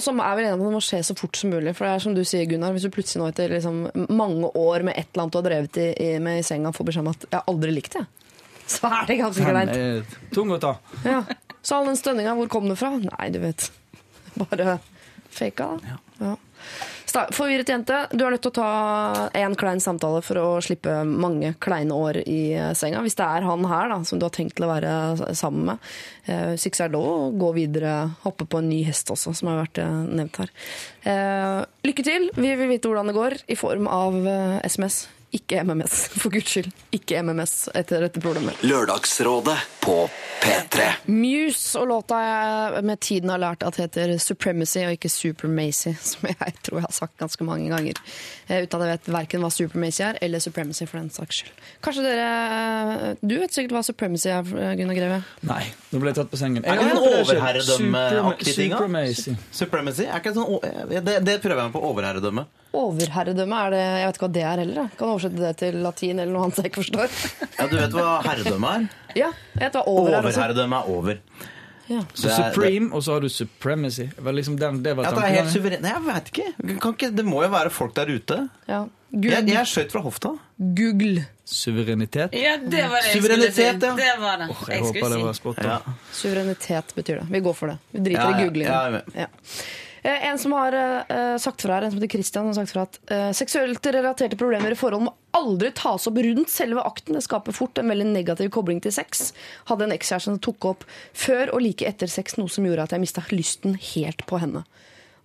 Og 0.00 0.04
som 0.06 0.20
er 0.24 0.36
vel 0.38 0.46
enig 0.48 0.56
om 0.56 0.62
at 0.64 0.70
det 0.70 0.76
må 0.78 0.80
skje 0.80 1.02
så 1.04 1.14
fort 1.18 1.36
som 1.36 1.50
mulig. 1.52 1.74
For 1.76 1.84
det 1.84 1.92
er 1.92 2.02
som 2.06 2.14
du 2.16 2.22
sier, 2.24 2.46
Gunnar, 2.48 2.72
hvis 2.72 2.86
du 2.88 2.92
plutselig 2.94 3.20
nå 3.20 3.26
etter 3.28 3.52
liksom 3.52 3.82
mange 4.08 4.48
år 4.56 4.86
med 4.88 4.96
et 4.96 5.10
eller 5.12 5.26
annet 5.26 5.34
du 5.34 5.38
har 5.42 5.44
drevet 5.44 5.76
i, 5.82 5.88
i, 6.00 6.08
med 6.24 6.40
i 6.40 6.46
senga, 6.46 6.72
får 6.72 6.88
beskjed 6.88 7.04
om 7.04 7.10
at 7.12 7.26
'jeg 7.28 7.36
har 7.36 7.50
aldri 7.52 7.74
likt 7.76 7.98
det', 7.98 8.06
så 8.74 8.88
er 8.88 9.06
det 9.10 9.18
ganske 9.20 9.44
greit. 9.44 9.76
er 9.76 10.32
tung 10.32 10.48
å 10.56 10.58
ta. 10.62 10.72
Ja. 11.04 11.20
Så 11.60 11.76
all 11.76 11.90
den 11.92 12.00
stønninga, 12.00 12.32
hvor 12.38 12.48
kom 12.48 12.68
det 12.72 12.78
fra? 12.80 12.94
Nei, 12.96 13.28
du 13.28 13.38
vet. 13.44 13.70
Bare 14.40 14.78
Faka, 15.30 15.76
da. 15.84 15.98
Ja. 16.20 16.36
Sta- 16.70 16.99
Forvirret 17.10 17.68
jente, 17.68 17.96
du 18.12 18.24
er 18.24 18.34
nødt 18.34 18.44
til 18.44 18.52
å 18.52 18.58
ta 18.60 19.28
én 19.36 19.56
klein 19.58 19.82
samtale 19.82 20.22
for 20.24 20.38
å 20.40 20.46
slippe 20.64 21.00
mange 21.04 21.52
kleine 21.62 21.96
år 21.96 22.20
i 22.22 22.40
eh, 22.54 22.72
senga. 22.78 23.02
Hvis 23.04 23.18
det 23.18 23.26
er 23.26 23.46
han 23.46 23.66
her 23.70 23.90
da, 23.92 24.00
som 24.06 24.20
du 24.20 24.26
har 24.28 24.34
tenkt 24.34 24.58
til 24.58 24.66
å 24.66 24.70
være 24.70 25.34
sammen 25.38 25.72
med. 25.72 25.92
Eh, 26.30 26.54
så 26.60 26.86
er 26.86 26.94
lov 26.94 27.34
gå 27.40 27.52
videre, 27.56 27.94
hoppe 28.24 28.46
på 28.46 28.60
en 28.60 28.70
ny 28.70 28.82
hest 28.86 29.10
også, 29.10 29.34
som 29.36 29.50
har 29.50 29.62
vært 29.64 29.82
eh, 29.82 30.02
nevnt 30.20 30.42
her. 30.42 30.52
Eh, 31.10 31.62
lykke 31.90 32.06
til. 32.06 32.28
Vi 32.36 32.52
vil 32.54 32.70
vite 32.70 32.90
hvordan 32.90 33.10
det 33.10 33.18
går, 33.18 33.40
i 33.50 33.58
form 33.58 33.90
av 33.90 34.20
SMS. 34.66 35.04
Ikke 35.30 35.60
MMS, 35.62 36.08
for 36.18 36.32
guds 36.34 36.50
skyld. 36.50 36.72
Ikke 36.96 37.20
MMS 37.22 37.68
etter 37.78 38.02
dette 38.02 38.18
problemet. 38.22 38.58
Lørdagsrådet 38.66 39.54
på 39.84 39.94
P3. 40.42 40.86
Muse 41.12 41.78
og 41.78 41.86
låta 41.90 42.18
jeg 42.24 42.82
med 42.88 43.00
tiden 43.04 43.30
har 43.30 43.38
lært 43.38 43.62
at 43.62 43.78
heter 43.78 44.16
Supremacy 44.18 44.82
og 44.82 44.96
ikke 44.96 45.10
Supermacy, 45.12 45.92
som 46.10 46.26
jeg 46.32 46.54
tror 46.66 46.80
jeg 46.80 46.86
har 46.88 46.96
sagt 46.96 47.14
ganske 47.22 47.46
mange 47.46 47.68
ganger. 47.70 48.00
Eh, 48.48 48.64
Uten 48.64 48.80
at 48.80 48.86
jeg 48.88 48.96
vet 48.96 49.10
verken 49.20 49.44
hva 49.44 49.52
Supermacy 49.54 50.02
er, 50.08 50.18
eller 50.24 50.42
Supremacy 50.42 50.88
for 50.90 50.98
den 50.98 51.12
saks 51.14 51.42
skyld. 51.44 51.62
Kanskje 51.86 52.06
dere 52.08 52.26
eh, 52.26 53.20
Du 53.22 53.36
vet 53.38 53.54
sikkert 53.54 53.76
hva 53.78 53.84
Supremacy 53.86 54.32
er, 54.34 54.50
Gunnar 54.80 54.98
Greve? 54.98 55.20
Nei, 55.46 55.62
nå 55.92 56.02
ble 56.02 56.10
jeg 56.10 56.18
tatt 56.22 56.32
på 56.32 56.40
sengen. 56.40 56.66
Er 56.66 56.80
det 56.80 56.88
en 56.90 57.04
overherredømmeaktig 57.04 58.56
ting. 58.56 58.74
Supremacy. 58.74 59.36
Supremacy? 59.62 60.08
Er 60.08 60.18
ikke 60.18 60.34
det, 60.34 60.42
sånn, 60.42 61.06
det, 61.06 61.20
det 61.28 61.38
prøver 61.44 61.62
jeg 61.62 61.70
meg 61.70 61.76
på. 61.78 61.84
Overherredømme. 61.92 62.48
Overherredømme, 62.72 63.56
er 63.66 63.70
det, 63.74 63.78
jeg 63.84 64.06
vet 64.06 64.16
ikke 64.18 64.26
hva 64.26 64.32
det 64.32 64.42
er 64.46 64.58
heller. 64.62 64.82
jeg. 64.82 64.98
Kan 64.98 65.08
oversette 65.08 65.40
det 65.42 65.56
til 65.58 65.74
latin 65.82 66.18
eller 66.22 66.32
noe 66.32 66.44
annet 66.46 66.60
jeg 66.62 66.70
ikke 66.70 66.82
forstår. 66.84 67.08
Ja, 67.60 67.66
Du 67.66 67.76
vet 67.76 67.96
hva 67.96 68.10
herredømme 68.24 68.74
er? 68.76 68.84
Ja, 69.18 69.30
jeg 69.56 69.64
vet 69.64 69.72
hva 69.80 69.82
over 69.90 70.10
er 70.12 70.20
også. 70.20 70.28
Overherredømme 70.30 70.76
er 70.78 70.92
over. 70.94 71.18
Ja. 71.90 72.04
Så 72.14 72.28
Det 72.28 72.30
er- 72.38 72.52
Supreme, 72.54 72.92
og 72.94 73.02
så 73.02 73.12
har 73.16 73.20
du 73.20 73.28
Supremacy. 73.28 74.04
Det 74.14 74.22
var 74.22 74.32
liksom 74.32 74.56
den, 74.60 74.82
det 74.84 74.92
var 74.96 75.04
Ja, 75.04 75.10
det 75.10 75.24
er 75.24 75.34
helt 75.42 75.50
suveren. 75.50 75.82
Nei, 75.82 75.90
jeg 75.90 76.04
vet 76.06 76.30
ikke. 76.30 76.78
Kan 76.80 76.92
ikke. 76.94 77.10
Det 77.16 77.24
må 77.26 77.42
jo 77.42 77.48
være 77.50 77.70
folk 77.74 77.94
der 77.96 78.06
ute. 78.14 78.48
Ja. 78.68 78.84
Jeg, 79.10 79.20
Google. 79.24 79.52
jeg 79.56 79.66
skjøt 79.66 79.90
fra 79.90 80.00
hofta. 80.04 80.30
Google. 80.56 81.24
Suverenitet. 81.50 82.30
Ja, 82.38 82.52
det 82.62 82.84
var 82.86 83.02
det 83.02 83.10
jeg 83.10 83.10
skulle 83.10 83.10
si. 83.10 83.18
Suverenitet, 83.18 83.58
ja. 83.66 83.72
Det 83.98 84.12
var 84.22 84.36
det 84.38 84.46
Jeg 84.46 84.68
jeg 84.70 84.84
håper 84.86 85.08
det 85.16 85.18
var 85.24 85.32
si. 85.34 85.40
spot 85.40 85.58
on. 85.58 85.64
Ja. 85.66 85.78
Suverenitet 86.14 86.94
betyr 86.94 87.18
det. 87.18 87.26
Vi 87.34 87.40
går 87.40 87.54
for 87.58 87.66
det. 87.72 87.78
Vi 87.90 87.98
driter 88.06 88.22
Ja, 88.22 88.30
ja. 88.30 88.38
i 88.38 88.44
googlinga. 88.46 89.02
Ja, 89.16 89.26
Eh, 90.02 90.26
En 90.26 90.38
som 90.38 90.52
har 90.52 90.74
uh, 90.74 91.38
sagt 91.38 91.62
fra 91.62 91.74
her, 91.74 91.82
en 91.82 91.90
som 91.92 92.00
heter 92.00 92.12
Christian, 92.16 92.46
har 92.46 92.54
sagt 92.54 92.72
fra 92.72 92.86
at 92.86 92.98
uh, 93.12 93.30
seksuelt 93.36 93.86
relaterte 93.86 94.38
problemer 94.40 94.72
i 94.72 94.78
forhold 94.78 95.04
må 95.08 95.14
aldri 95.36 95.70
tas 95.76 96.08
opp 96.08 96.18
rundt 96.24 96.52
selve 96.52 96.84
akten. 96.86 97.16
Det 97.16 97.24
skaper 97.26 97.56
fort 97.56 97.78
en 97.78 97.90
veldig 97.92 98.08
negativ 98.14 98.50
kobling 98.54 98.80
til 98.82 98.94
sex. 98.94 99.30
Hadde 99.70 99.86
en 99.86 99.96
ekskjæreste 99.96 100.32
som 100.32 100.40
tok 100.42 100.70
opp 100.72 100.86
før 101.12 101.52
og 101.54 101.64
like 101.64 101.86
etter 101.88 102.10
sex, 102.10 102.38
noe 102.40 102.50
som 102.50 102.66
gjorde 102.66 102.88
at 102.88 102.96
jeg 102.96 103.04
mista 103.04 103.24
lysten 103.34 103.76
helt 103.92 104.24
på 104.30 104.40
henne. 104.42 104.64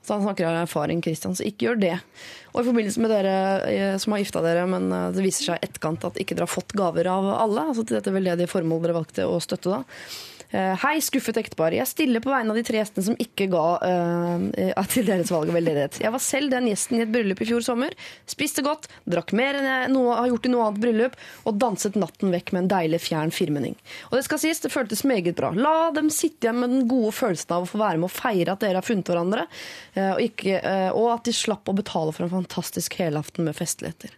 Så 0.05 0.13
han 0.13 0.21
snakker 0.21 0.45
av 0.45 0.59
erfaring, 0.67 0.99
Christian, 1.01 1.33
så 1.33 1.47
ikke 1.47 1.65
gjør 1.65 1.79
det. 1.81 1.95
Og 2.51 2.59
i 2.61 2.67
forbindelse 2.67 3.01
med 3.01 3.09
dere 3.09 3.95
som 3.97 4.13
har 4.13 4.21
gifta 4.21 4.43
dere, 4.45 4.67
men 4.69 4.85
det 5.15 5.23
viser 5.25 5.47
seg 5.47 5.57
i 5.57 5.65
etterkant 5.65 6.05
at 6.05 6.19
ikke 6.21 6.37
dere 6.37 6.45
har 6.45 6.53
fått 6.53 6.75
gaver 6.77 7.09
av 7.09 7.25
alle, 7.39 7.63
altså 7.71 7.81
til 7.81 7.97
dette 7.97 8.13
veldedige 8.13 8.51
formålet 8.51 8.85
dere 8.85 8.97
valgte 8.99 9.25
å 9.25 9.39
støtte 9.41 9.73
da. 9.73 9.79
Eh, 10.55 10.75
Hei, 10.79 11.01
skuffet 11.03 11.35
ektepar. 11.41 11.73
Jeg 11.75 11.87
stiller 11.89 12.21
på 12.23 12.31
vegne 12.31 12.53
av 12.53 12.57
de 12.59 12.63
tre 12.63 12.79
gjestene 12.79 13.03
som 13.09 13.17
ikke 13.19 13.47
ga 13.51 13.63
eh, 13.83 14.83
til 14.93 15.07
deres 15.07 15.31
valg 15.33 15.51
av 15.51 15.57
veldedighet. 15.57 15.99
Jeg 16.05 16.13
var 16.13 16.23
selv 16.23 16.53
den 16.53 16.69
gjesten 16.69 16.99
i 16.99 17.03
et 17.03 17.11
bryllup 17.11 17.41
i 17.43 17.47
fjor 17.49 17.65
sommer. 17.65 17.95
Spiste 18.29 18.63
godt, 18.63 18.87
drakk 19.09 19.33
mer 19.35 19.59
enn 19.59 19.67
jeg 19.67 19.91
noe, 19.91 20.15
har 20.15 20.29
gjort 20.31 20.47
i 20.47 20.53
noe 20.53 20.69
annet 20.69 20.83
bryllup, 20.85 21.19
og 21.43 21.59
danset 21.59 21.99
natten 21.99 22.31
vekk 22.31 22.53
med 22.55 22.63
en 22.63 22.71
deilig 22.71 23.01
fjern 23.03 23.35
firmenning. 23.35 23.75
Og 24.11 24.17
det 24.19 24.23
skal 24.29 24.43
sies, 24.45 24.63
det 24.63 24.71
føltes 24.71 25.03
meget 25.07 25.35
bra. 25.35 25.51
La 25.57 25.91
dem 25.95 26.11
sitte 26.13 26.47
igjen 26.47 26.61
med 26.61 26.71
den 26.71 26.87
gode 26.91 27.11
følelsen 27.17 27.55
av 27.57 27.67
å 27.67 27.71
få 27.73 27.81
være 27.81 27.99
med 27.99 28.07
og 28.07 28.15
feire 28.15 28.55
at 28.55 28.63
dere 28.63 28.79
har 28.79 28.87
funnet 28.87 29.11
hverandre, 29.11 29.47
uh, 29.97 30.13
og, 30.13 30.23
ikke, 30.23 30.59
uh, 30.63 30.91
og 30.95 31.11
at 31.17 31.27
de 31.27 31.35
slapp 31.35 31.67
å 31.67 31.75
betale 31.75 32.15
for 32.15 32.27
en 32.27 32.35
fantastisk 32.37 32.95
helaften 33.01 33.49
med 33.49 33.57
festligheter. 33.57 34.15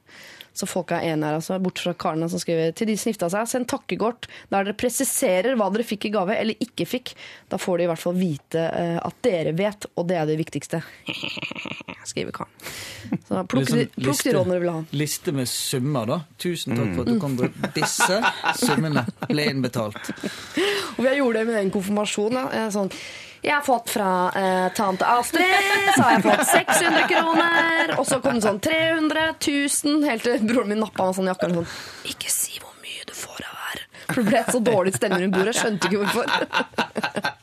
Så 0.58 0.66
folk 0.70 0.90
er 0.96 1.04
enige 1.12 1.30
her, 1.30 1.38
altså, 1.38 1.60
bort 1.62 1.78
fra 1.84 1.94
karene 1.94 2.28
som 2.32 2.42
skriver 2.42 2.72
til 2.78 2.90
de 2.90 2.96
som 2.98 3.12
gifta 3.12 3.30
seg. 3.30 3.46
Send 3.52 3.68
takkekort 3.70 4.26
der 4.50 4.66
dere 4.66 4.74
presiserer 4.78 5.54
hva 5.60 5.68
dere 5.74 5.86
fikk 5.86 6.08
i 6.10 6.14
gave 6.16 6.34
eller 6.34 6.58
ikke 6.64 6.88
fikk. 6.90 7.14
Da 7.52 7.60
får 7.62 7.78
de 7.78 7.86
i 7.86 7.92
hvert 7.92 8.02
fall 8.02 8.18
vite 8.18 8.64
eh, 8.66 8.98
at 9.06 9.20
dere 9.26 9.54
vet, 9.58 9.86
og 9.96 10.08
det 10.10 10.18
er 10.18 10.26
det 10.32 10.40
viktigste. 10.42 10.82
skriver 12.08 12.32
karen. 12.32 12.50
Så 13.28 13.42
plukk, 13.52 13.68
de- 13.76 13.88
plukk 14.00 14.24
de 14.24 14.34
rådene 14.34 14.56
du 14.58 14.64
vil 14.64 14.72
ha. 14.72 14.82
liste 14.96 15.34
med 15.36 15.50
summer, 15.52 16.08
da. 16.08 16.20
Tusen 16.40 16.78
takk 16.78 16.94
for 16.96 17.04
at 17.04 17.12
du 17.14 17.20
kom 17.22 17.36
på 17.40 17.50
disse 17.76 18.20
summene 18.64 19.04
ble 19.28 19.48
innbetalt. 19.52 20.00
Og 20.98 21.04
vi 21.04 21.16
gjorde 21.20 21.42
det 21.42 21.48
med 21.52 21.60
den 21.62 21.74
konfirmasjonen. 21.76 22.48
Ja. 22.56 22.68
Sånn, 22.74 22.90
jeg 23.42 23.54
har 23.54 23.64
fått 23.66 23.90
fra 23.94 24.12
eh, 24.36 24.68
tante 24.78 25.06
Astrid, 25.06 25.46
så 25.96 26.02
har 26.02 26.12
jeg 26.18 26.26
fått 26.26 26.48
600 26.52 27.08
kroner. 27.12 27.94
Og 27.98 28.08
så 28.10 28.20
kom 28.24 28.40
det 28.40 28.48
sånn 28.48 28.62
300 28.64 29.28
000, 29.48 30.04
helt 30.10 30.28
til 30.28 30.46
broren 30.48 30.74
min 30.74 30.82
nappa 30.84 31.10
meg 31.10 31.18
sånn 31.18 31.30
i 31.30 31.34
jakka. 31.34 31.52
Sånn, 31.54 31.72
ikke 32.14 32.34
si 32.34 32.60
hvor 32.64 32.76
mye 32.84 33.08
du 33.08 33.16
får 33.18 33.46
av 33.46 33.58
hver. 33.62 33.84
For 34.08 34.22
det 34.22 34.28
ble 34.32 34.46
så 34.50 34.64
dårlig 34.72 34.96
stemning 34.98 35.28
rundt 35.28 35.38
bordet. 35.38 35.56
Jeg 35.56 35.62
skjønte 35.64 35.92
ikke 35.92 36.04
hvorfor. 36.06 37.34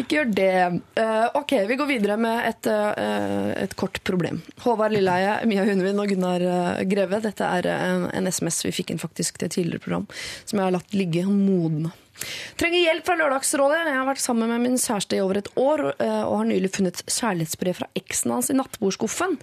ikke 0.00 0.16
gjør 0.16 0.30
det. 0.36 0.52
Uh, 0.98 1.26
ok, 1.40 1.56
vi 1.68 1.76
går 1.78 1.88
videre 1.90 2.16
med 2.20 2.48
et, 2.48 2.68
uh, 2.70 3.50
et 3.60 3.74
kort 3.78 4.00
problem. 4.06 4.40
Håvard 4.64 4.94
Lilleheie, 4.94 5.36
Mia 5.50 5.66
Hundvin 5.68 6.00
og 6.00 6.10
Gunnar 6.10 6.44
eh, 6.44 6.84
Greve. 6.88 7.20
Dette 7.24 7.48
er 7.58 7.68
en, 7.74 8.08
en 8.10 8.30
SMS 8.30 8.62
vi 8.66 8.74
fikk 8.74 8.94
inn 8.94 9.02
faktisk 9.02 9.38
til 9.38 9.48
et 9.50 9.56
tidligere 9.58 9.84
program, 9.84 10.08
som 10.44 10.58
jeg 10.60 10.66
har 10.68 10.74
latt 10.76 10.96
ligge 10.96 11.26
modne. 11.28 11.92
Trenger 12.60 12.78
hjelp 12.78 13.06
fra 13.08 13.16
Lørdagsrådet. 13.18 13.80
Jeg 13.88 13.98
har 13.98 14.06
vært 14.06 14.22
sammen 14.22 14.50
med 14.52 14.62
min 14.62 14.76
kjæreste 14.78 15.18
i 15.18 15.22
over 15.24 15.40
et 15.40 15.50
år 15.58 15.82
og 15.90 16.36
har 16.38 16.46
nylig 16.46 16.70
funnet 16.76 17.02
kjærlighetsbrev 17.10 17.80
fra 17.80 17.88
eksen 17.98 18.36
hans 18.36 18.52
i 18.54 18.56
nattbordskuffen. 18.56 19.34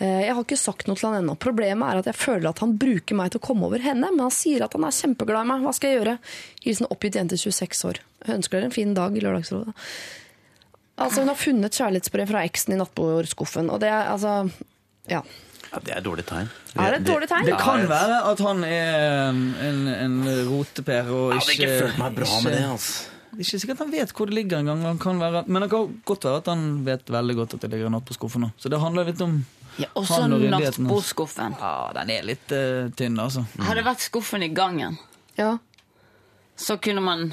Eh, 0.00 0.24
Jeg 0.26 0.34
har 0.34 0.42
ikke 0.42 0.58
sagt 0.58 0.86
noe 0.88 0.96
til 0.98 1.08
han 1.08 1.22
ennå. 1.22 1.36
Problemet 1.38 1.86
er 1.92 1.98
at 2.02 2.08
jeg 2.10 2.14
føler 2.18 2.48
at 2.50 2.58
han 2.64 2.76
bruker 2.76 3.14
meg 3.14 3.30
til 3.30 3.40
å 3.40 3.46
komme 3.46 3.64
over 3.68 3.78
henne, 3.78 4.10
men 4.10 4.20
han 4.26 4.30
sier 4.34 4.64
at 4.66 4.72
han 4.74 4.84
er 4.84 4.90
kjempeglad 4.90 5.44
i 5.44 5.48
meg. 5.52 5.62
Hva 5.62 5.74
skal 5.76 5.90
jeg 5.90 6.00
gjøre? 6.02 6.18
Hilsen 6.64 6.90
oppgitt 6.90 7.14
jente 7.20 7.36
26 7.38 7.84
år. 7.90 8.00
Jeg 8.26 8.36
ønsker 8.40 8.58
dere 8.58 8.64
en 8.70 8.74
fin 8.74 8.94
dag 8.94 9.16
i 9.16 9.20
Lørdagsrådet. 9.22 9.74
Altså, 10.98 11.20
hun 11.24 11.28
har 11.32 11.38
funnet 11.38 11.74
kjærlighetsbrev 11.74 12.28
fra 12.30 12.42
eksen 12.46 12.74
i 12.74 12.78
nattbordskuffen, 12.78 13.70
og 13.70 13.80
det 13.82 13.88
er 13.90 14.12
altså 14.12 14.50
Ja. 15.10 15.22
Ja, 15.74 15.80
det 15.82 15.90
er 15.90 15.98
et 15.98 16.04
dårlig 16.06 16.24
tegn. 16.28 16.48
Er 16.78 16.92
det 16.94 17.00
et 17.00 17.06
dårlig 17.08 17.26
tegn? 17.28 17.44
Det 17.48 17.56
kan 17.58 17.82
være 17.90 18.18
at 18.30 18.38
han 18.46 18.60
er 18.62 19.30
en, 19.32 19.88
en 19.90 20.20
roteper 20.46 21.08
og 21.10 21.32
Jeg 21.34 21.40
hadde 21.40 21.50
ikke 21.50 21.66
ikke 21.66 21.80
følt 21.82 21.98
meg 21.98 22.14
bra 22.14 22.28
med 22.44 22.52
det. 22.52 22.60
ikke- 22.60 22.70
altså. 22.70 23.10
Det 23.34 23.40
er 23.40 23.44
ikke 23.48 23.60
sikkert 23.64 23.78
han 23.82 23.90
vet 23.90 24.12
hvor 24.14 24.26
det 24.30 24.34
ligger 24.34 24.58
engang. 24.62 24.82
Han 24.86 24.98
kan 24.98 25.18
være- 25.18 25.44
Men 25.48 25.62
det 25.62 25.70
kan 25.70 26.00
godt 26.06 26.22
være 26.24 26.36
at 26.36 26.46
han 26.46 26.84
vet 26.84 27.04
veldig 27.10 27.34
godt 27.34 27.54
at 27.54 27.60
det 27.60 27.70
ligger 27.72 27.90
natt 27.90 28.04
på 28.04 28.14
skuffen 28.14 28.42
nå. 28.42 28.52
Så 28.56 28.70
det 28.70 28.78
handler 28.80 29.04
litt 29.04 29.20
om 29.20 29.44
Ja, 29.78 29.88
og 29.94 30.04
så 30.06 30.20
og 30.22 30.30
ryddigheten 30.36 30.62
hans. 30.62 30.78
nattbordskuffen. 30.78 31.56
Ja, 31.60 31.92
den 31.96 32.10
er 32.14 32.22
litt 32.28 32.52
uh, 32.54 32.90
tynn, 32.94 33.18
altså. 33.18 33.42
Hadde 33.58 33.80
det 33.80 33.86
vært 33.88 34.04
skuffen 34.04 34.42
i 34.46 34.48
gangen, 34.54 34.98
Ja. 35.38 35.56
så 36.56 36.76
kunne 36.78 37.00
man 37.02 37.32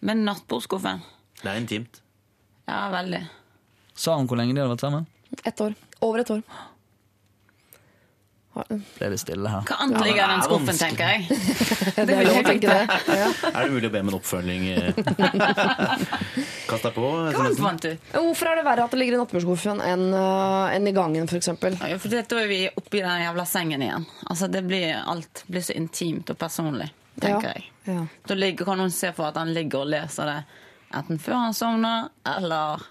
Men 0.00 0.24
nattbordskuffen 0.24 1.00
Det 1.42 1.48
er 1.50 1.56
intimt. 1.58 2.00
Ja, 2.68 2.90
veldig. 2.92 3.24
Sa 3.94 4.14
han 4.16 4.26
hvor 4.28 4.36
lenge 4.38 4.54
de 4.54 4.60
hadde 4.60 4.74
vært 4.76 4.84
sammen? 4.84 5.06
Ett 5.44 5.60
år. 5.60 5.74
Over 6.00 6.20
et 6.20 6.30
år. 6.30 6.42
Ble 8.56 9.08
det 9.12 9.18
stille 9.20 9.50
her. 9.52 9.64
Hva 9.68 9.76
annet 9.84 10.00
ligger 10.06 10.22
i 10.24 10.28
den 10.32 10.42
skuffen, 10.46 10.78
tenker 10.80 11.10
jeg? 11.12 11.20
Det 11.96 12.14
er 12.16 12.22
jeg 12.24 12.40
å 12.40 12.44
tenke 12.46 12.70
det. 12.72 13.00
Ja. 13.20 13.26
Er 13.52 13.58
det 13.66 13.72
mulig 13.74 13.88
å 13.90 13.92
be 13.94 14.00
om 14.04 14.08
en 14.12 14.16
oppfølging? 14.16 14.64
eh? 14.72 14.92
Kast 16.70 16.86
deg 16.86 16.94
på. 16.96 17.02
Hva 17.04 17.30
annet 17.30 17.36
SMS-en. 17.36 17.80
du? 17.84 17.90
Hvorfor 18.16 18.50
er 18.50 18.60
det 18.60 18.64
verre 18.66 18.86
at 18.88 18.94
det 18.96 19.00
ligger 19.00 19.16
i 19.16 19.20
nattbordskuffen 19.20 19.82
enn 19.84 20.06
en 20.16 20.88
i 20.90 20.94
gangen, 20.96 21.28
f.eks.? 21.30 21.50
Ja, 21.52 21.98
for 22.00 22.12
det, 22.12 22.24
da 22.32 22.40
er 22.42 22.48
vi 22.50 22.60
oppi 22.80 23.02
den 23.04 23.22
jævla 23.26 23.44
sengen 23.48 23.84
igjen. 23.86 24.06
Altså, 24.26 24.48
det 24.52 24.64
blir, 24.66 24.88
alt 25.04 25.44
blir 25.52 25.64
så 25.68 25.76
intimt 25.76 26.32
og 26.32 26.38
personlig, 26.40 26.88
tenker 27.22 27.52
jeg. 27.52 27.68
Ja. 27.86 28.00
Da 28.26 28.34
ligger, 28.38 28.66
kan 28.72 28.80
noen 28.82 28.90
se 28.94 29.12
for 29.16 29.28
at 29.30 29.36
han 29.40 29.52
ligger 29.54 29.84
og 29.84 29.92
leser 29.92 30.32
det 30.32 30.38
enten 30.96 31.18
før 31.20 31.38
han 31.44 31.54
sovner, 31.54 32.08
eller 32.36 32.82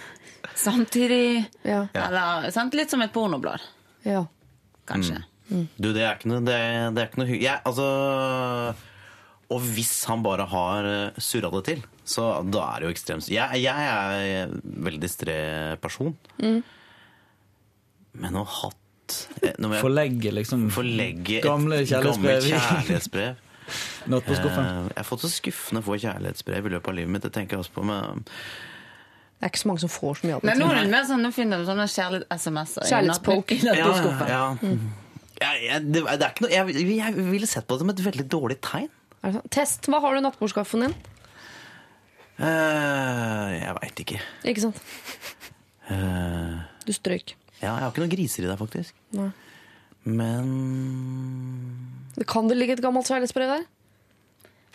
samtidig. 0.66 1.44
Ja. 1.66 1.86
Eller 1.94 2.50
sant? 2.54 2.74
litt 2.78 2.90
som 2.92 3.02
et 3.06 3.12
pornoblad, 3.14 3.60
Ja. 4.06 4.26
Kanskje. 4.88 5.20
Du, 5.78 5.92
det 5.94 6.02
er 6.02 6.16
ikke 6.16 6.30
noe, 6.32 6.40
det, 6.42 6.56
det 6.96 7.02
er 7.02 7.06
ikke 7.10 7.20
noe 7.22 7.36
ja, 7.38 7.52
altså 7.68 7.84
Og 9.54 9.60
hvis 9.76 9.92
han 10.10 10.24
bare 10.26 10.42
har 10.50 10.88
eh, 10.90 11.20
surra 11.22 11.52
det 11.54 11.60
til, 11.68 11.84
så 12.02 12.24
da 12.50 12.64
er 12.72 12.82
det 12.82 12.88
jo 12.88 12.94
ekstremt 12.96 13.28
Jeg, 13.30 13.60
jeg 13.62 13.90
er 13.92 14.24
en 14.48 14.56
veldig 14.88 15.02
distré 15.04 15.36
person. 15.82 16.10
Men 18.16 18.38
å 18.40 18.42
ha 18.42 18.60
hatt 18.64 19.16
eh, 19.44 19.52
jeg 19.54 19.82
Forlegge, 19.84 20.32
liksom. 20.34 20.66
forlegge 20.74 21.38
et 21.40 21.46
Gamle 21.46 21.82
kjærlighetsbrev. 21.86 22.48
kjærlighetsbrev. 22.50 23.42
Natt 24.12 24.26
på 24.26 24.34
skuffen. 24.38 24.64
Eh, 24.66 24.88
Jeg 24.94 24.98
har 25.02 25.08
fått 25.12 25.24
så 25.26 25.30
skuffende 25.30 25.82
få 25.86 25.98
kjærlighetsbrev 26.02 26.66
i 26.70 26.74
løpet 26.74 26.90
av 26.90 26.98
livet 26.98 27.14
mitt. 27.14 27.26
Det 27.26 27.32
tenker 27.36 27.56
jeg 27.58 27.64
også 27.66 27.76
på 27.78 27.86
men 27.86 28.26
Det 29.36 29.44
er 29.44 29.50
ikke 29.52 29.60
så 29.60 29.68
mange 29.68 29.82
som 29.84 29.90
får 29.92 30.14
så 30.18 30.26
mye 30.28 30.36
av 30.38 30.44
Men 30.48 30.58
nå 30.58 30.66
det. 30.70 30.76
er 30.78 30.86
det 30.86 30.92
mer 30.94 31.04
sånn, 31.08 31.20
nå 31.26 31.30
finner 31.36 31.60
du 31.60 31.66
sånne 31.68 31.84
kjærlighets-SMS-er. 31.92 32.86
Kjærlighetspoke. 32.88 33.58
ja, 33.60 34.44
ja, 35.36 35.50
jeg, 35.60 35.82
det, 35.92 36.00
det 36.06 36.24
er 36.24 36.30
ikke 36.32 36.46
noe, 36.46 36.52
jeg, 36.54 36.86
jeg 36.96 37.26
ville 37.28 37.48
sett 37.50 37.66
på 37.68 37.76
det 37.76 37.84
som 37.84 37.92
et 37.92 38.00
veldig 38.06 38.24
dårlig 38.32 38.56
tegn. 38.64 38.88
Er 39.20 39.28
det 39.28 39.34
sånn? 39.42 39.50
Test. 39.52 39.88
Hva 39.92 40.00
har 40.00 40.16
du 40.16 40.22
i 40.22 40.24
nattbordskaffen 40.24 40.86
din? 40.86 40.94
Uh, 42.40 43.48
jeg 43.56 43.74
veit 43.82 44.00
ikke. 44.06 44.18
Ikke 44.52 44.64
sant? 44.66 44.80
Uh, 45.90 46.64
Du 46.88 46.92
strøyk. 46.96 47.36
ja, 47.60 47.70
jeg 47.70 47.84
har 47.84 47.92
ikke 47.92 48.02
noen 48.04 48.12
griser 48.12 48.44
i 48.44 48.50
deg, 48.50 48.58
faktisk. 48.60 48.96
Nei. 49.16 49.30
Men 50.06 50.50
Det 52.16 52.26
kan 52.30 52.48
det 52.48 52.56
ligge 52.56 52.76
et 52.76 52.82
gammelt 52.84 53.08
kjærlighetsbrev 53.08 53.52
der? 53.52 53.64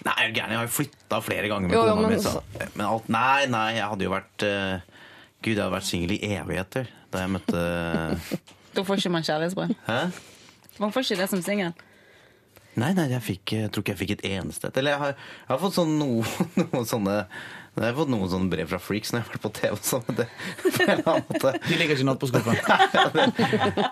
Nei, 0.02 0.16
er 0.18 0.32
du 0.32 0.38
gæren? 0.38 0.54
Jeg 0.54 0.58
har 0.58 0.66
jo 0.66 0.74
flytta 0.74 1.20
flere 1.22 1.52
ganger 1.52 1.70
med 1.70 1.78
Jo, 1.78 1.84
kona 1.86 2.10
mi. 2.10 2.70
Men 2.74 2.86
alt 2.88 3.12
Nei, 3.14 3.45
nei, 3.54 3.68
jeg 3.78 3.91
hadde 3.91 4.08
jo 4.08 4.14
vært 4.16 4.45
uh, 4.47 5.06
Gud, 5.41 5.54
jeg 5.54 5.62
hadde 5.62 5.76
vært 5.76 5.89
singel 5.89 6.16
i 6.16 6.20
evigheter 6.32 6.89
da 7.12 7.26
jeg 7.26 7.34
møtte 7.36 7.62
Da 8.76 8.84
får 8.88 9.02
ikke 9.02 9.12
man 9.12 9.26
kjærlighetsbrev. 9.28 9.74
Hæ? 9.86 10.02
Man 10.80 10.93
får 10.95 11.06
ikke 11.06 11.20
det 11.20 11.28
som 11.28 11.41
singel. 11.43 11.74
Nei, 12.80 12.93
nei, 12.95 13.10
jeg, 13.12 13.20
fikk, 13.26 13.52
jeg 13.58 13.72
tror 13.74 13.84
ikke 13.84 13.91
jeg 13.91 13.99
fikk 13.99 14.14
et 14.16 14.28
eneste 14.30 14.70
et. 14.70 14.78
Eller 14.80 14.95
jeg 14.95 15.02
har, 15.02 15.18
jeg 15.41 15.49
har 15.49 15.60
fått 15.60 15.76
sånn 15.76 15.97
noe, 15.99 16.24
noe 16.72 16.86
sånne 16.88 17.18
jeg 17.80 17.86
har 17.88 17.95
fått 17.95 18.09
noen 18.11 18.28
sånne 18.30 18.51
brev 18.51 18.67
fra 18.67 18.80
freaks 18.84 19.13
når 19.13 19.22
jeg 19.22 19.26
har 19.26 19.32
vært 19.32 19.45
på 19.45 19.51
TV. 19.55 19.76
sånn, 19.88 20.15
det. 20.17 20.28
De 21.69 21.78
ligger 21.80 21.95
ikke 21.95 22.07
natt 22.09 22.19
på 22.19 22.28
skuffen. 22.28 22.57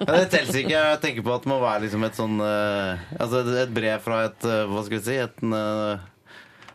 Ja, 0.09 0.13
det 0.19 0.29
teller 0.33 0.59
ikke. 0.61 0.75
Jeg 0.75 0.99
tenker 1.03 1.23
på 1.25 1.33
at 1.35 1.43
det 1.45 1.51
må 1.51 1.59
være 1.63 1.83
liksom 1.85 2.03
et 2.07 2.15
sånn 2.17 2.39
eh, 2.43 3.01
Altså 3.19 3.39
et- 3.43 3.55
et 3.63 3.73
brev 3.73 4.01
fra 4.03 4.23
et 4.27 4.45
eh, 4.47 4.65
Hva 4.69 4.83
skal 4.85 4.97
vi 4.97 5.03
si? 5.05 5.15
Et 5.23 5.43
eh, 5.43 6.07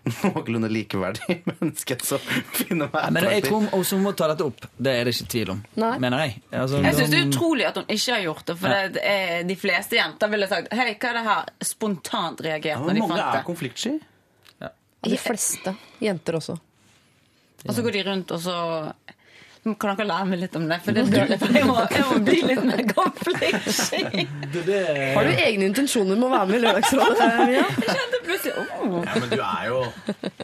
noenlunde 0.24 0.68
likeverdig 0.68 1.38
menneske 1.48 1.96
som 2.05 2.20
finner 2.52 2.90
meg 2.92 3.12
Men 3.14 3.24
jeg 3.24 3.38
attraktiv. 3.44 3.46
tror 3.48 3.78
også 3.78 3.96
hun 3.96 4.02
må 4.05 4.12
ta 4.16 4.26
dette 4.32 4.44
opp. 4.44 4.66
Det 4.76 4.92
er 5.00 5.05
det 5.09 5.14
ikke 5.16 5.28
tvil 5.32 5.52
om. 5.55 5.62
Nei. 5.80 5.92
Mener 6.05 6.24
jeg. 6.26 6.34
Altså, 6.52 6.82
Jeg 6.84 6.98
syns 6.98 7.14
det 7.14 7.20
er 7.22 7.30
utrolig 7.30 7.64
at 7.70 7.78
hun 7.80 7.86
ikke 7.88 8.12
har 8.16 8.20
gjort 8.26 8.44
det. 8.50 8.57
For 8.61 8.74
Ja. 8.74 8.82
det 8.96 9.05
er, 9.12 9.46
de 9.48 9.57
fleste 9.57 9.96
jenter 9.96 10.28
ville 10.34 10.48
sagt 10.50 10.72
Hei, 10.76 10.90
hva 10.92 11.09
er 11.12 11.16
det 11.20 11.24
her? 11.30 11.48
Spontant 11.64 12.44
reagert 12.44 12.74
ja, 12.74 12.82
når 12.84 12.98
de 13.00 13.05
mange 13.07 13.24
er 13.38 13.46
konfliktsky? 13.48 13.94
Ja. 14.61 14.68
De 15.09 15.16
fleste. 15.20 15.72
Jenter 16.05 16.36
også. 16.40 16.59
Og 17.64 17.74
så 17.74 17.84
går 17.84 17.96
de 17.96 18.02
rundt, 18.10 18.32
og 18.34 18.40
så 18.44 18.54
Kan 19.80 19.96
dere 19.96 20.04
lære 20.04 20.28
meg 20.28 20.40
litt 20.42 20.56
om 20.58 20.66
det? 20.68 20.76
For 20.84 20.92
det 20.92 21.06
jeg 21.08 21.64
må, 21.64 21.76
jeg 21.88 22.04
må 22.10 22.18
bli 22.26 22.40
litt 22.50 22.64
mer 22.68 22.82
konfliktsky. 22.90 24.26
Har 25.14 25.24
du 25.24 25.30
egne 25.32 25.70
intensjoner 25.70 26.18
med 26.18 26.26
å 26.28 26.32
være 26.34 26.50
med 26.50 26.58
i 26.58 26.62
Lørdagsrådet, 26.66 27.28
Mia? 27.48 27.62
Jeg 27.64 27.88
kjente 27.88 28.20
plutselig 28.26 28.54
oh, 28.60 28.98
Ja, 29.06 29.14
men 29.22 29.30
du 29.32 29.38
er 29.40 29.70
jo 29.70 29.78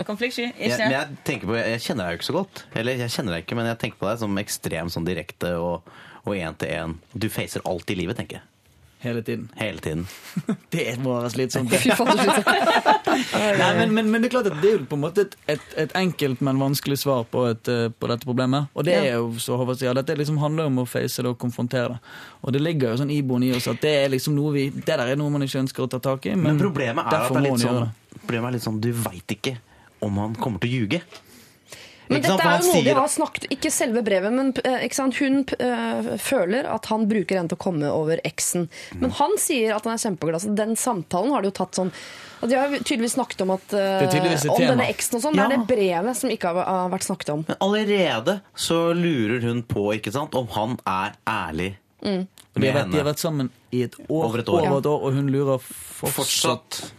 Konfliktsky? 0.08 0.46
jeg, 0.46 0.70
Ikke? 0.72 0.88
jeg, 0.94 1.18
tenker 1.28 1.52
på, 1.52 1.58
jeg 1.60 1.82
kjenner 1.84 2.06
deg 2.06 2.16
jo 2.16 2.20
ikke 2.22 2.30
så 2.30 2.36
godt. 2.38 2.64
Eller 2.80 3.04
jeg 3.04 3.12
kjenner 3.18 3.36
deg 3.36 3.44
ikke, 3.44 3.60
men 3.60 3.68
jeg 3.68 3.80
tenker 3.84 4.00
på 4.00 4.08
deg 4.08 4.22
som 4.24 4.40
ekstremt 4.40 4.96
sånn 4.96 5.08
direkte 5.10 5.52
og 5.60 5.90
og 6.28 6.36
én 6.36 6.56
til 6.60 6.68
én. 6.68 6.96
Du 7.16 7.28
facer 7.32 7.62
alt 7.64 7.90
i 7.90 7.94
livet, 7.96 8.18
tenker 8.18 8.40
jeg. 8.40 8.46
Hele 9.00 9.22
tiden. 9.22 9.46
Hele 9.56 9.78
tiden. 9.80 10.06
Det 10.74 10.98
må 11.00 11.14
være 11.16 11.30
slitsomt. 11.32 11.72
Fy 11.80 11.94
faen. 11.96 12.18
Nei, 13.60 13.70
men, 13.78 13.94
men, 13.96 14.10
men 14.12 14.20
det 14.20 14.28
er 14.28 14.32
klart 14.34 14.50
at 14.50 14.58
det 14.60 14.68
er 14.68 14.74
jo 14.76 14.82
på 14.90 14.98
en 14.98 15.02
måte 15.06 15.24
et, 15.24 15.36
et, 15.54 15.64
et 15.84 15.94
enkelt, 15.96 16.42
men 16.44 16.60
vanskelig 16.60 16.98
svar 17.00 17.24
på, 17.32 17.46
et, 17.54 17.70
eh, 17.72 17.86
på 17.96 18.10
dette 18.10 18.28
problemet. 18.28 18.68
Og 18.76 18.84
det 18.84 18.98
er 18.98 19.14
jo, 19.14 19.30
så 19.40 19.56
Håvard 19.56 19.80
sier, 19.80 19.96
dette 19.96 20.18
liksom 20.20 20.36
handler 20.42 20.68
om 20.68 20.82
å 20.82 20.86
face 20.88 21.24
det 21.24 21.32
og 21.32 21.38
konfrontere 21.40 21.94
det. 21.94 22.12
Og 22.44 22.52
det 22.56 22.60
ligger 22.60 22.92
jo 22.92 23.00
sånn 23.00 23.14
iboende 23.14 23.48
i 23.48 23.56
oss 23.56 23.70
at 23.72 23.80
det 23.80 23.94
er 24.02 24.12
liksom 24.12 24.36
noe 24.36 24.52
vi, 24.58 24.66
det 24.76 24.84
der 24.92 25.14
er 25.14 25.18
noe 25.20 25.32
man 25.32 25.48
ikke 25.48 25.62
ønsker 25.64 25.86
å 25.86 25.90
ta 25.96 26.02
tak 26.04 26.28
i. 26.28 26.36
Men, 26.36 26.52
Men 26.52 26.60
problemet 26.60 27.08
er 27.08 27.24
at 27.24 27.32
det 27.32 27.40
er 27.40 27.48
litt 27.48 27.64
sånn, 27.64 27.82
det. 27.88 28.20
problemet 28.20 28.50
er 28.50 28.58
litt 28.58 28.68
sånn 28.68 28.84
du 28.84 28.92
veit 29.00 29.36
ikke 29.36 29.56
om 30.04 30.20
han 30.20 30.36
kommer 30.40 30.60
til 30.60 30.70
å 30.70 30.78
ljuge. 30.82 31.02
Men 32.10 32.24
dette 32.24 32.42
er 32.42 32.56
jo 32.64 32.72
noe 32.72 32.82
de 32.84 32.94
har 32.96 33.10
snakket 33.12 33.44
Ikke 33.54 33.70
selve 33.70 34.02
brevet, 34.06 34.32
men 34.34 34.48
eh, 34.64 34.80
ikke 34.86 34.98
sant? 34.98 35.18
hun 35.22 35.44
eh, 35.62 36.08
føler 36.18 36.66
at 36.66 36.88
han 36.90 37.06
bruker 37.10 37.38
henne 37.38 37.52
til 37.52 37.58
å 37.58 37.62
komme 37.62 37.90
over 37.94 38.20
eksen. 38.26 38.66
Men 38.98 39.14
han 39.20 39.36
sier 39.38 39.76
at 39.76 39.86
han 39.86 39.94
er 39.94 40.02
kjempeglad. 40.02 40.42
Så 40.42 40.54
den 40.58 40.74
samtalen 40.80 41.30
har 41.34 41.44
de 41.44 41.52
jo 41.52 41.56
tatt 41.62 41.78
sånn 41.78 41.92
og 42.40 42.48
De 42.48 42.56
har 42.56 42.72
tydeligvis 42.72 43.18
snakket 43.18 43.42
om, 43.44 43.50
at, 43.52 43.72
eh, 43.76 43.98
er 44.00 44.08
tydeligvis 44.08 44.46
om 44.48 44.62
denne 44.64 44.86
eksen 44.88 45.18
og 45.18 45.22
sånn. 45.26 45.34
Ja. 45.36 45.44
Det 45.44 45.58
er 45.58 45.60
det 45.60 45.66
brevet 45.68 46.16
som 46.16 46.30
ikke 46.32 46.48
har, 46.54 46.64
har 46.64 46.88
vært 46.88 47.04
snakket 47.04 47.32
om. 47.34 47.42
Men 47.50 47.58
allerede 47.60 48.38
så 48.56 48.78
lurer 48.96 49.44
hun 49.44 49.60
på 49.68 49.90
ikke 49.98 50.12
sant, 50.14 50.34
om 50.34 50.48
han 50.56 50.78
er 50.88 51.18
ærlig 51.28 51.74
Mm. 52.00 52.22
de, 52.54 52.60
med 52.60 52.72
har 52.72 52.78
vært, 52.80 52.92
de 52.92 52.96
har 52.96 53.04
vært 53.10 53.20
sammen 53.20 53.50
i 53.76 53.82
et 53.84 53.92
år, 54.08 54.24
Over 54.24 54.40
et 54.40 54.48
år. 54.48 54.62
over 54.70 54.78
et 54.78 54.86
år 54.88 55.02
og 55.04 55.12
hun 55.18 55.26
lurer 55.28 55.58
fortsatt. 55.60 56.14
Fortsatt. 56.16 56.92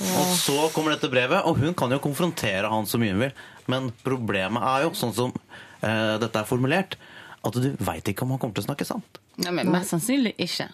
Og 0.00 0.30
så 0.40 0.54
kommer 0.72 0.94
dette 0.96 1.10
brevet, 1.12 1.44
og 1.44 1.60
hun 1.60 1.74
kan 1.76 1.92
jo 1.92 1.98
konfrontere 2.02 2.70
han 2.72 2.88
så 2.88 2.96
mye 2.98 3.12
hun 3.12 3.20
vil. 3.26 3.34
Men 3.70 3.90
problemet 4.02 4.64
er 4.66 4.86
jo, 4.86 4.92
sånn 4.98 5.14
som 5.16 5.34
eh, 5.34 6.14
dette 6.22 6.42
er 6.42 6.48
formulert, 6.48 6.96
at 7.42 7.58
du 7.58 7.72
veit 7.82 8.08
ikke 8.08 8.26
om 8.26 8.34
han 8.34 8.42
kommer 8.42 8.56
til 8.58 8.64
å 8.64 8.68
snakke 8.70 8.86
sant. 8.86 9.20
Ja, 9.42 9.52
men 9.54 9.70
mest 9.72 9.94
sannsynlig 9.94 10.34
ikke. 10.42 10.68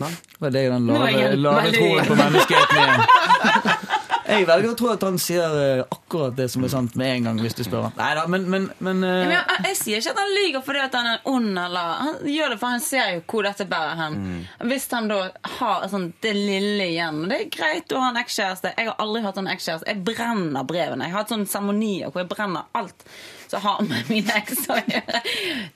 Nei. 0.00 0.12
Det 0.38 0.52
det 0.54 0.66
den 0.70 0.90
er 0.90 1.00
lave, 1.02 1.32
lave 1.40 1.72
troen 1.74 2.06
på 2.06 2.18
menneskeheten 2.20 2.84
igjen? 2.84 3.96
Jeg 4.30 4.46
velger 4.48 4.72
å 4.72 4.76
tro 4.78 4.90
at 4.92 5.04
han 5.06 5.18
sier 5.20 5.56
eh, 5.60 5.82
akkurat 5.84 6.36
det 6.36 6.46
som 6.52 6.64
er 6.64 6.72
sant 6.72 6.96
med 6.98 7.14
en 7.16 7.28
gang, 7.28 7.40
hvis 7.42 7.56
du 7.58 7.62
spør 7.66 7.88
ham. 7.88 7.96
Neida, 7.98 8.26
men, 8.30 8.46
men, 8.52 8.68
men, 8.78 9.02
uh... 9.04 9.10
Ja, 9.10 9.26
men 9.26 9.34
jeg, 9.36 9.64
jeg 9.70 9.78
sier 9.80 10.02
ikke 10.02 10.14
at 10.14 10.22
han 10.22 10.34
lyver 10.36 10.64
fordi 10.66 10.82
at 10.84 10.96
han 10.98 11.10
er 11.10 11.26
ond, 11.30 11.50
eller 11.64 11.90
Han 12.04 12.30
gjør 12.34 12.54
det 12.54 12.60
for 12.60 12.76
han 12.76 12.84
ser 12.84 13.12
jo 13.16 13.24
hvor 13.32 13.48
dette 13.48 13.66
bærer 13.70 13.98
hen. 14.00 14.20
Hvis 14.70 14.88
han 14.94 15.10
da 15.10 15.20
har 15.58 15.88
sånn, 15.90 16.10
det 16.22 16.32
lille 16.36 16.86
igjen 16.92 17.24
Det 17.30 17.36
er 17.36 17.50
greit 17.52 17.92
å 17.94 18.00
ha 18.02 18.12
en 18.12 18.20
ekskjæreste. 18.20 18.74
Jeg 18.76 18.90
har 18.90 19.02
aldri 19.02 19.24
hatt 19.26 19.40
en 19.40 19.50
ekskjæreste. 19.50 19.90
Jeg 19.90 20.04
brenner 20.06 20.66
brevene. 20.68 21.06
Jeg 21.06 21.16
har 21.16 21.24
hatt 21.24 21.34
sånn 21.34 21.48
seremonier 21.50 22.10
hvor 22.10 22.24
jeg 22.24 22.30
brenner 22.30 22.70
alt 22.78 23.06
som 23.50 23.60
har 23.64 23.80
med 23.86 24.02
mine 24.12 24.30
eks 24.38 24.60
å 24.70 24.76
gjøre. 24.78 25.20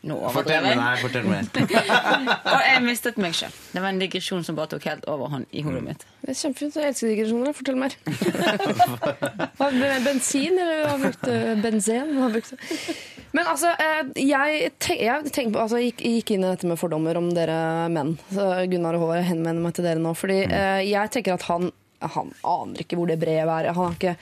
Nå 0.06 0.14
Fortell 0.34 0.62
meg, 0.64 0.74
jeg. 0.78 0.98
fortell 1.02 1.26
meg. 1.26 1.40
Og 2.54 2.60
jeg 2.62 2.82
mistet 2.84 3.16
meg 3.20 3.32
sjøl. 3.36 3.52
Det 3.72 3.80
var 3.82 3.88
en 3.90 4.00
digresjon 4.02 4.44
som 4.46 4.54
bare 4.58 4.70
tok 4.74 4.84
helt 4.90 5.04
overhånd 5.10 5.46
i 5.50 5.60
hodet 5.66 5.82
mitt. 5.84 6.00
Det 6.22 6.30
er 6.32 6.36
kjempefint. 6.38 6.74
Jeg 6.78 6.86
elsker 6.92 7.08
digresjoner. 7.12 7.50
Fortell 7.56 7.78
mer. 7.80 7.92
Bensin, 10.04 10.54
eller 10.60 10.76
hva 10.86 10.94
brukte 11.02 11.32
benzen? 11.64 12.06
Hva 12.18 12.28
brukte? 12.32 12.54
Men 13.34 13.44
altså, 13.50 13.68
eh, 13.82 14.02
jeg, 14.22 14.70
tenk, 14.78 15.00
jeg 15.02 15.32
tenk, 15.34 15.56
altså, 15.58 15.78
gikk, 15.82 15.98
gikk 16.06 16.28
inn 16.36 16.44
i 16.46 16.50
dette 16.52 16.66
med 16.70 16.78
fordommer 16.78 17.14
om 17.18 17.28
dere 17.34 17.58
menn. 17.92 18.10
Så 18.30 18.42
Gunnar 18.70 18.94
og 18.94 19.00
Håvard, 19.04 19.20
jeg 19.24 19.30
henvender 19.32 19.62
meg 19.64 19.72
til 19.74 19.84
dere 19.88 20.00
nå. 20.02 20.12
Fordi 20.18 20.38
eh, 20.46 20.82
jeg 20.86 21.06
tenker 21.16 21.32
at 21.34 21.44
han, 21.50 21.62
han 22.14 22.28
aner 22.46 22.76
ikke 22.84 22.96
hvor 23.00 23.08
det 23.10 23.18
brevet 23.22 23.50
er. 23.56 23.72
Han 23.74 23.84
har 23.90 23.96
ikke, 23.98 24.14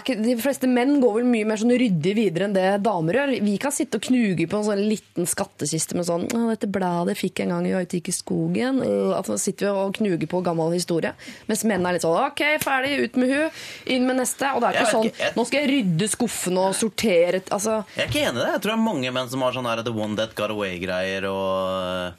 ikke, 0.00 0.16
de 0.22 0.34
fleste 0.40 0.68
menn 0.70 0.96
går 1.02 1.12
vel 1.18 1.26
mye 1.28 1.46
mer 1.48 1.60
sånn 1.60 1.74
ryddig 1.76 2.14
videre 2.16 2.46
enn 2.48 2.54
det 2.56 2.64
damer 2.84 3.18
gjør. 3.18 3.32
Vi 3.44 3.54
kan 3.60 3.74
sitte 3.74 3.98
og 4.00 4.06
knuge 4.06 4.46
på 4.50 4.58
en 4.58 4.66
sånn 4.66 4.82
liten 4.88 5.28
skattkiste 5.28 5.98
med 5.98 6.08
sånn 6.08 6.24
'Dette 6.30 6.70
bladet 6.70 7.16
fikk 7.18 7.42
jeg 7.42 7.48
en 7.48 7.54
gang 7.54 7.68
var 7.74 7.84
gikk 7.84 8.08
i 8.08 8.16
skogen.' 8.16 8.80
Uh, 8.84 9.12
At 9.18 9.26
så 9.26 9.38
sitter 9.38 9.66
vi 9.66 9.72
og 9.72 9.94
knuger 9.98 10.26
på 10.30 10.42
gammel 10.42 10.72
historie. 10.72 11.14
Mens 11.48 11.64
menn 11.64 11.86
er 11.86 11.92
litt 11.96 12.02
sånn 12.06 12.16
'OK, 12.16 12.42
ferdig, 12.64 12.98
ut 13.04 13.16
med 13.16 13.28
hu, 13.30 13.50
inn 13.86 14.06
med 14.06 14.16
neste'. 14.16 14.54
Og 14.54 14.60
det 14.60 14.68
er 14.68 14.72
ikke 14.72 14.84
vet 14.84 14.94
sånn 14.94 15.12
jeg- 15.12 15.32
'Nå 15.34 15.46
skal 15.46 15.60
jeg 15.60 15.70
rydde 15.70 16.08
skuffene 16.08 16.58
og 16.58 16.74
sortere 16.74 17.40
altså, 17.50 17.84
Jeg 17.96 18.06
er 18.06 18.10
ikke 18.10 18.24
enig 18.28 18.40
i 18.40 18.44
det. 18.44 18.52
Jeg 18.54 18.60
tror 18.62 18.70
det 18.72 18.78
er 18.78 18.90
mange 18.92 19.12
menn 19.12 19.28
som 19.28 19.42
har 19.42 19.52
sånn 19.52 19.66
her 19.66 19.82
The 19.82 19.92
One 19.92 20.16
That 20.16 20.34
Got 20.34 20.50
Away-greier 20.50 21.24
og, 21.28 22.14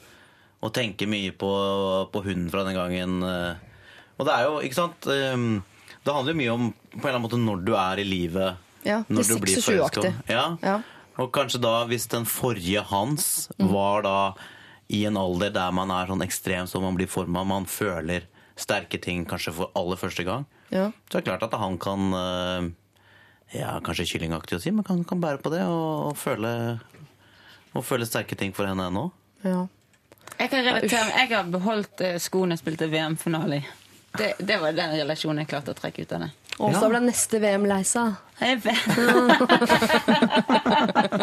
og 0.62 0.72
tenker 0.72 1.06
mye 1.06 1.32
på, 1.32 2.10
på 2.12 2.22
hunden 2.24 2.50
fra 2.50 2.64
den 2.64 2.74
gangen. 2.74 3.22
Og 4.18 4.24
det 4.24 4.32
er 4.32 4.44
jo, 4.44 4.60
ikke 4.64 4.74
sant 4.74 5.06
um, 5.06 5.62
Det 6.06 6.14
handler 6.14 6.34
jo 6.36 6.38
mye 6.38 6.52
om 6.54 6.68
på 6.70 7.00
en 7.00 7.00
eller 7.02 7.16
annen 7.16 7.24
måte 7.26 7.40
når 7.42 7.64
du 7.66 7.72
er 7.74 8.02
i 8.02 8.06
livet. 8.06 8.62
Ja, 8.86 9.00
når 9.10 9.26
du 9.26 9.38
blir 9.42 9.56
26-aktig. 9.58 10.12
forelska. 10.12 10.12
Ja. 10.30 10.44
Ja. 10.62 10.76
Og 11.18 11.32
kanskje 11.34 11.58
da, 11.64 11.80
hvis 11.90 12.06
den 12.12 12.26
forrige 12.28 12.84
hans 12.90 13.48
var 13.58 14.04
da 14.06 14.18
i 14.92 15.00
en 15.08 15.16
alder 15.18 15.50
der 15.50 15.72
man 15.74 15.90
er 15.90 16.06
sånn 16.06 16.22
ekstrem 16.22 16.68
som 16.70 16.84
man 16.86 16.94
blir 16.98 17.08
forma, 17.10 17.42
man 17.48 17.66
føler 17.66 18.28
sterke 18.56 19.00
ting 19.02 19.24
kanskje 19.28 19.54
for 19.56 19.72
aller 19.76 19.98
første 20.00 20.22
gang, 20.28 20.44
ja. 20.70 20.90
så 21.10 21.18
er 21.18 21.24
det 21.24 21.30
klart 21.30 21.46
at 21.48 21.56
han 21.60 21.78
kan 21.82 22.12
eh, 22.16 22.68
Ja, 23.56 23.76
kanskje 23.84 24.06
kyllingaktig 24.12 24.56
å 24.58 24.62
si, 24.62 24.72
men 24.74 24.86
kan, 24.86 25.02
kan 25.06 25.20
bære 25.22 25.38
på 25.42 25.50
det 25.52 25.62
og, 25.66 26.12
og, 26.12 26.16
føle, 26.18 26.52
og 27.74 27.84
føle 27.86 28.06
sterke 28.08 28.38
ting 28.38 28.54
for 28.54 28.68
henne 28.68 28.86
ennå. 28.90 29.08
ja. 29.46 29.64
Jeg 30.36 30.50
kan 30.52 30.64
relatere 30.66 31.04
meg. 31.06 31.14
Jeg 31.16 31.30
har 31.32 31.46
beholdt 31.48 32.00
eh, 32.04 32.16
skoene 32.20 32.56
jeg 32.56 32.60
spilte 32.60 32.88
VM-finale 32.92 33.60
i. 33.62 33.62
Det, 34.18 34.32
det 34.46 34.56
var 34.62 34.72
den 34.76 34.90
relasjonen 35.00 35.38
jeg 35.44 35.48
klarte 35.52 35.70
å 35.74 35.78
trekke 35.78 36.02
ut 36.06 36.12
av 36.16 36.20
det. 36.26 36.30
Og 36.56 36.72
så 36.72 36.88
ble 36.88 37.00
neste 37.04 37.36
VM 37.42 37.66
lei 37.68 37.82
seg. 37.84 38.14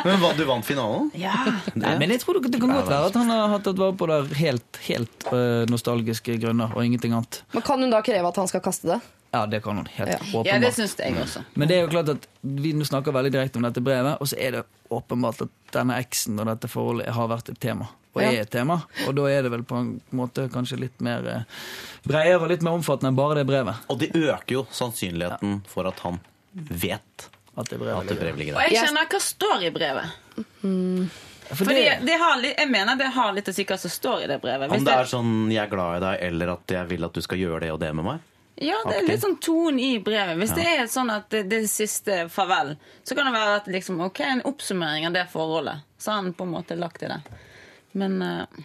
Men 0.03 0.19
hva, 0.21 0.29
du 0.37 0.43
vant 0.45 0.65
finalen? 0.65 1.09
Ja. 1.17 1.33
Nei, 1.77 1.95
men 2.01 2.09
jeg 2.13 2.21
tror 2.23 2.37
det, 2.39 2.51
det 2.53 2.59
kan 2.61 2.71
godt 2.73 2.89
være 2.89 3.09
at 3.11 3.17
han 3.19 3.29
har 3.33 3.51
hatt 3.53 3.65
tatt 3.67 3.79
vare 3.81 3.95
på 3.97 4.07
det 4.09 4.15
av 4.23 4.31
helt, 4.39 4.79
helt 4.87 5.27
øh, 5.31 5.63
nostalgiske 5.71 6.37
grunner, 6.41 6.73
og 6.73 6.85
ingenting 6.85 7.13
annet. 7.17 7.41
Men 7.53 7.65
kan 7.65 7.81
hun 7.85 7.93
da 7.93 8.01
kreve 8.05 8.29
at 8.31 8.39
han 8.41 8.49
skal 8.51 8.63
kaste 8.65 8.89
det? 8.95 8.99
Ja, 9.33 9.45
det 9.49 9.63
kan 9.65 9.77
hun. 9.81 9.87
Helt 9.95 10.09
Ja. 10.13 10.19
åpenbart. 10.21 10.45
ja, 10.51 10.59
det 10.61 10.73
synes 10.77 10.95
jeg 10.99 11.17
også. 11.17 11.41
Men 11.57 11.67
det 11.69 11.77
er 11.77 11.81
jo 11.87 11.91
klart 11.93 12.09
at 12.13 12.27
vi 12.41 12.73
nå 12.77 12.85
snakker 12.85 13.15
veldig 13.15 13.31
direkte 13.33 13.57
om 13.61 13.65
dette 13.65 13.81
brevet, 13.81 14.17
og 14.21 14.29
så 14.29 14.37
er 14.37 14.51
det 14.59 14.63
åpenbart 14.93 15.41
at 15.47 15.53
denne 15.73 15.97
eksen 16.01 16.37
og 16.39 16.45
dette 16.51 16.69
forholdet 16.69 17.09
har 17.13 17.27
vært 17.31 17.49
et 17.49 17.59
tema. 17.61 17.89
Og 18.13 18.21
Ja. 18.21 18.29
er 18.31 18.41
et 18.41 18.51
tema. 18.51 18.83
Og 19.07 19.15
da 19.15 19.25
er 19.25 19.41
det 19.41 19.51
vel 19.51 19.63
på 19.63 19.75
en 19.75 20.01
måte 20.13 20.47
kanskje 20.53 20.79
litt 20.79 21.01
mer 21.01 21.25
eh, 21.27 21.43
bredere 22.05 22.41
og 22.41 22.49
litt 22.49 22.61
mer 22.61 22.77
omfattende 22.77 23.09
enn 23.09 23.15
bare 23.17 23.39
det 23.39 23.47
brevet. 23.49 23.75
Og 23.89 23.99
det 23.99 24.11
øker 24.13 24.51
jo 24.53 24.67
sannsynligheten 24.69 25.63
for 25.67 25.87
at 25.89 25.99
han 26.05 26.19
vet 26.53 27.29
At 27.57 27.69
det 27.69 27.79
brevet 27.79 28.01
at 28.01 28.07
det 28.09 28.17
brevet 28.19 28.37
ligger 28.37 28.55
Og 28.57 28.61
jeg 28.69 28.81
kjenner 28.81 29.05
hva 29.09 29.19
står 29.21 29.63
i 29.65 29.69
brevet. 29.73 30.05
For 31.49 31.65
Fordi 31.65 31.75
det, 31.75 31.97
det 32.05 32.17
har, 32.17 32.41
Jeg 32.41 32.69
mener 32.69 32.95
det 32.95 33.09
har 33.13 33.33
litt 33.33 33.49
å 33.49 33.53
si 33.53 33.65
hva 33.65 33.77
som 33.77 33.91
står 33.91 34.23
i 34.23 34.27
det 34.31 34.39
brevet. 34.41 34.71
Om 34.71 34.85
det 34.85 34.93
er 34.93 35.09
sånn 35.09 35.51
'jeg 35.51 35.63
er 35.63 35.69
glad 35.69 35.97
i 35.97 36.05
deg', 36.05 36.23
eller 36.29 36.53
at 36.53 36.67
'jeg 36.67 36.87
vil 36.89 37.03
at 37.05 37.13
du 37.13 37.21
skal 37.21 37.37
gjøre 37.37 37.59
det 37.61 37.71
og 37.71 37.79
det 37.79 37.93
med 37.95 38.05
meg'. 38.05 38.19
Ja, 38.55 38.77
det 38.85 38.95
er 38.95 39.07
litt 39.07 39.21
sånn 39.21 39.39
tone 39.41 39.81
i 39.81 39.99
brevet. 39.99 40.37
Hvis 40.37 40.53
det 40.55 40.65
er 40.65 40.85
sånn 40.85 41.09
at 41.11 41.29
det, 41.29 41.49
det 41.49 41.67
siste 41.69 42.29
farvel, 42.29 42.77
så 43.03 43.15
kan 43.15 43.25
det 43.25 43.33
være 43.33 43.55
at 43.55 43.65
liksom, 43.67 43.99
ok, 44.05 44.19
en 44.19 44.41
oppsummering 44.45 45.07
av 45.07 45.13
det 45.13 45.27
forholdet. 45.31 45.81
Så 45.97 46.11
har 46.11 46.21
han 46.21 46.33
på 46.33 46.43
en 46.43 46.51
måte 46.51 46.77
lagt 46.77 47.03
i 47.03 47.07
det. 47.07 47.21
Men 47.97 48.19
uh, 48.21 48.63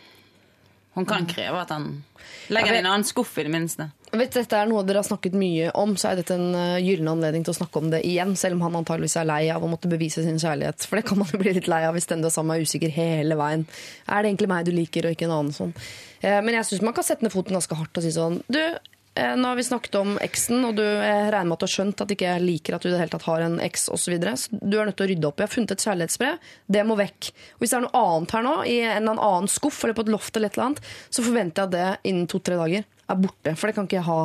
hun 0.98 1.06
kan 1.06 1.26
kreve 1.30 1.60
at 1.60 1.70
han 1.70 2.02
legger 2.50 2.72
den 2.72 2.80
i 2.80 2.84
en 2.86 2.90
annen 2.90 3.06
skuff, 3.06 3.36
i 3.38 3.44
det 3.46 3.52
minste. 3.52 3.90
Vet, 4.08 4.32
dette 4.32 4.56
er 4.56 4.66
noe 4.70 4.82
dere 4.88 5.02
har 5.02 5.06
snakket 5.06 5.36
mye 5.36 5.68
om, 5.76 5.92
så 6.00 6.10
er 6.10 6.20
dette 6.22 6.34
en 6.34 6.56
uh, 6.56 6.80
gyllen 6.80 7.10
anledning 7.12 7.44
til 7.46 7.52
å 7.52 7.58
snakke 7.60 7.82
om 7.82 7.90
det 7.92 8.00
igjen, 8.08 8.34
selv 8.40 8.56
om 8.56 8.64
han 8.66 8.80
antageligvis 8.80 9.18
er 9.20 9.28
lei 9.28 9.42
av 9.52 9.64
å 9.64 9.70
måtte 9.70 9.90
bevise 9.92 10.24
sin 10.24 10.40
kjærlighet. 10.42 10.88
For 10.88 10.98
det 10.98 11.06
kan 11.10 11.20
man 11.20 11.30
jo 11.30 11.40
bli 11.42 11.54
litt 11.58 11.70
lei 11.70 11.84
av 11.86 11.94
hvis 11.96 12.08
den 12.10 12.24
du 12.24 12.30
er 12.30 12.34
sammen 12.34 12.54
med 12.54 12.64
er 12.64 12.68
usikker 12.68 12.94
hele 12.94 13.38
veien. 13.38 13.66
Er 14.08 14.24
det 14.24 14.32
egentlig 14.32 14.52
meg 14.54 14.68
du 14.68 14.72
liker, 14.74 15.06
og 15.06 15.14
ikke 15.14 15.28
en 15.28 15.36
annen 15.36 15.56
sånn? 15.56 15.74
Eh, 16.18 16.40
men 16.42 16.56
jeg 16.56 16.66
syns 16.66 16.86
man 16.88 16.96
kan 16.96 17.06
sette 17.06 17.22
ned 17.22 17.34
foten 17.34 17.54
ganske 17.54 17.78
hardt 17.78 18.00
og 18.00 18.02
si 18.02 18.10
sånn 18.10 18.40
Du, 18.50 18.58
eh, 18.58 18.80
nå 19.18 19.48
har 19.48 19.58
vi 19.58 19.64
snakket 19.66 19.96
om 19.98 20.16
eksen, 20.22 20.62
og 20.68 20.76
du 20.78 20.84
regner 20.84 21.46
med 21.48 21.56
at 21.56 21.62
du 21.62 21.66
har 21.66 21.72
skjønt 21.72 22.02
at 22.04 22.12
ikke 22.14 22.28
jeg 22.28 22.44
liker 22.44 22.76
at 22.76 22.84
du 22.84 22.90
i 22.90 22.92
det 22.92 23.00
hele 23.00 23.12
tatt 23.12 23.26
har 23.28 23.44
en 23.46 23.56
eks 23.64 23.88
osv. 23.88 24.02
Så, 24.08 24.12
videre. 24.14 24.34
så 24.38 24.58
du 24.60 24.76
er 24.78 24.88
nødt 24.88 24.98
til 25.00 25.06
å 25.06 25.10
rydde 25.12 25.30
opp. 25.30 25.40
Jeg 25.40 25.48
har 25.48 25.54
funnet 25.54 25.74
et 25.74 25.86
kjærlighetsbrev. 25.86 26.52
Det 26.76 26.84
må 26.88 26.98
vekk. 26.98 27.30
Og 27.56 27.64
hvis 27.64 27.74
det 27.74 27.78
er 27.80 27.86
noe 27.86 28.04
annet 28.04 28.36
her 28.36 28.46
nå, 28.46 28.54
i 28.68 28.76
en 28.84 29.00
eller 29.02 29.24
annen 29.30 29.50
skuff 29.52 29.80
eller 29.84 29.98
på 29.98 30.06
et 30.06 30.12
loft, 30.14 30.36
eller 30.36 30.52
et 30.52 30.58
eller 30.58 30.68
annet, 30.70 30.92
så 31.10 31.24
forventer 31.26 31.64
jeg 31.64 31.70
at 31.70 31.74
det 31.74 32.12
innen 32.12 32.30
to-tre 32.30 32.60
dager 32.60 32.86
er 32.86 33.20
borte. 33.24 33.56
For 33.56 33.70
det 33.70 33.76
kan 33.78 33.90
ikke 33.90 34.00
jeg 34.00 34.08
ha, 34.08 34.20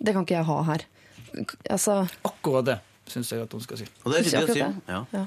det 0.00 0.16
kan 0.16 0.26
ikke 0.26 0.38
jeg 0.38 0.48
ha 0.50 0.58
her. 0.70 0.88
Altså, 1.70 2.02
Akkurat 2.26 2.68
det 2.68 2.78
syns 3.10 3.32
jeg 3.32 3.44
at 3.44 3.52
hun 3.52 3.64
skal 3.64 3.80
si. 3.80 3.88
Og 4.04 4.12
det 4.12 4.20
er 4.20 4.28
ryddig 4.28 4.44
å 4.44 4.54
si. 4.54 4.62
Ja. 4.88 5.00
ja, 5.12 5.24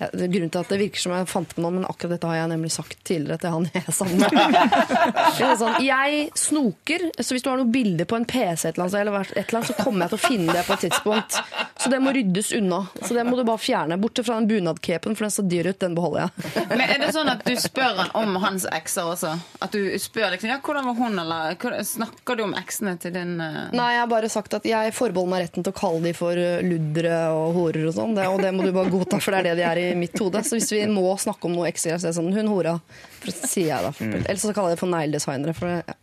grunnen 0.00 0.50
til 0.50 0.62
at 0.62 0.70
det 0.72 0.78
virker 0.80 1.02
som 1.02 1.12
jeg 1.14 1.28
fant 1.28 1.54
på 1.54 1.62
noe, 1.62 1.74
men 1.76 1.86
akkurat 1.88 2.14
dette 2.16 2.28
har 2.30 2.38
jeg 2.38 2.50
nemlig 2.54 2.70
sagt 2.72 3.00
tidligere 3.06 3.40
til 3.42 3.54
han 3.54 3.66
jeg 3.74 3.94
sammen 3.94 4.22
med. 4.22 5.50
Sånn, 5.60 5.76
jeg 5.84 6.22
snoker, 6.38 7.06
så 7.20 7.34
hvis 7.34 7.44
du 7.44 7.50
har 7.50 7.60
noen 7.60 7.72
bilder 7.74 8.08
på 8.08 8.16
en 8.16 8.26
PC 8.28 8.70
eller 8.70 8.86
annet, 8.86 8.96
eller 9.00 9.18
et 9.20 9.42
eller 9.42 9.58
annet, 9.60 9.70
så 9.70 9.76
kommer 9.84 10.06
jeg 10.06 10.12
til 10.14 10.20
å 10.20 10.22
finne 10.24 10.56
det 10.56 10.64
på 10.66 10.76
et 10.76 10.84
tidspunkt. 10.86 11.38
Så 11.80 11.92
det 11.92 12.00
må 12.00 12.14
ryddes 12.16 12.52
unna. 12.56 12.80
Så 13.02 13.16
det 13.16 13.24
må 13.28 13.36
du 13.36 13.44
bare 13.48 13.60
fjerne. 13.60 13.98
Bortsett 14.00 14.28
fra 14.28 14.38
den 14.40 14.48
bunadcapen, 14.48 15.16
for 15.16 15.26
den 15.26 15.34
så 15.34 15.44
dyr 15.44 15.70
ut, 15.70 15.80
den 15.80 15.96
beholder 15.98 16.26
jeg. 16.26 16.52
Men 16.72 16.84
er 16.86 17.04
det 17.04 17.12
sånn 17.16 17.30
at 17.32 17.44
du 17.44 17.54
spør 17.60 18.00
han 18.00 18.12
om 18.20 18.40
hans 18.42 18.66
ekser 18.72 19.12
også? 19.12 19.34
At 19.60 19.76
du 19.76 19.84
spør 20.00 20.34
liksom, 20.34 20.52
ja, 20.52 20.60
hvordan 20.64 20.88
var 20.88 20.98
hun, 21.00 21.20
eller 21.22 21.84
snakker 21.86 22.40
du 22.40 22.44
om 22.46 22.56
eksene 22.58 22.96
til 23.00 23.14
din 23.16 23.36
uh... 23.40 23.68
Nei, 23.76 23.90
jeg 23.96 24.04
har 24.04 24.10
bare 24.10 24.32
sagt 24.32 24.56
at 24.56 24.68
jeg 24.68 24.96
forbeholder 24.96 25.34
meg 25.34 25.44
retten 25.46 25.66
til 25.66 25.74
å 25.74 25.78
kalle 25.80 26.02
de 26.04 26.14
for 26.16 26.36
uh, 26.36 26.60
luddere 26.64 27.20
og 27.36 27.56
horer 27.58 27.88
og 27.90 27.96
sånn, 27.96 28.16
og 28.30 28.40
det 28.42 28.52
må 28.56 28.64
du 28.64 28.72
bare 28.76 28.92
godta, 28.92 29.20
for 29.20 29.36
det 29.36 29.40
er 29.40 29.50
det 29.50 29.60
de 29.60 29.66
er 29.68 29.82
i 29.82 29.89
mitt 29.98 30.18
hode. 30.20 30.42
Så 30.46 30.58
hvis 30.58 30.70
vi 30.74 30.82
må 30.90 31.06
snakke 31.20 31.48
om 31.48 31.56
noe 31.56 31.70
ekstra, 31.70 31.96
så 31.98 32.08
er 32.08 32.12
det 32.12 32.18
sånn, 32.18 32.34
hun 32.34 32.50
hora, 32.52 32.76
for 33.20 33.48
sier 33.48 33.72
jeg 33.72 33.88
da. 33.88 33.92
eller 34.20 34.40
så 34.42 34.54
kaller 34.54 34.72
jeg 34.72 34.78
det 34.78 34.82
for 34.84 34.94
negledesignere, 34.94 35.56
for 35.56 35.72
det, 35.72 35.96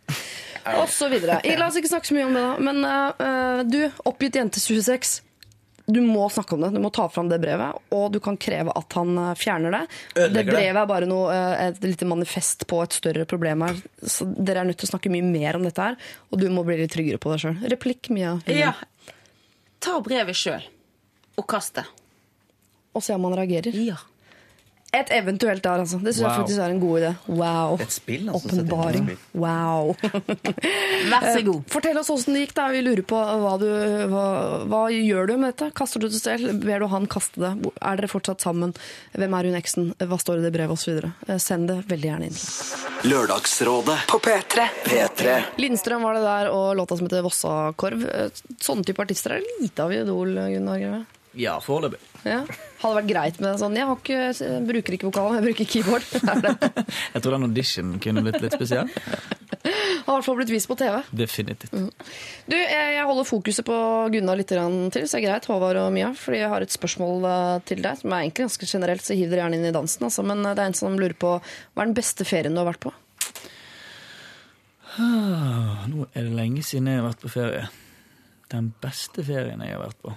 ja. 0.68 0.74
Og 0.82 0.90
så 0.92 1.08
videre. 1.08 1.38
La 1.56 1.68
oss 1.68 1.78
ikke 1.80 1.90
snakke 1.90 2.10
så 2.10 2.16
mye 2.16 2.26
om 2.28 2.36
det 2.36 2.44
da, 2.44 2.52
men 2.68 2.84
uh, 2.84 3.62
du, 3.64 3.80
oppgitt 4.08 4.36
jente 4.36 4.60
26, 4.60 5.14
du 5.88 6.00
må 6.04 6.26
snakke 6.28 6.56
om 6.56 6.64
det, 6.66 6.70
du 6.74 6.82
må 6.84 6.90
ta 6.92 7.06
fram 7.08 7.30
det 7.30 7.38
brevet, 7.40 7.78
og 7.96 8.10
du 8.12 8.18
kan 8.24 8.36
kreve 8.40 8.74
at 8.76 8.96
han 8.98 9.14
uh, 9.16 9.30
fjerner 9.38 9.72
det. 9.72 9.82
Det 10.12 10.26
Ødelegger 10.26 10.50
det. 10.50 10.56
brevet 10.58 10.82
er 10.82 10.90
bare 10.92 11.08
noe, 11.08 11.32
uh, 11.32 11.62
et 11.70 11.86
lite 11.86 12.08
manifest 12.08 12.66
på 12.68 12.82
et 12.84 12.98
større 12.98 13.24
problem 13.30 13.64
her, 13.64 13.80
så 14.04 14.28
dere 14.36 14.64
er 14.64 14.68
nødt 14.68 14.80
til 14.82 14.90
å 14.90 14.92
snakke 14.92 15.12
mye 15.14 15.24
mer 15.24 15.56
om 15.56 15.64
dette 15.64 15.88
her, 15.88 15.96
og 16.28 16.42
du 16.42 16.48
må 16.52 16.66
bli 16.68 16.80
litt 16.82 16.92
tryggere 16.92 17.22
på 17.22 17.32
deg 17.32 17.46
selv. 17.46 17.70
Replikk, 17.72 18.12
Mia. 18.12 18.36
Ja. 18.52 18.74
Ta 19.80 19.96
brevet 20.04 20.36
sjøl 20.36 20.68
og 21.38 21.46
kast 21.48 21.78
det. 21.78 21.86
Og 22.98 23.04
se 23.06 23.14
om 23.14 23.28
han 23.30 23.38
reagerer. 23.38 23.74
Ja. 23.86 23.98
Et 24.96 25.10
eventuelt 25.12 25.60
der, 25.60 25.82
altså. 25.82 25.98
Det 26.00 26.14
synes 26.16 26.24
jeg 26.24 26.38
faktisk 26.40 26.60
er 26.64 26.72
en 26.72 26.78
god 26.80 26.94
idé. 27.02 27.08
Wow. 27.28 27.74
Et 27.84 27.92
spill, 27.92 28.30
altså. 28.32 28.48
Åpenbaring. 28.48 29.10
Wow. 29.36 29.90
Vær 31.12 31.26
så 31.34 31.42
god. 31.44 31.58
Fortell 31.68 31.98
oss 32.00 32.08
åssen 32.14 32.32
det 32.38 32.46
gikk. 32.46 32.54
da. 32.56 32.68
Vi 32.72 32.80
lurer 32.86 33.04
på 33.10 33.18
hva, 33.20 33.50
du, 33.60 33.66
hva, 34.08 34.22
hva 34.64 34.80
gjør 34.94 35.28
du 35.28 35.34
med 35.42 35.52
dette? 35.52 35.68
Kaster 35.76 36.00
du 36.00 36.06
det 36.08 36.16
selv? 36.22 36.54
Ber 36.64 36.80
du 36.80 36.86
han 36.88 37.04
kaste 37.12 37.42
det? 37.42 37.50
Er 37.84 38.00
dere 38.00 38.08
fortsatt 38.08 38.40
sammen? 38.46 38.72
Hvem 39.12 39.36
er 39.36 39.50
hun 39.50 39.58
eksen? 39.60 39.90
Hva 40.00 40.18
står 40.24 40.40
i 40.40 40.46
det 40.46 40.54
brevet? 40.56 40.86
Videre. 40.88 41.12
Eh, 41.28 41.36
Send 41.42 41.68
det 41.68 41.82
veldig 41.92 42.08
gjerne 42.08 42.30
inn. 42.32 42.40
Lørdagsrådet 43.12 43.98
På 44.08 44.18
P3. 44.24 44.64
P3 44.88 45.36
Lindstrøm 45.60 46.02
var 46.08 46.16
det 46.16 46.24
der, 46.24 46.48
og 46.54 46.72
låta 46.80 46.96
som 46.96 47.06
heter 47.10 47.22
Vossakorv. 47.28 48.08
Eh, 48.08 48.32
Sånne 48.56 48.88
type 48.88 49.04
artister 49.04 49.36
er 49.36 49.44
lite 49.60 49.84
av 49.84 49.92
i 49.92 50.00
Idol, 50.00 50.32
Gunnar 50.56 50.80
Greve. 50.80 51.04
Ja, 51.38 51.58
foreløpig. 51.62 52.00
Ja. 52.24 52.40
Hadde 52.78 52.94
vært 53.00 53.08
greit 53.10 53.38
med 53.42 53.48
en 53.50 53.58
sånn 53.58 53.74
Jeg, 53.74 53.86
har 53.88 53.98
ikke, 53.98 54.18
jeg 54.38 54.62
bruker 54.68 54.94
ikke 54.94 55.08
vokalen, 55.08 55.38
jeg 55.38 55.46
bruker 55.48 55.70
keyboard. 55.72 56.04
Er? 56.28 56.84
Jeg 57.16 57.22
tror 57.24 57.34
den 57.34 57.46
audition 57.48 57.96
kunne 58.02 58.22
blitt 58.26 58.42
litt 58.44 58.54
spesiell. 58.54 58.90
Har 59.68 60.12
i 60.12 60.20
hvert 60.20 60.26
fall 60.26 60.38
blitt 60.38 60.52
vist 60.52 60.68
på 60.70 60.76
TV. 60.78 61.00
Definitivt. 61.18 61.74
Du, 62.48 62.54
jeg 62.56 63.02
holder 63.08 63.26
fokuset 63.28 63.66
på 63.66 63.78
Gunnar 64.14 64.38
litt 64.38 64.48
til, 64.48 64.60
så 65.08 65.18
er 65.18 65.20
det 65.20 65.24
greit, 65.26 65.48
Håvard 65.50 65.80
og 65.82 65.90
Mia. 65.94 66.12
Fordi 66.16 66.40
jeg 66.40 66.52
har 66.52 66.64
et 66.64 66.74
spørsmål 66.74 67.26
eh, 67.28 67.56
til 67.68 67.82
deg, 67.84 67.98
som 68.00 68.14
er 68.14 68.24
egentlig 68.24 68.46
ganske 68.46 68.70
generelt, 68.70 69.04
så 69.04 69.18
hiv 69.18 69.32
dere 69.32 69.42
gjerne 69.44 69.58
inn 69.58 69.68
i 69.68 69.74
dansen. 69.74 70.06
Altså. 70.08 70.24
Men 70.30 70.44
eh, 70.44 70.54
det 70.54 70.64
er 70.64 70.70
en 70.72 70.78
som 70.78 70.96
lurer 70.96 71.16
på 71.18 71.34
hva 71.40 71.82
er 71.82 71.90
den 71.90 71.98
beste 71.98 72.28
ferien 72.28 72.54
du 72.54 72.62
har 72.62 72.70
vært 72.70 72.86
på? 72.86 72.94
Ah, 74.98 75.84
Nå 75.90 76.08
er 76.12 76.24
det 76.30 76.38
lenge 76.38 76.64
siden 76.66 76.88
jeg 76.90 77.02
har 77.02 77.10
vært 77.10 77.26
på 77.26 77.34
ferie. 77.34 77.66
Den 78.54 78.72
beste 78.82 79.26
ferien 79.26 79.60
jeg 79.66 79.76
har 79.76 79.84
vært 79.84 80.00
på. 80.06 80.14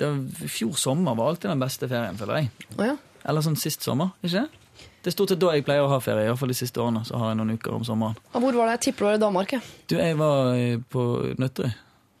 Det 0.00 0.48
fjor 0.48 0.72
sommer 0.80 1.16
var 1.18 1.32
alltid 1.32 1.50
den 1.52 1.62
beste 1.62 1.88
ferien, 1.90 2.16
føler 2.18 2.40
jeg. 2.40 2.50
Oh, 2.78 2.86
ja. 2.88 2.96
Eller 3.28 3.44
sånn 3.44 3.58
sist 3.60 3.84
sommer, 3.84 4.14
ikke 4.24 4.40
det? 4.40 4.60
Det 5.00 5.08
er 5.08 5.14
stort 5.14 5.32
sett 5.32 5.40
da 5.40 5.52
jeg 5.56 5.64
pleier 5.64 5.84
å 5.84 5.88
ha 5.88 6.00
ferie. 6.04 6.26
I 6.26 6.28
hvert 6.28 6.40
fall 6.42 6.50
de 6.52 6.56
siste 6.58 6.80
årene. 6.80 7.00
så 7.08 7.20
har 7.20 7.32
jeg 7.32 7.38
noen 7.40 7.54
uker 7.56 7.76
om 7.76 7.84
sommeren. 7.88 8.18
Og 8.34 8.42
Hvor 8.44 8.58
var 8.58 8.68
det? 8.68 8.74
Jeg 8.78 8.82
tipper 8.90 9.06
det 9.06 9.10
var 9.10 9.16
i 9.16 9.22
Danmark. 9.22 9.54
Ja. 9.56 9.60
Du, 9.88 9.94
jeg 9.96 10.18
var 10.20 10.50
eh, 10.56 10.82
på 10.92 11.04
Nøtterøy. 11.40 11.70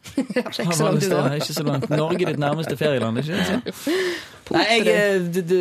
Er 0.16 0.46
ikke 0.48 0.72
så 0.72 0.86
langt 0.86 1.04
unna. 1.04 1.34
Ikke 1.36 1.56
så 1.56 1.64
langt. 1.66 1.90
Norge 1.92 2.24
ditt 2.24 2.40
nærmeste 2.40 2.76
ferieland, 2.80 3.20
ikke 3.20 3.44
sant? 3.44 3.68
Nei, 4.54 4.64
jeg, 4.80 5.18
du, 5.20 5.36
det, 5.36 5.42
det, 5.46 5.58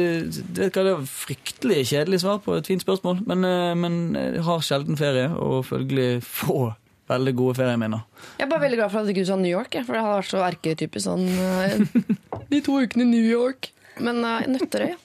det, 0.48 0.62
vet 0.64 0.78
hva, 0.80 0.86
det 0.88 0.94
var 0.96 1.10
fryktelig 1.12 1.82
kjedelig 1.92 2.22
svar 2.24 2.40
på 2.42 2.56
et 2.58 2.70
fint 2.72 2.82
spørsmål, 2.82 3.20
men, 3.30 3.44
eh, 3.46 3.74
men 3.78 4.00
jeg 4.16 4.46
har 4.48 4.64
sjelden 4.66 4.98
ferie, 4.98 5.28
og 5.36 5.68
følgelig 5.68 6.24
få 6.26 6.72
veldig 7.10 7.34
gode 7.38 7.58
ferieminner. 7.60 8.06
Jeg 8.38 8.46
er 8.46 8.52
bare 8.52 8.64
veldig 8.66 8.80
glad 8.80 8.94
for 8.94 9.02
at 9.02 9.10
du 9.10 9.14
ikke 9.16 9.28
sa 9.30 9.38
New 9.40 9.52
York, 9.52 9.76
for 9.86 9.98
det 9.98 10.04
hadde 10.06 10.20
vært 10.22 10.32
så 10.32 10.44
erketypisk 10.46 11.06
sånn 11.06 11.26
eh, 11.66 11.78
De 12.50 12.62
to 12.66 12.80
ukene 12.80 13.06
i 13.08 13.12
New 13.12 13.26
York. 13.26 13.72
Men 14.00 14.22
uh, 14.24 14.40
Nøtterøy, 14.48 14.94
ja. 14.94 14.98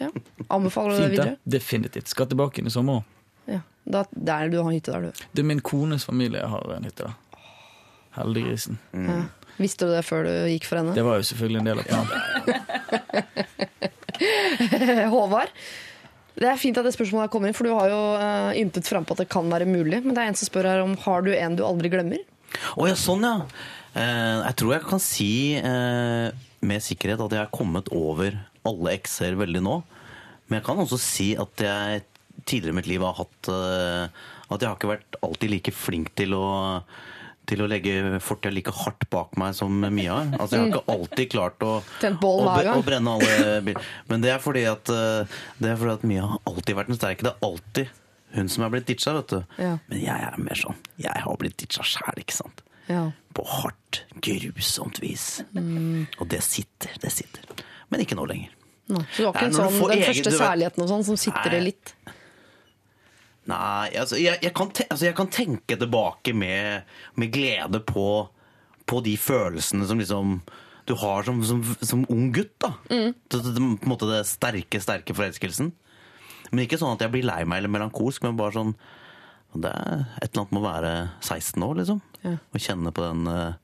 ja. 0.00 0.10
Anbefaler 0.48 0.96
du 0.96 1.02
det 1.02 1.10
videre? 1.12 1.34
Definitivt. 1.44 2.08
Skal 2.08 2.30
tilbake 2.30 2.62
inn 2.62 2.70
i 2.70 2.72
sommer. 2.72 3.02
Ja. 3.50 3.60
Da, 3.84 4.06
der 4.12 4.48
du 4.52 4.62
har 4.62 4.72
hytte 4.72 4.94
der, 4.94 5.10
du. 5.10 5.26
Det 5.34 5.44
er 5.44 5.48
min 5.50 5.60
kones 5.64 6.06
familie 6.08 6.46
har 6.48 6.72
en 6.76 6.88
hytte 6.88 7.10
der. 7.10 7.18
Heldiggrisen. 8.16 8.80
Ja. 8.96 9.20
Visste 9.60 9.86
du 9.86 9.92
det 9.92 10.02
før 10.08 10.24
du 10.24 10.32
gikk 10.48 10.64
for 10.70 10.80
henne? 10.80 10.94
Det 10.96 11.04
var 11.04 11.20
jo 11.20 11.26
selvfølgelig 11.28 11.60
en 11.60 11.68
del 11.68 11.78
av 11.82 11.86
planen. 11.90 12.10
Håvard, 15.12 15.52
det 16.40 16.48
er 16.48 16.60
fint 16.60 16.78
at 16.80 16.86
det 16.86 16.94
spørsmålet 16.96 17.26
her 17.26 17.32
kommer 17.32 17.50
inn, 17.50 17.56
for 17.56 17.68
du 17.68 17.74
har 17.76 17.90
jo 17.92 18.00
uh, 18.16 18.52
ymtet 18.56 18.88
frampå 18.88 19.12
at 19.12 19.24
det 19.24 19.30
kan 19.32 19.50
være 19.52 19.68
mulig. 19.68 20.00
Men 20.06 20.16
det 20.16 20.22
er 20.22 20.32
en 20.32 20.38
som 20.40 20.48
spør 20.48 20.70
her 20.70 20.84
om 20.84 20.96
har 21.04 21.26
du 21.26 21.34
en 21.36 21.58
du 21.58 21.66
aldri 21.66 21.92
glemmer. 21.92 22.22
Å 22.80 22.88
ja, 22.88 22.96
sånn 22.98 23.26
ja. 23.26 23.36
Eh, 23.90 24.38
jeg 24.46 24.56
tror 24.60 24.74
jeg 24.76 24.86
kan 24.86 25.02
si 25.02 25.32
eh, 25.58 26.28
med 26.62 26.84
sikkerhet 26.84 27.22
at 27.24 27.32
jeg 27.34 27.42
har 27.42 27.54
kommet 27.54 27.90
over 27.94 28.36
alle 28.66 28.92
ekser 28.94 29.38
veldig 29.38 29.62
nå. 29.66 29.80
Men 30.46 30.60
jeg 30.60 30.66
kan 30.68 30.82
også 30.82 30.98
si 31.02 31.30
at 31.38 31.64
jeg 31.64 32.04
tidligere 32.46 32.74
i 32.74 32.78
mitt 32.78 32.90
liv 32.90 33.02
har 33.04 33.18
hatt 33.18 33.50
eh, 33.52 34.20
At 34.50 34.62
jeg 34.62 34.66
har 34.66 34.78
ikke 34.78 34.92
vært 34.94 35.18
alltid 35.26 35.52
like 35.52 35.74
flink 35.74 36.14
til 36.18 36.34
å 36.38 36.46
til 37.50 37.64
å 37.64 37.68
legge 37.70 38.18
fortida 38.24 38.54
like 38.54 38.74
hardt 38.82 39.06
bak 39.12 39.34
meg 39.40 39.56
som 39.58 39.74
Mia. 39.90 40.20
Altså, 40.38 40.56
jeg 40.56 40.62
har 40.62 40.70
ikke 40.70 40.96
alltid 40.96 41.32
klart 41.32 41.66
å, 41.66 41.72
å, 42.30 42.34
å 42.76 42.82
brenne 42.86 43.16
alle 43.16 43.56
bil. 43.66 43.80
Men 44.10 44.24
det 44.24 44.34
er 44.34 44.42
fordi 44.42 44.66
at, 44.70 44.92
eh, 44.94 45.40
det 45.58 45.72
er 45.72 45.80
fordi 45.80 45.96
at 45.98 46.06
Mia 46.12 46.28
har 46.34 46.44
alltid 46.50 46.78
vært 46.78 46.92
den 46.92 47.00
sterke. 47.00 47.26
Det 47.26 47.34
er 47.34 47.50
alltid 47.50 47.96
hun 48.36 48.50
som 48.52 48.64
er 48.64 48.70
blitt 48.74 48.86
ditcha, 48.86 49.14
vet 49.18 49.32
du. 49.32 49.40
Ja. 49.58 49.72
Men 49.90 50.02
jeg 50.04 50.26
er 50.28 50.38
mer 50.38 50.58
sånn. 50.58 50.78
Jeg 51.02 51.24
har 51.24 51.40
blitt 51.40 51.58
ditcha 51.58 51.86
sjæl, 51.86 52.22
ikke 52.22 52.36
sant. 52.36 52.62
Ja. 52.90 53.08
På 53.34 53.44
hardt, 53.46 54.04
grusomt 54.22 55.00
vis. 55.02 55.42
Og 55.54 56.30
det 56.30 56.42
sitter, 56.46 56.94
det 57.02 57.12
sitter. 57.14 57.66
Men 57.90 58.04
ikke 58.04 58.18
nå 58.18 58.26
lenger. 58.30 58.54
Nei, 58.90 59.04
så 59.14 59.22
du 59.22 59.28
har 59.28 59.36
ikke 59.36 59.46
en 59.46 59.54
sånn, 59.54 59.76
den 59.92 60.02
første 60.02 60.32
særligheten 60.34 60.82
og 60.82 60.88
sånn 60.90 61.04
som 61.06 61.18
sitter 61.20 61.54
Nei. 61.54 61.60
litt? 61.68 61.92
Nei, 63.50 63.90
altså 63.98 64.18
jeg, 64.20 64.38
jeg, 64.44 64.54
kan, 64.56 64.72
te 64.74 64.86
altså, 64.86 65.08
jeg 65.08 65.16
kan 65.18 65.30
tenke 65.32 65.78
tilbake 65.80 66.34
med, 66.36 66.88
med 67.18 67.32
glede 67.34 67.82
på, 67.86 68.06
på 68.86 69.00
de 69.06 69.16
følelsene 69.20 69.88
som 69.88 70.02
liksom 70.02 70.40
du 70.88 70.96
har 70.98 71.22
som, 71.22 71.42
som, 71.46 71.60
som 71.86 72.06
ung 72.10 72.30
gutt. 72.34 72.56
da. 72.62 72.72
Mm. 72.90 73.12
det, 73.14 73.42
det, 73.44 73.60
på 73.60 73.86
en 73.86 73.92
måte 73.92 74.08
det 74.10 74.24
sterke, 74.26 74.80
sterke 74.82 75.14
forelskelsen. 75.14 75.70
Men 76.50 76.64
ikke 76.64 76.80
sånn 76.80 76.96
at 76.96 77.04
jeg 77.04 77.12
blir 77.14 77.26
lei 77.28 77.44
meg 77.46 77.60
eller 77.60 77.70
melankolsk, 77.70 78.24
men 78.26 78.38
bare 78.38 78.56
sånn 78.56 78.74
det 79.50 79.70
er 79.70 80.04
Et 80.22 80.28
eller 80.28 80.44
annet 80.44 80.52
med 80.54 80.60
å 80.60 80.66
være 80.68 80.90
16 81.26 81.64
år, 81.66 81.72
liksom. 81.80 82.00
Ja. 82.22 82.36
Og 82.38 82.62
kjenne 82.62 82.92
på 82.94 83.02
den 83.02 83.26
eh, 83.26 83.56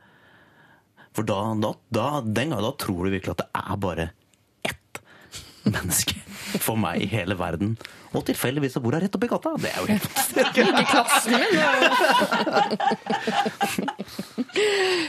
For 1.15 1.27
da, 1.29 1.37
da, 1.63 1.71
da, 1.95 2.07
den 2.25 2.51
gangen 2.51 2.67
da 2.67 2.73
tror 2.75 3.07
du 3.07 3.15
virkelig 3.15 3.37
at 3.37 3.45
det 3.45 3.63
er 3.63 3.79
bare 3.85 4.07
menneske 5.77 6.15
for 6.63 6.77
meg 6.81 7.03
i 7.03 7.09
hele 7.11 7.35
verden. 7.39 7.77
Og 8.17 8.23
tilfeldigvis 8.25 8.73
så 8.77 8.81
bor 8.81 8.95
jeg 8.97 9.03
rett 9.07 9.17
oppi 9.19 9.29
gata. 9.29 9.51
Det 9.61 9.71
er 9.73 9.79
jo 9.83 9.87
helt 9.91 10.07
jo- 10.57 10.73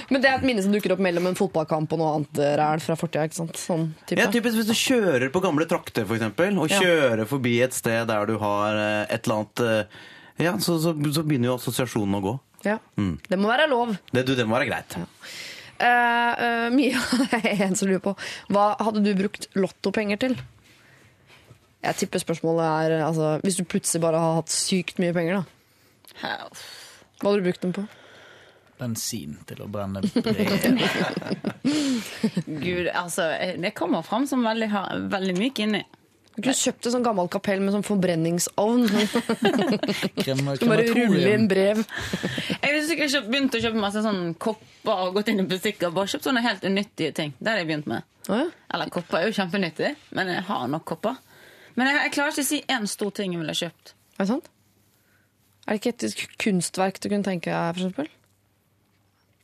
Men 0.09 0.21
det 0.23 0.29
er 0.29 0.35
et 0.39 0.45
minne 0.47 0.63
som 0.63 0.73
dukker 0.73 0.93
opp 0.95 1.01
mellom 1.03 1.29
en 1.29 1.37
fotballkamp 1.37 1.93
og 1.95 2.01
noe 2.01 2.11
annet 2.17 2.41
ræl 2.59 2.83
fra 2.83 2.95
fortida. 2.99 3.27
Sånn 3.37 3.91
type. 4.07 4.19
Ja, 4.19 4.27
typisk 4.33 4.59
Hvis 4.59 4.69
du 4.69 4.75
kjører 4.77 5.29
på 5.33 5.41
gamle 5.43 5.67
trakter, 5.69 6.07
eksempel, 6.17 6.57
og 6.59 6.71
Ja. 6.73 6.79
kjører 6.81 7.25
forbi 7.29 7.55
et 7.63 7.73
sted 7.77 8.07
der 8.09 8.25
du 8.29 8.37
har 8.41 8.75
eh, 8.75 9.05
et 9.15 9.27
eller 9.27 9.35
annet 9.43 9.59
eh, 9.63 9.83
Ja, 10.47 10.57
så, 10.61 10.77
så, 10.81 10.93
så 11.13 11.23
begynner 11.25 11.49
jo 11.51 11.55
assosiasjonen 11.57 12.15
å 12.19 12.21
gå. 12.21 12.33
Ja. 12.65 12.77
Mm. 12.97 13.15
Det 13.29 13.37
må 13.39 13.47
være 13.49 13.69
lov. 13.71 13.95
Det, 14.13 14.25
du, 14.27 14.35
det 14.37 14.45
må 14.45 14.53
være 14.57 14.67
greit. 14.69 14.97
Eh, 15.79 16.43
eh, 16.45 16.69
Mia, 16.73 17.01
jeg 17.35 17.51
er 17.53 17.65
en 17.67 17.75
som 17.77 17.87
lurer 17.89 18.01
på 18.01 18.13
Hva 18.49 18.71
hadde 18.81 19.03
du 19.05 19.11
brukt 19.19 19.45
lottopenger 19.53 20.17
til? 20.23 20.33
Jeg 21.85 21.99
tipper 21.99 22.19
spørsmålet 22.23 22.65
er 22.65 22.95
altså, 23.05 23.35
Hvis 23.45 23.59
du 23.59 23.63
plutselig 23.69 24.01
bare 24.01 24.17
har 24.23 24.39
hatt 24.39 24.49
sykt 24.53 24.97
mye 25.03 25.13
penger, 25.13 25.43
da. 25.43 25.43
Hva 27.21 27.29
hadde 27.29 27.37
du 27.43 27.45
brukt 27.45 27.61
dem 27.67 27.75
på? 27.77 27.85
Bensin 28.77 29.37
til 29.49 29.61
å 29.65 29.67
brenne 29.73 30.01
brev. 30.05 31.37
Gud, 32.45 32.89
altså, 32.93 33.29
det 33.61 33.71
kommer 33.77 34.03
fram 34.05 34.27
som 34.29 34.43
veldig, 34.45 34.67
har- 34.73 34.99
veldig 35.13 35.37
myk 35.37 35.61
inni. 35.65 35.83
Du 36.37 36.43
kunne 36.45 36.53
kjøpt 36.53 36.85
et 36.85 36.93
sånn 36.93 37.01
gammelt 37.05 37.31
kapell 37.33 37.61
med 37.65 37.73
sånn 37.73 37.81
forbrenningsovn. 37.87 38.83
Krem- 40.21 40.51
Du 40.59 40.65
bare 40.69 40.83
rulle 40.93 41.31
inn 41.33 41.47
brev. 41.49 41.79
Jeg 41.81 42.61
har 42.61 42.83
sikkert 42.85 43.09
kjøpt- 43.15 43.31
begynt 43.33 43.55
å 43.57 43.61
kjøpe 43.63 43.81
masse 43.81 44.03
sånn 44.05 44.35
kopper 44.37 45.01
og 45.07 45.15
gått 45.17 45.31
inn 45.33 45.41
i 45.41 45.47
butikker 45.49 45.89
og 45.89 45.95
bare 45.97 46.11
kjøpt 46.13 46.27
sånne 46.29 46.43
helt 46.45 46.67
unyttige 46.69 47.15
ting. 47.17 47.33
Det 47.39 47.49
har 47.49 47.57
jeg 47.63 47.69
begynt 47.71 47.89
med. 47.89 48.05
Oh, 48.29 48.37
ja. 48.43 48.45
Eller 48.75 48.91
kopper 48.93 49.17
er 49.23 49.25
jo 49.31 49.35
kjempenyttig, 49.39 49.89
men 50.19 50.29
jeg 50.35 50.43
har 50.51 50.67
nok 50.69 50.85
kopper. 50.93 51.17
Men 51.77 51.89
jeg, 51.89 51.97
jeg 52.05 52.13
klarer 52.17 52.35
ikke 52.35 52.45
å 52.45 52.49
si 52.51 52.61
én 52.77 52.85
stor 52.91 53.11
ting 53.17 53.33
jeg 53.33 53.41
ville 53.41 53.57
kjøpt. 53.57 53.95
Er 54.17 54.21
det 54.23 54.29
sant? 54.31 54.51
Er 55.67 55.73
det 55.75 55.81
ikke 55.81 55.95
et 56.07 56.21
kunstverk 56.45 57.01
du 57.01 57.09
kunne 57.09 57.25
tenke 57.25 57.49
deg, 57.49 57.73
for 57.73 57.81
eksempel? 57.87 58.13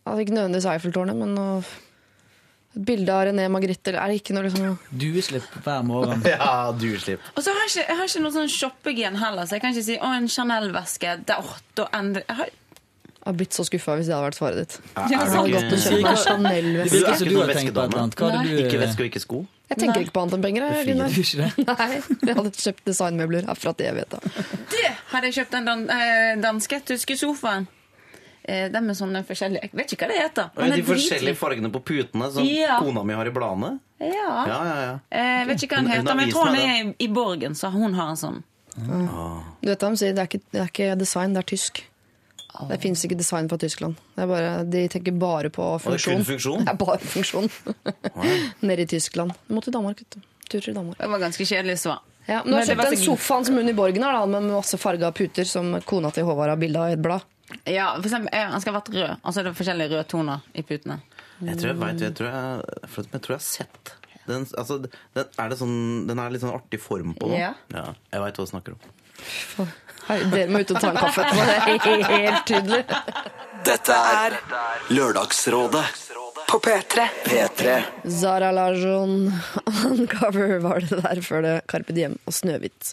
Altså, 0.04 0.20
ikke 0.28 0.36
nødvendigvis 0.38 0.70
Eiffeltårnet, 0.72 1.18
men 1.20 1.34
noe, 1.38 1.58
bilde 2.74 3.14
av 3.14 3.28
René 3.28 3.46
Magritte. 3.52 3.88
eller 3.92 4.02
Er 4.02 4.08
det 4.14 4.22
ikke 4.22 4.34
noe 4.34 4.44
liksom 4.48 4.80
Dueslipp 4.92 5.44
hver 5.64 5.84
morgen. 5.86 6.22
Ja, 6.34 6.72
dueslipp. 6.72 7.22
Og 7.38 7.44
så 7.44 7.54
har 7.54 7.62
jeg 7.68 7.70
ikke, 7.74 7.88
jeg 7.90 7.98
har 7.98 8.10
ikke 8.10 8.24
noe 8.26 8.32
sånn 8.40 8.50
shoppegen 8.50 9.16
heller, 9.22 9.46
så 9.46 9.56
jeg 9.58 9.62
kan 9.62 9.74
ikke 9.74 9.84
si 9.86 9.98
'Å, 9.98 10.10
en 10.18 10.28
Chanel-veske'. 10.28 11.16
det 11.26 11.36
er 11.38 11.56
da 11.76 11.88
endre 11.94 12.24
jeg 12.28 12.36
har, 12.38 12.50
Jeg 13.24 13.30
har 13.32 13.36
blitt 13.40 13.54
så 13.56 13.64
skuffa 13.64 13.94
hvis 13.96 14.08
det 14.10 14.16
hadde 14.18 14.26
vært 14.28 14.36
svaret 14.36 14.58
ditt. 14.60 14.74
Ja, 14.98 15.04
er 15.04 15.08
det 15.08 15.16
Jeg 15.16 15.30
ikke- 15.32 15.54
gått 15.54 15.74
og 15.74 15.80
kjøpt 15.80 16.02
meg 16.04 16.12
en 16.12 16.24
Chanel-veske. 16.26 16.98
ikke 16.98 17.30
du 17.30 17.38
har 17.38 17.48
noe 17.48 17.54
veskedame. 17.54 18.64
Ikke 18.68 18.80
veske 18.84 19.00
og 19.00 19.08
ikke 19.08 19.22
sko. 19.24 19.46
Jeg 19.70 19.78
tenker 19.80 20.02
ikke 20.04 20.12
på 20.12 20.22
annet 20.22 20.34
enn 20.34 20.42
penger. 20.44 20.62
Jeg, 20.62 20.76
ikke 20.84 21.38
det? 21.40 21.68
Nei, 21.70 22.02
jeg 22.28 22.36
hadde 22.36 22.52
kjøpt 22.52 22.84
designmøbler 22.90 23.46
herfra 23.48 23.72
til 23.78 23.86
evighet. 23.88 24.10
da. 24.10 24.20
det 24.74 24.92
hadde 25.14 25.26
jeg 25.30 25.34
kjøpt 25.40 25.52
den 25.56 25.66
dan, 25.66 25.90
eh, 25.90 26.36
danske 26.44 26.82
tyske 26.86 27.16
sofaen. 27.18 27.68
Eh, 28.46 28.66
er 28.68 28.96
sånne 29.00 29.22
forskjellige 29.24 29.62
Jeg 29.64 29.72
vet 29.74 29.92
ikke 29.96 30.04
hva 30.04 30.08
det 30.12 30.18
heter. 30.20 30.50
Men 30.58 30.72
de 30.74 30.80
er 30.82 30.84
forskjellige 30.84 31.38
fargene 31.40 31.70
på 31.72 31.80
putene 31.84 32.32
som 32.34 32.44
Ja. 32.44 32.80
kona 32.80 33.04
mi 33.04 33.14
har 33.14 33.26
i 33.26 33.32
bladene. 33.32 33.80
Ja. 34.02 34.08
Ja, 34.48 34.58
ja, 34.66 34.76
ja. 34.84 35.00
Eh, 35.12 35.40
Jeg 35.40 35.48
vet 35.48 35.64
ikke 35.64 35.76
hva 35.76 35.78
den 35.78 35.86
Hun- 35.88 35.96
hun 35.98 36.06
heter, 36.08 36.16
men 36.16 36.26
jeg 36.26 36.34
tror 36.34 36.46
den 36.46 36.90
er 36.90 36.96
i, 37.00 37.08
Borgen, 37.08 37.56
så 37.56 37.72
hun 37.72 37.94
har 37.94 38.10
en 38.10 38.16
sånn. 38.20 38.44
Du 39.62 39.70
vet 39.70 39.80
hva 39.80 39.90
de 39.90 39.98
sier, 39.98 40.14
det 40.14 40.20
er, 40.20 40.28
ikke, 40.28 40.42
det 40.52 40.62
er 40.62 40.68
ikke 40.72 40.98
design, 41.00 41.34
det 41.34 41.40
er 41.44 41.56
tysk. 41.56 41.84
Det 42.70 42.82
fins 42.82 43.04
ikke 43.06 43.18
design 43.18 43.48
fra 43.50 43.58
Tyskland. 43.58 43.96
Det 44.16 44.24
er 44.24 44.28
bare, 44.28 44.64
de 44.70 44.88
tenker 44.88 45.18
bare 45.18 45.50
på 45.50 45.80
funksjon. 45.82 46.18
det 46.18 46.28
er 46.28 46.32
funksjon. 46.38 46.66
Det 46.66 46.70
er 46.70 46.78
bare 46.78 47.00
funksjon. 47.00 47.50
Nede 48.62 48.82
i 48.82 48.86
Tyskland. 48.86 49.34
Du 49.48 49.56
må 49.56 49.64
til 49.64 49.74
Danmark. 49.74 49.98
vet 50.04 50.10
du. 50.18 50.22
Tur 50.50 50.60
til 50.62 50.74
Danmark. 50.76 50.98
Det 51.00 51.10
var 51.10 51.20
ganske 51.20 51.46
kjedelig 51.48 51.80
svar. 51.80 52.00
Ja, 52.28 52.42
men 52.44 52.54
du 52.54 52.58
har 52.60 52.66
kjøpt 52.70 52.90
den 52.92 53.00
sofaen 53.02 53.46
som 53.46 53.56
hun 53.58 53.68
i 53.70 53.74
Borgen 53.74 54.04
har, 54.06 54.14
da, 54.14 54.26
med 54.26 54.52
masse 54.52 54.78
farga 54.80 55.10
puter, 55.12 55.46
som 55.50 55.74
kona 55.82 56.12
til 56.12 56.24
Håvard 56.28 56.50
har 56.54 56.60
bilde 56.62 56.80
av 56.80 56.90
i 56.90 56.94
et 56.94 57.02
blad. 57.04 57.24
Ja, 57.70 57.90
for 57.96 58.08
eksempel, 58.08 58.30
eh, 58.34 58.48
Han 58.52 58.62
skal 58.62 58.74
ha 58.74 58.80
vært 58.80 58.94
rød. 58.94 59.18
Altså 59.24 59.44
det 59.44 59.52
er 59.52 59.58
forskjellige 59.58 59.94
røde 59.96 60.08
toner 60.12 60.48
i 60.54 60.64
putene. 60.68 61.02
Jeg 61.44 61.60
tror 61.60 61.74
jeg 61.74 61.80
vet, 61.82 62.02
jeg 62.02 62.16
tror 62.18 62.30
jeg, 62.30 62.88
for 62.88 63.12
jeg 63.12 63.22
tror 63.26 63.36
jeg 63.36 63.42
har 63.42 63.48
sett 63.50 63.94
den, 64.28 64.46
altså, 64.58 64.78
den, 64.80 65.32
er 65.40 65.50
det 65.52 65.58
sånn, 65.60 65.78
den 66.08 66.20
er 66.22 66.32
litt 66.32 66.44
sånn 66.44 66.54
artig 66.56 66.80
form 66.80 67.12
på 67.20 67.28
den. 67.32 67.42
Ja. 67.42 67.90
jeg 68.14 68.24
veit 68.24 68.40
hva 68.40 68.46
du 68.46 68.52
snakker 68.54 68.78
om. 68.78 69.74
Hei, 70.08 70.18
dere 70.32 70.48
må 70.52 70.64
ut 70.64 70.72
og 70.72 70.80
ta 70.80 70.92
en 70.92 71.00
kaffe 71.00 71.26
etterpå. 71.26 71.44
Det 71.44 71.84
er 71.84 72.24
helt 72.24 72.48
tydelig. 72.48 72.82
Dette 73.64 74.00
er 74.16 74.38
Lørdagsrådet 74.92 75.86
På 76.54 76.60
P3. 76.60 77.08
P3. 77.26 77.82
Zara 78.10 78.52
Larsson, 78.52 79.34
Uncover 79.86 80.60
var 80.60 80.84
det 80.86 81.00
der 81.02 81.22
før 81.26 81.42
det 81.42 81.54
Carpe 81.66 81.96
Diem 81.98 82.14
og 82.30 82.36
Snøhvit. 82.38 82.92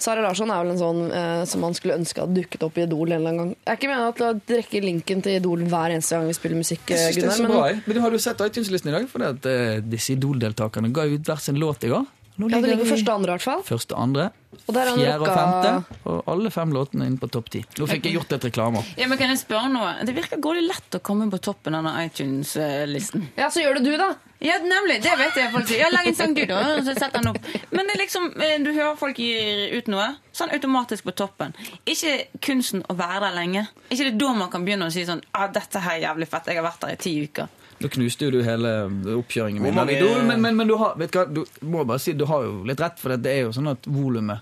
Zara 0.00 0.22
Larsson 0.24 0.48
er 0.48 0.62
vel 0.62 0.72
en 0.72 0.80
sånn 0.80 1.02
eh, 1.12 1.42
som 1.50 1.60
man 1.60 1.76
skulle 1.76 1.98
ønske 2.00 2.22
hadde 2.24 2.38
dukket 2.40 2.64
opp 2.64 2.80
i 2.80 2.86
Idol 2.86 3.12
en 3.12 3.18
eller 3.18 3.34
annen 3.34 3.42
gang. 3.42 3.50
Jeg 3.58 3.74
er 3.74 3.80
ikke 3.82 3.90
meningen 3.90 4.16
til 4.16 4.28
å 4.30 4.32
drikke 4.54 4.82
linken 4.86 5.20
til 5.28 5.36
Idol 5.42 5.66
hver 5.68 5.92
eneste 5.92 6.16
gang 6.16 6.30
vi 6.30 6.38
spiller 6.40 6.62
musikk, 6.62 6.86
eh, 6.88 7.04
Jeg 7.04 7.18
synes 7.18 7.26
det 7.26 7.34
er 7.34 7.36
så 7.36 7.44
Men 7.44 7.52
bra. 7.52 7.68
Men 7.84 7.98
du 7.98 8.02
har 8.06 8.16
du 8.16 8.22
sett 8.30 8.40
iTunes-listen 8.48 8.94
i 8.94 8.96
dag, 8.96 9.04
for 9.12 9.28
at, 9.28 9.52
eh, 9.52 9.84
disse 9.84 10.16
Idol-deltakerne 10.16 10.94
ga 10.96 11.04
ut 11.12 11.28
hver 11.28 11.44
sin 11.50 11.60
låt 11.60 11.84
i 11.84 11.92
går. 11.92 12.08
Nå 12.40 12.48
ja, 12.48 12.60
det 12.60 12.70
ligger 12.70 12.84
vi- 12.84 12.90
første 12.94 13.10
og 13.12 13.14
andre, 13.20 13.28
i 13.28 13.34
hvert 13.36 13.42
fall. 13.44 13.62
Første, 13.62 13.94
andre, 13.96 14.30
Og 14.68 14.74
der 14.74 14.80
er 14.80 14.88
han 14.90 14.98
fjerde 14.98 15.20
og 15.20 15.36
femte. 15.36 15.98
Og 16.08 16.22
alle 16.28 16.50
fem 16.50 16.70
låtene 16.72 17.06
inne 17.06 17.18
på 17.18 17.28
topp 17.30 17.50
ti. 17.50 17.60
Nå 17.78 17.86
fikk 17.88 18.04
jeg 18.04 18.14
gjort 18.16 18.32
et 18.32 18.44
reklame. 18.44 18.82
Ja, 18.96 19.06
men 19.08 19.18
kan 19.18 19.28
jeg 19.32 19.38
spørre 19.40 19.68
noe? 19.72 19.92
Det 20.04 20.14
virker 20.16 20.40
grådig 20.40 20.66
lett 20.66 20.96
å 20.96 21.00
komme 21.00 21.28
på 21.32 21.38
toppen 21.40 21.74
av 21.74 21.84
iTunes-listen. 22.04 23.28
Ja, 23.36 23.48
så 23.50 23.60
gjør 23.62 23.78
det 23.78 23.84
du, 23.84 23.96
da. 23.96 24.14
Ja, 24.42 24.56
nemlig. 24.58 25.00
Det 25.02 25.12
vet 25.18 25.34
jeg 25.38 25.52
faktisk. 25.52 25.78
Ja, 25.78 25.88
Lag 25.92 26.06
en 26.06 26.14
sang, 26.14 26.34
du, 26.34 26.44
da. 26.46 26.62
Så 26.82 26.94
setter 26.98 27.20
den 27.20 27.28
opp. 27.32 27.38
Men 27.70 27.86
det 27.86 27.94
er 27.96 28.02
liksom, 28.02 28.28
eh, 28.42 28.58
du 28.64 28.72
hører 28.72 28.96
folk 28.98 29.16
gir 29.22 29.72
ut 29.78 29.88
noe, 29.92 30.08
sånn 30.34 30.52
automatisk 30.52 31.04
på 31.04 31.14
toppen. 31.14 31.54
Ikke 31.86 32.26
kunsten 32.40 32.82
å 32.88 32.96
være 32.98 33.20
der 33.28 33.36
lenge. 33.38 33.66
Ikke 33.90 34.08
det 34.10 34.18
da 34.18 34.32
man 34.32 34.50
kan 34.50 34.64
begynne 34.64 34.88
å 34.88 34.92
si 34.92 35.04
sånn 35.04 35.22
ah, 35.34 35.46
'Dette 35.48 35.80
her 35.80 35.98
er 35.98 36.06
jævlig 36.08 36.28
fett. 36.28 36.46
Jeg 36.46 36.56
har 36.56 36.64
vært 36.70 36.80
der 36.80 36.92
i 36.92 36.96
ti 36.96 37.14
uker'. 37.28 37.48
Nå 37.82 37.88
knuste 37.92 38.24
jo 38.28 38.30
du 38.30 38.42
hele 38.46 38.72
oppkjøringen 39.18 39.62
min. 39.62 39.74
mange- 39.74 39.98
Men, 40.28 40.40
men, 40.40 40.56
men 40.56 40.68
du 40.68 40.76
har 40.76 40.94
vet 40.96 41.10
hva, 41.12 41.26
du 41.26 41.44
må 41.66 41.84
bare 41.86 41.98
si 41.98 42.12
du 42.12 42.24
har 42.26 42.42
jo 42.44 42.64
litt 42.64 42.80
rett, 42.80 42.98
for 42.98 43.16
det 43.16 43.26
er 43.32 43.40
jo 43.46 43.52
sånn 43.52 43.70
at 43.72 43.86
volumet 43.86 44.40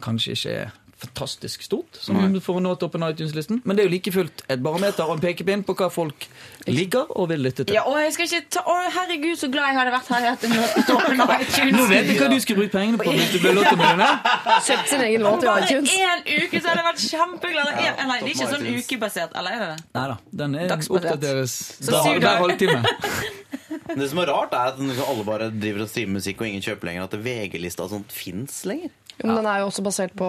kanskje 0.00 0.32
ikke 0.36 0.56
er 0.62 0.72
fantastisk 0.96 1.62
stort 1.66 1.98
som 2.00 2.16
Nei. 2.16 2.40
får 2.40 2.60
nå 2.64 2.70
toppen 2.80 3.02
av 3.04 3.12
iTunes-listen. 3.12 3.58
Men 3.68 3.76
det 3.76 3.84
er 3.84 3.88
jo 3.88 3.92
like 3.92 4.12
fullt 4.14 4.42
et 4.48 4.62
barometer 4.64 5.04
og 5.04 5.18
en 5.18 5.22
pekepinn 5.22 5.64
på 5.66 5.74
hva 5.76 5.90
folk 5.92 6.26
liker 6.66 7.10
og 7.20 7.28
vil 7.32 7.42
lytte 7.44 7.66
til. 7.66 7.76
Ja, 7.76 7.82
og 7.88 7.98
jeg 8.00 8.14
skal 8.16 8.30
ikke 8.30 8.40
ta 8.56 8.62
Å, 8.66 8.76
herregud, 8.94 9.36
så 9.38 9.50
glad 9.52 9.68
jeg 9.70 9.78
hadde 9.78 9.92
vært 9.94 10.08
her 10.14 10.24
i 10.24 10.30
dette 10.30 10.50
møtet 10.54 10.88
toppen 10.88 11.20
av 11.22 11.34
iTunes. 11.36 11.76
Nå 11.76 11.84
vet 11.92 12.10
jeg 12.10 12.18
hva 12.22 12.30
du 12.32 12.38
skulle 12.42 12.62
brukt 12.64 12.74
pengene 12.78 13.00
på 13.02 13.12
hvis 13.12 13.34
du 13.34 13.38
ble 13.44 13.52
lottomillionær. 13.58 14.18
Kjøpt 14.66 14.92
sin 14.94 15.04
egen 15.06 15.26
låt 15.28 15.44
i 15.44 15.50
Bare 15.50 15.68
iTunes. 15.68 15.92
én 15.92 16.24
uke, 16.26 16.60
så 16.60 16.72
hadde 16.72 16.80
jeg 16.80 16.88
vært 16.88 17.04
kjempeglad. 17.06 17.72
En, 17.76 18.02
nei, 18.08 18.18
det 18.22 18.30
er 18.30 18.34
ikke 18.34 18.50
sånn 18.54 18.68
ukebasert, 18.80 19.36
eller 19.36 19.56
er 19.56 19.64
det 19.64 19.70
det? 19.74 19.88
Nei 20.00 20.06
da, 20.12 20.18
den 20.42 20.58
er 20.62 20.76
oppdateres 20.76 21.58
hver 21.86 22.30
halvtime. 22.42 22.82
Det 23.86 24.08
som 24.10 24.18
er 24.18 24.30
rart, 24.30 24.54
er 24.54 24.72
at 24.72 24.78
liksom 24.80 25.10
alle 25.10 25.24
bare 25.26 25.46
driver 25.54 25.84
og 25.84 25.90
streamer 25.90 26.18
musikk, 26.18 26.40
og 26.42 26.48
ingen 26.48 26.62
kjøper 26.64 26.88
lenger. 26.90 27.06
At 27.06 27.14
VG-lista 27.22 27.84
og 27.86 27.92
sånt 27.92 28.14
fins 28.14 28.64
lenger. 28.66 28.90
Jo, 29.16 29.28
Men 29.28 29.38
den 29.38 29.48
er 29.50 29.62
jo 29.62 29.68
også 29.70 29.84
basert 29.86 30.16
på 30.18 30.28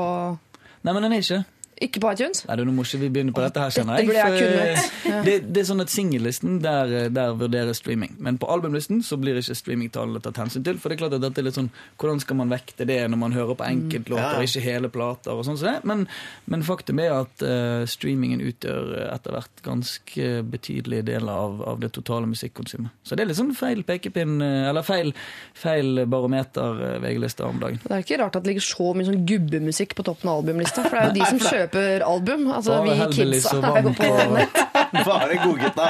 Nei, 0.88 0.93
men 0.93 1.03
den 1.03 1.11
er 1.11 1.17
ikke. 1.17 1.43
Ikke 1.84 2.01
på 2.01 2.09
iTunes. 2.11 2.41
Nei, 2.47 2.55
Nå 2.65 2.73
må 2.73 2.84
ikke 2.88 2.99
vi 3.03 3.09
begynne 3.13 3.34
på 3.36 3.41
dette 3.43 3.61
her, 3.61 3.73
kjenner 3.73 3.99
jeg. 3.99 4.07
Dette 4.09 4.17
jeg 4.17 4.80
for, 4.82 5.11
eh, 5.11 5.21
det, 5.28 5.36
det 5.53 5.61
er 5.61 5.67
sånn 5.69 5.84
at 5.84 5.91
Singellisten 5.93 6.57
der, 6.63 6.93
eh, 7.03 7.09
der 7.13 7.36
vurderes 7.38 7.82
streaming. 7.84 8.15
Men 8.23 8.39
på 8.41 8.49
albumlisten 8.49 9.03
så 9.05 9.19
blir 9.21 9.38
ikke 9.39 9.55
streamingtallene 9.57 10.21
tatt 10.25 10.39
hensyn 10.41 10.65
til. 10.65 10.80
For 10.82 10.89
det 10.89 10.97
er 10.97 11.01
klart 11.03 11.17
at 11.19 11.23
dette 11.23 11.43
er 11.43 11.47
litt 11.47 11.57
sånn 11.57 11.69
Hvordan 11.97 12.21
skal 12.23 12.39
man 12.39 12.51
vekte 12.51 12.86
det 12.89 12.97
når 13.11 13.19
man 13.21 13.36
hører 13.36 13.57
på 13.59 13.65
enkeltlåter 13.67 14.23
Ja, 14.23 14.41
ja. 14.41 14.47
ikke 14.47 14.63
hele 14.65 14.89
plater? 14.93 15.38
og 15.38 15.45
sånn 15.45 15.59
som 15.59 15.69
det. 15.69 15.75
Men, 15.88 16.05
men 16.49 16.65
faktum 16.65 16.99
er 17.03 17.13
at 17.13 17.43
uh, 17.45 17.84
streamingen 17.89 18.41
utgjør 18.41 18.93
etter 19.11 19.36
hvert 19.36 19.63
ganske 19.65 20.28
betydelige 20.49 21.05
deler 21.11 21.34
av, 21.34 21.61
av 21.73 21.82
det 21.82 21.91
totale 21.95 22.30
musikkonsumet. 22.30 22.93
Så 23.05 23.15
det 23.17 23.25
er 23.25 23.32
litt 23.32 23.39
sånn 23.39 23.53
feil 23.57 23.84
pekepinn, 23.88 24.39
eller 24.41 24.86
feil, 24.88 25.11
feil 25.57 26.03
barometer 26.09 26.99
VG-lista 27.03 27.47
om 27.49 27.59
dagen. 27.61 27.82
Det 27.84 27.93
er 27.93 28.05
ikke 28.05 28.19
rart 28.23 28.39
at 28.39 28.45
det 28.45 28.53
ligger 28.53 28.67
så 28.67 28.91
mye 28.97 29.09
sånn 29.09 29.25
gubbemusikk 29.30 29.95
på 29.97 30.05
toppen 30.07 30.32
av 30.32 30.41
albumlista. 30.41 30.86
For 30.88 30.95
det 30.97 31.03
er 31.03 31.11
jo 31.11 31.17
de 31.19 31.30
som 31.34 31.41
kjøper 31.43 31.66
album. 31.76 32.47
Altså, 32.53 32.82
vi 32.86 32.95
kidsa 33.13 33.57
er 33.57 33.61
vann 33.65 33.93
på 33.93 34.03
på- 34.03 34.34
nett. 34.38 34.61
Bare 35.07 35.39
godgutta. 35.43 35.89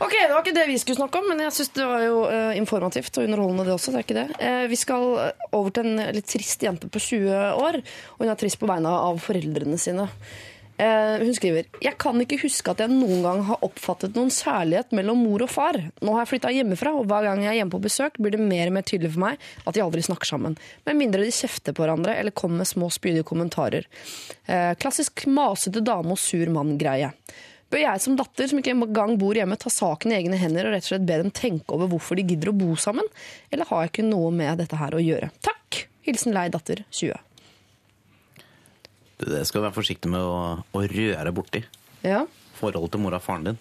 Ok, 0.00 0.14
det 0.16 0.32
var 0.32 0.40
ikke 0.40 0.56
det 0.56 0.66
vi 0.70 0.78
skulle 0.80 0.96
snakke 0.96 1.20
om, 1.20 1.26
men 1.28 1.42
jeg 1.44 1.52
syns 1.52 1.72
det 1.76 1.84
var 1.84 2.02
jo 2.06 2.22
uh, 2.24 2.56
informativt 2.56 3.18
og 3.20 3.26
underholdende 3.26 3.66
det 3.68 3.74
også. 3.74 3.92
det 3.92 3.98
er 4.00 4.06
ikke 4.06 4.16
det. 4.16 4.28
Uh, 4.40 4.64
vi 4.72 4.78
skal 4.80 5.08
over 5.52 5.74
til 5.76 5.90
en 5.90 6.14
litt 6.16 6.28
trist 6.30 6.62
jente 6.64 6.88
på 6.88 7.02
20 7.04 7.34
år, 7.60 7.82
og 8.16 8.24
hun 8.24 8.32
er 8.32 8.40
trist 8.40 8.58
på 8.62 8.70
vegne 8.70 8.88
av 8.88 9.20
foreldrene 9.20 9.76
sine. 9.78 10.08
Eh, 10.80 11.20
hun 11.20 11.34
skriver 11.36 11.66
Jeg 11.82 11.98
kan 12.00 12.16
ikke 12.22 12.38
huske 12.40 12.72
at 12.72 12.80
jeg 12.80 12.92
noen 12.92 13.20
gang 13.24 13.42
har 13.50 13.64
oppfattet 13.66 14.14
noen 14.16 14.30
særlighet 14.32 14.94
mellom 14.96 15.20
mor 15.26 15.44
og 15.44 15.52
far. 15.52 15.76
Nå 16.00 16.14
har 16.14 16.24
jeg 16.24 16.30
flytta 16.32 16.52
hjemmefra, 16.56 16.94
og 16.96 17.10
hver 17.10 17.26
gang 17.28 17.42
jeg 17.44 17.52
er 17.52 17.58
hjemme 17.58 17.74
på 17.74 17.82
besøk, 17.84 18.16
blir 18.16 18.32
det 18.36 18.40
mer 18.40 18.70
og 18.70 18.78
mer 18.78 18.86
tydelig 18.88 19.12
for 19.12 19.24
meg 19.26 19.44
at 19.66 19.76
de 19.76 19.84
aldri 19.84 20.04
snakker 20.06 20.30
sammen. 20.30 20.56
Med 20.88 20.96
mindre 20.96 21.26
de 21.26 21.36
kjefter 21.36 21.76
på 21.76 21.84
hverandre 21.84 22.16
eller 22.16 22.32
kommer 22.32 22.62
med 22.62 22.70
små 22.70 22.88
spydige 22.94 23.28
kommentarer. 23.28 23.88
Eh, 24.46 24.72
klassisk 24.80 25.26
masete 25.28 25.84
dame 25.84 26.16
og 26.16 26.22
sur 26.22 26.48
mann-greie. 26.54 27.12
Bør 27.70 27.84
jeg 27.84 28.02
som 28.02 28.16
datter, 28.18 28.48
som 28.50 28.58
ikke 28.58 28.72
engang 28.72 29.14
bor 29.20 29.36
hjemme, 29.36 29.60
ta 29.60 29.70
saken 29.70 30.10
i 30.10 30.16
egne 30.16 30.40
hender 30.40 30.66
og 30.66 30.74
rett 30.74 30.88
og 30.88 30.94
slett 30.94 31.06
be 31.06 31.20
dem 31.20 31.30
tenke 31.30 31.76
over 31.76 31.92
hvorfor 31.92 32.18
de 32.18 32.24
gidder 32.32 32.50
å 32.50 32.56
bo 32.56 32.72
sammen? 32.74 33.06
Eller 33.52 33.68
har 33.68 33.84
jeg 33.84 33.92
ikke 33.92 34.08
noe 34.08 34.32
med 34.34 34.64
dette 34.64 34.80
her 34.80 34.96
å 34.96 35.02
gjøre? 35.04 35.28
Takk! 35.44 35.84
Hilsen 36.08 36.34
lei 36.34 36.48
datter 36.50 36.82
20. 36.88 37.20
Det 39.20 39.42
skal 39.48 39.60
du 39.60 39.66
være 39.68 39.76
forsiktig 39.76 40.10
med 40.12 40.24
å, 40.24 40.40
å 40.64 40.84
røre 40.94 41.32
borti. 41.36 41.64
Ja, 42.06 42.24
Forholdet 42.60 42.92
til 42.92 43.00
mora 43.00 43.16
og 43.20 43.24
faren 43.24 43.46
din. 43.50 43.58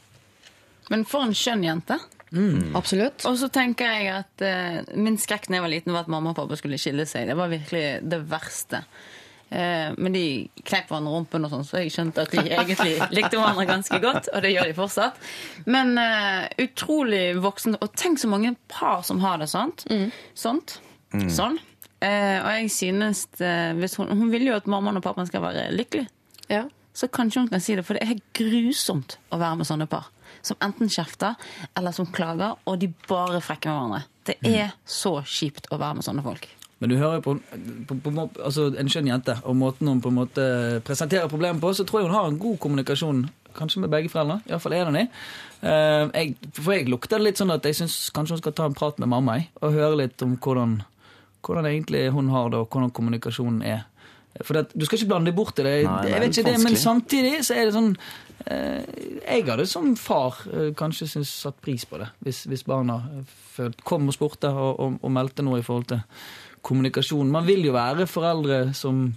Men 0.91 1.05
for 1.07 1.23
en 1.23 1.35
skjønn 1.37 1.61
jente. 1.63 1.95
Absolutt. 2.77 3.23
Og 3.25 3.37
så 3.39 3.47
tenker 3.53 3.89
jeg 3.89 4.09
at 4.13 4.43
eh, 4.45 4.81
min 4.99 5.15
skrekk 5.17 5.47
da 5.49 5.57
jeg 5.57 5.63
var 5.65 5.71
liten, 5.71 5.93
var 5.95 6.05
at 6.05 6.11
mamma 6.11 6.33
og 6.33 6.37
pappa 6.37 6.57
skulle 6.59 6.77
skille 6.81 7.05
seg. 7.09 7.29
Det 7.29 7.37
var 7.39 7.49
virkelig 7.51 7.83
det 8.11 8.19
verste. 8.29 8.83
Eh, 9.49 9.95
men 9.97 10.13
de 10.13 10.23
kneip 10.61 10.91
hverandre 10.91 11.13
rumpen, 11.15 11.47
og 11.47 11.53
sånn, 11.53 11.65
så 11.65 11.81
jeg 11.81 11.93
skjønte 11.95 12.25
at 12.27 12.35
de 12.35 12.43
egentlig 12.43 12.97
likte 13.17 13.39
hverandre 13.39 13.65
ganske 13.69 14.01
godt. 14.03 14.29
Og 14.35 14.45
det 14.45 14.51
gjør 14.53 14.69
de 14.69 14.75
fortsatt. 14.77 15.23
Men 15.69 15.95
eh, 16.01 16.45
utrolig 16.67 17.23
voksen. 17.41 17.79
Og 17.81 17.95
tenk 17.97 18.21
så 18.21 18.29
mange 18.29 18.53
par 18.69 19.01
som 19.07 19.23
har 19.25 19.41
det 19.41 19.49
sånt. 19.53 19.87
sånt. 20.37 20.77
Sånn. 21.33 21.57
Eh, 21.99 22.37
og 22.39 22.51
jeg 22.55 22.69
synes 22.71 23.25
eh, 23.43 23.71
hvis 23.79 23.97
hun, 23.99 24.11
hun 24.15 24.29
vil 24.31 24.47
jo 24.47 24.55
at 24.55 24.69
mammaen 24.71 24.99
og 24.99 25.03
pappaen 25.03 25.27
skal 25.27 25.43
være 25.43 25.69
lykkelige. 25.75 26.07
Ja. 26.49 26.65
Så 26.93 27.07
kanskje 27.07 27.43
hun 27.43 27.51
kan 27.51 27.63
si 27.63 27.75
det, 27.77 27.85
for 27.87 27.95
det 27.95 28.07
er 28.07 28.21
grusomt 28.35 29.17
å 29.31 29.39
være 29.39 29.61
med 29.61 29.69
sånne 29.69 29.87
par. 29.89 30.09
Som 30.45 30.57
enten 30.63 30.91
kjefter, 30.91 31.35
eller 31.77 31.95
som 31.95 32.07
klager, 32.11 32.57
og 32.67 32.79
de 32.81 32.89
bare 33.07 33.41
frekker 33.43 33.71
med 33.71 33.77
hverandre. 33.77 34.01
Det 34.29 34.37
er 34.45 34.73
så 34.87 35.19
kjipt 35.25 35.69
å 35.71 35.79
være 35.79 35.99
med 35.99 36.07
sånne 36.07 36.23
folk. 36.25 36.47
Men 36.79 36.91
du 36.91 36.95
hører 36.95 37.19
jo 37.19 37.23
på, 37.25 37.33
på, 37.87 37.97
på, 38.03 38.11
altså 38.39 38.69
en 38.79 38.89
skjønn 38.91 39.09
jente, 39.11 39.35
og 39.43 39.57
måten 39.59 39.89
hun 39.91 39.99
på 40.03 40.11
en 40.13 40.19
måte 40.21 40.45
presenterer 40.87 41.31
problemet 41.31 41.59
på, 41.63 41.73
så 41.75 41.83
tror 41.87 42.01
jeg 42.01 42.09
hun 42.09 42.15
har 42.15 42.29
en 42.29 42.39
god 42.39 42.59
kommunikasjon, 42.63 43.25
kanskje 43.57 43.83
med 43.83 43.91
begge 43.91 44.11
foreldre. 44.11 44.39
Iallfall 44.47 44.77
en 44.77 44.91
av 44.91 44.95
dem. 44.95 45.09
Eh, 45.59 46.05
jeg, 46.13 46.53
for 46.55 46.75
jeg 46.75 46.87
lukter 46.87 47.19
det 47.19 47.27
litt 47.27 47.41
sånn 47.41 47.51
at 47.51 47.67
jeg 47.67 47.75
syns 47.81 47.97
kanskje 48.15 48.37
hun 48.37 48.43
skal 48.45 48.55
ta 48.55 48.69
en 48.69 48.77
prat 48.77 49.01
med 49.01 49.11
mamma 49.11 49.41
jeg, 49.41 49.49
og 49.59 49.75
høre 49.75 49.99
litt 50.05 50.23
om 50.23 50.37
hvordan, 50.39 50.79
hvordan 51.45 51.65
egentlig 51.69 52.09
hun 52.15 52.29
har 52.33 52.49
det, 52.49 52.59
og 52.59 52.67
hvordan 52.69 52.91
kommunikasjonen 52.95 53.61
er. 53.63 53.85
For 54.45 54.53
det, 54.53 54.69
Du 54.77 54.85
skal 54.85 54.99
ikke 54.99 55.09
blande 55.09 55.31
det 55.31 55.35
bort 55.35 55.59
i 55.59 55.63
det. 55.65 55.75
Nei, 55.83 56.01
det 56.03 56.11
jeg 56.11 56.21
vet 56.21 56.37
ikke 56.37 56.51
det, 56.51 56.63
Men 56.63 56.75
samtidig 56.77 57.31
så 57.43 57.55
er 57.57 57.65
det 57.65 57.73
sånn 57.73 57.89
eh, 58.45 58.83
Jeg 59.25 59.47
hadde 59.47 59.65
som 59.67 59.95
far 59.99 60.37
eh, 60.53 60.69
kanskje 60.77 61.07
syntes 61.09 61.31
satt 61.45 61.57
pris 61.65 61.85
på 61.89 61.97
det, 61.99 62.11
hvis, 62.23 62.43
hvis 62.47 62.63
barna 62.63 63.01
følt, 63.55 63.81
kom 63.83 64.07
og 64.07 64.15
spurte 64.15 64.51
og, 64.53 64.79
og, 64.79 64.99
og 65.01 65.11
meldte 65.15 65.43
noe 65.43 65.59
i 65.59 65.65
forhold 65.65 65.89
til 65.89 66.05
kommunikasjon. 66.61 67.31
Man 67.31 67.47
vil 67.47 67.65
jo 67.65 67.73
være 67.75 68.07
foreldre 68.07 68.69
som 68.77 69.09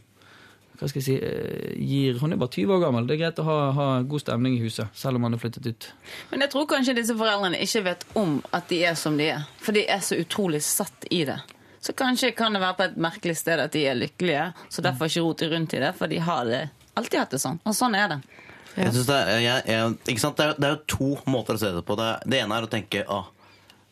hva 0.83 0.89
skal 0.91 0.99
jeg 0.99 1.07
si, 1.07 1.15
eh, 1.23 1.75
gir 1.79 2.19
Hun 2.19 2.33
er 2.35 2.41
bare 2.41 2.51
20 2.51 2.75
år 2.75 2.81
gammel. 2.83 3.07
Det 3.07 3.15
er 3.15 3.21
greit 3.21 3.39
å 3.39 3.47
ha, 3.47 3.59
ha 3.77 3.89
god 4.03 4.23
stemning 4.25 4.57
i 4.57 4.63
huset, 4.65 4.91
selv 4.99 5.21
om 5.21 5.27
man 5.29 5.37
er 5.37 5.39
flyttet 5.39 5.69
ut. 5.69 5.89
Men 6.33 6.43
jeg 6.43 6.51
tror 6.51 6.67
kanskje 6.73 6.97
disse 6.99 7.15
foreldrene 7.15 7.61
ikke 7.63 7.85
vet 7.87 8.07
om 8.19 8.41
at 8.51 8.67
de 8.73 8.81
er 8.89 8.97
som 8.99 9.19
de 9.21 9.29
er. 9.37 9.45
For 9.63 9.77
de 9.77 9.85
er 9.87 10.03
så 10.03 10.19
utrolig 10.19 10.63
satt 10.67 11.07
i 11.15 11.23
det. 11.29 11.39
Så 11.83 11.93
kanskje 11.99 12.31
kan 12.39 12.55
det 12.55 12.61
være 12.63 12.79
på 12.79 12.85
et 12.87 12.99
merkelig 13.03 13.35
sted 13.41 13.59
at 13.59 13.73
de 13.75 13.81
er 13.91 13.99
lykkelige, 13.99 14.45
så 14.71 14.85
derfor 14.85 15.11
ikke 15.11 15.25
roter 15.25 15.51
rundt 15.51 15.73
i 15.75 15.81
det, 15.83 15.91
for 15.99 16.11
de 16.13 16.21
har 16.23 16.47
det, 16.47 16.61
alltid 16.95 17.19
hatt 17.19 17.33
det 17.35 17.41
sånn. 17.43 17.59
Og 17.67 17.75
sånn 17.75 17.97
er 17.99 18.13
det. 18.13 18.19
Jeg 18.77 18.93
det, 18.95 19.17
er, 19.17 19.31
jeg, 19.43 19.65
jeg, 19.69 19.97
ikke 20.13 20.23
sant? 20.23 20.39
Det, 20.39 20.47
er, 20.47 20.61
det 20.63 20.69
er 20.69 20.77
jo 20.77 20.83
to 20.95 21.09
måter 21.33 21.59
å 21.59 21.61
se 21.61 21.73
det 21.75 21.83
på. 21.89 21.97
Det, 21.99 22.07
det 22.31 22.39
ene 22.39 22.57
er 22.57 22.69
å 22.69 22.71
tenke 22.71 23.03
ah, 23.11 23.27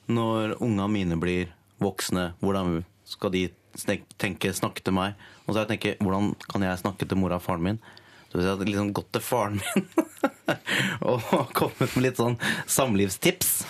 når 0.07 0.55
unga 0.63 0.87
mine 0.93 1.19
blir 1.21 1.51
voksne, 1.83 2.31
hvordan 2.45 2.79
skal 3.11 3.35
de 3.35 3.49
tenke, 3.83 4.55
snakke 4.55 4.87
til 4.87 4.95
meg? 4.95 5.19
Og 5.45 5.51
så 5.51 5.59
er 5.59 5.65
det 5.65 5.67
å 5.67 5.73
tenke 5.75 5.97
hvordan 5.99 6.31
kan 6.47 6.69
jeg 6.69 6.83
snakke 6.85 7.11
til 7.11 7.19
mora 7.19 7.41
og 7.43 7.45
faren 7.45 7.67
min? 7.67 7.83
Så 8.31 8.39
hvis 8.39 8.47
jeg 8.47 8.55
hadde 8.55 8.71
liksom 8.71 8.95
gått 8.95 9.11
til 9.17 9.27
faren 9.27 9.59
min 9.59 9.91
og 11.11 11.51
kommet 11.59 11.91
med 11.97 12.07
litt 12.07 12.23
sånn 12.23 12.39
samlivstips 12.71 13.65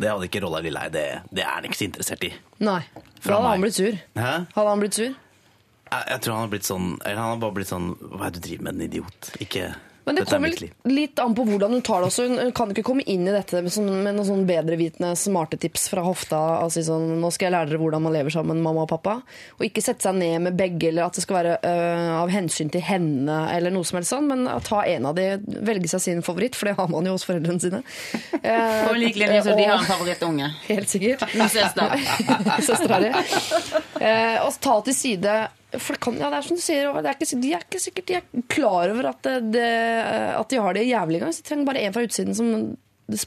Det 0.00 0.08
hadde 0.08 0.28
ikke 0.30 0.40
Rolla 0.46 0.60
Lilleheie. 0.64 0.92
Det, 0.94 1.04
det 1.36 1.42
er 1.44 1.50
han 1.58 1.66
ikke 1.68 1.76
så 1.80 1.86
interessert 1.90 2.24
i. 2.24 2.32
Nei. 2.64 2.78
Da 2.94 3.02
Fra 3.20 3.36
hadde 3.36 3.50
han 3.50 3.60
meg. 3.60 3.66
blitt 3.66 3.76
sur. 3.80 3.98
Hæ? 4.16 4.32
Hadde 4.56 4.70
han 4.72 4.80
blitt 4.84 4.96
sur? 5.00 5.10
Jeg, 5.90 6.02
jeg 6.14 6.20
tror 6.24 6.34
han 6.38 6.44
har 6.46 6.50
blitt 6.52 6.66
sånn 6.68 6.84
Eller 7.02 7.18
han 7.18 7.32
har 7.34 7.38
bare 7.42 7.54
blitt 7.56 7.66
sånn 7.72 7.86
Hva 7.98 8.28
er 8.28 8.30
det 8.30 8.38
du 8.38 8.44
driver 8.46 8.62
med, 8.68 8.76
en 8.78 8.84
idiot? 8.86 9.30
Ikke 9.42 9.64
Men 10.04 10.16
det 10.16 10.24
er 10.24 10.30
kommer 10.30 10.54
litt, 10.90 11.20
an 11.20 11.34
på 11.36 11.44
hvordan 11.46 11.74
hun 11.76 11.82
tar 11.84 12.02
det 12.02 12.08
også. 12.10 12.26
Hun 12.30 12.52
kan 12.56 12.72
ikke 12.72 12.84
komme 12.86 13.04
inn 13.10 13.28
i 13.28 13.34
dette 13.34 13.60
med, 13.62 13.72
sånn, 13.74 13.90
med 13.90 14.16
noen 14.16 14.26
sånn 14.26 14.46
bedrevitende, 14.48 15.12
smarte 15.18 15.58
tips 15.60 15.88
fra 15.92 16.04
hofta. 16.06 16.40
Og 16.64 16.72
si 16.74 16.82
sånn, 16.86 17.18
nå 17.20 17.30
skal 17.34 17.48
jeg 17.48 17.54
lære 17.56 17.70
dere 17.72 17.82
hvordan 17.82 18.04
man 18.06 18.16
lever 18.16 18.34
sammen, 18.34 18.62
mamma 18.64 18.86
og 18.86 18.90
pappa. 18.92 19.18
Og 19.58 19.66
ikke 19.68 19.84
sette 19.84 20.06
seg 20.06 20.16
ned 20.18 20.46
med 20.48 20.58
begge, 20.58 20.88
eller 20.90 21.08
at 21.08 21.18
det 21.18 21.24
skal 21.26 21.40
være 21.40 21.58
øh, 21.68 22.10
av 22.22 22.32
hensyn 22.32 22.72
til 22.72 22.84
henne, 22.86 23.38
eller 23.54 23.74
noe 23.74 23.86
som 23.88 24.00
helst 24.00 24.14
sånn. 24.14 24.30
Men 24.30 24.48
ta 24.66 24.82
en 24.88 25.10
av 25.10 25.18
de, 25.18 25.28
velge 25.68 25.92
seg 25.92 26.04
sin 26.06 26.24
favoritt, 26.26 26.58
for 26.58 26.70
det 26.70 26.76
har 26.80 26.90
man 26.92 27.06
jo 27.06 27.16
hos 27.18 27.26
foreldrene 27.28 27.62
sine. 27.62 27.84
Eh, 28.40 28.86
På 28.86 28.94
lik 28.96 29.18
linje 29.20 29.42
som 29.44 29.58
de 29.58 29.66
har 29.68 29.76
en 29.76 29.84
favorittunge. 29.84 30.46
Helt 30.70 30.88
sikkert. 30.88 31.26
Min 31.36 31.50
søster. 31.52 31.92
Søstera 32.66 33.00
di. 33.02 33.10
Eh, 34.00 34.38
og 34.40 34.54
ta 34.64 34.78
til 34.86 34.96
side 34.96 35.34
For 35.78 35.94
det, 35.94 36.00
kan, 36.02 36.16
ja, 36.18 36.30
det 36.32 36.40
er 36.40 36.46
som 36.48 36.58
du 36.58 36.62
sier, 36.64 36.88
er 36.98 37.12
ikke, 37.14 37.38
de 37.42 37.52
er 37.54 37.64
ikke 37.66 37.82
sikkert 37.82 38.08
de 38.08 38.16
er 38.18 38.46
klar 38.50 38.90
over 38.90 39.12
at, 39.12 39.28
det, 39.54 39.68
at 40.34 40.50
de 40.50 40.58
har 40.58 40.74
det 40.74 40.88
jævlig 40.88 41.20
engang. 41.20 41.34
Så 41.36 41.44
de 41.44 41.48
trenger 41.50 41.68
bare 41.68 41.84
en 41.84 41.94
fra 41.94 42.04
utsiden 42.06 42.36
som 42.36 42.50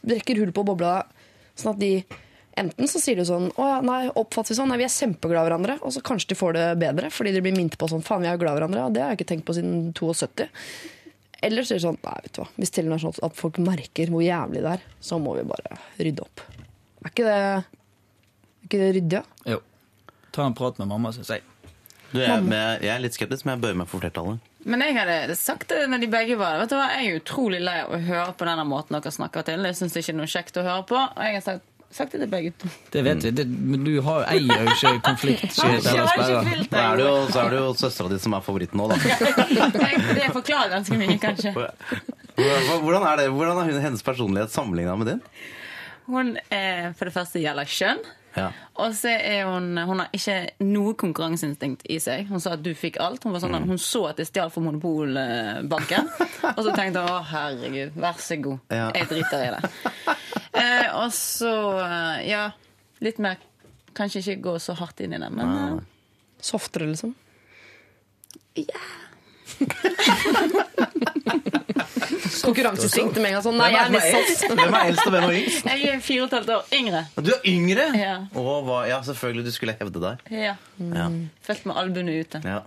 brekker 0.03 0.41
hull 0.41 0.51
på 0.55 0.65
bobla. 0.67 0.97
Sånn 1.55 1.75
at 1.75 1.81
de 1.83 1.95
Enten 2.53 2.85
så 2.85 2.99
sier 3.01 3.17
de 3.17 3.23
sånn 3.25 3.47
Å 3.57 3.65
ja, 3.65 3.77
nei, 3.81 4.03
oppfatter 4.13 4.53
vi 4.53 4.57
sånn? 4.59 4.67
Nei, 4.69 4.77
vi 4.77 4.85
er 4.85 4.91
kjempeglade 4.93 5.47
hverandre. 5.47 5.77
Og 5.81 5.93
så 5.95 6.03
kanskje 6.05 6.33
de 6.33 6.37
får 6.37 6.51
det 6.57 6.65
bedre 6.83 7.09
fordi 7.13 7.31
de 7.33 7.41
blir 7.41 7.55
minnet 7.55 7.77
på 7.81 7.89
sånn 7.89 8.03
Faen, 8.05 8.21
vi 8.21 8.29
er 8.29 8.37
glad 8.41 8.53
i 8.53 8.59
hverandre. 8.59 8.83
Og 8.85 8.93
det 8.93 9.01
har 9.01 9.13
jeg 9.13 9.21
ikke 9.21 9.29
tenkt 9.31 9.47
på 9.47 9.55
siden 9.57 9.87
72. 9.97 10.45
Eller 11.43 11.65
så 11.65 11.73
er 11.73 11.81
det 11.81 11.85
sånn 11.87 11.97
Nei, 12.05 12.17
vet 12.27 12.35
du 12.35 12.41
hva. 12.43 12.49
Hvis 12.61 12.73
til 12.75 12.85
og 12.85 12.93
med 12.93 13.03
sånn 13.03 13.17
at 13.25 13.39
folk 13.39 13.57
merker 13.63 14.13
hvor 14.13 14.21
jævlig 14.25 14.61
det 14.65 14.75
er, 14.75 14.85
så 15.01 15.17
må 15.21 15.33
vi 15.39 15.47
bare 15.49 15.79
rydde 15.97 16.27
opp. 16.27 16.45
Er 17.01 17.09
ikke 17.09 17.25
det, 17.25 17.39
er 17.41 18.69
ikke 18.69 18.83
det 18.83 18.91
ryddig? 18.99 19.23
ja? 19.23 19.55
Jo. 19.55 19.63
Ta 20.33 20.45
en 20.45 20.55
prat 20.57 20.77
med 20.81 20.89
mamma, 20.89 21.11
syns 21.13 21.33
jeg. 21.33 21.43
Du, 22.13 22.19
jeg, 22.21 22.43
men 22.45 22.53
jeg, 22.83 22.89
er 22.93 23.01
litt 23.01 23.15
skeptisk, 23.17 23.47
men 23.47 23.55
jeg 23.55 23.63
bøyer 23.63 23.77
meg 23.81 23.89
for 23.89 24.03
flertallet. 24.03 24.49
Men 24.69 24.83
jeg 24.85 24.95
hadde 24.95 25.35
sagt 25.35 25.71
det 25.73 25.81
når 25.91 26.05
de 26.05 26.07
begge 26.13 26.37
var 26.39 26.61
Vet 26.61 26.71
du 26.71 26.77
hva, 26.77 26.85
Jeg 26.95 27.09
er 27.09 27.17
utrolig 27.19 27.59
lei 27.59 27.81
av 27.83 27.91
å 27.91 27.99
høre 27.99 28.31
på 28.39 28.47
denne 28.47 28.63
måten 28.69 28.95
dere 28.95 29.11
snakker 29.11 29.47
til. 29.49 29.65
Jeg 29.67 29.79
syns 29.79 29.97
ikke 29.97 30.11
det 30.11 30.13
er 30.13 30.19
noe 30.21 30.31
kjekt 30.31 30.59
å 30.61 30.65
høre 30.67 30.85
på. 30.93 30.99
Og 31.01 31.25
jeg 31.25 31.35
har 31.39 31.43
sagt, 31.43 31.65
sagt 31.97 32.15
det 32.15 32.21
til 32.23 32.31
begge 32.31 32.53
to. 32.61 32.71
Det 32.93 33.03
vet 33.09 33.25
vi. 33.25 33.33
Det, 33.41 33.47
men 33.49 33.83
du 33.89 33.91
har, 34.05 34.27
eier 34.31 34.63
jo 34.63 34.77
ikke 34.77 34.93
konflikt. 35.09 35.57
eller 35.57 35.83
Jeg 35.89 35.97
har 35.97 36.13
ikke 36.13 36.29
sperrer. 36.29 36.49
filter. 36.53 36.71
Da 36.77 36.85
er 36.85 37.01
det 37.01 37.09
jo, 37.09 37.17
så 37.33 37.43
er 37.43 37.51
det 37.55 37.59
jo 37.63 37.73
søstera 37.81 38.13
di 38.13 38.21
som 38.23 38.37
er 38.37 38.45
favoritten 38.45 38.83
nå, 38.83 38.87
da. 38.93 38.99
Det 40.21 40.31
forklarer 40.37 40.75
ganske 40.77 41.01
mye, 41.01 41.19
kanskje. 41.21 41.55
Hvordan 42.37 43.03
er, 43.09 43.23
det, 43.23 43.29
hvordan 43.33 43.63
er 43.65 43.83
hennes 43.83 44.05
personlighet 44.05 44.53
sammenligna 44.53 44.95
med 45.01 45.15
din? 45.15 45.23
Hun 46.07 46.35
er 46.51 46.91
for 46.97 47.09
det 47.09 47.15
første 47.15 47.41
gjelder 47.41 47.69
kjønn. 47.69 48.05
Ja. 48.35 48.47
Og 48.81 48.95
så 48.97 49.09
er 49.13 49.43
hun 49.45 49.75
Hun 49.77 49.99
har 49.99 50.07
ikke 50.13 50.37
noe 50.65 50.93
konkurranseinstinkt 50.97 51.83
i 51.89 51.99
seg. 52.01 52.25
Hun 52.31 52.39
sa 52.41 52.53
at 52.57 52.63
du 52.65 52.71
fikk 52.73 52.97
alt. 52.99 53.21
Hun, 53.23 53.31
var 53.35 53.39
sånn, 53.43 53.53
Mm. 53.59 53.67
hun 53.69 53.77
så 53.77 54.07
at 54.09 54.17
det 54.17 54.25
stjal 54.27 54.49
fra 54.49 54.61
Monopolbanken. 54.65 56.09
og 56.57 56.63
så 56.65 56.73
tenkte 56.75 56.99
hun 57.03 57.11
å 57.13 57.19
herregud, 57.29 57.91
vær 57.95 58.17
så 58.17 58.35
god. 58.41 58.59
Ja. 58.73 58.87
Jeg 58.95 59.07
driter 59.09 59.47
i 59.47 59.51
det. 59.57 59.69
Eh, 60.53 60.85
og 60.95 61.09
så, 61.11 61.49
eh, 61.81 62.27
ja 62.29 62.51
Litt 63.01 63.17
mer 63.19 63.37
Kanskje 63.97 64.19
ikke 64.21 64.35
gå 64.45 64.51
så 64.61 64.73
hardt 64.77 64.99
inn 65.01 65.13
i 65.13 65.17
det, 65.17 65.31
men 65.33 65.47
ja. 65.49 65.79
Softere, 66.45 66.85
liksom? 66.91 67.15
Konkurranseinstinktet 72.47 73.19
med 73.21 73.31
en 73.31 73.35
gang 73.37 73.43
sånn 73.45 73.57
Nei, 73.59 73.69
jeg 73.73 73.81
er 73.83 73.93
mest 73.93 74.37
soft. 74.37 74.53
Hvem 74.53 74.77
er 74.77 74.89
eldst 74.91 75.07
og 75.07 75.15
hvem 75.15 75.25
er 75.27 75.37
yngst? 75.39 75.67
jeg 75.71 75.89
er 75.93 76.03
fire 76.03 76.23
og 76.23 76.29
et 76.29 76.37
halvt 76.37 76.53
år 76.55 76.77
yngre. 76.79 77.03
Du 77.19 77.31
er 77.33 77.49
yngre! 77.49 77.87
Ja. 77.99 78.15
Å, 78.29 78.45
hva, 78.67 78.79
ja, 78.89 79.01
selvfølgelig. 79.07 79.45
Du 79.47 79.55
skulle 79.55 79.75
hevde 79.79 80.03
deg. 80.03 80.23
Ja. 80.33 80.55
Ja. 80.79 81.09
Født 81.47 81.67
med 81.69 81.81
albuene 81.83 82.17
ute. 82.23 82.43
Ja. 82.45 82.61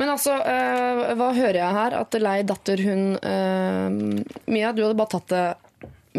Men 0.00 0.12
altså, 0.14 0.36
øh, 0.38 1.02
hva 1.18 1.30
hører 1.36 1.58
jeg 1.60 1.76
her? 1.76 1.96
At 1.98 2.16
lei 2.22 2.38
datter 2.48 2.80
hun 2.86 3.02
øh, 3.18 3.98
Mia, 4.48 4.72
du 4.72 4.84
hadde 4.86 4.96
bare 4.96 5.14
tatt 5.16 5.34
det 5.34 5.46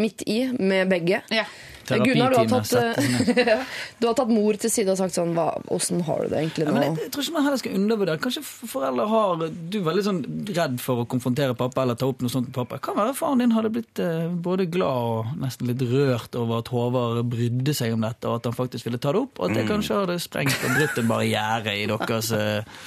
midt 0.02 0.24
i 0.30 0.40
med 0.56 0.92
begge. 0.92 1.22
Ja. 1.34 1.48
Gunnar, 1.90 2.32
du 2.32 2.38
har, 2.38 2.48
tatt, 2.48 2.74
øh, 2.78 3.64
du 4.00 4.08
har 4.08 4.16
tatt 4.18 4.32
mor 4.32 4.58
til 4.62 4.72
side 4.72 4.94
og 4.94 5.00
sagt 5.00 5.16
sånn 5.18 5.34
Åssen 5.72 6.04
har 6.08 6.24
du 6.24 6.32
det 6.34 6.40
egentlig 6.44 6.66
Ja, 6.68 6.72
nå? 6.72 6.76
men 6.78 6.86
jeg, 6.86 7.08
jeg 7.08 7.14
tror 7.16 7.26
ikke 7.26 7.36
man 7.36 7.48
heller 7.48 7.62
skal 7.62 7.78
undervurdere. 7.80 8.22
Kanskje 8.24 8.44
foreldre 8.46 9.08
har 9.12 9.46
Du 9.52 9.78
er 9.82 9.86
veldig 9.90 10.06
sånn 10.06 10.22
redd 10.52 10.78
for 10.84 11.04
å 11.04 11.08
konfrontere 11.12 11.58
pappa 11.58 11.86
eller 11.86 12.00
ta 12.00 12.10
opp 12.12 12.24
noe 12.24 12.34
sånt 12.34 12.52
med 12.52 12.58
pappa. 12.58 12.80
Kan 12.84 13.00
være 13.00 13.16
faren 13.18 13.44
din 13.44 13.56
hadde 13.56 13.74
blitt 13.74 14.02
eh, 14.04 14.30
både 14.32 14.68
glad 14.72 15.12
og 15.12 15.36
nesten 15.42 15.70
litt 15.72 15.84
rørt 15.92 16.36
over 16.40 16.62
at 16.62 16.72
Håvard 16.72 17.24
brydde 17.32 17.76
seg 17.78 17.96
om 17.96 18.06
dette, 18.06 18.28
og 18.30 18.40
at 18.40 18.50
han 18.50 18.58
faktisk 18.58 18.88
ville 18.88 19.02
ta 19.02 19.14
det 19.16 19.24
opp, 19.26 19.40
og 19.40 19.50
at 19.50 19.58
det 19.58 19.68
kanskje 19.70 20.02
hadde 20.04 20.20
sprengt 20.22 20.66
og 20.68 20.76
brutt 20.78 21.02
en 21.02 21.10
barriere 21.12 21.76
i 21.82 21.86
deres 21.90 22.32
eh, 22.38 22.80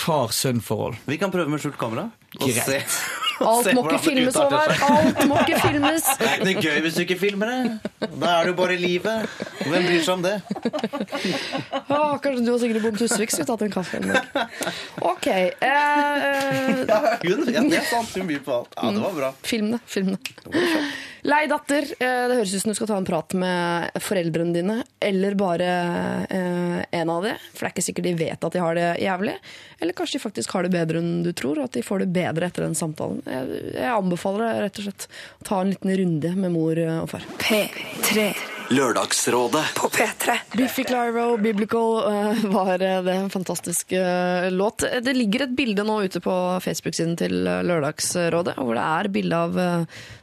far-sønn-forhold. 0.00 1.00
Vi 1.06 1.18
kan 1.20 1.32
prøve 1.32 1.50
med 1.52 1.62
skjult 1.62 1.78
kamera. 1.80 2.08
og 2.40 2.48
Greit. 2.48 3.00
Alt 3.40 3.70
må 3.76 3.82
ikke 3.86 3.98
filmes, 4.04 4.36
Håvard! 4.36 4.72
Alt 4.86 5.20
må 5.30 5.38
ikke 5.44 5.58
filmes! 5.62 6.08
Det 6.20 6.26
er 6.28 6.34
ikke 6.34 6.46
noe 6.50 6.64
gøy 6.66 6.80
hvis 6.84 6.96
du 6.98 7.02
ikke 7.06 7.16
filmer 7.20 7.50
det. 7.50 7.60
Da 8.20 8.32
er 8.36 8.48
det 8.48 8.52
jo 8.52 8.56
bare 8.58 8.76
livet. 8.80 9.28
Hvem 9.64 9.86
bryr 9.88 10.02
seg 10.04 10.14
om 10.14 10.24
det? 10.26 10.34
Ah, 11.90 12.16
kanskje 12.22 12.44
du 12.46 12.50
og 12.54 12.60
Sigrid 12.62 12.82
Bonde 12.84 13.00
Tusvik 13.00 13.32
skulle 13.32 13.48
tatt 13.48 13.64
en 13.66 13.72
kaffe 13.74 14.00
en 14.00 14.10
dag. 14.12 14.42
OK. 15.12 15.26
Eh, 15.30 15.52
eh, 15.70 16.84
Ja, 16.90 17.00
hun, 17.24 17.46
ja, 17.52 17.64
det 17.72 17.84
sant. 17.90 18.12
Hun 18.16 18.28
byr 18.30 18.42
på 18.46 18.58
alt. 18.60 18.76
Ja, 18.76 18.90
det 18.96 19.04
var 19.06 19.16
bra. 19.16 19.32
film 19.46 19.72
det. 19.74 19.80
Film 19.90 20.14
det. 20.16 20.20
Lei 21.28 21.46
datter. 21.50 21.84
eh, 22.00 22.28
Det 22.30 22.36
høres 22.38 22.54
ut 22.54 22.62
som 22.62 22.70
du 22.72 22.76
skal 22.78 22.88
ta 22.90 22.96
en 23.00 23.04
prat 23.08 23.34
med 23.36 23.90
foreldrene 24.00 24.54
dine, 24.54 24.76
eller 25.00 25.34
bare 25.38 25.70
eh, 26.30 26.84
en 27.00 27.10
av 27.12 27.22
de. 27.26 27.34
For 27.54 27.64
det 27.66 27.70
er 27.70 27.74
ikke 27.74 27.86
sikkert 27.88 28.08
de 28.08 28.14
vet 28.20 28.44
at 28.48 28.52
de 28.56 28.62
har 28.64 28.74
det 28.78 28.88
jævlig. 29.04 29.34
Eller 29.80 29.96
kanskje 29.96 30.18
de 30.18 30.24
faktisk 30.24 30.54
har 30.56 30.64
det 30.66 30.72
bedre 30.74 31.02
enn 31.02 31.22
du 31.26 31.32
tror, 31.36 31.58
og 31.60 31.68
at 31.70 31.76
de 31.76 31.82
får 31.84 32.04
det 32.04 32.12
bedre 32.14 32.48
etter 32.48 32.64
den 32.66 32.78
samtalen. 32.78 33.20
Jeg 33.26 33.90
anbefaler 33.92 34.46
deg 34.46 34.62
rett 34.66 34.80
og 34.80 34.88
slett 34.88 35.08
å 35.40 35.48
ta 35.50 35.60
en 35.64 35.74
liten 35.74 35.96
runde 36.02 36.32
med 36.36 36.54
mor 36.56 36.80
og 36.86 37.10
far. 37.12 37.28
P3. 37.44 38.30
Lørdagsrådet 38.70 39.64
På 39.74 39.88
P3. 39.88 40.36
Biffy 40.52 40.84
Clyro, 40.84 41.36
Biblical, 41.36 42.12
eh, 42.12 42.44
var 42.44 42.82
eh, 42.82 43.02
det 43.02 43.12
en 43.12 43.30
fantastisk 43.30 43.92
eh, 43.92 44.50
låt. 44.50 44.84
Det 45.02 45.14
ligger 45.14 45.42
et 45.42 45.54
bilde 45.58 45.82
nå 45.82 45.96
ute 46.06 46.20
på 46.22 46.34
Facebook-siden 46.62 47.16
til 47.18 47.34
Lørdagsrådet, 47.66 48.54
hvor 48.54 48.78
det 48.78 48.84
er 48.86 49.08
bilde 49.10 49.40
av 49.42 49.58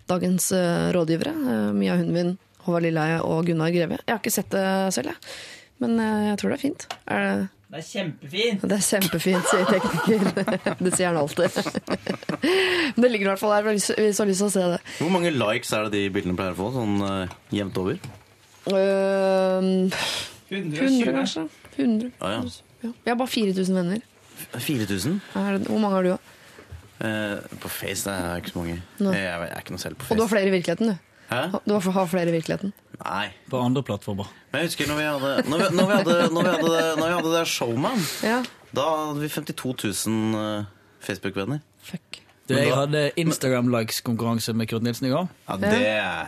dagens 0.08 0.48
rådgivere. 0.95 1.34
Mia 1.76 1.98
Hundvin, 2.00 2.38
Håvard 2.64 2.86
Lilleheie 2.88 3.18
og 3.20 3.50
Gunnar 3.50 3.74
Greve. 3.76 3.98
Jeg 4.06 4.14
har 4.14 4.22
ikke 4.22 4.32
sett 4.38 4.56
det 4.56 4.64
selv, 4.95 5.12
jeg. 5.12 5.36
Men 5.84 6.00
jeg 6.00 6.38
tror 6.39 6.54
det 6.54 6.58
er 6.58 6.62
fint. 6.64 6.86
Er 7.04 7.26
det 7.28 7.34
Det 7.68 7.82
er 7.82 7.88
kjempefint. 7.89 8.62
det 8.64 8.78
er 8.78 8.86
kjempefint, 8.88 9.50
sier 9.52 9.68
tekniker. 9.74 10.78
Det 10.88 10.93
sier 10.95 11.12
han 11.12 11.20
alltid. 11.20 11.52
Men 12.95 13.04
det 13.04 13.12
ligger 13.12 13.28
i 13.28 13.32
hvert 13.34 13.43
fall 13.43 13.58
der 13.58 13.68
hvis 13.74 13.89
du 13.91 14.22
har 14.24 14.32
lyst 14.32 14.39
til 14.45 14.48
å 14.48 14.56
se 14.56 14.64
det. 14.78 14.80
Hvor 15.02 15.12
mange 15.12 15.36
likes 15.36 15.76
er 15.76 15.89
det 15.89 16.00
de 16.00 16.06
bildene 16.16 16.39
pleier 16.39 16.56
å 16.56 16.62
få? 16.62 16.72
Sånn 16.80 16.95
jevnt 17.52 17.84
over? 17.84 18.00
Uh, 18.68 19.91
100, 20.49 21.03
kanskje. 21.05 21.47
100. 21.78 22.11
Ah, 22.22 22.32
ja. 22.32 22.41
Ja. 22.84 22.91
Vi 23.03 23.09
har 23.11 23.15
bare 23.20 23.28
4000 23.28 23.76
venner. 23.76 24.01
4000? 24.53 25.22
Er 25.36 25.57
Hvor 25.57 25.80
mange 25.80 25.95
har 25.95 26.03
du, 26.03 26.09
da? 26.09 26.18
Eh, 26.97 27.57
på 27.61 27.70
Face 27.70 28.09
det 28.09 28.13
er 28.13 28.39
ikke 28.41 28.49
så 28.53 28.57
mange. 28.59 28.78
Jeg, 28.99 29.13
jeg 29.13 29.49
er 29.51 29.59
ikke 29.61 29.74
noe 29.76 29.82
selv 29.82 29.97
på 29.99 30.07
Og 30.09 30.18
du 30.18 30.24
har 30.24 30.30
flere 30.32 30.49
i 30.49 30.53
virkeligheten, 30.53 30.93
du. 30.93 30.95
Hæ? 31.30 31.41
Du 31.68 31.74
har, 31.76 31.91
har 31.91 32.05
flere 32.09 32.30
i 32.32 32.36
virkeligheten. 32.38 32.74
Nei. 33.03 33.28
På 33.51 33.59
andre 33.61 33.84
plattformer. 33.86 34.30
Men 34.51 34.63
jeg 34.63 34.72
husker 34.72 34.88
når 34.89 34.97
vi 34.97 35.07
hadde 35.07 35.49
Når 35.51 35.57
vi, 35.61 35.68
når 35.78 35.89
vi 35.89 35.97
hadde, 35.99 36.15
når 36.34 36.47
vi 36.47 36.53
hadde, 36.55 36.80
når 36.97 37.05
vi 37.05 37.13
hadde 37.18 37.34
det 37.36 37.43
Showman, 37.51 38.05
Ja. 38.24 38.39
da 38.76 38.88
hadde 39.09 39.22
vi 39.22 39.30
52 39.30 40.07
000 40.07 40.39
eh, 40.41 40.63
Facebook-venner. 41.03 41.59
Fuck. 41.84 42.22
Du, 42.48 42.54
jeg 42.56 42.72
hadde 42.72 43.00
Instagram-likes-konkurranse 43.20 44.54
med 44.56 44.70
Kurt 44.72 44.84
Nilsen 44.86 45.10
i 45.10 45.12
går. 45.12 45.26
Ja, 45.50 45.56
det 45.60 45.72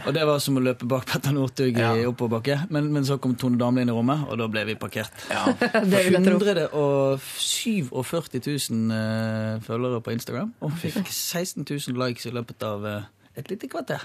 Og 0.10 0.14
det 0.18 0.26
var 0.28 0.40
som 0.44 0.58
å 0.60 0.64
løpe 0.64 0.84
bak 0.90 1.06
Petter 1.08 1.32
Northug 1.32 1.78
i 1.78 1.80
Ja. 1.80 1.94
oppoverbakke. 2.10 2.58
Men, 2.70 2.90
men 2.94 3.04
så 3.08 3.16
kom 3.24 3.36
Tone 3.40 3.56
Damli 3.58 3.82
inn 3.86 3.90
i 3.90 3.94
rommet, 3.96 4.26
og 4.28 4.36
da 4.42 4.48
ble 4.52 4.66
vi 4.68 4.76
parkert. 4.76 5.12
ja. 5.32 5.46
Det 5.92 6.02
vil 6.06 6.14
jeg 6.20 6.28
147 6.28 8.70
000 8.70 8.92
eh, 8.92 9.60
følgere 9.66 10.02
på 10.04 10.12
Instagram, 10.16 10.54
og 10.62 10.72
fikk 10.82 11.08
16 11.34 11.66
000 11.70 11.80
likes 12.04 12.26
i 12.30 12.34
løpet 12.36 12.64
av 12.68 12.86
eh, 12.86 13.02
et 13.40 13.50
lite 13.52 13.68
kvarter. 13.72 14.02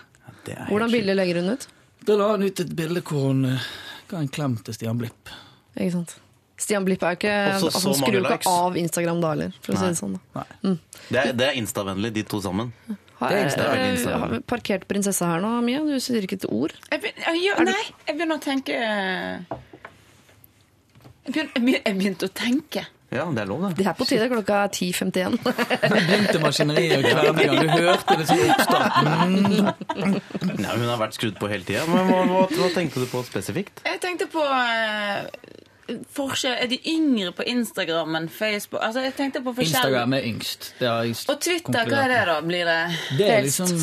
det 0.46 0.54
er 0.58 0.66
Hvordan 0.70 0.90
bilde 0.94 1.14
legger 1.18 1.40
hun 1.42 1.50
ut? 1.56 1.68
Da 2.06 2.12
la 2.20 2.30
hun 2.34 2.42
ut 2.46 2.60
et 2.60 2.74
bilde 2.76 3.00
hvor 3.02 3.20
hun 3.30 3.44
eh, 3.54 3.60
ga 4.10 4.16
en 4.22 4.28
klem 4.28 4.56
til 4.64 4.74
Stian 4.76 4.98
Blipp. 5.00 5.22
Ikke 5.74 5.92
sant? 5.98 6.10
Stian 6.56 6.84
Blipp 6.86 7.02
er 7.02 7.14
jo 7.14 7.18
ikke 7.18 7.34
Også 7.54 7.66
altså, 7.66 7.80
så 7.80 7.88
Han 7.88 7.96
skrur 7.98 8.14
jo 8.14 8.20
ikke 8.22 8.34
likes. 8.36 8.46
av 8.50 8.76
Instagram 8.78 9.20
da 9.24 9.30
heller, 9.34 9.56
for 9.60 9.74
å 9.74 9.80
si 9.80 9.88
det 9.90 9.98
sånn. 9.98 10.12
da. 10.34 10.44
Nei. 10.62 10.76
Det 11.10 11.18
er, 11.24 11.32
det 11.40 11.48
er 11.50 11.58
instavennlig, 11.58 12.12
de 12.14 12.22
to 12.30 12.38
sammen. 12.44 12.70
Har, 13.18 13.28
Det 13.30 13.36
er 13.38 13.44
Insta- 13.48 13.66
veldig 13.70 14.04
jeg, 14.04 14.18
har 14.22 14.28
vi 14.32 14.38
parkert 14.54 14.86
prinsessa 14.90 15.26
her 15.32 15.40
nå, 15.42 15.50
Mia? 15.66 15.80
Du 15.86 15.94
sier 16.02 16.22
ikke 16.26 16.38
et 16.40 16.46
ord. 16.50 16.74
Jeg 16.90 17.00
begynner, 17.04 17.38
ja, 17.42 17.54
nei, 17.66 17.84
jeg 18.06 18.16
begynner 18.18 18.38
å 18.38 18.42
tenke 18.42 18.74
jeg 21.24 21.32
begynner, 21.32 21.72
jeg 21.72 21.82
jeg 21.86 21.96
begynte 21.98 22.28
å 22.28 22.32
tenke. 22.36 22.82
Ja, 23.14 23.24
det 23.30 23.44
er 23.44 23.46
lov, 23.46 23.60
det. 23.62 23.76
Det 23.78 23.86
er 23.86 23.94
på 23.94 24.04
tide. 24.08 24.26
Klokka 24.28 24.56
er 24.64 24.70
10.51. 24.74 25.36
Begynte 26.08 26.40
maskineriet 26.42 26.98
å 26.98 27.02
kverne 27.04 27.44
i 27.44 27.46
gang. 27.46 27.68
Du 27.70 27.84
hørte 27.86 28.16
det 28.18 28.26
som 28.26 28.40
oppstarten. 28.50 29.34
Nei, 30.58 30.72
hun 30.74 30.88
har 30.90 30.98
vært 30.98 31.14
skrudd 31.14 31.38
på 31.38 31.48
hele 31.52 31.62
tida. 31.68 31.84
Men 31.86 32.10
hva, 32.10 32.24
hva, 32.32 32.42
hva 32.50 32.70
tenkte 32.74 33.04
du 33.04 33.06
på 33.12 33.22
spesifikt? 33.28 33.84
Jeg 33.86 34.02
tenkte 34.02 34.26
på 34.32 34.42
eh, 34.42 35.30
forskjell 36.16 36.58
Er 36.64 36.70
de 36.70 36.78
yngre 36.90 37.32
på 37.36 37.46
Instagram 37.50 38.16
enn 38.20 38.28
Facebook? 38.32 38.82
Altså, 38.82 39.04
jeg 39.04 39.16
tenkte 39.18 39.42
på 39.44 39.52
forskjell 39.56 39.74
Instagram 39.74 40.16
er 40.18 40.28
yngst. 40.30 40.70
Det 40.78 40.88
har 40.88 41.02
jeg 41.04 41.18
Og 41.28 41.40
Twitter, 41.40 41.90
hva 41.90 42.04
er 42.04 42.14
det 42.14 42.22
da? 42.30 42.38
Blir 42.44 42.70
det 42.70 42.78
Det 43.18 43.28
er 43.30 43.44
liksom 43.48 43.74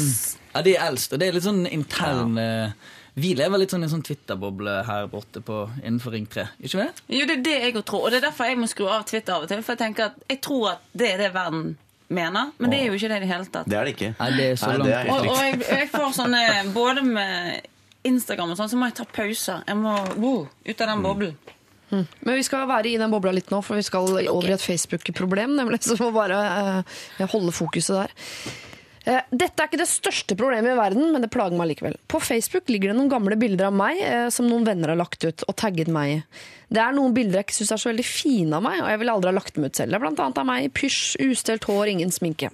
Ja, 0.51 0.63
de 0.65 0.75
er 0.75 0.87
eldst, 0.89 1.13
og 1.13 1.21
det 1.21 1.29
er 1.29 1.37
litt 1.37 1.47
sånn 1.47 1.63
intern 1.69 2.35
ja. 2.39 2.71
Vi 3.19 3.33
lever 3.35 3.59
litt 3.59 3.73
sånn 3.73 3.83
i 3.83 3.89
en 3.89 3.91
sånn 3.91 4.05
Twitter-boble 4.07 4.77
her 4.87 5.07
borte 5.11 5.41
på, 5.43 5.65
innenfor 5.81 6.13
Ring 6.15 6.27
3. 6.31 6.45
Ikke 6.63 6.79
det? 6.79 7.01
Jo, 7.11 7.25
det 7.27 7.33
er 7.33 7.41
det 7.43 7.55
jeg 7.57 7.73
òg 7.75 7.83
tror. 7.89 8.05
Og 8.07 8.13
det 8.13 8.21
er 8.21 8.27
derfor 8.29 8.47
jeg 8.47 8.59
må 8.61 8.69
skru 8.71 8.85
av 8.87 9.03
Twitter 9.09 9.35
av 9.35 9.43
og 9.43 9.51
til. 9.51 9.63
For 9.67 9.75
jeg 9.75 9.81
tenker 9.81 10.13
at 10.13 10.29
jeg 10.31 10.39
tror 10.45 10.67
at 10.69 10.85
det 10.95 11.09
er 11.09 11.25
det 11.25 11.33
verden 11.35 11.73
mener, 12.11 12.53
men 12.57 12.71
det 12.71 12.79
er 12.79 12.87
jo 12.87 12.95
ikke 12.95 13.09
det 13.11 13.19
i 13.19 13.23
det 13.25 13.29
hele 13.31 13.47
tatt. 13.51 13.67
Det 13.71 13.77
er 13.77 13.87
det 13.87 13.95
ikke. 13.97 14.13
Nei, 14.19 14.29
det 14.37 14.45
er 14.47 14.57
så 14.59 14.71
Nei, 14.71 14.77
langt 14.79 14.93
er 14.95 15.11
Og, 15.11 15.27
og 15.31 15.41
jeg, 15.43 15.59
jeg 15.67 15.89
får 15.91 16.15
sånne 16.17 16.41
Både 16.75 17.03
med 17.07 17.67
Instagram 18.07 18.53
og 18.53 18.59
sånn, 18.59 18.71
så 18.71 18.79
må 18.79 18.89
jeg 18.89 18.97
ta 19.01 19.07
pauser. 19.19 19.65
Jeg 19.67 19.79
må 19.79 19.95
wow, 20.15 20.45
ut 20.47 20.83
av 20.83 20.93
den 20.93 21.03
boblen. 21.05 21.35
Men 21.91 22.39
vi 22.39 22.47
skal 22.47 22.67
være 22.69 22.91
i 22.91 22.97
den 22.99 23.11
bobla 23.11 23.33
litt 23.35 23.51
nå, 23.53 23.61
for 23.65 23.79
vi 23.79 23.85
skal 23.85 24.09
over 24.31 24.49
i 24.49 24.55
et 24.55 24.63
Facebook-problem. 24.63 25.55
nemlig, 25.59 25.81
Så 25.85 25.97
vi 25.97 26.07
må 26.07 26.11
bare 26.15 26.41
uh, 26.81 27.25
holde 27.31 27.53
fokuset 27.55 27.97
der. 27.97 28.15
Uh, 29.01 29.19
Dette 29.33 29.57
er 29.57 29.69
ikke 29.69 29.81
det 29.81 29.89
største 29.89 30.37
problemet 30.37 30.73
i 30.73 30.79
verden, 30.79 31.09
men 31.13 31.23
det 31.23 31.31
plager 31.33 31.57
meg 31.57 31.71
likevel. 31.73 31.97
På 32.11 32.21
Facebook 32.23 32.69
ligger 32.69 32.91
det 32.91 32.99
noen 32.99 33.11
gamle 33.11 33.37
bilder 33.41 33.71
av 33.71 33.77
meg 33.77 34.01
uh, 34.05 34.29
som 34.33 34.49
noen 34.49 34.67
venner 34.67 34.93
har 34.93 34.99
lagt 35.01 35.25
ut 35.25 35.45
og 35.47 35.57
tagget 35.59 35.91
meg 35.91 36.15
i. 36.15 36.19
Det 36.71 36.79
er 36.79 36.95
noen 36.95 37.15
bilder 37.15 37.41
jeg 37.41 37.49
ikke 37.49 37.59
syns 37.59 37.75
er 37.75 37.83
så 37.83 37.91
veldig 37.91 38.07
fine 38.07 38.59
av 38.59 38.63
meg, 38.63 38.79
og 38.83 38.91
jeg 38.93 39.01
ville 39.01 39.15
aldri 39.17 39.33
ha 39.33 39.37
lagt 39.41 39.57
dem 39.57 39.67
ut 39.67 39.75
selv. 39.75 39.91
Det 39.91 39.97
er 39.99 40.05
blant 40.05 40.21
annet 40.23 40.43
av 40.43 40.47
meg 40.47 40.67
i 40.67 40.75
pysj, 40.81 41.01
ustelt 41.27 41.67
hår, 41.67 41.95
ingen 41.97 42.13
sminke. 42.15 42.53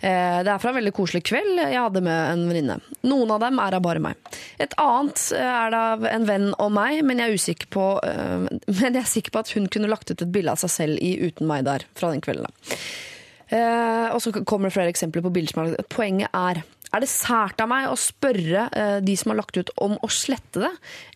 Eh, 0.00 0.38
Det 0.44 0.52
er 0.52 0.60
fra 0.62 0.70
en 0.70 0.78
veldig 0.78 0.94
koselig 0.94 1.24
kveld 1.26 1.58
jeg 1.58 1.78
hadde 1.78 2.02
med 2.04 2.32
en 2.32 2.44
venninne. 2.50 2.78
Noen 3.08 3.32
av 3.34 3.42
dem 3.42 3.58
er 3.62 3.76
av 3.78 3.82
bare 3.82 4.02
meg. 4.02 4.14
Et 4.62 4.74
annet 4.78 5.24
eh, 5.34 5.50
er 5.50 5.74
det 5.74 5.82
av 5.92 6.06
en 6.12 6.28
venn 6.28 6.48
og 6.54 6.72
meg, 6.76 7.02
men 7.06 7.18
jeg 7.18 7.32
er 7.32 7.42
usikker 7.42 7.70
på 7.74 7.88
eh, 8.06 8.46
Men 8.78 8.94
jeg 8.94 9.02
er 9.02 9.10
sikker 9.10 9.34
på 9.34 9.42
at 9.42 9.52
hun 9.56 9.68
kunne 9.72 9.90
lagt 9.90 10.10
ut 10.12 10.22
et 10.22 10.32
bilde 10.32 10.54
av 10.54 10.62
seg 10.62 10.74
selv 10.74 11.02
i 11.02 11.16
uten 11.26 11.50
meg 11.50 11.66
der 11.66 11.86
fra 11.98 12.12
den 12.12 12.22
kvelden. 12.24 12.50
Og 13.48 14.18
så 14.20 14.28
kommer 14.44 14.68
det 14.68 14.74
flere 14.74 14.90
eksempler 14.92 15.22
på 15.24 15.30
bilder 15.32 15.54
som 15.54 15.62
er. 15.62 15.86
Poenget 15.88 16.34
er 16.36 16.58
er 16.94 17.02
det 17.04 17.08
sært 17.12 17.60
av 17.60 17.68
meg 17.68 17.88
å 17.90 17.96
spørre 18.00 18.62
eh, 18.72 18.98
de 19.04 19.14
som 19.20 19.32
har 19.32 19.38
lagt 19.42 19.58
ut 19.60 19.70
om 19.84 19.96
å 20.00 20.08
slette 20.12 20.62
det? 20.62 20.70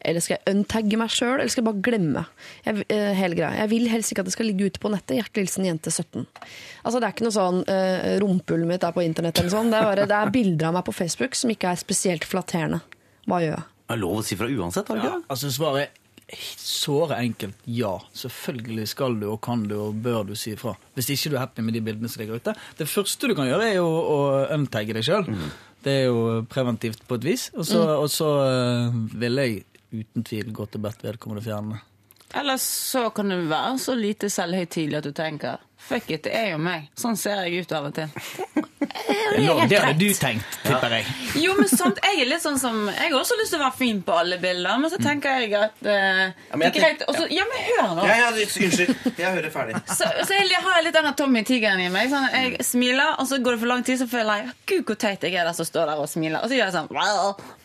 Eller 0.05 0.21
skal 0.25 0.37
jeg 0.39 0.55
untagge 0.57 0.99
meg 1.01 1.13
sjøl, 1.15 1.39
eller 1.39 1.53
skal 1.53 1.63
jeg 1.63 1.69
bare 1.71 1.85
glemme 1.87 2.25
jeg, 2.67 2.85
eh, 2.93 3.13
hele 3.17 3.39
greia? 3.39 3.55
Jeg 3.63 3.73
vil 3.73 3.89
helst 3.93 4.13
ikke 4.13 4.25
at 4.27 4.29
det 4.29 4.35
skal 4.37 4.51
ligge 4.51 4.69
ute 4.69 4.83
på 4.83 4.93
nettet. 4.93 5.17
Hjertelig 5.21 5.47
hilsen 5.47 5.69
jente 5.71 5.93
17. 5.95 6.27
Altså 6.85 7.01
Det 7.01 7.09
er 7.09 7.17
ikke 7.17 7.27
noe 7.29 7.37
sånn 7.39 7.63
uh, 7.65 8.13
rumpehullet 8.23 8.69
mitt 8.75 8.85
er 8.85 8.95
på 8.97 9.05
internett 9.07 9.39
eller 9.41 9.53
sånn. 9.55 9.73
Det 9.73 9.81
er, 9.81 9.89
bare, 9.89 10.07
det 10.11 10.19
er 10.19 10.35
bilder 10.35 10.69
av 10.71 10.77
meg 10.77 10.87
på 10.89 10.95
Facebook 10.97 11.37
som 11.39 11.53
ikke 11.55 11.73
er 11.73 11.81
spesielt 11.81 12.27
flatterende. 12.29 12.83
Hva 13.31 13.41
gjør 13.45 13.55
jeg? 13.57 13.67
Det 13.83 13.97
er 13.97 14.01
lov 14.03 14.21
å 14.21 14.25
si 14.27 14.37
fra 14.41 14.49
uansett, 14.51 14.89
har 14.89 14.99
du 14.99 15.03
Ja, 15.03 15.09
ikke 15.11 15.21
det? 15.23 15.31
altså 15.35 15.51
Svaret 15.53 15.99
såre 16.33 17.19
enkelt 17.23 17.67
ja. 17.69 17.93
Selvfølgelig 18.17 18.87
skal 18.93 19.19
du 19.21 19.29
og 19.33 19.41
kan 19.45 19.67
du 19.69 19.77
og 19.79 20.01
bør 20.05 20.25
du 20.29 20.35
si 20.39 20.55
ifra. 20.57 20.75
Hvis 20.97 21.11
ikke 21.15 21.33
du 21.33 21.37
er 21.37 21.45
happy 21.45 21.65
med 21.65 21.77
de 21.77 21.85
bildene 21.85 22.11
som 22.11 22.23
ligger 22.23 22.41
ute. 22.41 22.57
Det 22.79 22.89
første 22.89 23.29
du 23.29 23.37
kan 23.39 23.51
gjøre, 23.51 23.69
er 23.69 23.79
jo 23.81 23.87
å 23.89 24.19
untagge 24.57 24.97
deg 24.97 25.07
sjøl. 25.07 25.29
Det 25.83 25.99
er 26.03 26.05
jo 26.09 26.43
preventivt 26.51 27.05
på 27.09 27.19
et 27.19 27.27
vis. 27.27 27.49
Og 27.57 27.67
så, 27.69 27.83
og 27.99 28.09
så 28.13 28.29
eh, 28.47 29.01
vil 29.19 29.43
jeg 29.43 29.63
uten 29.93 30.25
tvil 30.25 30.53
gå 30.57 30.69
til 30.73 30.85
bedt 30.85 31.03
vedkommende 31.05 31.45
fjerne. 31.45 31.83
Eller 32.33 32.57
så 32.57 33.11
kan 33.13 33.29
du 33.29 33.43
være 33.51 33.77
så 33.83 33.95
lite 33.99 34.31
selvhøytidelig 34.33 35.03
at 35.03 35.09
du 35.09 35.13
tenker 35.17 35.61
Fuck 35.89 36.11
it, 36.11 36.23
det 36.25 36.35
er 36.37 36.53
jo 36.53 36.61
meg. 36.63 36.91
Sånn 36.99 37.17
ser 37.19 37.43
jeg 37.47 37.65
ut 37.65 37.73
av 37.75 37.89
og 37.91 37.97
til. 37.97 38.09
Det 39.69 39.79
hadde 39.79 39.95
du 39.99 40.09
tenkt, 40.15 40.57
tipper 40.65 40.95
jeg. 40.99 41.07
Jo, 41.43 41.55
men 41.59 41.69
sant, 41.71 41.99
Jeg 42.03 42.23
er 42.23 42.29
litt 42.29 42.43
sånn 42.43 42.59
som 42.61 42.85
Jeg 42.91 43.13
har 43.13 43.17
også 43.19 43.37
lyst 43.39 43.55
til 43.55 43.61
å 43.61 43.65
være 43.65 43.77
fin 43.79 44.01
på 44.05 44.15
alle 44.17 44.39
bilder, 44.43 44.79
men 44.83 44.93
så 44.93 44.99
tenker 45.03 45.43
jeg 45.43 45.55
at 45.59 45.81
eh, 45.87 46.35
det 46.53 46.69
er 46.69 46.75
greit. 46.77 47.05
Ja, 47.33 47.47
men 47.49 47.65
hør 47.69 47.95
nå. 47.97 48.07
Ja, 48.09 48.19
ja, 48.21 48.31
unnskyld. 48.33 48.93
Jeg 49.19 49.37
hører 49.39 49.51
ferdig. 49.55 49.81
Så, 49.99 50.07
så 50.27 50.37
jeg 50.37 50.61
har 50.65 50.83
litt 50.85 50.97
den 50.97 51.09
Tommy 51.19 51.43
Tigeren 51.47 51.81
i 51.83 51.89
meg. 51.93 52.11
Sånn, 52.13 52.27
jeg 52.33 52.65
smiler, 52.67 53.17
og 53.21 53.29
så 53.29 53.39
går 53.43 53.57
det 53.57 53.63
for 53.63 53.71
lang 53.71 53.83
tid, 53.87 54.01
så 54.01 54.07
føler 54.11 54.43
jeg 54.43 54.55
Gud, 54.73 54.85
hvor 54.89 54.99
teit 55.01 55.27
jeg 55.27 55.37
er 55.37 55.47
der 55.49 55.57
som 55.57 55.69
står 55.69 55.93
der 55.93 56.01
og 56.03 56.09
smiler. 56.11 56.41
Og 56.43 56.51
så 56.51 56.59
gjør 56.59 56.71
jeg 56.71 56.77
sånn 56.77 56.91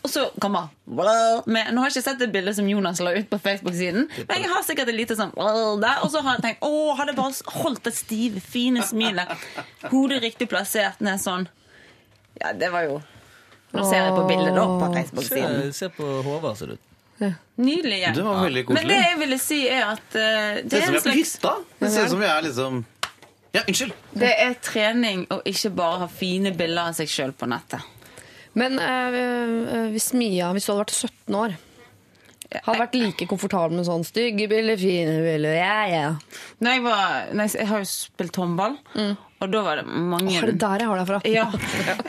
Og 0.06 0.12
så 0.12 0.26
kommer 0.42 0.68
med, 0.88 1.72
Nå 1.72 1.82
har 1.82 1.90
jeg 1.90 1.98
ikke 1.98 2.04
sett 2.06 2.20
det 2.22 2.30
bildet 2.32 2.56
som 2.56 2.68
Jonas 2.68 3.00
la 3.04 3.12
ut 3.16 3.28
på 3.30 3.40
Facebook-siden, 3.42 4.08
men 4.28 4.42
jeg 4.42 4.50
har 4.50 4.64
sikkert 4.66 4.92
et 4.92 4.96
lite 4.96 5.16
sånn 5.18 5.34
der. 5.36 6.04
Og 6.04 6.12
så 6.12 6.22
har 6.24 6.38
jeg 6.38 6.46
tenkt 6.46 6.64
Å, 6.66 6.72
hadde 6.98 7.12
jeg 7.12 7.18
bare 7.18 7.60
holdt 7.62 7.84
det 7.88 7.94
stive, 8.08 8.40
fine 8.40 8.82
smilet. 8.82 9.28
Hodet 9.92 10.22
riktig 10.24 10.48
plassert 10.48 11.00
ned 11.04 11.20
sånn. 11.20 11.48
Ja, 12.40 12.54
det 12.56 12.72
var 12.72 12.86
jo 12.88 12.98
Nå 13.68 13.82
ser 13.84 14.00
jeg 14.00 14.12
på 14.16 14.22
bildet 14.24 14.54
da 14.56 14.62
på 14.64 14.86
Facebook-siden. 14.94 15.56
Se, 15.68 15.72
se 15.76 15.88
på 15.92 16.06
Håvard, 16.24 16.56
ser 16.56 16.70
det 16.70 16.78
ut. 16.78 16.84
Nydelig 17.60 17.98
gjeng. 18.00 18.14
Det 18.16 18.22
var 18.24 18.38
veldig 18.46 18.62
koselig. 18.64 18.86
Men 18.86 18.94
det 18.94 19.00
jeg 19.02 19.18
ville 19.20 19.38
si, 19.42 19.58
er 19.68 19.82
at 19.90 20.06
uh, 20.14 20.22
det 20.62 20.70
Det 20.70 20.78
er 20.78 20.86
ser 20.86 20.96
ut 20.96 21.02
som 21.02 21.12
vi 21.12 21.18
en 21.18 21.20
er 21.20 21.26
på 21.26 21.26
slags 21.26 21.34
hytta. 21.34 21.52
Det 21.82 21.90
ser 21.92 22.06
ut 22.06 22.14
som 22.14 22.22
vi 22.22 22.30
er 22.30 22.46
liksom 22.46 22.80
Ja, 23.52 23.62
unnskyld. 23.66 23.94
Det 24.24 24.32
er 24.46 24.56
trening 24.64 25.26
å 25.34 25.40
ikke 25.52 25.72
bare 25.76 26.02
ha 26.04 26.08
fine 26.08 26.54
bilder 26.56 26.88
av 26.88 26.96
seg 26.96 27.12
sjøl 27.12 27.36
på 27.36 27.48
nettet. 27.50 27.84
Men 28.58 28.80
eh, 28.80 29.88
hvis 29.92 30.14
Mia, 30.16 30.48
hvis 30.56 30.64
du 30.64 30.72
hadde 30.72 30.86
vært 30.86 30.96
17 30.96 31.38
år, 31.42 31.58
hadde 32.48 32.80
vært 32.80 32.96
like 32.96 33.26
komfortabel 33.28 33.76
med 33.76 33.86
sånn 33.88 34.04
stygge 34.08 34.48
bilder, 34.50 34.78
fine 34.80 35.18
bilder, 35.20 35.56
ja, 35.58 35.78
ja. 35.92 36.10
Når 36.64 36.76
jeg, 36.76 36.84
var, 36.86 37.16
når 37.32 37.48
jeg, 37.48 37.54
jeg 37.60 37.70
har 37.70 37.82
jo 37.82 37.88
spilt 37.92 38.38
håndball, 38.40 38.78
Og 39.38 39.50
da 39.52 39.60
var 39.62 39.78
det 39.78 39.84
mange 39.86 40.32
Er 40.34 40.48
det 40.50 40.56
der 40.58 40.82
jeg 40.82 40.90
har 40.90 40.98
deg 40.98 41.10
fra? 41.10 41.18
Ja. 41.28 41.44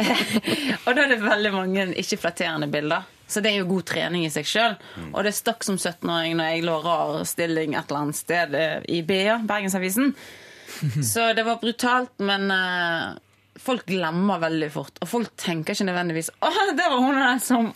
og 0.86 0.96
da 0.98 1.04
er 1.04 1.12
det 1.12 1.20
veldig 1.22 1.52
mange 1.54 1.88
ikke 2.02 2.18
flatterende 2.24 2.70
bilder. 2.72 3.06
Så 3.30 3.44
det 3.46 3.52
er 3.52 3.60
jo 3.60 3.68
god 3.70 3.86
trening 3.86 4.24
i 4.26 4.32
seg 4.34 4.48
sjøl. 4.50 4.78
Og 5.12 5.22
det 5.28 5.36
stakk 5.38 5.62
som 5.68 5.78
17-åring 5.78 6.40
når 6.40 6.54
jeg 6.56 6.66
lå 6.66 6.80
rar 6.82 7.20
stilling 7.30 7.76
et 7.78 7.92
eller 7.92 8.08
annet 8.08 8.18
sted 8.18 8.56
eh, 8.58 8.80
i 8.90 9.04
BA, 9.06 9.38
Bergensavisen. 9.46 10.16
Så 11.12 11.28
det 11.38 11.46
var 11.46 11.62
brutalt, 11.62 12.16
men 12.26 12.50
eh, 12.56 13.20
folk 13.60 13.86
glemmer 13.90 14.40
veldig 14.42 14.70
fort. 14.74 15.02
Og 15.04 15.10
folk 15.10 15.34
tenker 15.40 15.76
ikke 15.76 15.90
nødvendigvis 15.90 16.32
'Å, 16.40 16.54
det 16.78 16.88
var 16.92 17.02
hun 17.04 17.20
der 17.20 17.42
som 17.44 17.74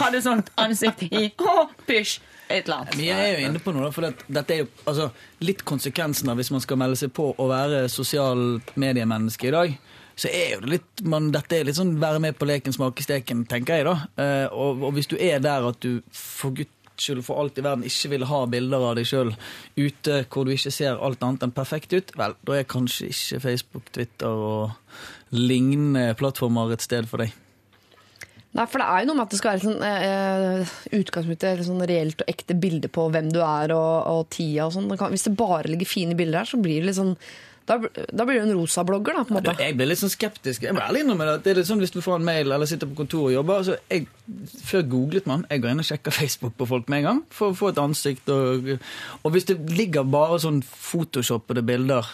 hadde 0.00 0.22
sånt 0.22 0.50
ansikt 0.56 1.06
i 1.10 1.28
åh, 1.38 1.68
pysj!' 1.88 2.20
Et 2.48 2.64
eller 2.64 2.76
annet. 2.76 2.94
Men 2.94 3.06
jeg 3.08 3.18
er 3.18 3.40
jo 3.40 3.46
inne 3.48 3.58
på 3.58 3.72
noe, 3.74 3.88
for 3.90 4.06
det, 4.06 4.26
dette 4.30 4.54
er 4.54 4.60
jo 4.60 4.66
altså, 4.86 5.08
litt 5.42 5.64
konsekvensen 5.66 6.30
av 6.30 6.38
hvis 6.38 6.52
man 6.54 6.62
skal 6.62 6.78
melde 6.78 6.98
seg 7.00 7.10
på 7.16 7.32
å 7.34 7.46
være 7.50 7.88
sosialt 7.90 8.70
mediemenneske 8.78 9.48
i 9.48 9.54
dag. 9.54 9.74
Så 10.16 10.30
er 10.30 10.54
jo 10.54 10.60
det 10.62 10.70
litt, 10.76 11.02
man, 11.02 11.26
dette 11.34 11.58
er 11.58 11.66
litt 11.66 11.76
sånn 11.76 11.96
være 12.00 12.22
med 12.22 12.38
på 12.38 12.46
leken, 12.48 12.72
smake 12.72 13.02
steken, 13.02 13.42
tenker 13.50 13.80
jeg 13.80 13.88
da. 13.88 13.96
Eh, 14.22 14.46
og, 14.54 14.86
og 14.86 14.94
hvis 14.96 15.10
du 15.10 15.16
er 15.18 15.42
der 15.44 15.66
at 15.68 15.82
du 15.82 15.98
for 16.14 16.54
guds 16.54 16.70
skyld 17.02 17.24
for 17.26 17.40
alt 17.42 17.58
i 17.58 17.64
verden 17.64 17.86
ikke 17.86 18.12
vil 18.14 18.26
ha 18.30 18.42
bilder 18.50 18.90
av 18.90 18.98
deg 18.98 19.08
sjøl 19.08 19.32
ute 19.76 20.20
hvor 20.32 20.46
du 20.46 20.52
ikke 20.54 20.74
ser 20.74 21.00
alt 21.00 21.24
annet 21.24 21.46
enn 21.46 21.56
perfekt 21.56 21.96
ut, 21.96 22.14
vel, 22.18 22.36
da 22.46 22.58
er 22.58 22.68
kanskje 22.68 23.10
ikke 23.12 23.42
Facebook, 23.44 23.90
Twitter 23.96 24.46
og 24.50 25.34
lignende 25.36 26.12
plattformer 26.18 26.72
et 26.74 26.84
sted 26.84 27.08
for 27.10 27.24
deg. 27.24 27.34
Nei, 28.56 28.64
for 28.70 28.80
det 28.80 28.86
er 28.88 29.02
jo 29.02 29.08
noe 29.10 29.18
med 29.18 29.26
at 29.26 29.32
det 29.34 29.38
skal 29.40 29.52
være 29.52 29.64
sånn, 29.66 29.82
eh, 29.84 30.76
utgangspunktet 30.96 31.48
eller 31.50 31.66
sånn 31.66 31.88
reelt 31.90 32.22
og 32.24 32.30
ekte 32.32 32.56
bilde 32.56 32.88
på 32.88 33.04
hvem 33.12 33.28
du 33.34 33.42
er 33.44 33.74
og, 33.74 33.96
og 34.12 34.22
tida 34.32 34.68
og 34.68 34.72
sånn. 34.72 34.88
Hvis 35.12 35.26
det 35.28 35.34
bare 35.36 35.68
ligger 35.68 35.90
fine 35.90 36.16
bilder 36.16 36.40
her, 36.40 36.48
så 36.48 36.60
blir 36.62 36.80
det 36.80 36.88
litt 36.88 36.98
sånn 37.00 37.16
Da, 37.66 37.76
da 38.14 38.24
blir 38.28 38.38
du 38.38 38.44
en 38.46 38.52
rosa 38.60 38.84
blogger, 38.86 39.16
da, 39.18 39.24
på 39.26 39.34
en 39.34 39.40
måte. 39.40 39.54
Jeg 39.58 39.74
blir 39.78 39.88
litt 39.90 39.98
sånn 39.98 40.12
skeptisk. 40.12 40.62
Jeg 40.68 40.74
må 40.76 40.84
ærlig 40.84 41.00
innrømme 41.04 41.26
det. 41.32 41.36
Det 41.44 41.50
er 41.50 41.60
litt 41.60 41.66
sånn 41.70 41.80
Hvis 41.82 41.90
du 41.96 42.00
får 42.04 42.20
en 42.20 42.26
mail 42.28 42.52
eller 42.54 42.68
sitter 42.70 42.86
på 42.90 43.00
kontor 43.02 43.24
og 43.28 43.32
jobber 43.34 43.62
altså, 43.62 43.74
jeg, 43.90 44.06
Før 44.68 44.84
googlet 44.92 45.26
man. 45.26 45.42
Jeg 45.50 45.64
går 45.64 45.74
inn 45.74 45.82
og 45.82 45.88
sjekker 45.88 46.14
Facebook 46.20 46.54
på 46.60 46.68
folk 46.70 46.86
med 46.92 47.02
en 47.02 47.08
gang 47.10 47.24
for 47.34 47.50
å 47.50 47.58
få 47.58 47.72
et 47.74 47.80
ansikt. 47.82 48.30
Og, 48.30 48.76
og 49.22 49.34
hvis 49.34 49.48
det 49.50 49.58
ligger 49.74 50.06
bare 50.06 50.38
sånn 50.46 50.62
photoshoppede 50.62 51.66
bilder 51.66 52.06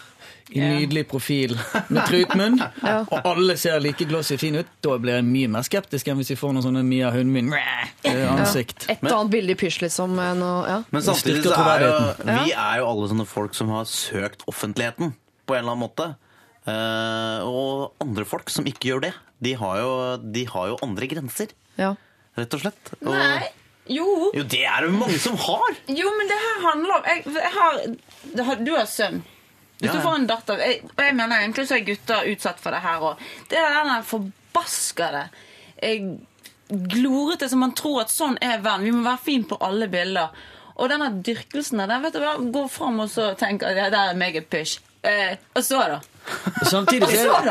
i 0.53 0.59
Ja. 0.59 0.67
nydelig 0.75 1.05
profil 1.07 1.53
med 1.87 2.03
trutmunn, 2.05 2.57
og 3.13 3.13
alle 3.25 3.55
ser 3.57 3.79
like 3.81 4.05
glossy 4.05 4.35
fine 4.37 4.59
ut, 4.61 4.67
da 4.83 4.97
blir 5.01 5.15
jeg 5.15 5.25
mye 5.25 5.47
mer 5.55 5.63
skeptisk 5.65 6.09
enn 6.11 6.19
hvis 6.19 6.33
vi 6.33 6.37
får 6.37 6.51
noen 6.53 6.65
sånne 6.67 6.83
Mia 6.85 7.09
Hundmin-ansikt. 7.15 8.85
Et 8.91 9.01
og 9.07 9.15
annet 9.15 9.31
bilde 9.33 9.55
i 9.55 9.57
pysj, 9.57 9.79
liksom. 9.85 10.13
eh, 10.19 10.33
Noe, 10.37 10.59
ja. 10.69 10.77
Men 10.93 11.05
samtidig 11.05 11.45
så 11.47 11.55
er 11.63 11.85
jo 11.87 11.93
vi 12.27 12.53
er 12.53 12.81
jo 12.83 12.89
alle 12.91 13.09
sånne 13.13 13.25
folk 13.29 13.55
som 13.57 13.71
har 13.73 13.87
søkt 13.89 14.43
offentligheten 14.51 15.13
på 15.53 15.57
en 15.59 15.63
eller 15.63 15.75
annen 15.77 15.85
måte. 15.85 16.09
Eh, 16.65 17.39
og 17.45 17.93
andre 18.03 18.25
folk 18.27 18.49
som 18.49 18.65
ikke 18.69 18.89
gjør 18.91 19.01
det, 19.07 19.13
de 19.43 19.53
har 19.59 19.81
jo, 19.83 19.91
de 20.33 20.45
har 20.49 20.69
jo 20.73 20.77
andre 20.85 21.09
grenser, 21.11 21.51
Ja. 21.77 21.93
rett 22.39 22.53
og 22.55 22.61
slett. 22.63 22.93
Og, 23.01 23.11
Nei. 23.13 23.49
Jo. 23.91 24.05
Jo, 24.31 24.43
det 24.47 24.61
er 24.63 24.85
det 24.85 24.93
mange 24.95 25.17
som 25.19 25.35
har! 25.35 25.73
Jo, 25.91 26.07
men 26.17 26.29
det 26.31 26.37
her 26.39 26.61
handler 26.63 26.93
om 27.01 27.07
jeg, 27.09 27.23
jeg 27.35 27.51
har, 27.51 27.79
det 28.37 28.45
har, 28.47 28.61
Du 28.63 28.71
har 28.77 28.85
sønn. 28.87 29.17
Hvis 29.81 29.89
Ja, 29.89 29.91
du 29.91 29.97
ja. 29.97 30.03
får 30.05 30.15
en 30.21 30.27
datter 30.29 30.61
jeg, 30.63 30.77
Og 30.87 31.01
jeg 31.03 31.15
mener 31.17 31.41
egentlig 31.41 31.65
så 31.67 31.75
er 31.75 31.83
gutter 31.89 32.29
utsatt 32.31 32.61
for 32.63 32.71
det 32.71 32.79
her 32.85 33.03
òg. 33.03 33.19
Det 33.51 33.59
er 33.59 33.75
den 33.83 34.05
forbaskede 34.07 35.25
eh, 35.83 36.05
glorete 36.93 37.49
som 37.51 37.59
man 37.59 37.73
tror 37.75 38.05
at 38.05 38.13
sånn 38.13 38.37
er 38.39 38.61
verden. 38.63 38.85
Vi 38.87 38.95
må 38.95 39.03
være 39.03 39.19
fin 39.25 39.43
på 39.49 39.59
alle 39.59 39.89
bilder. 39.91 40.31
Og 40.79 40.87
denne 40.89 41.11
dyrkelsen 41.25 41.83
der, 41.83 41.99
vet 42.01 42.15
du 42.15 42.21
hva, 42.23 42.37
gå 42.39 42.63
fram 42.71 43.03
og 43.03 43.11
så 43.11 43.33
tenke 43.37 43.67
at 43.67 43.75
det 43.77 43.91
der 43.93 44.13
er 44.13 44.17
meget 44.23 44.47
pysj. 44.53 44.79
Eh, 45.03 45.37
og 45.55 45.63
så, 45.63 45.79
da? 45.91 45.99
Samtidig 46.69 47.07
så 47.09 47.33
er 47.35 47.45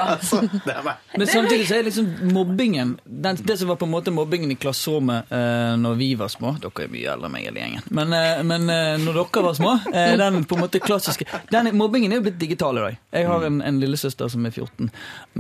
det. 0.65 0.95
Men 1.17 1.27
samtidig 1.27 1.69
så 1.69 1.75
er 1.77 1.83
liksom 1.87 2.09
mobbingen 2.33 2.99
den, 3.05 3.37
Det 3.37 3.57
som 3.59 3.69
var 3.69 3.77
på 3.77 3.85
en 3.85 3.91
måte 3.91 4.11
mobbingen 4.11 4.51
i 4.51 4.57
klasserommet 4.57 5.33
eh, 5.33 5.75
når 5.81 5.95
vi 6.01 6.09
var 6.19 6.31
små 6.33 6.55
Dere 6.63 6.87
er 6.87 6.93
mye 6.93 7.13
eldre 7.13 7.29
enn 7.29 7.35
meg, 7.35 7.47
hele 7.49 7.63
gjengen. 7.63 7.87
Men, 7.91 8.15
eh, 8.17 8.43
men 8.49 8.69
eh, 8.73 8.95
når 9.03 9.19
dere 9.21 9.45
var 9.49 9.59
små 9.59 9.75
eh, 9.93 10.15
Den 10.21 10.45
på 10.49 10.57
en 10.57 10.65
måte 10.65 10.81
klassiske 10.83 11.27
den, 11.53 11.71
Mobbingen 11.77 12.13
er 12.13 12.21
jo 12.21 12.27
blitt 12.27 12.41
digital 12.41 12.79
i 12.79 12.85
dag. 12.87 12.99
Jeg 13.15 13.29
har 13.29 13.45
en, 13.47 13.61
en 13.65 13.81
lillesøster 13.81 14.31
som 14.33 14.47
er 14.49 14.55
14. 14.55 14.91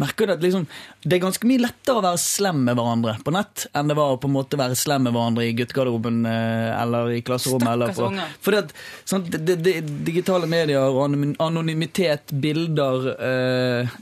Merker 0.00 0.28
du 0.28 0.34
at 0.36 0.44
liksom, 0.44 0.66
det 1.04 1.16
er 1.16 1.24
ganske 1.24 1.48
mye 1.48 1.62
lettere 1.62 2.00
å 2.00 2.04
være 2.04 2.20
slem 2.20 2.62
med 2.68 2.78
hverandre 2.78 3.16
på 3.24 3.34
nett 3.34 3.66
enn 3.72 3.90
det 3.90 3.96
var 3.98 4.14
å 4.14 4.20
på 4.20 4.28
en 4.30 4.36
måte 4.36 4.58
være 4.60 4.76
slem 4.78 5.06
med 5.06 5.16
hverandre 5.16 5.46
i 5.46 5.54
guttegarderoben 5.56 6.22
eh, 6.28 6.68
eller 6.76 7.12
i 7.16 7.20
klasserommet. 7.24 7.72
Eller 7.72 7.94
på, 7.96 8.10
fordi 8.44 8.62
at 8.62 8.74
sånn, 9.08 9.26
det, 9.28 9.42
det, 9.48 9.56
det, 9.64 9.76
digitale 10.06 10.48
medier 10.50 10.88
og 10.88 11.04
anonymitet, 11.42 12.32
bilder 12.42 13.08
eh, 13.22 13.92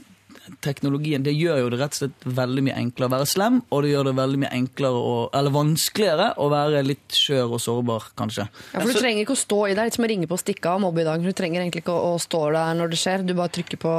Teknologien 0.61 1.23
det 1.23 1.31
gjør 1.37 1.61
jo 1.61 1.67
det 1.71 1.77
rett 1.79 1.93
og 1.95 1.99
slett 2.01 2.25
veldig 2.37 2.63
mye 2.65 2.75
enklere 2.81 3.07
å 3.07 3.13
være 3.13 3.27
slem, 3.29 3.59
og 3.71 3.83
det 3.85 3.91
gjør 3.93 4.09
det 4.09 4.13
veldig 4.17 4.39
mye 4.41 4.51
enklere 4.57 4.99
å, 4.99 5.13
eller 5.37 5.53
vanskeligere 5.55 6.27
å 6.41 6.47
være 6.51 6.81
litt 6.83 7.15
skjør 7.15 7.55
og 7.55 7.61
sårbar, 7.63 8.09
kanskje. 8.19 8.47
Ja, 8.73 8.81
for 8.81 8.91
Du 8.91 8.99
trenger 8.99 9.23
ikke 9.23 9.37
å 9.37 9.41
stå 9.41 9.59
i 9.69 9.75
det. 9.77 9.85
Litt 9.87 9.97
som 9.97 10.07
å 10.07 10.11
ringe 10.11 10.27
på 10.27 10.35
og 10.35 10.41
stikke 10.43 10.73
av 10.73 10.81
mobbe 10.83 11.05
i 11.05 11.07
dag. 11.07 11.23
Du 11.23 11.31
trenger 11.37 11.63
egentlig 11.63 11.85
ikke 11.85 11.95
å, 11.95 12.15
å 12.17 12.21
stå 12.21 12.43
der 12.57 12.77
når 12.81 12.91
det 12.91 12.99
skjer. 12.99 13.25
Du 13.29 13.35
bare 13.37 13.53
trykker 13.57 13.79
på 13.81 13.93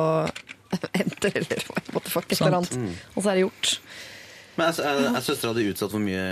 enter 1.02 1.40
eller 1.40 1.66
what 1.72 2.04
the 2.04 2.10
fuck, 2.10 2.28
et 2.28 2.40
eller 2.40 2.58
annet, 2.60 2.76
mm. 2.76 2.94
Og 3.14 3.20
så 3.22 3.30
er 3.32 3.38
det 3.38 3.44
gjort. 3.46 3.74
Men 4.56 4.68
er, 4.68 4.80
er, 4.92 5.04
er 5.16 5.24
søstera 5.24 5.56
di 5.56 5.68
utsatt 5.72 5.92
for 5.94 6.02
mye 6.04 6.26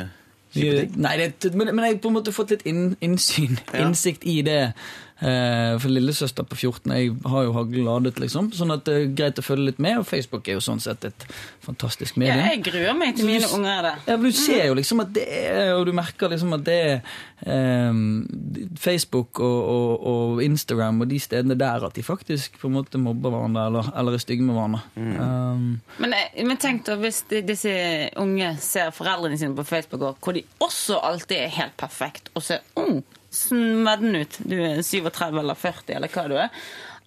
kjipe 0.52 0.82
ting? 0.82 0.96
Nei, 1.00 1.14
det, 1.20 1.52
men, 1.54 1.70
men 1.74 1.86
jeg 1.86 1.96
har 1.96 2.02
på 2.04 2.10
en 2.12 2.18
måte 2.18 2.34
fått 2.36 2.54
litt 2.56 2.66
inn, 2.68 2.90
innsyn, 3.04 3.56
Ja. 3.70 3.86
innsikt 3.86 4.26
i 4.28 4.40
det. 4.46 4.60
Eh, 5.20 5.74
for 5.78 5.92
lillesøster 5.92 6.46
på 6.48 6.56
14 6.56 6.92
jeg 6.96 7.10
har 7.28 7.42
jo 7.44 7.52
hagladet, 7.52 8.16
liksom. 8.22 8.46
Sånn 8.56 8.72
at 8.72 8.86
det 8.88 8.94
er 8.96 9.10
greit 9.18 9.40
å 9.40 9.44
følge 9.44 9.66
litt 9.70 9.78
med. 9.82 9.98
Og 10.00 10.06
Facebook 10.08 10.48
er 10.48 10.56
jo 10.56 10.62
sånn 10.64 10.80
sett 10.80 11.04
et 11.04 11.26
fantastisk 11.60 12.16
Ja, 12.16 12.22
medie. 12.22 12.46
jeg 12.54 12.62
gruer 12.70 12.96
meg 12.96 13.16
til 13.18 13.26
mine 13.28 13.50
unger 13.52 13.70
er 13.74 13.82
det. 13.82 13.94
Ja, 14.06 14.16
men 14.16 14.30
Du 14.30 14.32
ser 14.38 14.66
jo 14.70 14.74
liksom 14.78 15.00
at 15.04 15.12
det 15.12 15.26
er 15.28 15.74
Og 15.76 15.84
du 15.86 15.92
merker 15.92 16.28
liksom 16.32 16.54
at 16.56 16.64
det 16.64 16.78
er 16.80 17.02
ehm, 17.46 18.72
Facebook 18.80 19.40
og, 19.40 19.60
og, 19.74 20.06
og 20.06 20.42
Instagram 20.44 21.02
og 21.04 21.08
de 21.12 21.18
stedene 21.20 21.56
der 21.58 21.84
at 21.86 21.94
de 21.96 22.02
faktisk 22.02 22.58
på 22.60 22.68
en 22.70 22.78
måte 22.78 22.98
mobber 23.00 23.30
hverandre 23.34 23.66
eller, 23.70 23.92
eller 23.96 24.16
er 24.16 24.24
stygge 24.24 24.42
med 24.46 24.56
hverandre. 24.56 24.82
Um, 24.96 25.80
Men, 26.00 26.14
eh, 26.16 26.42
men 26.46 26.56
tenk 26.60 26.84
da 26.88 26.96
hvis 27.00 27.22
de, 27.30 27.42
disse 27.46 27.72
unge 28.20 28.54
ser 28.64 28.90
foreldrene 28.96 29.38
sine 29.40 29.56
på 29.56 29.64
Facebook, 29.68 30.18
hvor 30.24 30.32
de 30.36 30.44
også 30.60 31.00
alltid 31.04 31.36
er 31.44 31.56
helt 31.60 31.76
perfekt, 31.80 32.30
og 32.34 32.42
ser 32.46 32.64
ung, 32.80 33.02
smedden 33.30 34.16
ut. 34.22 34.40
Du 34.44 34.56
er 34.58 34.82
37 34.82 35.38
eller 35.42 35.58
40, 35.58 35.96
eller 35.98 36.14
hva 36.14 36.28
du 36.30 36.38
er. 36.38 36.50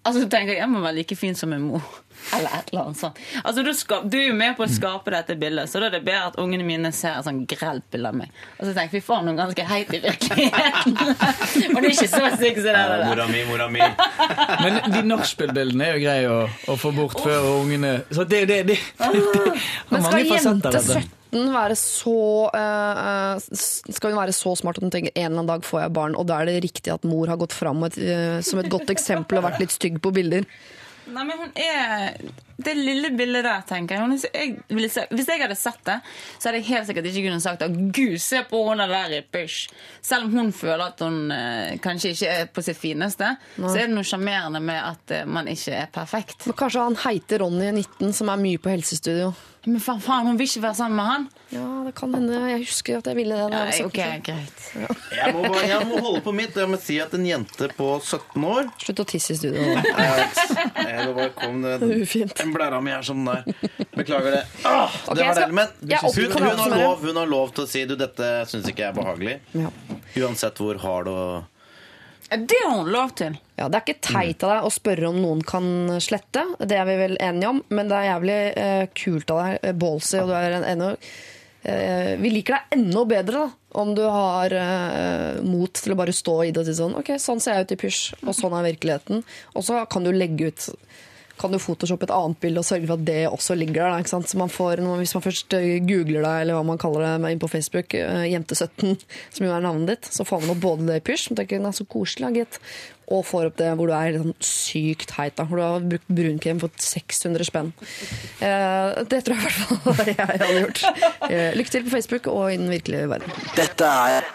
Altså, 0.03 0.19
du 0.25 0.27
tenker 0.27 0.51
jeg 0.51 0.59
jeg 0.59 0.67
må 0.67 0.81
være 0.83 0.97
like 0.97 1.15
fin 1.15 1.35
som 1.35 1.51
min 1.53 1.63
mor. 1.63 1.83
Eller 2.35 2.51
et 2.55 2.69
eller 2.71 2.85
annet 2.85 2.97
sånt. 2.99 3.17
Altså, 3.43 3.63
du, 3.63 3.69
skal, 3.75 4.03
du 4.07 4.17
er 4.19 4.25
jo 4.29 4.35
med 4.37 4.53
på 4.55 4.63
å 4.63 4.67
skape 4.71 5.11
dette 5.11 5.35
bildet, 5.39 5.67
så 5.67 5.79
da 5.81 5.89
er 5.89 5.95
det 5.97 6.01
bedre 6.05 6.29
at 6.29 6.37
ungene 6.39 6.63
mine 6.67 6.91
ser 6.95 7.17
et 7.17 7.25
sånn 7.25 7.41
grelt 7.49 7.83
bilde 7.91 8.11
av 8.11 8.15
meg. 8.15 8.31
Og 8.59 8.67
så 8.67 8.75
tenker 8.75 8.95
jeg 8.95 9.03
fy 9.03 9.07
faen, 9.07 9.27
hun 9.27 9.33
er 9.33 9.39
ganske 9.41 9.65
heit 9.67 9.91
i 9.91 9.99
virkeligheten. 10.05 10.95
og 11.73 11.79
du 11.79 11.87
er 11.87 11.89
ikke 11.89 12.07
så 12.13 12.21
stygg 12.37 12.61
som 12.61 12.69
det 12.69 12.75
Ja, 12.77 12.85
der. 12.93 13.03
mora 13.09 13.27
mi, 13.31 13.41
mora 13.49 13.67
mi. 13.73 13.81
men 14.63 14.79
de 14.93 15.03
nachspiel-bildene 15.09 15.89
er 15.89 15.97
jo 15.97 16.05
greie 16.05 16.31
å, 16.31 16.39
å 16.71 16.77
få 16.79 16.93
bort 16.95 17.19
før 17.23 17.49
ungene 17.57 17.97
Så 18.11 18.23
det, 18.23 18.45
det, 18.51 18.61
det, 18.71 18.79
det, 18.79 19.11
det 19.11 19.43
det, 19.49 19.59
Men 19.91 20.07
skal 20.07 20.07
mange 20.07 20.31
fasetter, 20.31 20.79
jente 20.79 21.22
17 21.33 21.53
være 21.53 21.77
så 21.79 22.17
eh, 22.53 23.47
Skal 23.49 24.13
hun 24.13 24.19
være 24.19 24.35
så 24.35 24.53
smart 24.59 24.77
at 24.77 24.85
hun 24.85 24.93
tenker 24.93 25.13
en 25.15 25.25
eller 25.25 25.41
annen 25.41 25.51
dag 25.51 25.65
får 25.65 25.83
jeg 25.85 25.95
barn, 25.97 26.17
og 26.19 26.27
da 26.29 26.39
er 26.39 26.51
det 26.51 26.63
riktig 26.67 26.93
at 26.93 27.07
mor 27.07 27.31
har 27.31 27.41
gått 27.41 27.55
fram 27.55 27.83
et, 27.87 27.97
uh, 27.97 28.39
som 28.45 28.61
et 28.61 28.71
godt 28.71 28.93
eksempel 28.93 29.39
og 29.39 29.47
vært 29.47 29.61
litt 29.63 29.73
stygg 29.73 29.99
på 30.03 30.13
bilder? 30.15 30.47
Nei, 31.13 31.23
men 31.27 31.39
hun 31.41 31.51
er 31.59 32.15
Det 32.57 32.75
lille 32.77 33.09
bildet 33.17 33.43
der, 33.47 33.61
tenker 33.65 33.95
jeg, 33.97 34.57
Hvis 34.69 34.97
jeg 35.27 35.41
hadde 35.41 35.55
sett 35.57 35.79
det, 35.87 35.95
så 36.37 36.49
hadde 36.49 36.59
jeg 36.61 36.67
helt 36.69 36.87
sikkert 36.89 37.07
ikke 37.09 37.23
kunnet 37.27 37.41
sagt 37.45 37.61
at 37.65 37.77
Gud, 37.95 38.17
se 38.21 38.43
på 38.49 38.59
hun 38.67 38.77
der 38.83 39.15
i 39.17 39.21
pysj. 39.33 39.71
Selv 40.05 40.27
om 40.29 40.35
hun 40.37 40.51
føler 40.53 40.85
at 40.91 40.99
hun 41.01 41.31
eh, 41.33 41.77
kanskje 41.83 42.13
ikke 42.13 42.35
er 42.43 42.51
på 42.53 42.61
sitt 42.65 42.77
fineste, 42.77 43.31
så 43.57 43.73
er 43.73 43.87
det 43.87 43.95
noe 43.95 44.05
sjarmerende 44.05 44.61
med 44.61 44.79
at 44.83 45.15
eh, 45.21 45.25
man 45.25 45.49
ikke 45.49 45.73
er 45.85 45.89
perfekt. 45.93 46.45
Men 46.45 46.59
kanskje 46.59 46.85
han 46.85 46.99
heite 47.07 47.41
Ronny 47.41 47.71
19 47.79 48.13
som 48.13 48.29
er 48.29 48.37
mye 48.45 48.61
på 48.61 48.69
helsestudio. 48.75 49.33
Men 49.63 49.79
faen, 49.79 50.01
faen, 50.03 50.25
hun 50.27 50.35
vil 50.35 50.43
ikke 50.49 50.59
være 50.65 50.75
sammen 50.75 50.97
med 50.99 51.05
han. 51.07 51.25
Ja, 51.53 51.65
det 51.85 51.93
kan 51.95 52.11
hende. 52.11 52.35
Jeg 52.51 52.65
husker 52.65 52.97
at 52.99 53.05
jeg 53.07 53.15
ville 53.15 53.37
det. 53.37 53.45
Ja, 53.55 53.61
jeg 53.71 53.85
var 53.85 53.87
ok, 53.87 53.99
17. 54.01 54.23
greit. 54.27 54.65
Jeg 55.15 55.35
må, 55.37 55.43
bare- 55.53 55.67
jeg 55.69 55.87
må 55.87 56.01
holde 56.03 56.21
på 56.25 56.33
mitt. 56.35 56.57
Jeg 56.59 56.67
må 56.73 56.79
si 56.83 56.97
at 56.99 57.13
en 57.15 57.23
jente 57.29 57.69
på 57.77 57.87
17 58.03 58.43
år 58.49 58.67
Slutt 58.83 58.99
å 58.99 59.05
tisse 59.07 59.31
i 59.31 59.39
studio. 59.39 59.63
Ja, 59.63 61.05
det 61.07 61.15
bare 61.15 61.29
kom 61.37 61.61
det 61.63 61.77
Ufint. 62.03 62.42
En 62.43 62.51
blæra 62.53 62.81
mi 62.83 62.91
er 62.93 63.05
sånn 63.07 63.23
der. 63.25 63.47
Beklager 63.95 64.37
det. 64.37 64.43
Ah, 64.67 64.91
det 65.15 65.23
var 65.23 65.33
skal- 65.33 65.39
deilig, 65.39 65.55
men 65.55 65.67
hun, 65.79 66.35
hun, 66.35 66.59
har 66.59 66.77
lov, 66.83 67.01
hun 67.07 67.19
har 67.23 67.31
lov 67.31 67.55
til 67.55 67.63
å 67.65 67.69
si 67.71 67.85
du, 67.89 67.95
dette 67.99 68.29
syns 68.51 68.67
ikke 68.69 68.83
jeg 68.85 68.91
er 68.91 68.99
behagelig. 68.99 69.35
Ja. 69.57 69.71
Uansett 70.25 70.59
hvor 70.61 70.79
hard 70.83 71.09
og 71.11 71.49
Det 72.33 72.57
har 72.65 72.77
hun 72.79 72.89
lov 72.93 73.11
til. 73.19 73.35
Ja, 73.59 73.67
Det 73.69 73.77
er 73.79 73.83
ikke 73.85 74.07
teit 74.07 74.43
av 74.43 74.55
deg 74.55 74.65
å 74.67 74.71
spørre 74.73 75.09
om 75.11 75.19
noen 75.21 75.43
kan 75.45 75.67
slette, 76.01 76.45
det 76.65 76.77
er 76.79 76.87
vi 76.89 76.95
vel 76.97 77.17
enige 77.21 77.51
om, 77.51 77.59
men 77.69 77.91
det 77.91 77.99
er 77.99 78.07
jævlig 78.09 78.37
eh, 78.57 78.85
kult 78.97 79.33
av 79.35 79.41
deg, 79.43 79.59
eh, 79.69 79.75
ballsy, 79.83 80.17
og 80.23 80.31
du 80.31 80.33
er 80.39 80.55
en 80.57 80.65
ennå 80.71 80.87
eh, 80.95 82.15
Vi 82.23 82.31
liker 82.33 82.57
deg 82.57 82.79
enda 82.79 83.03
bedre 83.11 83.43
da, 83.43 83.51
om 83.83 83.93
du 83.97 84.01
har 84.09 84.55
eh, 84.57 85.41
mot 85.45 85.69
til 85.77 85.93
å 85.93 85.99
bare 85.99 86.13
stå 86.15 86.39
i 86.47 86.51
det 86.55 86.63
og 86.63 86.67
si 86.71 86.75
sånn 86.79 86.97
Ok, 86.99 87.13
sånn 87.21 87.41
ser 87.43 87.59
jeg 87.59 87.67
ut 87.67 87.75
i 87.77 87.79
pysj, 87.85 88.01
og 88.25 88.33
sånn 88.37 88.53
er 88.57 88.65
virkeligheten. 88.71 89.21
Og 89.53 89.65
så 89.69 89.83
kan 89.89 90.05
du 90.05 90.11
legge 90.13 90.49
ut 90.49 90.67
kan 91.43 91.53
du 91.53 91.59
photoshoppe 91.61 92.07
et 92.07 92.15
annet 92.15 92.39
bilde 92.43 92.63
og 92.63 92.67
sørge 92.67 92.87
for 92.87 92.95
at 92.95 93.05
det 93.07 93.19
også 93.27 93.57
ligger 93.59 93.83
der. 93.83 93.99
Ikke 94.03 94.13
sant? 94.13 94.31
Så 94.31 94.39
man 94.39 94.51
får, 94.51 94.81
hvis 95.01 95.15
man 95.17 95.25
først 95.25 95.57
eh, 95.59 95.77
googler 95.83 96.23
deg, 96.23 96.39
eller 96.45 96.57
hva 96.59 96.65
man 96.71 96.81
kaller 96.81 97.05
det 97.05 97.33
inn 97.35 97.43
på 97.43 97.51
Facebook, 97.51 97.95
eh, 97.99 98.25
Jente17, 98.31 98.95
som 99.35 99.47
jo 99.47 99.53
er 99.53 99.67
navnet 99.67 99.93
ditt, 99.93 100.11
så 100.15 100.25
får 100.27 100.43
man 100.43 100.55
opp 100.55 100.63
både 100.63 100.89
det 100.89 101.01
i 101.01 101.07
pysj, 101.11 101.29
som 101.29 101.39
tenker 101.39 101.59
er 101.63 101.75
så 101.75 101.87
koselig, 101.89 102.33
gitt, 102.33 102.59
og 103.11 103.25
får 103.27 103.49
opp 103.49 103.57
det 103.59 103.71
hvor 103.77 103.89
du 103.89 103.95
er 103.95 104.17
sånn 104.19 104.35
sykt 104.43 105.13
heit, 105.17 105.35
da, 105.37 105.45
hvor 105.47 105.59
du 105.59 105.63
har 105.65 105.87
brukt 105.93 106.13
brunkrem 106.19 106.61
for 106.61 106.71
600 106.79 107.49
spenn. 107.49 107.73
Eh, 108.39 109.03
det 109.09 109.23
tror 109.25 109.37
jeg 109.37 109.43
i 109.43 109.49
hvert 109.49 109.83
fall 109.83 110.07
jeg 110.13 110.29
hadde 110.31 110.61
gjort. 110.61 110.85
Eh, 111.29 111.49
lykke 111.57 111.75
til 111.75 111.85
på 111.87 111.93
Facebook 111.97 112.31
og 112.31 112.47
i 112.53 112.57
den 112.61 112.71
virkelige 112.71 113.09
verden. 113.11 113.43
Dette 113.57 113.91
er 114.07 114.31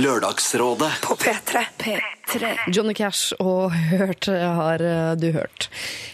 Lørdagsrådet 0.00 0.90
På 1.02 1.16
P3. 1.18 1.64
P3. 1.80 2.52
Johnny 2.70 2.94
Cash 2.94 3.34
og 3.42 3.74
Hørt 3.90 4.28
har 4.30 4.84
du 5.18 5.30
hørt. 5.34 5.70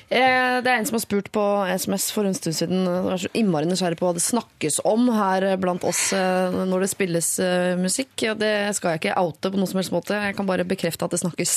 Eh, 0.09 0.62
Det 0.62 0.70
er 0.70 0.77
en 0.78 0.87
som 0.87 0.95
har 0.97 1.03
spurt 1.03 1.28
på 1.35 1.43
SMS 1.74 2.11
for 2.15 2.28
en 2.28 2.35
stund 2.37 2.55
siden. 2.55 2.85
Jeg 2.87 3.12
er 3.16 3.23
så 3.24 3.31
innmari 3.35 3.66
nysgjerrig 3.66 3.99
på 3.99 4.07
hva 4.07 4.15
det 4.15 4.23
snakkes 4.23 4.78
om 4.87 5.09
her 5.12 5.49
blant 5.59 5.83
oss 5.89 6.12
eh, 6.15 6.55
når 6.55 6.85
det 6.87 6.91
spilles 6.93 7.31
eh, 7.43 7.74
musikk. 7.81 8.15
Og 8.31 8.39
det 8.39 8.53
skal 8.78 8.95
jeg 8.95 9.03
ikke 9.03 9.19
oute 9.19 9.51
på 9.51 9.59
noen 9.59 9.70
som 9.70 9.81
helst 9.83 9.95
måte. 9.95 10.15
Jeg 10.28 10.39
kan 10.39 10.47
bare 10.49 10.65
bekrefte 10.69 11.09
at 11.09 11.16
det 11.16 11.23
snakkes. 11.24 11.57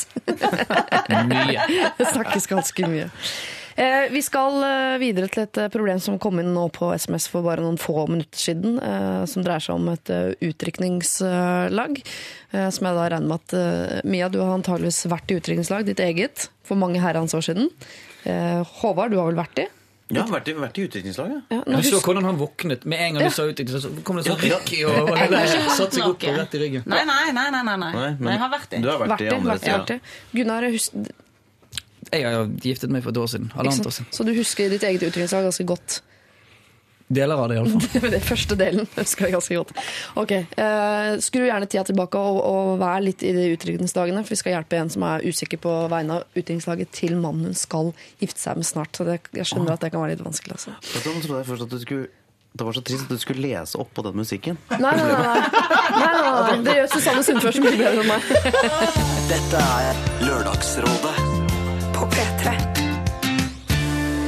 Mye. 1.30 1.69
Det 1.99 2.09
snakkes 2.09 2.49
ganske 2.49 2.89
mye. 2.89 3.07
Eh, 3.80 4.09
Vi 4.11 4.21
skal 4.26 4.57
eh, 4.65 4.97
videre 4.99 5.30
til 5.31 5.45
et 5.45 5.57
eh, 5.61 5.69
problem 5.71 6.01
som 6.03 6.17
kom 6.19 6.41
inn 6.41 6.49
nå 6.55 6.65
på 6.76 6.89
SMS 6.97 7.30
for 7.31 7.45
bare 7.45 7.61
noen 7.63 7.77
få 7.80 8.07
minutter 8.09 8.41
siden, 8.49 8.80
eh, 8.81 9.23
som 9.30 9.45
dreier 9.45 9.61
seg 9.63 9.77
om 9.77 9.88
et 9.93 10.11
utrykningslag. 10.49 12.01
eh, 12.51 12.69
Som 12.73 12.89
jeg 12.89 12.97
da 12.97 13.07
regner 13.13 13.30
med 13.30 13.39
at 13.45 13.55
eh, 13.61 14.01
Mia, 14.09 14.27
du 14.34 14.41
har 14.41 14.57
antageligvis 14.57 15.05
vært 15.13 15.31
i 15.31 15.38
utdrikningslag, 15.39 15.85
ditt 15.88 16.01
eget, 16.03 16.49
for 16.65 16.76
mange 16.81 16.99
herrens 17.03 17.38
år 17.38 17.45
siden. 17.45 17.69
Eh, 18.25 18.63
Håvard, 18.81 19.11
du 19.11 19.17
har 19.17 19.29
vel 19.31 19.37
vært 19.39 19.61
i? 19.63 19.67
Ja, 20.09 20.23
vært 20.25 20.47
i, 20.49 20.53
vært 20.57 20.77
i 20.81 20.87
utviklingslaget. 20.87 21.41
Ja, 21.53 21.59
Jeg 21.69 21.85
så 21.85 21.99
hvordan 22.01 22.25
han 22.25 22.37
våknet. 22.39 22.85
Med 22.89 22.99
en 22.99 23.13
gang 23.13 23.23
Ja. 23.23 23.29
du 23.29 23.35
sa 23.35 23.43
utviklingslaget. 23.45 23.99
så 23.99 24.03
kom 24.03 24.17
det 24.17 24.25
sånn 24.25 24.39
rykk 24.41 24.71
i 24.73 24.83
og 24.85 25.11
hele 25.17 25.41
satte 25.77 25.93
seg 25.99 26.03
opp 26.07 26.23
og 26.23 26.37
rett 26.39 26.55
i 26.55 26.61
ryggen. 26.63 26.83
Nei, 26.89 27.03
nei, 27.05 27.31
nei. 27.31 27.49
nei, 27.51 27.61
nei, 27.63 27.75
nei. 27.77 27.91
Nei, 27.93 28.09
men 28.19 28.33
jeg 28.33 28.39
har 28.41 28.49
vært 28.49 28.73
i. 28.73 28.81
Du 28.81 28.89
har 28.89 28.97
vært, 28.97 29.09
vært 29.09 29.21
i 29.21 29.25
i, 29.25 29.29
andre 29.35 29.53
vært 29.53 29.67
i, 29.67 29.71
vært 29.71 29.89
i. 29.93 29.99
Gunnar, 30.33 30.67
Jeg 32.09 32.23
har 32.25 32.47
giftet 32.65 32.89
meg 32.89 33.03
for 33.03 33.11
et 33.11 33.17
år 33.21 33.27
siden. 33.29 33.51
Halvannet 33.53 33.85
år 33.85 33.91
siden. 33.91 34.07
så 34.11 34.25
du 34.25 34.33
husker 34.33 34.69
ditt 34.69 34.81
eget 34.83 35.03
utviklingslag 35.03 35.43
ganske 35.45 35.65
godt? 35.69 36.01
Deler 37.10 37.41
av 37.41 37.49
det, 37.49 37.57
iallfall. 37.57 38.11
Den 38.14 38.22
første 38.22 38.56
delen 38.60 38.86
husker 38.99 39.26
jeg 39.26 39.34
ganske 39.34 39.57
godt. 39.57 39.72
Ok, 40.22 40.34
eh, 40.38 41.07
Skru 41.26 41.41
gjerne 41.48 41.65
tida 41.65 41.81
tilbake 41.88 42.22
og, 42.22 42.38
og 42.45 42.69
vær 42.81 43.02
litt 43.02 43.26
i 43.26 43.34
de 43.34 43.48
utrykningsdagene, 43.56 44.22
for 44.22 44.36
vi 44.36 44.41
skal 44.44 44.56
hjelpe 44.60 44.77
en 44.77 44.94
som 44.94 45.07
er 45.10 45.26
usikker 45.26 45.61
på 45.64 45.73
vegne 45.90 46.19
av 46.19 46.38
utdrikningslaget 46.38 46.94
til 46.94 47.18
mannen 47.18 47.49
hun 47.49 47.57
skal 47.57 47.91
gifte 48.22 48.44
seg 48.44 48.61
med 48.61 48.69
snart. 48.69 48.94
Så 48.94 49.07
det, 49.10 49.19
jeg 49.34 49.49
skjønner 49.49 49.73
at 49.73 49.81
det 49.81 49.90
kan 49.95 50.06
være 50.06 50.14
litt 50.14 50.23
vanskelig. 50.26 50.60
Altså. 50.60 50.77
Jeg 50.94 51.06
trodde 51.07 51.41
jeg 51.41 51.49
først 51.49 51.65
at 51.65 51.73
du 51.73 51.81
skulle 51.81 52.10
det 52.60 52.65
var 52.65 52.73
så 52.73 52.81
trist 52.81 53.06
at 53.06 53.11
du 53.14 53.22
skulle 53.22 53.44
lese 53.45 53.77
opp 53.80 53.91
på 53.94 54.02
den 54.03 54.18
musikken. 54.18 54.57
Nei, 54.73 54.80
nei, 54.81 54.94
nei, 54.98 55.19
nei. 55.22 55.36
nei, 55.94 56.07
nei, 56.14 56.31
nei. 56.34 56.56
Det 56.65 56.77
gjør 56.80 56.90
Susanne 56.95 57.26
Sundfør 57.27 57.56
så 57.56 57.61
mye 57.64 57.77
bedre 57.77 58.02
enn 58.02 58.10
meg. 58.10 58.31
Dette 59.31 59.61
er 59.81 60.02
Lørdagsrådet 60.26 61.14
På 61.94 62.10
P3. 62.10 62.57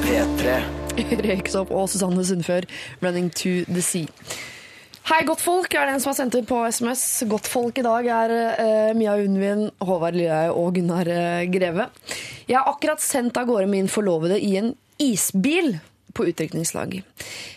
P3 0.06 0.81
Røyksopp 1.10 1.72
og 1.72 1.90
Susanne 1.90 2.26
Sundfør, 2.26 2.68
'Running 3.02 3.30
to 3.34 3.65
the 3.72 3.82
Sea'. 3.82 4.10
Hei, 5.10 5.23
godtfolk, 5.26 5.73
er 5.73 5.86
det 5.86 5.94
en 5.95 5.99
som 5.99 6.11
har 6.11 6.18
sendt 6.19 6.36
ut 6.38 6.48
på 6.48 6.60
SMS. 6.69 7.23
Godtfolk 7.28 7.80
i 7.82 7.84
dag 7.86 8.06
er 8.06 8.34
uh, 8.61 8.91
Mia 8.95 9.15
Undvin, 9.18 9.69
Håvard 9.82 10.14
Lilleheie 10.14 10.53
og 10.53 10.76
Gunnar 10.78 11.10
uh, 11.10 11.41
Greve. 11.52 11.88
Jeg 12.48 12.60
har 12.60 12.69
akkurat 12.69 13.02
sendt 13.02 13.38
av 13.41 13.49
gårde 13.49 13.68
min 13.68 13.90
forlovede 13.90 14.38
i 14.40 14.53
en 14.61 14.76
isbil 15.02 15.80
på 16.13 16.25
utdrikningslag. 16.29 17.01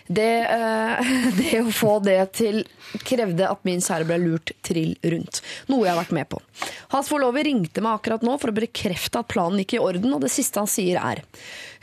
Det, 0.06 0.32
eh, 0.44 1.12
det 1.38 1.60
å 1.62 1.74
få 1.74 1.98
det 2.04 2.20
til 2.38 2.62
krevde 3.04 3.48
at 3.50 3.62
min 3.66 3.82
kjære 3.84 4.08
ble 4.08 4.18
lurt 4.22 4.54
trill 4.66 4.94
rundt. 5.02 5.42
Noe 5.70 5.86
jeg 5.86 5.94
har 5.94 6.02
vært 6.02 6.16
med 6.16 6.30
på. 6.32 6.40
Hans 6.94 7.10
forlover 7.12 7.46
ringte 7.46 7.84
meg 7.84 7.98
akkurat 7.98 8.26
nå 8.26 8.36
for 8.42 8.52
å 8.52 8.58
bekrefte 8.58 9.22
at 9.22 9.30
planen 9.30 9.62
gikk 9.62 9.78
i 9.78 9.84
orden, 9.84 10.16
og 10.16 10.24
det 10.24 10.32
siste 10.34 10.62
han 10.62 10.70
sier 10.70 11.00
er 11.02 11.24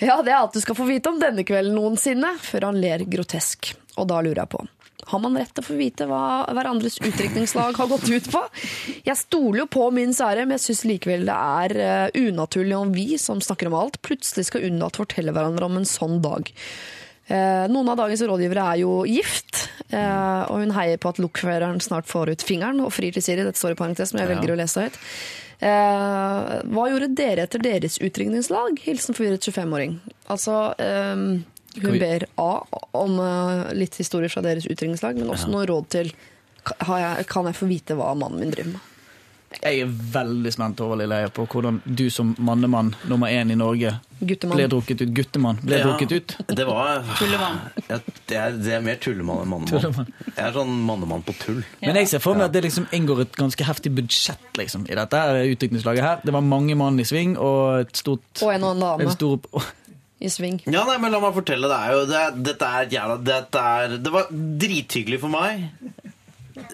Ja, 0.02 0.22
det 0.26 0.34
er 0.34 0.40
alt 0.42 0.56
du 0.58 0.62
skal 0.64 0.78
få 0.78 0.88
vite 0.90 1.12
om 1.12 1.20
denne 1.22 1.46
kvelden 1.48 1.78
noensinne, 1.78 2.36
før 2.42 2.72
han 2.72 2.82
ler 2.82 3.06
grotesk. 3.10 3.74
Og 4.00 4.08
da 4.10 4.22
lurer 4.24 4.46
jeg 4.46 4.56
på 4.56 4.66
har 5.08 5.22
man 5.24 5.38
rett 5.40 5.52
til 5.56 5.64
å 5.64 5.68
få 5.68 5.78
vite 5.80 6.08
hva 6.10 6.24
hverandres 6.54 7.00
utdrikningslag 7.02 7.78
har 7.78 7.90
gått 7.92 8.08
ut 8.10 8.30
på? 8.32 8.42
Jeg 9.08 9.18
stoler 9.20 9.64
jo 9.64 9.68
på 9.72 9.90
min 9.96 10.14
sære, 10.16 10.46
men 10.46 10.58
jeg 10.58 10.66
syns 10.70 10.86
likevel 10.90 11.28
det 11.30 11.38
er 11.38 11.76
eh, 11.86 12.30
unaturlig 12.30 12.78
om 12.78 12.96
vi, 12.96 13.08
som 13.22 13.42
snakker 13.44 13.72
om 13.72 13.78
alt, 13.82 14.02
plutselig 14.06 14.50
skal 14.50 14.68
unnlate 14.70 15.00
å 15.00 15.06
fortelle 15.06 15.36
hverandre 15.36 15.68
om 15.68 15.80
en 15.82 15.88
sånn 15.90 16.20
dag. 16.24 16.52
Eh, 17.32 17.68
Noen 17.72 17.94
av 17.94 18.02
dagens 18.02 18.24
rådgivere 18.28 18.66
er 18.74 18.82
jo 18.84 18.96
gift, 19.10 19.68
eh, 19.90 20.42
og 20.48 20.64
hun 20.64 20.76
heier 20.76 21.00
på 21.02 21.14
at 21.14 21.22
lokføreren 21.24 21.80
snart 21.84 22.10
får 22.12 22.34
ut 22.34 22.46
fingeren 22.48 22.82
og 22.84 22.92
frir 22.96 23.16
til 23.16 23.24
Siri. 23.24 23.46
Dette 23.48 23.62
står 23.62 23.76
i 23.78 23.80
parentes, 23.80 24.14
men 24.14 24.26
jeg 24.26 24.34
velger 24.36 24.56
å 24.56 24.60
lese 24.60 24.88
høyt. 24.88 25.00
Hva 25.62 26.86
gjorde 26.90 27.12
dere 27.14 27.44
etter 27.46 27.62
deres 27.62 28.00
utdrikningslag? 28.02 28.80
Hilsen 28.82 29.14
forvirret 29.14 29.46
25-åring. 29.46 30.00
Altså, 30.34 30.56
eh, 30.82 31.22
hun 31.80 31.98
ber 32.02 32.26
A 32.42 32.52
om 33.00 33.20
eh, 33.20 33.74
litt 33.78 33.96
historier 34.02 34.30
fra 34.34 34.42
deres 34.46 34.66
utdrikningslag, 34.68 35.16
men 35.22 35.30
også 35.32 35.48
noen 35.54 35.68
råd 35.72 35.90
til 35.90 36.14
har 36.86 37.00
jeg, 37.00 37.26
Kan 37.32 37.48
jeg 37.50 37.56
få 37.58 37.66
vite 37.72 37.96
hva 37.98 38.12
mannen 38.14 38.40
min 38.44 38.52
driver 38.54 38.76
med? 38.76 38.88
Jeg 39.52 39.82
er 39.84 39.90
veldig 40.14 40.52
spent 40.56 40.80
over 40.80 40.96
Lilleheie 40.96 41.28
på 41.36 41.44
hvordan 41.52 41.82
du 41.84 42.06
som 42.10 42.30
mannemann 42.40 42.94
nummer 43.10 43.28
én 43.28 43.50
i 43.52 43.56
Norge 43.60 43.90
Guttemann. 44.22 44.56
ble 44.56 44.68
drukket 44.72 45.02
ut. 45.02 45.10
Guttemann 45.18 45.58
ble 45.60 45.76
Ja. 45.82 45.88
drukket 45.90 46.12
ut. 46.16 46.36
Det 46.56 46.66
var 46.70 47.02
Tullemann. 47.18 47.58
Ja, 47.90 47.98
det, 48.30 48.38
er, 48.38 48.52
det 48.56 48.72
er 48.78 48.86
mer 48.86 48.96
tullemann 49.04 49.42
enn 49.44 49.50
mannemann. 49.52 49.68
Tullemann. 49.82 50.14
Jeg 50.38 50.46
er 50.46 50.54
sånn 50.56 50.72
mannemann 50.88 51.26
på 51.28 51.36
tull. 51.42 51.60
Men 51.82 52.00
jeg 52.00 52.08
ser 52.14 52.24
for 52.24 52.40
meg 52.40 52.46
at 52.48 52.54
det 52.56 52.64
liksom 52.70 52.88
inngår 52.96 53.26
et 53.26 53.36
ganske 53.36 53.68
heftig 53.68 53.92
budsjett 53.98 54.56
liksom, 54.62 54.86
i 54.88 54.96
dette 54.96 55.20
utdrikningslaget 55.52 56.04
her. 56.08 56.24
Det 56.24 56.32
var 56.38 56.42
mange 56.48 56.78
mann 56.80 57.00
i 57.04 57.04
sving 57.04 57.36
og 57.36 57.82
et 57.82 57.92
stort 58.00 58.46
Og 58.46 58.54
en 58.56 58.64
og 58.64 58.78
en 58.78 58.86
dame 58.88 59.10
en 59.10 59.12
stor, 59.18 59.40
i 60.22 60.30
sving. 60.30 60.60
Ja, 60.70 60.84
nei, 60.88 60.98
men 61.02 61.14
La 61.14 61.22
meg 61.24 61.36
fortelle. 61.36 61.70
Det 61.72 61.78
er 61.78 61.96
jo, 61.96 62.02
det, 62.10 62.24
dette 62.52 62.68
er 62.68 62.92
jævla 62.94 63.18
dette 63.26 63.64
er, 63.82 63.96
Det 64.02 64.14
var 64.14 64.30
drithyggelig 64.32 65.22
for 65.24 65.34
meg. 65.34 65.66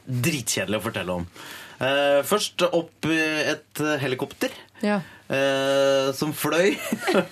Dritkjedelig 0.06 0.82
å 0.82 0.84
fortelle 0.84 1.22
om. 1.22 1.30
Uh, 1.78 2.24
først 2.26 2.64
opp 2.68 3.06
et 3.06 3.82
eh, 3.86 4.00
helikopter. 4.02 4.54
Ja. 4.82 5.00
Uh, 5.28 6.14
som 6.16 6.32
fløy. 6.36 6.74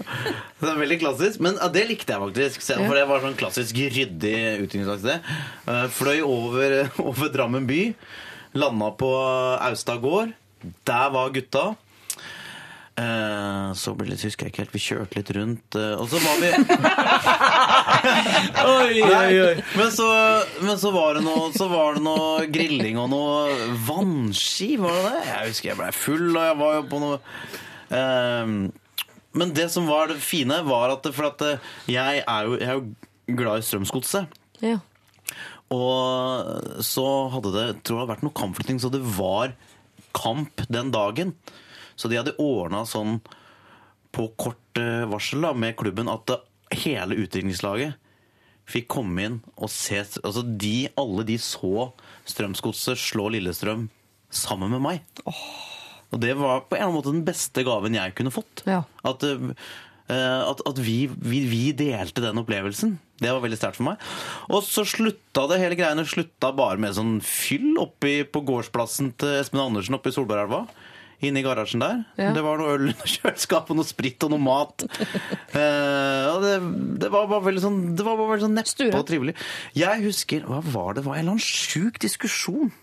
det 0.60 0.70
er 0.70 0.80
veldig 0.82 1.00
klassisk, 1.02 1.42
men 1.44 1.58
uh, 1.62 1.70
det 1.74 1.86
likte 1.90 2.14
jeg 2.14 2.24
faktisk. 2.24 2.66
Selv. 2.66 2.86
For 2.86 3.00
det 3.00 3.06
var 3.10 3.24
sånn 3.24 3.38
klassisk 3.40 3.80
ryddig 3.80 4.36
utviklingssted. 4.66 5.32
Uh, 5.68 5.86
fløy 5.96 6.20
over, 6.22 6.78
over 7.10 7.34
Drammen 7.34 7.68
by. 7.70 7.82
Landa 8.56 8.92
på 8.96 9.12
Austad 9.58 10.04
gård. 10.04 10.36
Der 10.88 11.10
var 11.14 11.34
gutta. 11.36 11.74
Eh, 12.96 13.70
så 13.76 13.92
ble 13.92 14.06
det 14.08 14.14
litt, 14.14 14.24
husker 14.24 14.48
jeg 14.48 14.54
ikke 14.54 14.62
helt, 14.64 14.76
vi 14.76 14.86
kjørte 14.86 15.18
litt 15.20 15.32
rundt, 15.36 15.76
eh, 15.76 16.00
og 16.00 16.08
så 16.08 16.16
var 16.24 16.36
vi 16.40 16.48
Oi, 18.72 19.02
oi, 19.04 19.34
oi. 19.42 19.56
Men 19.76 19.90
så, 19.92 20.08
men 20.64 20.80
så 20.80 20.94
var 20.96 21.18
det 21.18 21.26
noe 21.26 21.50
Så 21.58 21.68
var 21.68 21.98
det 21.98 22.06
noe 22.06 22.46
grilling 22.48 22.96
og 23.02 23.10
noe 23.12 23.52
vannski, 23.90 24.78
var 24.80 24.96
det 24.96 25.04
det? 25.10 25.20
Jeg 25.28 25.52
husker 25.52 25.68
jeg 25.74 25.80
ble 25.82 25.92
full, 25.98 26.30
og 26.32 26.44
jeg 26.48 26.56
var 26.64 26.72
jo 26.80 26.84
på 26.94 26.98
noe 27.04 27.20
Ehm, 27.94 28.72
Men 29.36 29.52
det 29.54 29.68
som 29.74 29.88
var 29.88 30.08
det 30.08 30.22
fine, 30.24 30.62
var 30.64 30.94
at, 30.94 31.08
for 31.14 31.28
at 31.28 31.42
eh, 31.44 31.60
jeg 31.92 32.22
er 32.24 32.46
jo, 32.48 32.56
jeg 32.56 32.70
er 32.72 32.78
jo 32.80 33.36
glad 33.36 33.60
i 33.60 33.66
Strømsgodset. 33.68 34.32
Ja. 34.64 34.78
Og 35.76 36.80
så 36.86 37.04
hadde 37.34 37.52
det 37.52 37.66
tror 37.84 38.00
jeg, 38.04 38.10
vært 38.14 38.24
noe 38.24 38.38
kampflytting, 38.38 38.80
så 38.80 38.88
det 38.94 39.02
var 39.18 39.52
kamp 40.16 40.64
den 40.72 40.94
dagen. 40.96 41.34
Så 41.96 42.12
de 42.12 42.20
hadde 42.20 42.36
ordna 42.42 42.84
sånn 42.90 43.20
på 44.16 44.30
kort 44.40 44.80
eh, 44.80 45.04
varsel 45.12 45.44
da, 45.44 45.54
med 45.56 45.78
klubben 45.80 46.12
at 46.12 46.38
hele 46.76 47.18
utviklingslaget 47.24 48.00
fikk 48.70 48.88
komme 48.96 49.26
inn 49.28 49.36
og 49.56 49.70
se 49.70 50.00
altså 50.02 50.42
de, 50.42 50.88
Alle 50.98 51.26
de 51.28 51.38
så 51.42 51.92
Strømsgodset 52.26 52.98
slå 52.98 53.30
Lillestrøm 53.36 53.90
sammen 54.34 54.74
med 54.74 54.82
meg. 54.84 55.04
Og 56.12 56.22
det 56.22 56.34
var 56.40 56.66
på 56.70 56.78
en 56.80 56.94
måte 56.96 57.14
den 57.14 57.26
beste 57.28 57.64
gaven 57.66 57.96
jeg 57.96 58.16
kunne 58.18 58.34
fått. 58.34 58.64
Ja. 58.68 58.82
At, 59.06 59.24
uh, 59.24 59.54
at, 60.10 60.64
at 60.66 60.82
vi, 60.82 61.06
vi, 61.08 61.44
vi 61.48 61.62
delte 61.78 62.24
den 62.24 62.42
opplevelsen. 62.42 62.98
Det 63.22 63.32
var 63.32 63.44
veldig 63.46 63.60
sterkt 63.60 63.80
for 63.80 63.88
meg. 63.92 64.02
Og 64.50 64.66
så 64.68 64.84
slutta 64.88 65.46
det 65.52 65.62
hele 65.62 65.78
greiene 65.80 66.04
slutta 66.10 66.52
bare 66.58 66.82
med 66.82 66.98
sånn 66.98 67.20
fyll 67.24 67.78
oppi 67.80 68.18
på 68.28 68.44
gårdsplassen 68.50 69.14
til 69.22 69.40
Espen 69.40 69.64
Andersen 69.64 69.96
oppe 69.96 70.12
i 70.12 70.18
Solbergelva. 70.18 70.66
Inne 71.26 71.42
i 71.42 71.46
garasjen 71.46 71.82
der. 71.84 72.04
Ja. 72.22 72.32
Det 72.36 72.44
var 72.46 72.62
noe 72.62 72.76
øl 72.76 72.88
under 72.92 73.12
kjøleskapet, 73.16 73.76
noe 73.80 73.88
sprit 73.88 74.26
og 74.28 74.34
noe 74.36 74.44
mat. 74.46 74.86
Eh, 75.56 76.24
og 76.32 76.42
det, 76.46 76.56
det 77.02 77.12
var 77.14 77.28
bare 77.32 77.46
veldig 77.46 77.62
sånn 77.64 77.78
Det 77.98 78.04
var 78.06 78.18
bare 78.20 78.34
veldig 78.36 78.46
sånn 78.48 78.58
neppe 78.60 78.90
og 79.00 79.06
trivelig. 79.08 79.36
Jeg 79.78 80.04
husker 80.06 80.48
Hva 80.50 80.60
var 80.64 80.98
det? 80.98 81.06
Var 81.06 81.20
en 81.20 81.24
eller 81.26 81.38
annen 81.38 81.46
sjuk 81.46 82.00
diskusjon. 82.04 82.74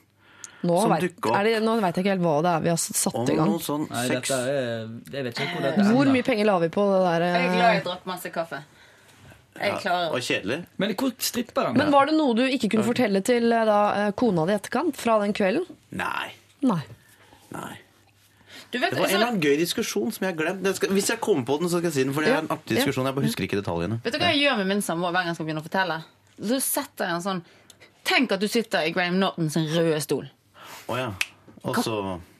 Nå 0.62 0.77
som 0.78 0.93
vet, 0.94 1.09
er 1.27 1.47
det, 1.48 1.55
nå 1.66 1.73
vet 1.82 1.97
jeg 1.98 2.05
ikke 2.05 2.12
helt 2.14 2.23
hva 2.23 2.35
det 2.47 2.51
er 2.52 2.60
vi 2.62 2.70
har 2.70 2.78
satt 2.78 3.16
Om 3.19 3.31
i 3.32 3.35
gang. 3.35 3.48
noe 3.51 3.62
sånn 3.64 3.89
Nei, 3.90 4.02
sex. 4.12 4.31
er 4.31 4.93
Jeg 5.10 5.24
vet 5.27 5.40
ikke 5.43 5.59
hvor 5.59 5.89
Hvor 5.97 6.10
mye 6.14 6.27
penger 6.28 6.47
la 6.47 6.55
vi 6.62 6.69
på 6.70 6.85
det 6.86 7.01
der? 7.02 7.24
Jeg 7.27 7.35
er 7.35 7.48
eh, 7.48 7.56
glad 7.56 7.74
jeg 7.74 7.85
drakk 7.89 8.06
masse 8.06 8.31
kaffe. 8.31 8.60
Jeg 9.59 9.81
klarer 9.82 10.14
Og 10.14 10.23
kjedelig. 10.24 10.59
Men 10.81 10.94
hvor 11.02 11.10
stripper 11.19 11.69
han? 11.69 11.77
Men 11.82 11.90
var 11.93 12.06
det 12.09 12.14
noe 12.16 12.36
du 12.39 12.44
ikke 12.47 12.70
kunne 12.73 12.86
fortelle 12.86 13.24
til 13.27 13.51
eh, 13.52 13.64
da, 13.69 13.81
eh, 14.05 14.12
kona 14.23 14.47
di 14.48 14.55
etterkant 14.55 14.97
fra 15.02 15.19
den 15.24 15.35
kvelden? 15.36 15.66
Nei. 15.98 16.31
Nei. 16.62 16.81
Nei. 17.52 17.74
Du 18.73 18.78
vet, 18.81 18.90
Det 18.90 18.99
var 18.99 19.09
en 19.09 19.15
eller 19.15 19.27
annen 19.28 19.43
gøy 19.44 19.57
diskusjon 19.61 20.12
som 20.16 20.24
jeg 20.24 20.32
har 20.35 20.39
glemt. 20.39 20.69
Skal, 20.77 20.89
hvis 20.97 21.09
jeg 21.12 21.20
kommer 21.20 21.44
på 21.44 21.59
den, 21.61 21.69
så 21.69 21.78
skal 21.78 21.90
jeg 21.90 21.97
si 21.99 22.05
den. 22.07 22.15
For 22.16 22.24
det 22.24 22.31
er 22.32 22.39
en 22.43 22.49
artig 22.55 22.78
diskusjon. 22.78 23.05
Jeg 23.11 23.15
bare 23.19 23.27
husker 23.28 23.44
ikke 23.44 23.59
detaljene. 23.61 23.99
vet 24.05 24.15
du 24.15 24.19
hva 24.23 24.31
jeg 24.32 24.40
gjør 24.47 24.57
med 24.62 24.70
min 24.73 24.81
samboer 24.82 25.12
hver 25.12 25.20
gang 25.27 25.32
jeg 25.32 25.36
skal 25.36 25.49
begynne 25.51 25.61
å 25.65 25.66
fortelle? 25.66 25.99
Så 26.40 26.61
setter 26.65 27.11
jeg 27.11 27.19
en 27.20 27.27
sånn 27.27 27.43
Tenk 28.03 28.32
at 28.35 28.40
du 28.43 28.49
sitter 28.51 28.89
i 28.89 28.90
Graham 28.90 29.20
Nortons 29.20 29.55
røde 29.77 30.01
stol, 30.03 30.24
Oh, 30.89 30.97
ja. 30.99 31.12
Og 31.62 31.77
så 31.78 31.93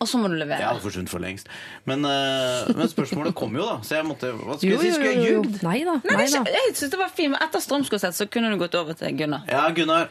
og 0.03 0.09
så 0.11 0.19
må 0.19 0.27
du 0.27 0.35
Jeg 0.35 0.41
levere. 0.49 0.65
hadde 0.67 0.81
forsvunnet 0.83 1.09
for 1.13 1.23
lengst. 1.23 1.47
Men, 1.87 2.03
uh, 2.05 2.67
men 2.75 2.89
spørsmålet 2.91 3.37
kom 3.39 3.55
jo, 3.55 3.63
da. 3.69 3.77
Så 3.87 3.95
jeg 4.01 4.05
måtte 4.09 4.33
Hva 4.35 4.57
skulle 4.59 4.73
Jo, 4.73 4.81
jeg 4.81 4.81
si? 4.81 4.89
jo, 4.89 4.95
Skulle 4.97 5.13
jo, 5.13 5.21
jeg 5.23 5.37
ljugd? 5.37 5.63
Nei 5.63 5.77
da. 5.87 5.95
Nei, 6.03 6.17
Nei 6.17 6.27
da. 6.33 6.43
jeg 6.57 6.75
synes 6.75 6.91
det 6.91 6.99
var 6.99 7.13
fint, 7.15 7.31
men 7.37 7.39
Etter 7.47 7.63
Strømskosett 7.63 8.17
så 8.19 8.27
kunne 8.27 8.51
du 8.51 8.57
gått 8.59 8.75
over 8.75 8.99
til 8.99 9.15
Gunnar. 9.21 9.45
Ja, 9.47 9.69
Gunnar. 9.71 10.09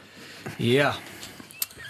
Yeah. 0.58 0.96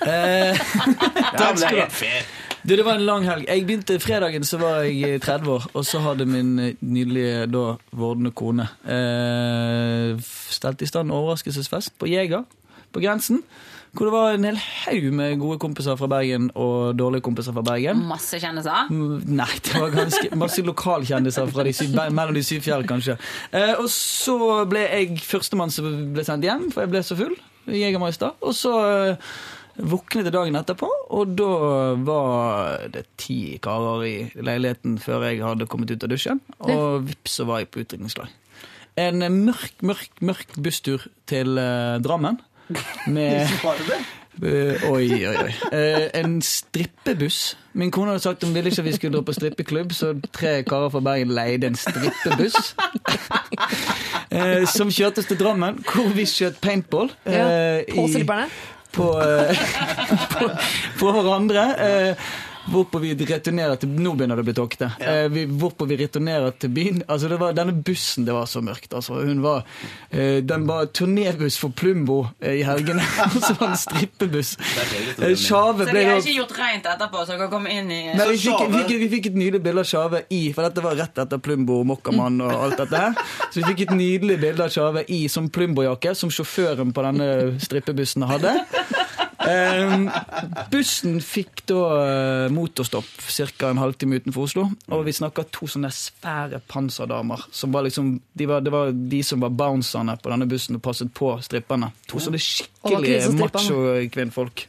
Eh, 0.02 0.58
Ja, 0.58 1.52
men 1.52 1.60
det 1.60 1.68
er 1.68 1.76
helt 1.84 1.92
fair. 1.94 2.26
Du, 2.62 2.76
det 2.76 2.84
var 2.86 2.94
en 2.94 3.06
lang 3.06 3.24
helg. 3.26 3.46
Jeg 3.48 3.64
begynte 3.66 3.98
Fredagen 3.98 4.44
så 4.46 4.58
var 4.62 4.84
jeg 4.86 5.16
eh, 5.16 5.20
30 5.20 5.50
år, 5.50 5.64
og 5.74 5.84
så 5.86 5.98
hadde 6.04 6.28
min 6.30 6.52
eh, 6.62 6.74
nydelige 6.80 7.48
da 7.50 7.62
vordende 7.98 8.30
kone 8.38 8.68
eh, 8.86 10.14
stelt 10.54 10.84
i 10.84 10.86
stand 10.86 11.10
overraskelsesfest 11.10 11.96
på 11.98 12.06
Jeger 12.12 12.44
på 12.94 13.02
grensen. 13.02 13.42
Hvor 13.92 14.06
det 14.08 14.12
var 14.14 14.32
en 14.32 14.46
hel 14.46 14.56
haug 14.56 15.08
med 15.12 15.34
gode 15.40 15.58
kompiser 15.60 15.98
fra 16.00 16.06
Bergen 16.08 16.46
og 16.54 16.94
dårlige 16.96 17.26
kompiser 17.26 17.52
fra 17.52 17.64
Bergen. 17.66 17.98
Masse 18.08 18.38
kjendiser. 18.40 18.86
Mm, 18.88 19.18
Nei, 19.36 19.50
det 19.66 19.74
var 19.76 19.92
ganske 19.92 20.30
masse 20.38 20.64
lokalkjendiser 20.64 21.50
fra 21.52 21.66
de 21.66 21.74
syv, 21.76 21.98
mellom 22.14 22.38
de 22.38 22.44
syv 22.46 22.62
fjerde, 22.64 22.86
kanskje. 22.88 23.18
Eh, 23.52 23.74
og 23.74 23.90
så 23.92 24.38
ble 24.70 24.86
jeg 24.86 25.18
førstemann 25.26 25.74
som 25.74 25.90
ble 26.14 26.24
sendt 26.24 26.46
hjem, 26.46 26.70
for 26.72 26.86
jeg 26.86 26.94
ble 26.94 27.02
så 27.04 27.18
full. 27.18 27.34
Jegermeister. 27.68 28.32
Og 28.40 28.54
så 28.56 28.72
eh, 28.86 29.34
våknet 29.76 30.28
dagen 30.32 30.56
etterpå, 30.58 30.88
og 31.16 31.34
da 31.38 31.50
var 32.04 32.86
det 32.92 33.06
ti 33.20 33.58
karer 33.62 34.04
i 34.04 34.14
leiligheten 34.36 34.98
før 35.00 35.26
jeg 35.28 35.42
hadde 35.44 35.68
kommet 35.70 35.92
ut 35.94 36.04
av 36.04 36.12
dusjen. 36.12 36.40
Og 36.68 37.06
vips, 37.08 37.38
så 37.40 37.46
var 37.48 37.62
jeg 37.62 37.70
på 37.72 37.84
utdrikningslag. 37.84 38.32
En 39.00 39.24
mørk, 39.46 39.78
mørk, 39.80 40.18
mørk 40.20 40.58
busstur 40.60 41.06
til 41.30 41.56
uh, 41.56 41.96
Drammen. 42.04 42.36
Med 43.08 43.48
uh, 43.64 44.84
oi, 44.92 45.06
oi, 45.08 45.32
oi. 45.32 45.54
Uh, 45.72 46.10
en 46.20 46.36
strippebuss. 46.44 47.56
Min 47.72 47.90
kone 47.92 48.12
hadde 48.12 48.24
sagt 48.26 48.44
hun 48.44 48.52
ville 48.52 48.68
ikke 48.68 48.84
at 48.84 48.88
vi 48.90 48.92
skulle 48.98 49.16
dra 49.16 49.24
på 49.24 49.36
strippeklubb, 49.38 49.96
så 49.96 50.12
tre 50.36 50.58
karer 50.68 50.92
fra 50.92 51.00
Bergen 51.00 51.32
leide 51.32 51.72
en 51.72 51.80
strippebuss. 51.80 52.74
som 54.76 54.92
kjørtes 54.92 55.32
til 55.32 55.40
Drammen, 55.40 55.80
hvor 55.88 56.12
vi 56.12 56.28
skjøt 56.28 56.60
paintball. 56.60 57.08
Ja, 57.24 57.80
på 57.88 58.04
i- 58.04 58.12
stripperne? 58.12 58.52
På, 58.92 59.08
eh, 59.24 59.62
på, 60.32 60.50
på 61.00 61.12
hverandre. 61.16 61.66
Eh, 62.62 62.70
Hvorpå 62.72 63.00
vi 63.02 63.14
returnerer 63.14 63.76
til 63.80 63.88
Nå 63.90 64.12
begynner 64.16 64.36
det 64.38 64.42
å 64.44 64.46
bli 64.46 64.54
tåkete. 64.54 64.88
Eh, 65.00 65.28
vi- 65.28 65.46
hvorpå 65.46 65.86
vi 65.88 65.96
returnerer 65.96 66.52
til 66.58 66.70
byen. 66.70 67.02
Altså 67.08 67.28
det 67.28 67.38
var, 67.40 67.52
denne 67.52 67.72
bussen 67.84 68.24
det 68.24 68.32
var 68.32 68.46
så 68.46 68.62
mørkt. 68.62 68.92
Altså, 68.94 69.14
hun 69.24 69.42
var, 69.42 69.64
eh, 70.12 70.40
den 70.40 70.66
var 70.66 70.86
turnébuss 70.86 71.58
for 71.58 71.70
Plumbo 71.70 72.28
eh, 72.40 72.60
i 72.60 72.62
helgene. 72.62 73.02
Og 73.02 73.40
så 73.46 73.54
var 73.58 73.66
det 73.66 73.72
en 73.72 73.76
strippebuss. 73.76 74.56
Sjave 75.36 75.84
ble 75.84 75.86
Så 75.86 75.92
vi 75.92 75.98
de 75.98 76.04
har 76.06 76.20
ikke 76.22 76.36
gjort 76.38 76.56
rent 76.58 76.84
etterpå, 76.86 77.18
så 77.26 77.26
dere 77.34 77.38
kan 77.38 77.50
komme 77.50 77.70
inn 77.72 77.90
i 77.90 78.00
Nei, 78.14 78.26
vi, 78.30 78.38
fikk, 78.38 78.62
vi, 78.68 78.78
fikk, 78.78 78.98
vi 79.02 79.08
fikk 79.16 79.26
et 79.32 79.38
nydelig 79.42 79.62
bilde 79.62 79.82
av 79.84 79.88
Sjave 79.90 80.22
i 80.30 80.52
For 80.54 80.62
dette 80.68 80.82
var 80.84 80.96
rett 80.98 81.18
etter 81.18 81.38
Plumbo 81.42 81.80
og 81.80 81.86
Mokkamann 81.90 82.40
og 82.46 82.52
alt 82.52 82.78
dette 82.84 82.96
her. 82.96 83.14
Så 83.50 83.60
vi 83.60 83.66
fikk 83.72 83.84
et 83.88 83.94
nydelig 83.96 84.38
bilde 84.42 84.64
av 84.64 84.70
Sjave 84.72 85.04
i 85.08 85.24
som 85.32 85.48
Plumbo-jakke, 85.52 86.14
som 86.16 86.30
sjåføren 86.32 86.92
på 86.94 87.02
denne 87.06 87.58
strippebussen 87.62 88.22
hadde. 88.28 88.54
Ehm, 89.48 90.06
bussen 90.70 91.18
fikk 91.24 91.64
da 91.70 91.78
eh, 92.02 92.52
motorstopp 92.54 93.08
ca. 93.58 93.70
en 93.70 93.80
halvtime 93.82 94.20
utenfor 94.20 94.46
Oslo. 94.46 94.66
Og 94.92 95.04
vi 95.06 95.14
snakka 95.16 95.44
to 95.54 95.66
sånne 95.70 95.90
svære 95.94 96.60
panserdamer. 96.70 97.46
Som 97.54 97.74
var 97.74 97.86
liksom, 97.86 98.14
de 98.38 98.48
var, 98.48 98.62
det 98.64 98.72
var 98.74 98.92
de 98.92 99.22
som 99.26 99.42
var 99.42 99.50
bouncerne 99.50 100.16
på 100.22 100.32
denne 100.32 100.48
bussen 100.50 100.78
og 100.78 100.84
passet 100.84 101.12
på 101.14 101.34
stripperne. 101.42 101.92
To 102.12 102.22
sånne 102.22 102.40
skikkelig 102.42 103.20
macho-kvinnfolk. 103.40 104.66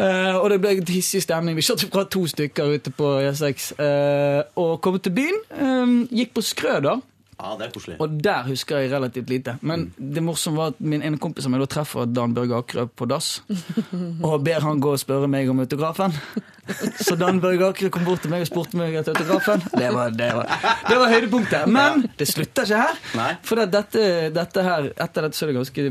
Eh, 0.00 0.36
og 0.38 0.46
det 0.52 0.60
ble 0.62 0.76
en 0.78 0.86
hissig 0.88 1.20
stemning. 1.24 1.56
Vi 1.58 1.64
kjørte 1.66 1.90
fra 1.92 2.06
to 2.08 2.22
stykker 2.30 2.76
ute 2.78 2.92
på 2.94 3.08
E6 3.26 3.72
eh, 3.82 4.42
og 4.62 4.78
kom 4.84 4.98
til 5.02 5.12
byen. 5.18 5.40
eh, 5.50 5.96
gikk 6.22 6.34
på 6.38 6.44
Skrøder, 6.46 7.02
Ja, 7.40 7.56
det 7.56 7.66
er 7.68 7.72
koselig. 7.74 7.96
og 8.00 8.16
der 8.24 8.46
husker 8.50 8.82
jeg 8.82 8.92
relativt 8.92 9.30
lite. 9.32 9.56
Men 9.64 9.88
det 9.96 10.22
morsomme 10.22 10.60
var 10.60 10.74
at 10.74 10.80
min 10.80 11.02
ene 11.02 11.18
kompis 11.18 11.46
som 11.46 11.56
jeg 11.56 11.64
da 11.64 11.68
treffer 11.72 12.06
Dan 12.10 12.34
Børge 12.36 12.58
Akerø 12.60 12.86
på 12.92 13.08
dass, 13.08 13.40
og 14.26 14.44
ber 14.44 14.60
han 14.66 14.80
gå 14.80 14.92
og 14.92 15.00
spørre 15.00 15.28
meg 15.30 15.48
om 15.50 15.62
autografen. 15.64 16.14
Så 17.00 17.16
Dan 17.18 17.40
Børge 17.42 17.66
Akerø 17.72 17.90
kom 17.90 18.04
bort 18.06 18.22
til 18.22 18.30
meg 18.30 18.44
og 18.44 18.50
spurte 18.50 18.78
meg 18.78 18.94
etter 19.00 19.16
autografen. 19.16 19.64
Det 19.72 19.88
var, 19.94 20.12
det 20.14 20.28
var, 20.36 20.46
det 20.86 20.98
var 21.00 21.10
høydepunktet. 21.14 21.66
Men 21.72 22.04
det 22.20 22.28
slutter 22.30 22.68
ikke 22.68 22.82
her. 22.84 23.00
Nei. 23.18 23.30
For 23.46 23.58
det, 23.58 23.70
dette, 23.74 24.04
dette 24.36 24.66
her, 24.66 24.90
etter 24.94 25.26
dette 25.26 25.38
så 25.38 25.46
er 25.48 25.52
det 25.52 25.58
ganske, 25.58 25.86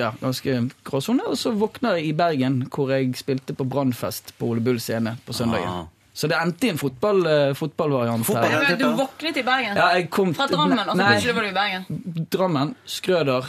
ja, 0.00 0.10
ganske 0.22 0.56
gråsone. 0.88 1.28
Og 1.30 1.38
så 1.38 1.52
våkner 1.54 2.00
jeg 2.00 2.08
i 2.10 2.14
Bergen, 2.18 2.62
hvor 2.74 2.90
jeg 2.94 3.12
spilte 3.20 3.54
på 3.54 3.66
Brannfest 3.68 4.34
på 4.40 4.50
Ole 4.54 4.64
Bull 4.64 4.80
scene 4.82 5.14
på 5.26 5.36
søndagen. 5.36 5.70
Ah. 5.70 5.93
Så 6.14 6.28
det 6.30 6.36
endte 6.38 6.68
i 6.68 6.70
en 6.70 6.78
fotball, 6.78 7.24
eh, 7.26 7.52
fotballvariant 7.58 8.26
Fotball. 8.26 8.76
Du 8.78 8.86
våknet 8.94 9.36
i 9.36 9.42
Bergen? 9.42 9.76
Ja, 9.76 9.88
jeg 9.98 10.10
kom 10.14 10.34
Fra 10.34 10.46
Drammen, 10.46 10.78
og 10.78 10.92
så 10.94 10.98
Nei. 11.00 11.08
plutselig 11.10 11.34
var 11.34 11.42
du 11.42 11.48
i 11.48 11.56
Bergen? 11.56 12.26
Drammen, 12.30 12.74
Skrøder, 12.86 13.48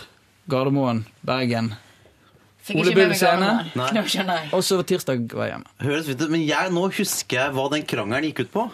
Gardermoen, 0.49 1.05
Bergen. 1.25 1.75
Ole 2.73 2.95
Bull 2.97 3.13
scene. 3.13 3.51
Og 4.51 4.63
så 4.65 4.79
tirsdag 4.81 5.27
var 5.29 5.45
jeg 5.45 5.53
hjemme. 5.53 5.73
Høres 5.85 6.09
ut, 6.09 6.23
men 6.33 6.41
jeg, 6.47 6.71
nå 6.73 6.87
husker 6.89 7.37
jeg 7.37 7.53
hva 7.53 7.67
den 7.75 7.85
krangelen 7.85 8.25
gikk 8.31 8.47
ut 8.47 8.53
på. 8.55 8.65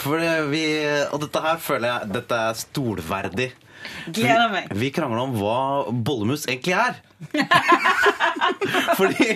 For 0.00 0.24
vi, 0.48 0.64
og 1.12 1.20
dette 1.22 1.40
her 1.44 1.60
føler 1.60 1.88
jeg 1.88 2.08
Dette 2.16 2.40
er 2.48 2.56
stolverdig. 2.56 3.50
Gleder 4.12 4.50
meg. 4.52 4.72
Vi, 4.72 4.80
vi 4.86 4.90
krangla 4.92 5.24
om 5.24 5.36
hva 5.36 5.60
bollemus 5.92 6.46
egentlig 6.48 6.76
er. 6.76 6.98
fordi, 8.98 9.34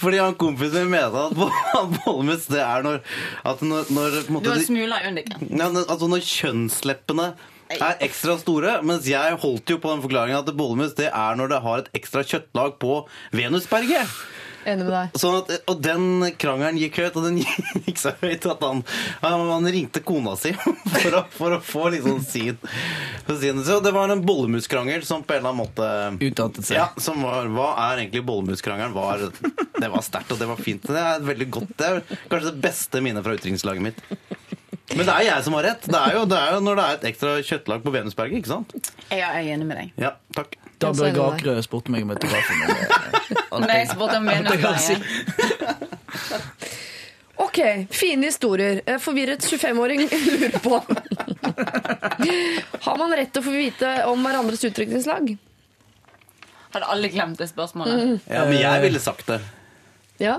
fordi 0.00 0.20
han 0.20 0.36
kompisen 0.40 0.88
min 0.88 0.94
mente 0.96 1.24
at 1.26 1.34
bollemus 2.04 2.46
det 2.50 2.62
er 2.64 2.84
når 2.86 3.02
at 3.44 3.64
når, 3.64 3.90
når 3.92 4.16
på 4.28 4.38
en 4.38 4.46
Du 4.46 4.52
har 4.52 4.62
smula 4.64 5.02
undiken. 5.08 5.50
Ja, 5.50 5.68
altså 5.84 6.08
når 6.10 6.24
kjønnsleppene 6.28 7.32
er 7.74 8.00
ekstra 8.04 8.36
store, 8.40 8.78
mens 8.86 9.08
jeg 9.08 9.36
holdt 9.40 9.70
jo 9.72 9.78
på 9.82 9.92
den 9.94 10.02
forklaringen 10.04 10.40
at 10.40 10.56
bollemus 10.56 10.96
det 10.98 11.10
er 11.10 11.38
når 11.38 11.52
det 11.52 11.60
har 11.64 11.84
et 11.84 11.92
ekstra 12.00 12.24
kjøttlag 12.24 12.76
på 12.82 13.02
venusberget. 13.36 14.10
Enig 14.64 14.86
med 14.86 14.92
deg. 14.94 15.16
Sånn 15.20 15.36
at, 15.42 15.50
og 15.70 15.80
den 15.84 16.26
krangelen 16.40 16.78
gikk 16.80 17.00
høyt, 17.02 17.18
og 17.20 17.26
den 17.26 17.40
gikk 17.86 18.00
så 18.00 18.14
høyt 18.22 18.46
at 18.48 18.64
han, 18.64 18.82
han, 19.24 19.68
ringte 19.74 20.02
kona 20.04 20.34
si 20.40 20.54
for 21.02 21.18
å, 21.18 21.22
for 21.34 21.56
å 21.56 21.60
få 21.64 21.88
liksom 21.94 22.22
sin, 22.24 22.58
sin 23.28 23.62
Så 23.66 23.80
det 23.84 23.94
var 23.96 24.12
en 24.12 24.24
bollemuskrangel 24.24 25.04
som 25.06 25.24
på 25.24 25.36
en 25.36 25.42
eller 25.42 25.52
annen 25.52 25.62
måte 25.62 26.28
Utartet 26.30 26.68
seg. 26.68 26.78
Ja, 26.80 26.88
som 27.00 27.22
var, 27.24 27.48
Hva 27.52 27.70
er 27.88 28.04
egentlig 28.04 28.24
bollemuskrangelen? 28.28 28.96
Var, 28.96 29.28
det 29.80 29.92
var 29.92 30.04
sterkt, 30.06 30.32
og 30.34 30.40
det 30.40 30.48
var 30.48 30.60
fint. 30.60 30.86
Det 30.88 31.00
er 31.00 31.24
veldig 31.24 31.50
godt, 31.58 31.76
det 31.80 31.90
er 31.90 32.02
kanskje 32.30 32.50
det 32.50 32.64
beste 32.64 33.04
minnet 33.04 33.26
fra 33.26 33.36
utdrikningslaget 33.36 33.88
mitt. 33.90 34.04
Men 34.94 35.06
det 35.06 35.14
er 35.14 35.26
jeg 35.26 35.46
som 35.46 35.56
har 35.56 35.66
rett. 35.70 35.86
Det 35.88 36.00
er 36.00 36.18
jo, 36.18 36.26
det 36.28 36.38
er 36.38 36.56
jo 36.56 36.60
når 36.64 36.78
det 36.78 36.84
er 36.84 36.98
et 36.98 37.08
ekstra 37.12 37.34
kjøttlag 37.40 37.84
på 37.84 37.94
Venusberget, 37.94 38.42
ikke 38.42 38.52
sant? 38.52 38.76
Ja, 39.08 39.32
jeg 39.38 39.48
er 39.48 39.54
enig 39.56 39.68
med 39.68 39.80
deg. 39.80 39.94
Ja, 40.00 40.16
takk. 40.36 40.58
Da 40.82 40.90
Børge 40.92 41.54
det 41.54 41.64
spurte 41.66 41.92
meg 41.94 42.02
om 42.06 42.10
autografen. 42.14 42.60
Nei, 43.64 43.76
jeg 43.82 43.90
spurte 43.92 44.18
om. 44.18 44.26
Venusberget. 44.28 45.02
Ok, 47.36 47.58
fine 47.90 48.28
historier. 48.28 48.80
Forvirret 49.02 49.42
25-åring 49.42 50.04
lurer 50.06 50.54
på 50.62 50.78
Har 52.84 52.98
man 52.98 53.14
rett 53.14 53.32
til 53.34 53.42
å 53.42 53.46
få 53.46 53.54
vite 53.54 53.90
om 54.10 54.22
hverandres 54.26 54.62
utdrikningslag? 54.66 55.32
Hadde 56.74 56.90
alle 56.94 57.10
glemt 57.10 57.38
det 57.38 57.48
spørsmålet? 57.50 58.22
Ja, 58.30 58.44
men 58.46 58.58
jeg 58.58 58.82
ville 58.86 59.02
sagt 59.02 59.26
det. 59.30 59.40
Ja? 60.22 60.38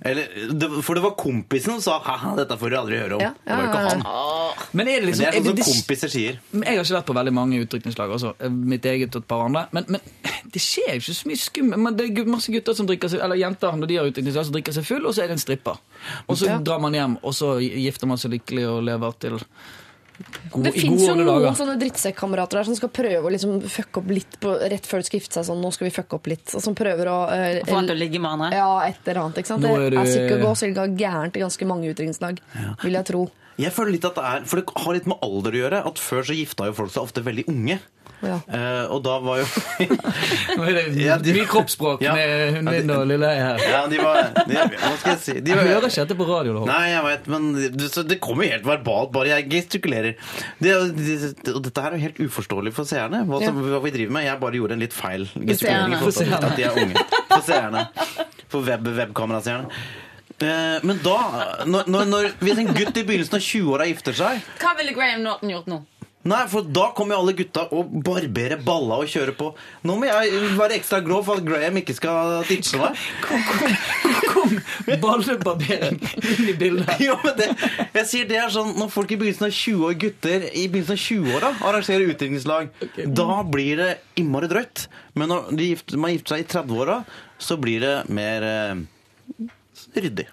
Eller, 0.00 0.28
det, 0.56 0.68
for 0.82 0.96
det 0.96 1.02
var 1.04 1.12
kompisen 1.20 1.74
som 1.74 1.82
sa 1.84 1.98
Haha, 2.06 2.30
dette 2.38 2.56
får 2.56 2.72
du 2.72 2.76
aldri 2.78 3.00
høre 3.02 3.18
om. 3.18 3.20
Ja, 3.20 3.34
ja, 3.36 3.42
Det 3.44 3.56
var 3.56 3.64
jo 3.64 3.68
ikke 3.68 3.82
ja. 3.82 3.90
han. 3.90 4.62
Men 4.72 4.88
er 4.88 4.94
det 4.94 5.00
Men 5.02 5.08
liksom 5.10 5.24
det 5.24 5.28
er 5.28 5.44
sånn 5.44 5.58
som 5.58 5.76
kompiser 5.76 6.12
sier. 6.14 6.38
Jeg 6.56 6.64
har 6.64 6.80
ikke 6.80 6.96
vært 6.96 7.10
på 7.10 7.16
veldig 7.18 7.34
mange 7.36 7.60
utdrikningslag. 7.60 8.14
Mitt 8.72 8.88
eget 8.88 9.18
og 9.18 9.26
et 9.26 9.28
par 9.28 9.44
andre. 9.44 9.66
Men, 9.76 9.90
men 9.92 10.32
det 10.54 10.62
skjer 10.64 10.96
jo 10.96 11.02
ikke 11.02 11.16
så 11.20 11.30
mye 11.30 11.42
skummelt. 11.42 11.84
Men 11.84 11.98
Det 12.00 12.08
er 12.08 12.32
masse 12.32 12.56
gutter 12.56 12.78
som 12.80 12.88
drikker 12.88 13.12
seg 13.12 13.24
Eller 13.26 13.42
jenter 13.42 13.76
når 13.76 13.90
de 13.90 14.00
har 14.00 14.08
utdrikningslag, 14.08 14.48
som 14.48 14.56
drikker 14.56 14.78
seg 14.78 14.88
full, 14.88 15.04
og 15.04 15.12
så 15.12 15.24
er 15.24 15.32
det 15.32 15.36
en 15.36 15.44
stripper. 15.44 15.80
Og 16.26 16.40
så 16.40 16.58
drar 16.64 16.80
man 16.80 16.96
hjem, 16.96 17.18
og 17.20 17.36
så 17.36 17.56
gifter 17.60 18.08
man 18.08 18.20
seg 18.20 18.38
lykkelig 18.38 18.68
og 18.70 18.84
lever 18.88 19.18
til 19.20 19.40
God, 20.52 20.62
Det 20.64 20.72
fins 20.76 21.02
jo 21.02 21.14
noen 21.16 21.26
dager. 21.26 21.56
sånne 21.58 21.74
drittsekkamerater 21.80 22.60
der 22.60 22.64
som 22.68 22.76
skal 22.78 22.88
prøve 22.94 23.22
å 23.26 23.32
liksom 23.34 23.56
fucke 23.66 23.98
opp 23.98 24.10
litt 24.14 24.36
på, 24.40 24.52
rett 24.70 24.86
før 24.86 25.02
de 25.02 25.08
skal 25.08 25.18
gifte 25.20 25.34
seg. 25.40 25.46
Sånn, 25.48 25.60
nå 25.64 25.72
skal 25.74 25.88
vi 25.88 25.94
fucke 25.96 26.14
opp 26.20 26.26
litt. 26.30 26.54
Og 26.54 26.62
som 26.62 26.74
prøver 26.78 27.10
å 27.10 27.16
uh, 27.26 27.60
Få 27.66 27.74
han 27.80 27.88
til 27.90 27.96
å 27.96 27.98
ligge 27.98 28.20
med 28.22 28.30
andre. 28.30 28.50
Ja, 28.54 28.68
et 28.86 29.00
eller 29.08 29.22
annet. 29.24 29.40
ikke 29.42 29.50
sant? 29.50 29.62
Nå 29.66 29.72
Det 29.74 29.86
er 29.88 29.90
du- 29.90 29.98
er 29.98 30.12
sikkert 30.12 30.44
gå 30.44 30.52
cirka 30.62 30.86
gærent 30.94 31.36
i 31.36 31.40
ganske 31.42 31.66
mange 31.66 31.90
utdrikningslag, 31.90 32.38
vil 32.84 32.92
jeg 33.00 33.04
tro. 33.10 33.24
Jeg 33.58 33.70
føler 33.72 33.92
litt 33.94 34.04
at 34.04 34.14
det 34.16 34.24
er, 34.24 34.44
For 34.50 34.60
det 34.60 34.64
har 34.76 34.92
litt 34.94 35.06
med 35.06 35.18
alder 35.22 35.50
å 35.52 35.60
gjøre. 35.62 35.86
At 35.86 35.94
Før 36.02 36.22
så 36.26 36.34
gifta 36.34 36.66
jo 36.66 36.72
folk 36.74 36.90
seg 36.90 37.02
ofte 37.02 37.22
veldig 37.22 37.44
unge. 37.48 37.80
Ja. 38.24 38.36
Eh, 38.48 38.84
og 38.94 39.02
da 39.04 39.18
var 39.20 39.40
jo 39.42 39.46
Ja, 41.04 41.16
de- 41.20 41.34
mye 41.36 41.46
kroppsspråk 41.50 42.00
Ja. 42.04 42.14
med 42.14 42.56
hun 42.56 42.90
og 42.94 43.06
lille 43.10 43.28
ei 43.28 43.40
her. 43.42 43.58
Ja, 43.68 43.80
de 43.90 43.98
var 44.00 44.30
de, 44.46 44.54
Hva 44.54 44.92
skal 45.00 45.10
jeg 45.12 45.20
si? 45.20 45.34
De 45.40 45.50
Jeg 45.52 45.58
hører 45.66 45.88
ikke 45.88 46.04
dette 46.04 46.16
på 46.18 46.26
radio. 46.28 46.54
Håvard. 46.58 46.70
Nei, 46.70 46.86
jeg 46.92 47.04
vet, 47.08 47.26
men 47.34 47.48
det, 47.76 47.90
så 47.92 48.04
det 48.06 48.20
kommer 48.24 48.46
jo 48.46 48.54
helt 48.54 48.64
verbalt, 48.68 49.12
bare 49.12 49.28
jeg 49.34 49.48
gestikulerer. 49.52 50.14
Det, 50.62 50.76
og 51.52 51.60
dette 51.66 51.84
her 51.84 51.90
er 51.92 51.98
jo 51.98 52.04
helt 52.06 52.22
uforståelig 52.28 52.72
for 52.76 52.88
seerne, 52.88 53.24
hva, 53.28 53.42
som, 53.44 53.60
hva 53.60 53.82
vi 53.84 53.92
driver 53.98 54.16
med. 54.18 54.24
Jeg 54.28 54.40
bare 54.40 54.60
gjorde 54.60 54.78
en 54.78 54.84
litt 54.86 54.96
feil 54.96 55.26
gestikulering 55.34 55.98
For, 56.00 56.14
seerne. 56.16 56.40
at 56.48 56.56
de 56.56 56.64
er 56.70 56.80
unge. 56.84 57.04
For 57.28 57.44
seerne. 57.50 57.86
For 58.48 58.64
web, 58.64 58.88
webkameraseerne. 59.02 59.68
Eh, 60.42 60.80
men 60.82 60.98
da, 61.04 61.14
når, 61.70 61.86
når, 61.86 62.08
når, 62.10 62.24
hvis 62.42 62.58
en 62.58 62.66
gutt 62.74 62.96
i 62.98 63.04
begynnelsen 63.06 63.36
av 63.38 63.42
20-åra 63.46 63.84
gifter 63.86 64.16
seg 64.18 64.40
Hva 64.58 64.72
ville 64.80 64.90
Graham 64.96 65.22
Norton 65.22 65.52
gjort 65.52 65.68
nå? 65.70 65.76
Nei, 66.24 66.40
for 66.48 66.64
da 66.64 66.86
kommer 66.96 67.16
jo 67.16 67.20
alle 67.20 67.34
gutta 67.36 67.66
og 67.76 67.90
barberer 68.04 68.60
balla 68.64 68.96
og 69.02 69.10
kjører 69.12 69.34
på. 69.36 69.50
Nå 69.84 69.96
må 70.00 70.08
jeg 70.08 70.52
være 70.56 70.78
ekstra 70.78 71.02
grov 71.04 71.26
for 71.26 71.40
at 71.40 71.44
Graham 71.44 71.76
ikke 71.82 71.96
skal 71.98 72.46
ditche 72.48 72.80
meg. 72.80 73.02
Kom 74.30 74.54
ballebarbering 75.02 75.98
inn 76.00 76.48
i 76.48 76.56
bildet. 76.56 76.94
Jo, 77.04 77.18
men 77.24 77.36
det, 77.38 77.50
jeg 77.98 78.08
sier 78.08 78.28
det 78.28 78.38
er 78.40 78.52
sånn 78.52 78.72
Når 78.78 78.90
folk 78.92 79.12
i 79.12 79.18
begynnelsen 79.20 79.46
av 79.48 79.54
20 79.56 79.84
år 79.88 79.98
gutter 80.04 80.46
i 80.48 80.64
begynnelsen 80.72 80.96
av 80.96 81.02
20-åra 81.04 81.50
arrangerer 81.70 82.14
utdrikningslag, 82.14 82.72
da 83.20 83.42
blir 83.48 83.82
det 83.82 83.90
innmari 84.20 84.48
drøyt. 84.50 84.86
Men 85.18 85.30
når 85.30 85.52
de 85.58 85.68
gifter, 85.74 86.00
man 86.00 86.14
gifter 86.14 86.36
seg 86.36 86.46
i 86.46 86.48
30-åra, 86.56 87.02
så 87.38 87.58
blir 87.60 87.84
det 87.84 87.94
mer 88.14 88.48
eh, 88.48 89.50
ryddig. 90.00 90.30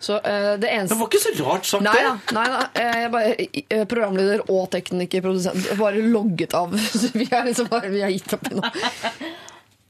Så 0.00 0.16
uh, 0.16 0.54
det 0.56 0.70
eneste 0.72 0.94
Det 0.94 0.98
var 1.02 1.08
ikke 1.10 1.20
så 1.20 1.32
rart 1.44 1.66
sagt, 1.68 1.84
Nei 1.84 1.92
det. 1.98 2.04
da. 2.08 2.34
Nei, 2.38 2.44
da. 2.54 2.60
Eh, 2.80 2.98
Jeg 3.02 3.10
bare, 3.12 3.34
eh, 3.76 3.82
programleder 3.90 4.42
og 4.48 4.70
tekniker, 4.72 5.20
produsent, 5.26 5.66
bare 5.76 6.00
logget 6.00 6.54
av. 6.56 6.72
Så 7.00 7.10
vi 7.12 7.26
er 7.28 7.44
liksom 7.50 7.68
bare, 7.68 7.90
vi 7.92 8.00
har 8.00 8.12
gitt 8.14 8.32
opp 8.38 8.48
nå. 8.54 8.64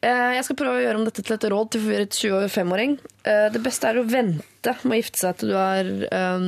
Jeg 0.00 0.44
skal 0.46 0.56
prøve 0.56 0.78
å 0.78 0.82
gjøre 0.82 0.96
om 0.96 1.04
dette 1.04 1.22
til 1.22 1.34
et 1.36 1.44
råd 1.52 1.70
til 1.74 1.82
forvirret 1.84 2.16
25-åring. 2.16 2.94
Eh, 3.28 3.46
Det 3.52 3.60
beste 3.62 3.90
er 3.90 4.00
å 4.00 4.06
vente 4.08 4.74
med 4.82 4.96
å 4.96 5.00
gifte 5.02 5.20
seg 5.20 5.36
til 5.42 5.52
du 5.52 5.56
er 5.60 5.90
um, 6.08 6.46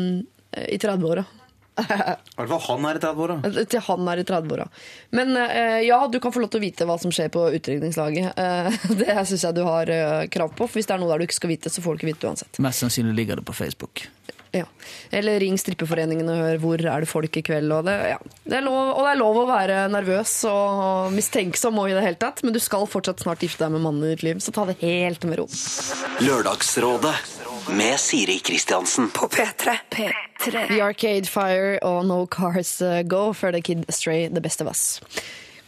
i 0.56 0.78
30-åra. 0.80 1.26
I 1.82 2.38
hvert 2.38 2.50
fall 2.52 2.64
han 2.68 2.88
er 2.88 2.98
i 2.98 3.02
30-åra. 3.02 3.38
Til 3.72 3.84
han 3.88 4.10
er 4.12 4.22
i 4.22 4.26
30-åra. 4.28 4.68
Men 5.18 5.36
eh, 5.42 5.80
ja, 5.88 6.00
du 6.08 6.18
kan 6.22 6.34
få 6.34 6.42
lov 6.44 6.52
til 6.52 6.62
å 6.62 6.66
vite 6.66 6.88
hva 6.88 6.98
som 7.02 7.14
skjer 7.14 7.32
på 7.34 7.44
utdrikningslaget. 7.58 8.38
Eh, 8.38 8.88
det 9.02 9.18
syns 9.28 9.46
jeg 9.48 9.58
du 9.58 9.64
har 9.68 9.92
eh, 9.92 10.24
krav 10.32 10.56
på. 10.56 10.66
For 10.66 10.80
hvis 10.80 10.90
det 10.90 10.96
er 10.96 11.02
noe 11.02 11.12
der 11.12 11.22
du 11.22 11.28
ikke 11.28 11.40
skal 11.40 11.54
vite, 11.54 11.72
så 11.72 11.84
får 11.84 11.96
du 11.96 12.02
ikke 12.02 12.12
vite 12.14 12.30
uansett. 12.30 12.62
Mest 12.62 12.84
sannsynlig 12.84 13.16
ligger 13.22 13.42
det 13.42 13.46
på 13.48 13.56
Facebook. 13.56 14.06
Ja. 14.52 14.66
Eller 15.10 15.40
ring 15.40 15.56
strippeforeningen 15.56 16.28
og 16.28 16.36
hør 16.36 16.58
hvor 16.60 16.82
er 16.84 17.04
det 17.04 17.08
folk 17.08 17.36
i 17.40 17.42
kveld. 17.44 17.72
Og 17.72 17.86
det, 17.88 17.94
ja. 18.12 18.18
det, 18.44 18.58
er 18.58 18.66
lov, 18.66 18.90
og 18.92 19.06
det 19.06 19.12
er 19.14 19.20
lov 19.20 19.40
å 19.40 19.46
være 19.48 19.78
nervøs 19.92 20.34
og 20.50 21.14
mistenksom 21.16 21.80
og 21.80 21.88
i 21.88 21.96
det 21.96 22.04
hele 22.04 22.20
tatt, 22.20 22.44
men 22.44 22.52
du 22.52 22.60
skal 22.60 22.84
fortsatt 22.90 23.24
snart 23.24 23.44
gifte 23.44 23.64
deg 23.64 23.72
med 23.72 23.86
mannen 23.86 24.04
i 24.04 24.12
ditt 24.12 24.26
liv, 24.26 24.42
så 24.44 24.52
ta 24.52 24.66
det 24.68 24.76
helt 24.84 25.24
med 25.28 25.40
ro. 25.40 25.48
Lørdagsrådet 26.20 27.16
med 27.68 28.00
Siri 28.00 28.38
Kristiansen. 28.38 29.10
På 29.10 29.26
P3. 29.28 29.76
P3. 29.90 30.66
The 30.68 30.82
Arcade 30.82 31.26
Fire 31.26 31.78
og 31.82 32.06
No 32.06 32.26
Cars 32.26 32.82
uh, 32.82 33.02
Go 33.02 33.32
før 33.32 33.52
The 33.52 33.62
Kid 33.62 33.84
Stray, 33.88 34.28
The 34.28 34.40
Best 34.40 34.62
of 34.62 34.70
Us. 34.70 35.00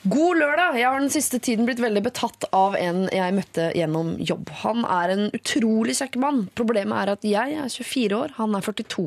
God 0.04 0.36
lørdag! 0.36 0.78
Jeg 0.78 0.88
har 0.88 1.00
den 1.00 1.12
siste 1.12 1.38
tiden 1.38 1.64
blitt 1.64 1.80
veldig 1.80 2.02
betatt 2.04 2.44
av 2.52 2.74
en 2.76 3.06
jeg 3.08 3.36
møtte 3.36 3.70
gjennom 3.72 4.14
jobb. 4.20 4.50
Han 4.60 4.84
er 4.84 5.14
en 5.14 5.22
utrolig 5.32 5.94
kjekk 5.96 6.18
mann. 6.20 6.42
Problemet 6.58 6.98
er 6.98 7.12
at 7.14 7.24
jeg 7.24 7.56
er 7.56 7.70
24 7.72 8.18
år, 8.18 8.34
han 8.36 8.58
er 8.58 8.66
42. 8.66 9.06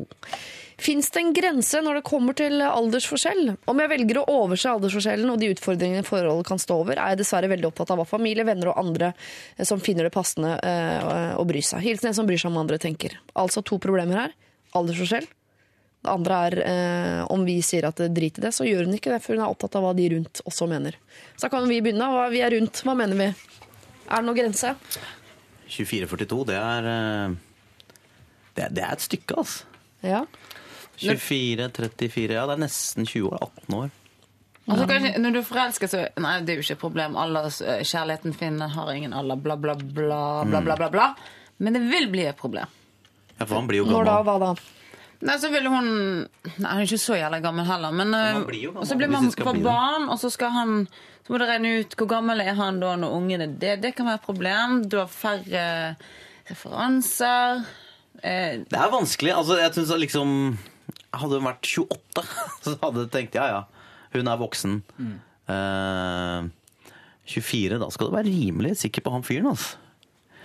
Fins 0.78 1.08
det 1.10 1.18
en 1.20 1.32
grense 1.34 1.80
når 1.82 1.98
det 1.98 2.04
kommer 2.06 2.36
til 2.38 2.60
aldersforskjell? 2.62 3.48
Om 3.66 3.80
jeg 3.82 3.90
velger 3.90 4.20
å 4.20 4.26
overse 4.44 4.70
aldersforskjellen 4.70 5.32
og 5.32 5.40
de 5.42 5.48
utfordringene 5.50 6.04
forholdet 6.06 6.46
kan 6.46 6.60
stå 6.62 6.76
over, 6.84 7.00
er 7.02 7.12
jeg 7.16 7.18
dessverre 7.24 7.48
veldig 7.50 7.66
opptatt 7.66 7.90
av 7.90 7.98
hva 7.98 8.06
familie, 8.06 8.46
venner 8.46 8.70
og 8.70 8.78
andre 8.78 9.08
eh, 9.10 9.64
som 9.66 9.82
finner 9.82 10.06
det 10.06 10.12
passende 10.14 10.52
eh, 10.62 11.32
å 11.34 11.42
bry 11.48 11.62
seg. 11.66 11.82
Hilsen 11.82 12.12
en 12.12 12.16
som 12.20 12.28
bryr 12.30 12.38
seg 12.38 12.52
om 12.52 12.60
hva 12.60 12.62
andre 12.68 12.78
tenker. 12.82 13.16
Altså 13.34 13.64
to 13.66 13.80
problemer 13.82 14.22
her. 14.22 14.36
Aldersforskjell. 14.78 15.26
Det 15.98 16.12
andre 16.14 16.36
er 16.46 16.56
eh, 16.62 17.22
om 17.34 17.42
vi 17.42 17.56
sier 17.66 17.88
at 17.90 17.98
det 17.98 18.12
drit 18.14 18.38
i 18.38 18.44
det, 18.46 18.52
så 18.54 18.62
gjør 18.68 18.86
hun 18.86 18.94
ikke 18.94 19.10
det, 19.10 19.18
for 19.24 19.34
hun 19.34 19.42
er 19.42 19.50
opptatt 19.50 19.74
av 19.80 19.82
hva 19.88 19.90
de 19.98 20.06
rundt 20.14 20.44
også 20.46 20.68
mener. 20.70 20.94
Så 21.34 21.48
da 21.48 21.54
kan 21.56 21.66
vi 21.66 21.80
begynne. 21.82 22.06
Hva 22.14 22.28
vi 22.30 22.44
er 22.46 22.54
rundt, 22.54 22.84
hva 22.86 22.94
mener 22.96 23.18
vi? 23.18 23.26
Er 24.06 24.22
det 24.22 24.26
noen 24.30 24.38
grense? 24.38 24.76
24-42, 25.68 26.38
det 26.52 26.56
er 26.60 26.86
eh, 26.94 27.34
det, 28.54 28.62
er- 28.68 28.76
det 28.78 28.84
er 28.86 28.94
et 28.94 29.04
stykke, 29.04 29.42
altså. 29.42 29.66
Ja. 30.06 30.22
24-34, 30.98 32.36
ja, 32.36 32.44
det 32.50 32.56
er 32.58 32.62
nesten 32.64 33.06
20 33.06 33.28
år. 33.32 33.48
18 33.64 33.74
år. 33.78 33.90
Altså, 34.68 34.84
kanskje, 34.90 35.12
når 35.24 35.32
du 35.32 35.38
er 35.40 35.46
forelsket, 35.48 35.90
så 35.94 36.00
Nei, 36.20 36.32
det 36.44 36.52
er 36.52 36.58
jo 36.58 36.64
ikke 36.66 36.74
et 36.76 36.82
problem. 36.82 37.14
Alders, 37.16 37.60
eh, 37.64 37.80
kjærligheten 37.88 38.34
finner 38.36 38.68
har 38.74 38.90
ingen 38.92 39.14
alder. 39.16 39.36
Bla, 39.40 39.56
bla, 39.56 39.74
bla, 39.74 40.18
bla, 40.44 40.60
bla, 40.66 40.76
bla, 40.76 40.88
bla. 40.92 41.06
Men 41.58 41.72
det 41.78 41.80
vil 41.88 42.10
bli 42.12 42.26
et 42.28 42.36
problem. 42.36 42.66
Ja, 43.38 43.46
for 43.46 43.54
han 43.56 43.68
blir 43.70 43.80
jo 43.80 43.86
gammel. 43.88 43.96
Når 44.02 44.10
da? 44.10 44.18
Hva 44.26 44.38
da? 44.42 44.50
Nei, 45.20 45.34
så 45.42 45.48
vil 45.50 45.64
hun 45.66 45.88
Nei, 45.88 46.72
hun 46.72 46.78
er 46.78 46.84
ikke 46.86 46.98
så 47.02 47.16
jævla 47.18 47.40
gammel 47.42 47.66
heller, 47.66 47.90
men 47.90 48.12
men 48.14 48.44
blir 48.46 48.60
jo 48.68 48.70
gammel 48.70 48.84
Og 48.84 48.86
så 48.86 48.98
blir 49.00 49.08
man 49.10 49.24
for 49.34 49.50
bli 49.56 49.64
barn, 49.64 50.04
og 50.12 50.18
så 50.20 50.28
skal 50.30 50.52
han 50.54 50.74
Så 51.26 51.32
må 51.34 51.40
du 51.40 51.44
regne 51.48 51.72
ut 51.80 51.96
hvor 51.98 52.06
gammel 52.12 52.38
er 52.44 52.54
han 52.54 52.78
da 52.78 52.92
når 53.00 53.16
ungen 53.16 53.42
er 53.42 53.56
Det, 53.58 53.72
det 53.82 53.94
kan 53.96 54.06
være 54.06 54.20
et 54.20 54.26
problem. 54.28 54.76
Du 54.86 54.98
har 55.00 55.08
færre 55.10 55.96
referanser. 56.50 57.64
Eh, 58.22 58.62
Det 58.68 58.78
er 58.78 58.90
vanskelig. 58.92 59.34
Altså, 59.34 59.58
jeg 59.58 59.74
synes 59.74 59.90
liksom 60.06 60.58
Hadde 61.16 61.38
hun 61.40 61.46
vært 61.48 61.64
28, 61.64 62.24
så 62.64 62.74
hadde 62.82 63.06
jeg 63.06 63.12
tenkt 63.14 63.38
ja, 63.38 63.46
ja, 63.48 63.60
hun 64.12 64.28
er 64.28 64.40
voksen. 64.40 64.80
Eh, 65.48 66.48
24, 67.28 67.78
da 67.80 67.88
skal 67.92 68.08
du 68.10 68.16
være 68.16 68.28
rimelig 68.32 68.74
sikker 68.82 69.04
på 69.04 69.12
han 69.14 69.24
fyren. 69.26 69.50
Altså. 69.52 69.76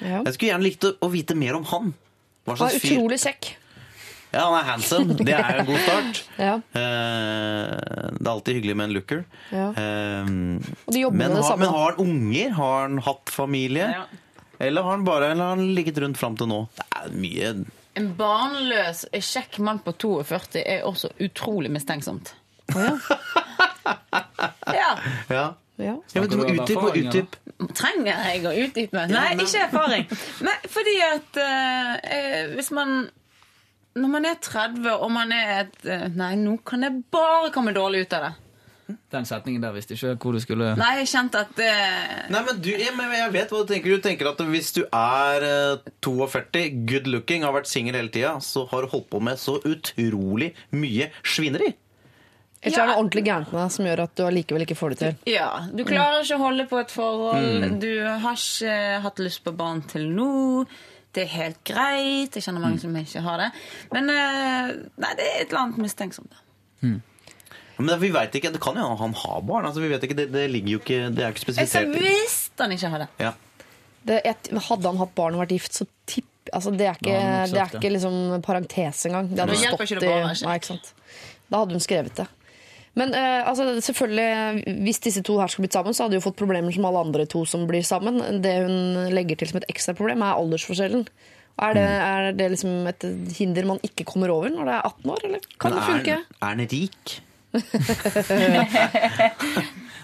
Ja. 0.01 0.21
Jeg 0.23 0.35
skulle 0.35 0.51
gjerne 0.51 0.67
likt 0.67 0.87
å, 0.89 1.09
vite 1.11 1.35
mer 1.39 1.59
om 1.59 1.67
han. 1.71 1.91
Hva 2.47 2.57
slags 2.59 2.79
fyr 2.83 2.97
utrolig 2.97 3.19
kjekk. 3.23 3.53
Ja, 4.33 4.47
han 4.49 4.55
er 4.57 4.65
handsome. 4.65 5.15
Det 5.27 5.35
er 5.37 5.59
en 5.61 5.67
god 5.67 5.83
start. 5.85 6.23
Ja. 6.41 6.55
uh, 6.57 8.09
det 8.17 8.25
er 8.25 8.31
alltid 8.31 8.57
hyggelig 8.57 8.75
med 8.79 8.89
en 8.89 8.95
looker. 8.97 9.21
Ja. 9.53 9.67
Uh, 9.77 10.57
Og 10.87 10.95
de 10.95 11.03
jobber 11.03 11.19
men, 11.19 11.27
med 11.27 11.37
det 11.37 11.43
har, 11.43 11.49
samme. 11.51 11.67
men 11.67 11.75
har 11.75 11.93
han 11.93 12.01
unger? 12.07 12.55
Har 12.57 12.75
han 12.81 12.97
hatt 13.05 13.33
familie? 13.35 13.91
Ja. 13.93 14.03
Eller 14.63 14.85
har 14.85 14.97
han 14.97 15.05
bare 15.05 15.31
eller 15.33 15.43
har 15.43 15.55
han 15.57 15.75
ligget 15.75 15.99
rundt 16.01 16.17
fram 16.19 16.35
til 16.39 16.49
nå? 16.49 16.59
Det 16.77 16.85
er 16.97 17.15
mye 17.19 17.53
en 17.99 18.13
barnløs, 18.17 19.05
kjekk 19.13 19.59
mann 19.65 19.81
på 19.85 19.93
42 20.01 20.63
er 20.63 20.85
også 20.87 21.11
utrolig 21.23 21.71
mistenksomt. 21.73 22.33
ja. 24.79 24.93
Ja. 25.29 25.49
Ja. 25.77 25.95
Ja, 26.13 26.21
men 26.21 26.29
du 26.29 26.37
må 26.37 26.45
utdype 26.45 26.85
og 26.85 26.97
utdype. 26.97 27.39
Trenger 27.73 28.19
jeg 28.29 28.43
å 28.45 28.53
utdype 28.65 28.97
meg? 28.97 29.13
Nei, 29.13 29.29
ikke 29.41 29.63
erfaring. 29.65 30.05
Men 30.45 30.67
fordi 30.69 30.93
at 31.07 31.39
eh, 31.41 31.93
eh, 32.17 32.53
hvis 32.53 32.69
man 32.75 33.09
Når 33.93 34.09
man 34.09 34.25
er 34.25 34.37
30 34.41 34.87
og 34.93 35.11
man 35.13 35.33
er 35.33 35.51
et 35.63 35.85
eh, 35.85 36.05
Nei, 36.13 36.33
nå 36.41 36.59
kan 36.65 36.85
jeg 36.85 37.03
bare 37.13 37.51
komme 37.53 37.73
dårlig 37.73 38.05
ut 38.05 38.15
av 38.17 38.27
det. 38.27 38.31
Den 39.13 39.27
setningen 39.27 39.63
der 39.63 39.71
visste 39.75 39.95
ikke 39.95 40.15
hvor 40.19 40.35
du 40.35 40.41
skulle 40.43 40.73
Nei, 40.79 40.89
jeg 40.99 41.09
kjente 41.13 41.43
at 41.45 41.53
det... 41.55 41.69
Nei, 42.33 42.41
men, 42.43 42.57
du, 42.63 42.71
ja, 42.75 42.91
men 42.97 43.13
Jeg 43.15 43.31
vet 43.35 43.53
hva 43.53 43.61
du 43.63 43.69
tenker. 43.69 43.93
Du 43.95 44.03
tenker 44.03 44.31
at 44.33 44.41
hvis 44.49 44.73
du 44.75 44.81
er 44.87 45.45
eh, 45.47 45.93
42, 46.03 46.65
good 46.89 47.07
looking, 47.11 47.45
har 47.47 47.55
vært 47.55 47.71
singel 47.71 47.95
hele 47.99 48.11
tida, 48.13 48.35
så 48.43 48.65
har 48.71 48.83
du 48.83 48.91
holdt 48.91 49.07
på 49.13 49.21
med 49.23 49.39
så 49.39 49.59
utrolig 49.63 50.51
mye 50.75 51.09
svineri. 51.23 51.71
Eller 52.63 52.75
så 52.75 52.81
er 52.81 52.87
det 52.87 52.93
noe 52.93 53.01
ordentlig 53.01 53.23
gærent 53.27 53.51
med 53.51 53.59
deg 53.59 53.71
som 53.75 53.87
gjør 53.89 54.01
at 54.05 54.13
du 54.15 54.23
allikevel 54.23 54.63
ikke 54.63 54.77
får 54.79 54.93
det 54.93 54.99
til. 55.01 55.15
Ja, 55.33 55.47
du 55.67 55.83
klarer 55.87 56.23
ikke 56.23 56.37
å 56.37 56.43
holde 56.45 56.65
på 56.71 56.79
et 56.79 56.93
forhold. 56.95 57.79
Du 57.83 57.91
har 58.07 58.37
ikke 58.39 58.75
hatt 59.03 59.23
lyst 59.23 59.43
på 59.43 59.55
barn 59.59 59.83
til 59.91 60.07
nå. 60.15 60.29
Det 61.13 61.25
er 61.25 61.33
helt 61.33 61.59
greit. 61.67 62.35
Jeg 62.35 62.45
kjenner 62.45 62.63
mange 62.63 62.79
som 62.81 62.95
ikke 62.97 63.23
har 63.25 63.43
det. 63.43 63.49
Men 63.93 64.07
eh, 64.11 64.71
nei, 65.03 65.11
det 65.19 65.25
er 65.27 65.41
et 65.41 65.51
eller 65.51 65.65
annet 65.65 65.83
mistenksomt. 65.83 66.39
Men 67.77 67.99
vi 67.99 68.09
vet 68.13 68.35
ikke, 68.37 68.51
Det 68.53 68.61
kan 68.61 68.75
jo 68.77 68.83
hende 68.85 68.97
han 68.99 69.13
har 69.13 69.41
barn. 69.41 69.65
altså 69.65 69.81
vi 69.81 69.87
vet 69.89 70.03
ikke, 70.03 70.15
Det, 70.15 70.27
det 70.31 70.43
ligger 70.51 70.75
jo 70.75 70.79
ikke, 70.83 70.99
det 71.15 71.23
er 71.25 71.31
ikke 71.33 71.45
spesifisert. 71.45 71.89
hvis 71.97 72.35
han 72.59 72.71
ikke 72.75 72.89
har 72.93 72.99
det. 72.99 73.07
Ja. 73.19 73.31
det 74.05 74.21
jeg, 74.25 74.35
hadde 74.67 74.85
han 74.91 74.97
hatt 75.01 75.15
barn 75.15 75.33
og 75.35 75.41
vært 75.41 75.55
gift, 75.55 75.73
så 75.73 75.87
tipp 76.05 76.27
altså, 76.53 76.71
Det 76.71 76.85
er 76.85 76.95
ikke, 76.99 77.17
nok 77.17 77.49
det 77.55 77.59
er 77.63 77.75
ikke 77.79 77.91
liksom 77.95 78.41
parentes 78.45 79.05
engang. 79.09 79.29
Det 79.33 79.39
hadde 79.39 79.57
stått 79.57 79.83
ikke 79.87 79.99
det 80.03 80.13
i. 80.13 80.45
Nei, 80.45 80.55
ikke 80.59 80.71
sant. 80.75 80.93
Da 81.49 81.59
hadde 81.63 81.71
hun 81.77 81.83
skrevet 81.83 82.15
det. 82.21 82.27
Men 82.95 83.09
uh, 83.17 83.49
altså, 83.49 83.65
selvfølgelig, 83.81 84.77
hvis 84.85 84.99
disse 85.01 85.23
to 85.25 85.39
her 85.41 85.47
skulle 85.49 85.65
blitt 85.65 85.73
sammen, 85.73 85.95
så 85.97 86.03
hadde 86.05 86.13
de 86.13 86.19
jo 86.21 86.27
fått 86.27 86.37
problemer 86.37 86.69
som 86.75 86.85
alle 86.85 87.01
andre 87.07 87.25
to 87.25 87.41
som 87.49 87.63
blir 87.65 87.81
sammen. 87.81 88.19
Det 88.43 88.53
hun 88.67 89.09
legger 89.15 89.39
til 89.41 89.49
som 89.49 89.57
et 89.63 89.65
ekstra 89.73 89.95
problem, 89.97 90.21
er 90.21 90.37
aldersforskjellen. 90.37 91.07
Er 91.63 91.73
det, 91.73 91.81
Mm. 91.85 92.03
er 92.13 92.31
det 92.37 92.51
liksom 92.53 92.87
et 92.89 93.03
hinder 93.37 93.65
man 93.65 93.79
ikke 93.85 94.05
kommer 94.09 94.29
over 94.33 94.49
når 94.49 94.65
det 94.65 94.73
er 94.73 94.85
18 94.89 95.09
år, 95.13 95.19
eller 95.25 95.39
kan 95.61 95.71
er, 95.71 95.75
det 95.75 95.83
funke? 95.89 96.15
er 96.41 96.47
han 96.47 96.59
rik? 96.71 97.19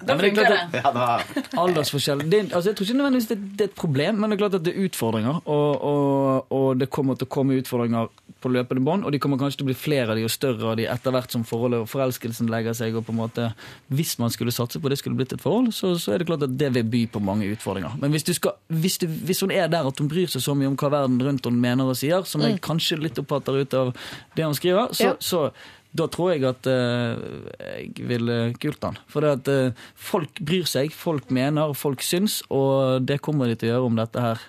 Ja, 0.08 0.16
men 0.16 0.34
det 0.36 0.38
at- 0.48 0.74
Ja, 0.74 0.92
da. 0.96 1.20
Aldersforskjell 1.60 2.22
det, 2.30 2.54
altså 2.54 2.70
Jeg 2.70 2.76
tror 2.78 2.86
ikke 2.88 2.98
nødvendigvis 2.98 3.28
det, 3.28 3.38
det 3.58 3.62
er 3.62 3.70
et 3.72 3.76
problem, 3.76 4.16
men 4.16 4.30
det 4.32 4.38
er 4.38 4.42
klart 4.48 4.54
at 4.56 4.64
det 4.64 4.74
er 4.78 4.86
utfordringer. 4.88 5.42
Og, 5.46 5.82
og, 5.84 6.46
og 6.56 6.80
det 6.80 6.88
kommer 6.90 7.16
til 7.20 7.28
å 7.28 7.30
komme 7.30 7.58
utfordringer 7.60 8.08
på 8.40 8.48
løpende 8.54 8.80
bånd, 8.86 9.04
og 9.04 9.12
de 9.12 9.20
kommer 9.20 9.38
kanskje 9.38 9.58
til 9.60 9.66
å 9.66 9.70
bli 9.74 9.76
flere 9.76 10.14
av 10.14 10.16
de 10.16 10.24
og 10.24 10.32
større 10.32 10.70
av 10.72 10.78
de 10.80 10.86
etter 10.88 11.12
hvert 11.12 11.32
som 11.36 11.44
forholdet 11.44 11.82
og 11.84 11.90
forelskelsen 11.92 12.48
legger 12.50 12.74
seg. 12.78 12.96
og 12.96 13.04
på 13.06 13.12
en 13.12 13.20
måte, 13.20 13.50
Hvis 13.92 14.16
man 14.20 14.30
skulle 14.32 14.52
satse 14.56 14.80
på 14.80 14.90
det 14.90 14.98
skulle 15.02 15.18
blitt 15.20 15.34
et 15.36 15.42
forhold, 15.44 15.74
så, 15.76 15.92
så 16.00 16.14
er 16.16 16.20
det 16.20 16.28
klart 16.28 16.44
at 16.48 16.56
det 16.58 16.72
vil 16.74 16.84
by 16.88 17.02
på 17.12 17.20
mange 17.20 17.50
utfordringer. 17.52 17.98
Men 18.00 18.12
hvis, 18.16 18.24
du 18.24 18.34
skal, 18.34 18.56
hvis, 18.70 18.98
du, 19.04 19.08
hvis 19.08 19.42
hun 19.44 19.52
er 19.52 19.68
der 19.68 19.84
at 19.86 20.00
hun 20.00 20.08
bryr 20.08 20.28
seg 20.32 20.42
så 20.42 20.56
mye 20.56 20.68
om 20.72 20.78
hva 20.80 20.90
verden 20.96 21.20
rundt 21.20 21.44
henne 21.50 21.60
mener 21.60 21.84
og 21.92 21.98
sier, 22.00 22.24
som 22.24 22.42
jeg 22.42 22.62
kanskje 22.64 23.02
litt 23.04 23.20
oppfatter 23.20 23.60
ut 23.66 23.74
av 23.74 23.92
det 24.36 24.46
hun 24.48 24.56
skriver, 24.56 24.94
så, 24.96 25.04
Ja. 25.04 25.14
så 25.20 25.52
da 25.90 26.06
tror 26.12 26.36
jeg 26.36 26.46
at 26.46 26.68
uh, 26.70 27.18
jeg 27.58 28.06
ville 28.10 28.38
kult 28.62 28.80
den. 28.84 28.98
For 29.10 29.26
det 29.26 29.32
at 29.40 29.50
uh, 29.50 29.86
folk 29.98 30.38
bryr 30.46 30.68
seg, 30.70 30.94
folk 30.94 31.32
mener, 31.34 31.74
folk 31.78 32.04
syns, 32.06 32.44
og 32.54 33.06
det 33.10 33.22
kommer 33.26 33.50
de 33.50 33.58
til 33.58 33.72
å 33.72 33.74
gjøre 33.74 33.90
om 33.90 34.00
dette 34.00 34.24
her. 34.24 34.44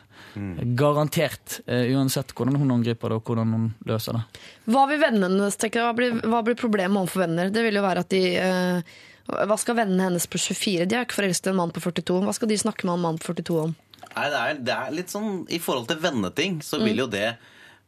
Garantert. 0.77 1.61
Uh, 1.65 1.89
uansett 1.97 2.35
hvordan 2.37 2.61
hun 2.61 2.75
angriper 2.77 3.09
det, 3.11 3.21
og 3.21 3.31
hvordan 3.31 3.55
hun 3.57 3.69
løser 3.89 4.19
det. 4.19 4.25
Hva 4.71 4.85
vil 4.91 5.01
vennene 5.01 5.31
hennes 5.31 5.57
tenke? 5.61 5.85
Hva 5.85 5.95
blir, 5.97 6.19
hva 6.29 6.43
blir 6.47 6.59
problemet 6.61 7.01
overfor 7.01 7.25
venner? 7.25 7.53
Det 7.55 7.65
vil 7.65 7.81
jo 7.81 7.85
være 7.87 8.05
at 8.05 8.13
de 8.13 8.25
eh, 8.41 8.99
Hva 9.31 9.57
skal 9.61 9.79
vennene 9.79 10.11
hennes 10.11 10.27
på 10.29 10.41
24? 10.43 10.89
De 10.91 10.99
er 10.99 11.07
ikke 11.07 11.23
forelsket 11.23 11.49
i 11.49 11.55
en 11.55 11.61
mann 11.63 11.73
på 11.75 11.83
42. 11.83 12.19
Hva 12.27 12.37
skal 12.37 12.51
de 12.53 12.61
snakke 12.61 12.87
med 12.89 12.99
en 12.99 13.07
mann 13.09 13.23
på 13.23 13.33
42 13.33 13.57
om? 13.65 13.73
Nei, 14.11 14.29
det 14.29 14.39
er, 14.43 14.61
det 14.67 14.77
er 14.77 14.95
litt 14.95 15.13
sånn 15.13 15.45
I 15.55 15.61
forhold 15.63 15.87
til 15.91 16.01
venneting 16.03 16.57
så 16.67 16.81
vil 16.83 17.05
jo 17.05 17.07
det 17.11 17.37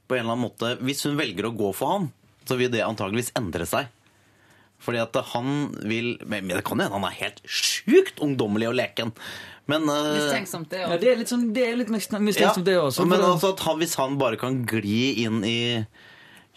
på 0.07 0.15
en 0.15 0.23
eller 0.23 0.37
annen 0.37 0.45
måte 0.45 0.69
Hvis 0.85 1.03
hun 1.09 1.17
velger 1.19 1.49
å 1.49 1.55
gå 1.57 1.71
for 1.75 1.97
han, 1.97 2.11
så 2.49 2.59
vil 2.61 2.73
det 2.73 2.85
antageligvis 2.87 3.33
endre 3.39 3.67
seg. 3.69 3.91
Fordi 4.83 4.99
at 4.99 5.15
han 5.31 5.71
vil 5.87 6.17
Men 6.27 6.49
men 6.49 6.57
det 6.57 6.65
kan 6.67 6.81
jo 6.81 6.89
hende 6.89 6.99
han 6.99 7.07
er 7.07 7.19
helt 7.21 7.43
sjukt 7.47 8.19
ungdommelig 8.25 8.71
og 8.73 8.79
leken. 8.81 9.13
Men 9.71 9.87
uh, 9.87 10.17
Mistenksomt, 10.17 10.71
det 10.73 10.81
Ja, 10.83 10.97
det 10.99 11.11
er 11.13 11.21
litt, 11.21 11.31
sånn, 11.31 11.51
det 11.55 11.67
er 11.69 11.77
litt 11.79 11.93
mistenksomt, 11.93 12.65
det 12.67 12.79
også. 12.81 13.07
Men 13.07 13.23
altså 13.23 13.53
at 13.55 13.63
han, 13.63 13.79
hvis 13.79 13.95
han 14.01 14.19
bare 14.19 14.41
kan 14.41 14.65
gli 14.67 15.23
inn 15.23 15.45
i 15.47 15.61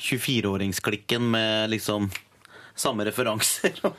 24-åringsklikken 0.01 1.29
med 1.35 1.69
liksom 1.75 2.09
samme 2.75 3.05
referanser 3.07 3.73
Da, 3.81 3.91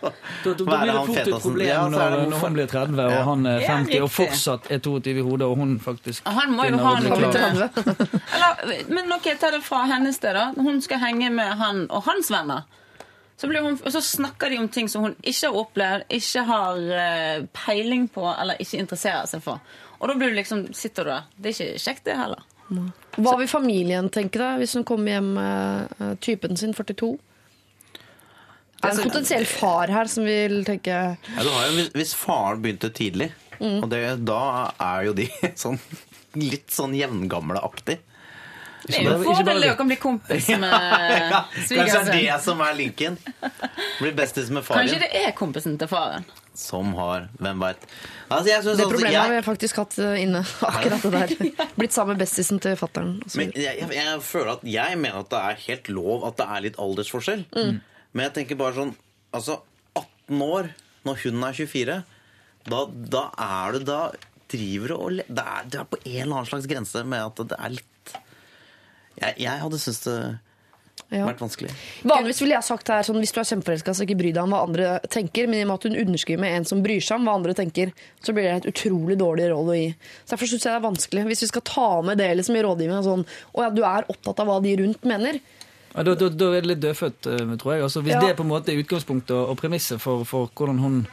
da, 0.44 0.52
da 0.52 0.64
blir 0.64 0.92
det 0.92 1.06
fort 1.06 1.20
et 1.22 1.42
problem 1.42 1.68
Ja, 1.68 1.82
er 1.86 1.90
når, 1.90 2.16
når 2.30 2.42
hun 2.44 2.56
blir 2.58 2.70
30 2.70 3.02
og 3.06 3.18
han 3.30 3.46
er 3.48 3.60
Ja, 3.64 3.76
50 3.80 4.04
og 4.04 4.10
fortsatt 4.12 4.70
er 4.70 4.80
22 4.84 5.14
i 5.16 5.24
hodet, 5.24 5.48
og 5.48 5.56
hun 5.56 5.76
faktisk 5.80 6.28
Han 6.38 6.56
må 6.56 6.68
jo 6.68 6.80
ha 6.84 6.94
noe 7.04 7.30
Eller, 8.36 8.74
men 8.92 9.12
ok, 9.16 9.30
ta 9.40 9.50
det 9.54 9.62
fra 9.64 9.84
hennes 9.88 10.18
sted, 10.20 10.36
da. 10.36 10.50
Hun 10.56 10.82
skal 10.84 11.00
henge 11.02 11.30
med 11.32 11.56
han 11.60 11.86
og 11.90 12.04
hans 12.06 12.28
venner. 12.32 12.66
Så, 13.36 13.48
blir 13.48 13.64
hun, 13.64 13.76
og 13.76 13.92
så 13.92 14.00
snakker 14.00 14.50
de 14.50 14.58
om 14.62 14.68
ting 14.72 14.88
som 14.88 15.04
hun 15.04 15.16
ikke 15.20 15.50
har 15.50 15.58
opplevd, 15.60 16.06
ikke 16.16 16.44
har 16.48 16.78
eh, 17.00 17.46
peiling 17.56 18.06
på 18.12 18.24
eller 18.32 18.60
ikke 18.62 18.80
interesserer 18.80 19.28
seg 19.28 19.44
for. 19.44 19.60
Og 20.00 20.08
da 20.08 20.16
blir 20.16 20.32
du 20.32 20.38
liksom, 20.38 20.66
sitter 20.76 21.04
du 21.04 21.12
der. 21.12 21.26
Det 21.36 21.52
er 21.52 21.56
ikke 21.56 21.84
kjekt, 21.84 22.04
det 22.08 22.16
heller. 22.16 22.44
Hva 23.16 23.36
vil 23.38 23.48
familien 23.48 24.08
tenke 24.12 24.40
da, 24.40 24.54
hvis 24.60 24.74
hun 24.76 24.84
kommer 24.88 25.16
hjem 25.16 25.30
med 25.36 26.00
eh, 26.00 26.14
typen 26.24 26.56
sin, 26.58 26.74
42? 26.76 27.12
Er 28.86 28.96
en 28.96 29.08
potensiell 29.10 29.46
far 29.50 29.92
her 29.92 30.10
som 30.12 30.24
vil 30.28 30.60
tenke 30.68 30.90
Ja, 30.94 31.42
du 31.42 31.50
har 31.52 31.68
jo, 31.70 31.86
hvis, 31.96 32.14
faren 32.18 32.62
begynte 32.64 32.92
tidlig, 32.94 33.32
Mm. 33.56 33.78
og 33.82 33.88
det, 33.88 34.00
da 34.28 34.70
er 34.84 35.06
jo 35.06 35.12
de 35.16 35.30
sånn 35.56 35.78
litt 36.36 36.68
sånn 36.76 36.92
jevngamleaktig. 36.92 37.94
Det 38.86 38.98
er 38.98 39.02
jo 39.02 39.10
bare- 39.10 39.16
en 39.16 39.24
fordel 39.34 39.64
å 39.70 39.76
kan 39.78 39.88
bli 39.88 39.96
kompis 39.96 40.48
med 40.60 40.68
Ja, 41.32 41.40
kanskje 41.56 42.02
det 42.04 42.12
er 42.12 42.20
det 42.36 42.36
som 42.44 42.60
er 42.60 42.74
linken. 42.76 43.16
Blir 43.98 44.12
bestis 44.14 44.50
med 44.52 44.62
faren. 44.62 44.84
Kanskje 44.84 45.00
det 45.06 45.08
er 45.24 45.32
kompisen 45.32 45.78
til 45.80 45.88
faren. 45.88 46.28
Som 46.56 46.92
har 47.00 47.26
Hvem 47.40 47.58
veit. 47.64 47.82
Altså, 48.30 48.44
Det 48.44 48.54
altså, 48.60 48.86
problemet 48.92 49.16
har 49.18 49.32
vi 49.34 49.40
faktisk 49.48 49.76
hatt 49.82 49.98
eh, 50.04 50.20
inne. 50.22 50.44
Akkurat 50.68 51.02
det 51.02 51.10
der. 51.16 51.66
Blitt 51.80 51.92
sammen 51.96 52.14
med 52.16 52.22
bestisen 52.26 52.60
til 52.62 52.76
fattern. 52.76 53.16
men 53.36 53.52
jeg, 53.56 53.80
jeg, 53.80 53.90
jeg 53.96 54.20
føler 54.22 54.52
at 54.54 54.64
jeg 54.76 54.98
mener 55.02 55.24
at 55.24 55.32
det 55.32 55.42
er 55.50 55.60
helt 55.66 55.88
lov 55.96 56.24
at 56.28 56.36
det 56.36 56.46
er 56.46 56.64
litt 56.68 56.78
aldersforskjell. 56.78 57.44
Mm. 57.56 57.80
Men 58.16 58.28
jeg 58.30 58.34
tenker 58.40 58.58
bare 58.60 58.76
sånn 58.78 58.94
Altså, 59.36 59.58
18 59.98 60.40
år 60.46 60.70
når 61.06 61.20
hun 61.26 61.44
er 61.46 61.54
24, 61.58 61.96
da, 62.66 62.78
da 63.12 63.24
er 63.46 63.76
du 63.76 63.84
da 63.86 63.98
driver 64.50 64.92
og 64.96 65.20
det 65.26 65.42
er, 65.42 65.68
det 65.70 65.78
er 65.82 65.86
på 65.90 65.98
en 66.00 66.16
eller 66.22 66.38
annen 66.40 66.48
slags 66.48 66.66
grense 66.70 67.02
med 67.06 67.22
at 67.28 67.44
det 67.52 67.58
er 67.60 67.72
litt 67.76 68.12
Jeg, 69.20 69.36
jeg 69.44 69.62
hadde 69.62 69.78
syntes 69.82 70.02
det 70.06 70.18
Ja. 71.12 71.26
vært 71.28 71.38
vanskelig. 71.42 71.70
Vanligvis 72.08 72.40
ville 72.42 72.54
jeg 72.56 72.66
sagt 72.66 72.88
her 72.90 73.04
sånn, 73.06 73.18
hvis 73.22 73.30
du 73.30 73.38
er 73.38 73.46
kjempeforelska, 73.46 73.92
så 73.94 74.02
ikke 74.06 74.16
bry 74.18 74.30
deg 74.32 74.40
om 74.42 74.50
hva 74.54 74.62
andre 74.66 74.86
tenker. 75.12 75.46
Men 75.46 75.58
i 75.60 75.62
og 75.62 75.68
med 75.68 75.76
at 75.76 75.84
hun 75.86 75.98
underskriver 76.02 76.40
med 76.42 76.54
en 76.56 76.64
som 76.66 76.80
bryr 76.82 77.04
seg 77.04 77.20
om 77.20 77.28
hva 77.28 77.34
andre 77.36 77.54
tenker, 77.54 77.92
så 78.24 78.32
blir 78.34 78.48
det 78.48 78.54
et 78.64 78.68
utrolig 78.72 79.14
dårlig 79.20 79.50
råd 79.52 79.70
å 79.70 79.76
gi. 79.76 79.90
Så 80.24 80.32
Derfor 80.32 80.50
syns 80.50 80.64
jeg 80.64 80.72
det 80.72 80.78
er 80.80 80.86
vanskelig. 80.88 81.24
Hvis 81.28 81.44
vi 81.44 81.50
skal 81.52 81.64
ta 81.68 81.86
med 82.08 82.18
det 82.18 82.30
liksom, 82.40 82.56
i 82.58 82.64
rådgivninga 82.66 83.04
sånn 83.06 83.22
Å 83.28 83.66
ja, 83.66 83.70
du 83.76 83.82
er 83.86 84.08
opptatt 84.10 84.40
av 84.42 84.48
hva 84.50 84.56
de 84.64 84.72
rundt 84.82 85.04
mener. 85.06 85.38
Ja, 85.96 86.02
da, 86.04 86.12
da, 86.14 86.28
da 86.28 86.46
er 86.52 86.60
det 86.60 86.68
litt 86.68 86.80
dødfødt, 86.82 87.26
eh, 87.32 87.56
tror 87.56 87.72
jeg. 87.72 87.82
Altså, 87.86 88.02
hvis 88.04 88.12
Ja. 88.12 88.20
det 88.20 88.36
på 88.36 88.44
en 88.44 88.50
måte 88.50 88.68
er 88.72 88.82
utgangspunktet 88.82 89.30
og, 89.32 89.48
og 89.54 89.56
premisset 89.56 90.00
for, 90.00 90.24
for 90.28 90.50
hvordan 90.54 90.78
hun 90.78 91.06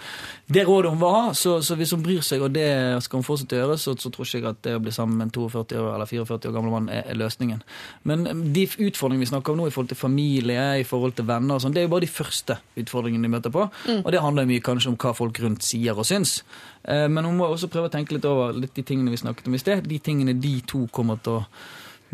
det 0.52 0.66
rådet 0.68 0.90
hun 0.92 1.00
vil 1.00 1.08
ha, 1.16 1.32
så, 1.34 1.62
så 1.64 1.76
hvis 1.80 1.92
hun 1.96 2.04
bryr 2.04 2.20
seg, 2.22 2.42
og 2.44 2.52
det 2.54 2.68
skal 3.02 3.18
hun 3.22 3.24
fortsette 3.24 3.56
å 3.56 3.62
gjøre, 3.62 3.78
så, 3.80 3.94
så 3.98 4.12
tror 4.12 4.28
ikke 4.28 4.42
jeg 4.42 4.50
at 4.50 4.60
det 4.68 4.74
å 4.76 4.82
bli 4.84 4.92
sammen 4.92 5.16
med 5.18 5.30
en 5.30 5.32
42 5.32 5.80
år 5.80 5.94
eller 5.96 6.06
44 6.12 6.50
år 6.50 6.56
gammel 6.58 6.74
mann 6.76 6.90
er, 6.92 7.06
er 7.08 7.16
løsningen. 7.16 7.62
Men 8.04 8.28
eh, 8.28 8.34
de 8.58 8.66
utfordringene 8.90 9.24
vi 9.24 9.32
snakker 9.32 9.54
om 9.56 9.62
nå 9.64 9.68
i 9.70 9.74
forhold 9.74 9.94
til 9.94 10.02
familie, 10.02 10.66
i 10.82 10.84
forhold 10.84 11.16
til 11.16 11.26
venner, 11.32 11.56
og 11.56 11.64
sånn, 11.64 11.72
det 11.74 11.80
er 11.82 11.88
jo 11.88 11.94
bare 11.96 12.04
de 12.06 12.12
første 12.12 12.58
utfordringene 12.84 13.24
de 13.24 13.32
møter 13.38 13.56
på. 13.56 13.70
Og 14.04 14.12
det 14.12 14.20
handler 14.22 14.50
mye 14.52 14.62
kanskje 14.68 14.92
om 14.92 14.98
hva 15.00 15.16
folk 15.16 15.40
rundt 15.46 15.64
sier 15.64 15.96
og 15.96 16.06
syns. 16.12 16.42
Eh, 16.84 17.08
Men 17.08 17.24
hun 17.24 17.38
må 17.40 17.48
også 17.48 17.72
prøve 17.72 17.88
å 17.88 17.94
tenke 17.96 18.18
litt 18.18 18.28
over 18.28 18.52
litt 18.54 18.76
de 18.76 18.84
tingene 18.84 19.16
vi 19.16 19.24
snakket 19.24 19.48
om 19.48 19.56
i 19.56 19.64
sted. 19.64 19.88
De 19.88 20.00
tingene 20.04 20.36
de 20.44 20.58
to 20.68 20.84
kommer 20.92 21.24
til 21.24 21.40
å 21.40 21.46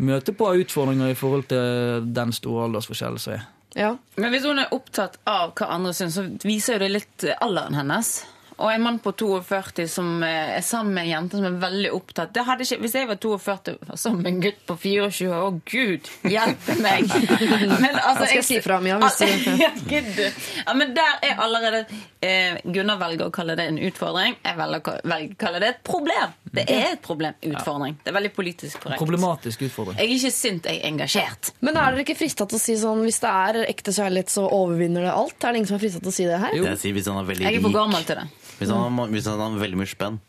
møte 0.00 0.34
på 0.36 0.50
utfordringer 0.62 1.12
i 1.12 1.18
forhold 1.18 1.48
til 1.52 2.10
den 2.16 2.34
store 2.36 2.68
aldersforskjellen 2.68 3.22
som 3.22 3.36
er. 3.36 3.48
Ja. 3.78 3.94
Men 4.18 4.32
hvis 4.34 4.46
hun 4.48 4.58
er 4.58 4.72
opptatt 4.74 5.20
av 5.30 5.52
hva 5.58 5.70
andre 5.76 5.94
syns, 5.94 6.16
så 6.18 6.26
viser 6.42 6.76
jo 6.76 6.84
det 6.84 6.92
litt 6.94 7.26
alderen 7.38 7.78
hennes. 7.78 8.14
Og 8.60 8.68
en 8.72 8.82
mann 8.84 8.98
på 9.02 9.12
42 9.16 9.86
som 9.90 10.22
eh, 10.26 10.56
er 10.58 10.64
sammen 10.66 10.92
med 10.96 11.06
en 11.06 11.10
jente 11.14 11.38
som 11.40 11.46
er 11.48 11.56
veldig 11.62 11.92
opptatt 11.96 12.34
det 12.36 12.44
hadde 12.46 12.66
ikke, 12.66 12.80
Hvis 12.84 12.96
jeg 12.98 13.08
var 13.08 13.18
42 13.22 13.76
som 13.88 14.00
sammen 14.04 14.22
med 14.24 14.32
en 14.34 14.40
gutt 14.44 14.60
på 14.68 14.76
24 14.82 15.40
Å, 15.40 15.50
gud 15.72 16.10
hjelpe 16.28 16.76
meg! 16.82 17.08
Men, 17.82 17.96
altså, 17.96 18.26
jeg 18.28 18.44
skal 18.44 18.46
si 18.50 18.60
fra, 18.64 18.80
hvis 18.84 19.20
du- 19.20 19.60
ja, 19.64 19.70
gud, 19.88 20.10
du. 20.16 20.24
ja, 20.66 20.74
Men 20.76 20.94
der 20.96 21.18
er 21.30 21.40
allerede 21.44 21.84
eh, 22.20 22.60
Gunnar 22.64 23.00
velger 23.00 23.30
å 23.30 23.34
kalle 23.34 23.56
det 23.58 23.66
en 23.70 23.78
utfordring. 23.80 24.36
Jeg 24.44 24.58
velger 24.58 24.80
å 24.92 24.96
velger 25.08 25.34
å 25.34 25.40
kalle 25.40 25.62
det 25.62 25.70
et 25.74 25.82
problem. 25.86 26.34
Det 26.50 26.64
er 26.68 26.86
et 26.94 27.02
problem. 27.04 27.36
Utfordring. 27.46 27.96
Det 28.02 28.10
er 28.12 28.16
veldig 28.16 28.32
politisk 28.36 28.82
korrekt. 28.82 29.00
Problematisk 29.00 29.64
utfordring. 29.68 29.98
Jeg 30.00 30.08
er 30.10 30.16
ikke 30.18 30.34
sint, 30.34 30.68
jeg 30.68 30.80
er 30.82 30.88
engasjert. 30.90 31.52
Men 31.64 31.78
er 31.78 31.94
dere 31.94 32.04
ikke 32.04 32.18
frista 32.18 32.46
til 32.50 32.58
å 32.58 32.62
si 32.62 32.76
sånn 32.80 33.02
hvis 33.06 33.20
det 33.22 33.32
er 33.32 33.60
ekte 33.70 33.94
kjærlighet, 33.96 34.32
så 34.34 34.46
overvinner 34.50 35.06
det 35.08 35.14
alt? 35.14 35.38
Er 35.40 35.54
det 35.54 35.62
ingen 35.62 35.70
som 35.70 35.78
er 35.78 35.84
frista 35.86 36.02
til 36.02 36.12
å 36.12 36.16
si 36.16 36.28
det 36.28 36.40
her? 36.42 36.56
Jo. 36.58 36.66
Jeg 36.68 36.82
sier 36.82 36.96
hvis 36.98 37.10
han 37.10 37.20
er 37.22 37.28
veldig 37.30 37.46
Jeg 37.48 37.60
er 37.60 37.66
for 37.66 37.76
gammel 37.78 38.06
til 38.08 38.20
det. 38.20 38.28
Hvis 38.60 38.70
han, 38.70 38.98
har, 39.00 39.06
hvis 39.14 39.26
han 39.26 39.40
har 39.42 39.58
veldig 39.60 39.80
mye 39.80 39.90
spenn. 39.90 40.20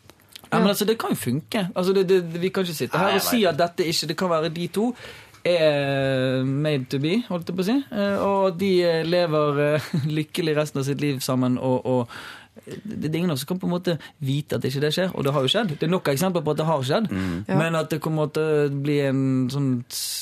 Ja, 0.52 0.60
men 0.60 0.68
altså, 0.74 0.86
Det 0.90 0.98
kan 1.00 1.14
jo 1.14 1.20
funke. 1.20 1.68
Altså, 1.76 1.94
det, 1.96 2.08
det, 2.10 2.22
vi 2.42 2.50
kan 2.52 2.66
ikke 2.66 2.76
sitte 2.76 2.98
her 3.00 3.20
og 3.20 3.24
si 3.24 3.44
at 3.48 3.56
dette 3.60 3.86
ikke 3.88 4.08
Det 4.10 4.18
kan 4.20 4.32
være 4.34 4.50
de 4.56 4.66
to 4.74 4.90
er 5.46 6.44
made 6.46 6.86
to 6.92 7.00
be, 7.02 7.16
holdt 7.30 7.50
jeg 7.50 7.56
på 7.58 7.64
å 7.64 7.70
si. 7.70 7.78
Eh, 7.92 8.20
Og 8.22 8.60
de 8.62 8.70
eh, 8.86 9.02
lever 9.08 9.62
eh, 9.66 9.88
lykkelig 10.20 10.54
resten 10.60 10.82
av 10.82 10.86
sitt 10.90 11.02
liv 11.02 11.20
sammen. 11.26 11.58
og, 11.58 11.86
og 11.86 12.22
det 12.62 13.00
det 13.00 13.10
er 13.16 13.18
ingen 13.22 13.32
av 13.32 13.38
oss 13.40 13.46
som 13.46 13.54
kan 13.54 13.60
på 13.62 13.66
en 13.70 13.72
måte 13.74 13.94
vite 14.22 14.58
at 14.60 14.66
ikke 14.68 14.82
det 14.84 14.90
skjer, 14.94 15.14
og 15.16 15.24
det 15.26 15.32
har 15.34 15.42
jo 15.46 15.50
skjedd. 15.50 15.72
Det 15.80 15.88
er 15.88 15.90
nok 15.94 16.10
eksempler 16.12 16.44
på 16.46 16.52
at 16.54 16.60
det 16.60 16.66
har 16.68 16.84
skjedd, 16.86 17.08
men 17.48 17.78
at 17.80 17.90
det 17.90 18.02
kommer 18.04 18.28
til 18.36 18.44
å 18.44 18.82
bli 18.84 18.98
en 19.08 19.22
sånn 19.50 19.70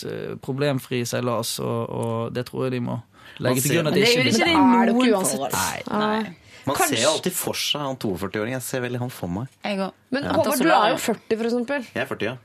eh, 0.07 0.36
problemfri 0.45 1.02
seilas, 1.10 1.56
og, 1.60 1.80
og 1.90 2.34
det 2.38 2.45
tror 2.48 2.68
jeg 2.68 2.77
de 2.77 2.84
må 2.86 2.99
legge 3.44 3.65
til 3.65 3.76
grunn 3.80 3.90
at 3.91 3.98
det 3.98 4.06
det 4.06 4.11
er 4.11 4.14
jo 4.14 4.22
ikke 4.22 4.30
ikke 4.30 4.45
blir. 4.45 4.45
det 4.45 4.53
i 4.53 4.61
Men 4.61 4.77
er 4.77 4.86
det 4.86 4.95
noen 4.95 5.10
ikke 5.10 5.18
uansett. 5.18 5.41
forhold. 5.41 5.90
Nei. 5.90 6.22
Nei. 6.23 6.38
Man 6.70 6.78
Kanskje- 6.78 6.98
ser 7.00 7.04
jo 7.08 7.14
alltid 7.16 7.34
for 7.36 7.58
seg 7.58 7.82
han 7.82 7.98
42-åringen. 7.98 8.58
Jeg 8.60 8.66
ser 8.68 8.82
veldig 8.86 9.00
han 9.02 9.10
for 9.14 9.28
meg. 9.34 9.48
Jeg. 9.66 9.78
Men 10.14 10.24
Ja. 10.30 10.34
Håvard, 10.38 10.62
du 10.62 10.70
er 10.70 10.90
jo 10.94 11.00
40, 11.02 11.38
for 11.40 11.50
eksempel. 11.50 11.88
Jeg 11.96 12.04
er 12.04 12.10
40, 12.10 12.26
ja. 12.30 12.38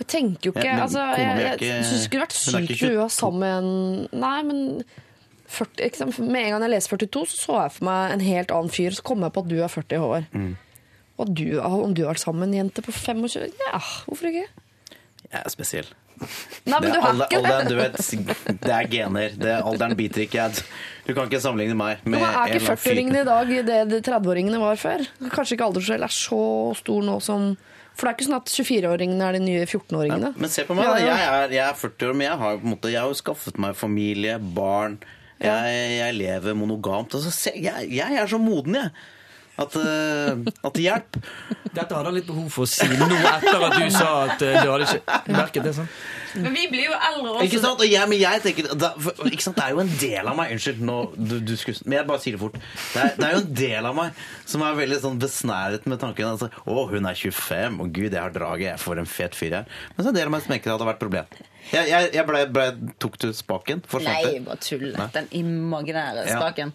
Jeg 0.00 0.06
tenker 0.08 0.48
jo 0.48 0.52
ikke 0.54 0.64
Ja, 0.64 0.78
altså, 0.86 1.02
Jeg, 1.12 1.18
Jeg, 1.18 1.36
jeg, 1.44 1.60
ikke- 1.60 1.84
synes 1.84 1.90
det 1.92 2.00
skulle 2.08 2.24
vært 2.24 2.36
sykt 2.40 2.70
å 2.84 2.88
du 2.88 2.96
var 2.96 3.08
sammen 3.12 3.40
med 3.40 3.52
en 3.60 4.20
Nei, 4.20 4.42
men 4.48 4.84
40, 5.50 5.84
ikke 5.84 5.96
sant? 6.00 6.18
Med 6.20 6.46
en 6.46 6.50
gang 6.54 6.62
jeg 6.62 6.70
leser 6.70 6.96
42, 6.96 7.26
så 7.26 7.36
så 7.44 7.62
jeg 7.62 7.72
for 7.72 7.84
meg 7.84 8.12
en 8.12 8.20
helt 8.20 8.48
annen 8.50 8.70
fyr. 8.70 8.90
Så 8.96 9.02
kom 9.02 9.20
jeg 9.20 9.32
på 9.34 9.42
at 9.44 9.48
du 9.48 9.56
er 9.60 9.68
40 9.68 9.98
år. 10.00 10.26
Mm. 10.32 10.56
Og 11.18 11.34
du, 11.34 11.58
om 11.60 11.92
du 11.92 12.04
har 12.06 12.14
vært 12.14 12.22
sammen 12.24 12.40
med 12.40 12.48
en 12.54 12.70
jente 12.70 12.80
på 12.82 12.92
25 12.92 13.52
Ja, 13.60 13.78
hvorfor 14.06 14.30
ikke? 14.30 14.46
Jeg 15.30 15.42
er 15.44 15.50
spesiell. 15.50 15.86
Nei, 16.20 16.78
men 16.82 16.92
du 16.92 16.98
har 17.00 17.14
ikke 17.16 17.28
det. 17.28 17.38
alderen, 17.38 17.68
du 17.70 17.76
vet, 17.78 18.60
det 18.60 18.72
er 18.76 18.88
gener. 18.92 19.36
Det, 19.40 19.52
alderen 19.64 19.96
biter 19.98 20.24
ikke. 20.26 20.46
Du 21.06 21.12
kan 21.16 21.30
ikke 21.30 21.40
sammenligne 21.42 21.76
meg 21.78 22.02
med 22.04 22.18
Men 22.18 22.26
er 22.26 22.30
ikke 22.30 22.58
eller 22.60 22.60
annen 22.60 22.80
fyr. 22.82 22.90
40-åringene 22.90 23.20
i 23.22 23.28
dag 23.28 23.52
det 23.70 23.78
det 23.90 24.00
30-åringene 24.06 24.60
var 24.62 24.80
før? 24.80 25.04
Kanskje 25.32 25.56
ikke 25.56 25.68
aldersforskjell 25.70 26.06
er 26.06 26.14
så 26.14 26.40
stor 26.78 27.06
nå 27.06 27.16
som 27.24 27.46
For 27.96 28.06
det 28.06 28.10
er 28.10 28.18
ikke 28.18 28.26
sånn 28.28 28.38
at 28.38 28.52
24-åringene 28.54 29.26
er 29.30 29.38
de 29.38 29.40
nye 29.44 29.62
14-åringene. 29.64 30.32
Men 30.40 30.52
se 30.52 30.66
på 30.68 30.76
meg, 30.78 30.90
da. 30.90 30.98
Jeg 31.02 31.30
er, 31.30 31.54
jeg 31.56 31.64
er 31.66 31.80
40 31.80 32.10
år, 32.10 32.18
men 32.20 32.28
jeg 32.28 32.42
har, 32.44 32.60
måte, 32.64 32.92
jeg 32.92 33.00
har 33.02 33.10
jo 33.10 33.18
skaffet 33.18 33.58
meg 33.60 33.74
familie, 33.76 34.36
barn. 34.60 35.00
Jeg, 35.40 35.80
jeg 35.96 36.16
lever 36.20 36.56
monogamt. 36.56 37.16
Altså, 37.16 37.32
se, 37.32 37.52
jeg 37.56 38.20
er 38.20 38.28
så 38.30 38.38
moden, 38.40 38.76
jeg. 38.76 38.92
At, 39.60 39.74
eh, 39.76 40.38
at 40.64 40.76
det 40.76 40.84
hjelper. 40.86 41.24
Dette 41.70 41.94
hadde 41.94 42.08
han 42.08 42.16
litt 42.16 42.26
behov 42.26 42.48
for 42.50 42.64
å 42.64 42.70
si 42.70 42.86
nå 42.88 43.06
etter 43.18 43.64
at 43.66 43.76
du 43.76 43.90
sa 43.94 44.08
at 44.24 44.42
eh, 44.42 44.56
du 44.64 44.70
hadde 44.72 44.86
ikke 44.88 45.18
merket 45.36 45.66
det. 45.68 45.74
sånn. 45.76 45.90
Men 46.40 46.54
vi 46.54 46.64
blir 46.70 46.86
jo 46.88 46.94
eldre 46.96 47.34
også. 47.34 47.44
Ikke 47.46 47.60
sant? 47.62 47.82
Og 47.82 47.90
jeg, 47.90 48.08
men 48.10 48.20
jeg 48.20 48.42
tenker 48.44 48.70
da, 48.78 48.92
for, 49.02 49.20
ikke 49.28 49.44
sant? 49.44 49.58
Det 49.58 49.66
er 49.66 49.74
jo 49.76 49.82
en 49.84 49.92
del 50.00 50.30
av 50.32 50.38
meg 50.38 50.54
Unnskyld, 50.54 50.82
nå, 50.86 50.96
du, 51.18 51.36
du 51.44 51.54
skulle, 51.60 51.84
men 51.86 52.00
jeg 52.00 52.08
bare 52.10 52.24
sier 52.24 52.36
det 52.38 52.42
fort. 52.42 52.58
Det 52.94 53.04
er, 53.04 53.14
det 53.18 53.28
er 53.28 53.36
jo 53.36 53.42
en 53.44 53.54
del 53.60 53.90
av 53.90 53.98
meg 54.00 54.24
som 54.54 54.64
er 54.66 54.80
veldig 54.80 55.00
sånn 55.04 55.20
besnæret 55.22 55.86
med 55.90 56.00
tanken 56.02 56.32
altså, 56.32 56.50
Å, 56.64 56.86
hun 56.94 57.10
er 57.10 57.18
25, 57.18 57.80
og 57.84 57.94
gud, 57.94 58.10
jeg 58.10 58.20
har 58.22 58.34
draget, 58.34 58.68
jeg 58.72 58.84
får 58.86 59.02
en 59.02 59.10
fet 59.10 59.38
fyr 59.38 59.60
her. 59.60 59.78
Men 59.94 60.02
så 60.02 60.08
er 60.08 60.10
det 60.10 60.14
en 60.16 60.20
del 60.22 60.30
av 60.32 60.36
meg 60.36 60.46
som 60.46 60.54
tenker 60.54 60.70
at 60.70 60.72
det 60.72 60.78
hadde 60.78 60.92
vært 60.94 61.02
problem. 61.04 61.49
Jeg, 61.70 61.86
jeg, 61.86 62.08
jeg 62.16 62.26
ble, 62.26 62.40
ble, 62.50 62.64
tok 62.98 63.18
du 63.22 63.28
spaken? 63.36 63.82
Forsvant 63.86 64.24
Nei, 64.26 64.40
bare 64.42 64.58
tull. 64.64 64.88
Den 65.14 65.28
imaginære 65.38 66.24
Ja. 66.26 66.38
spaken. 66.40 66.72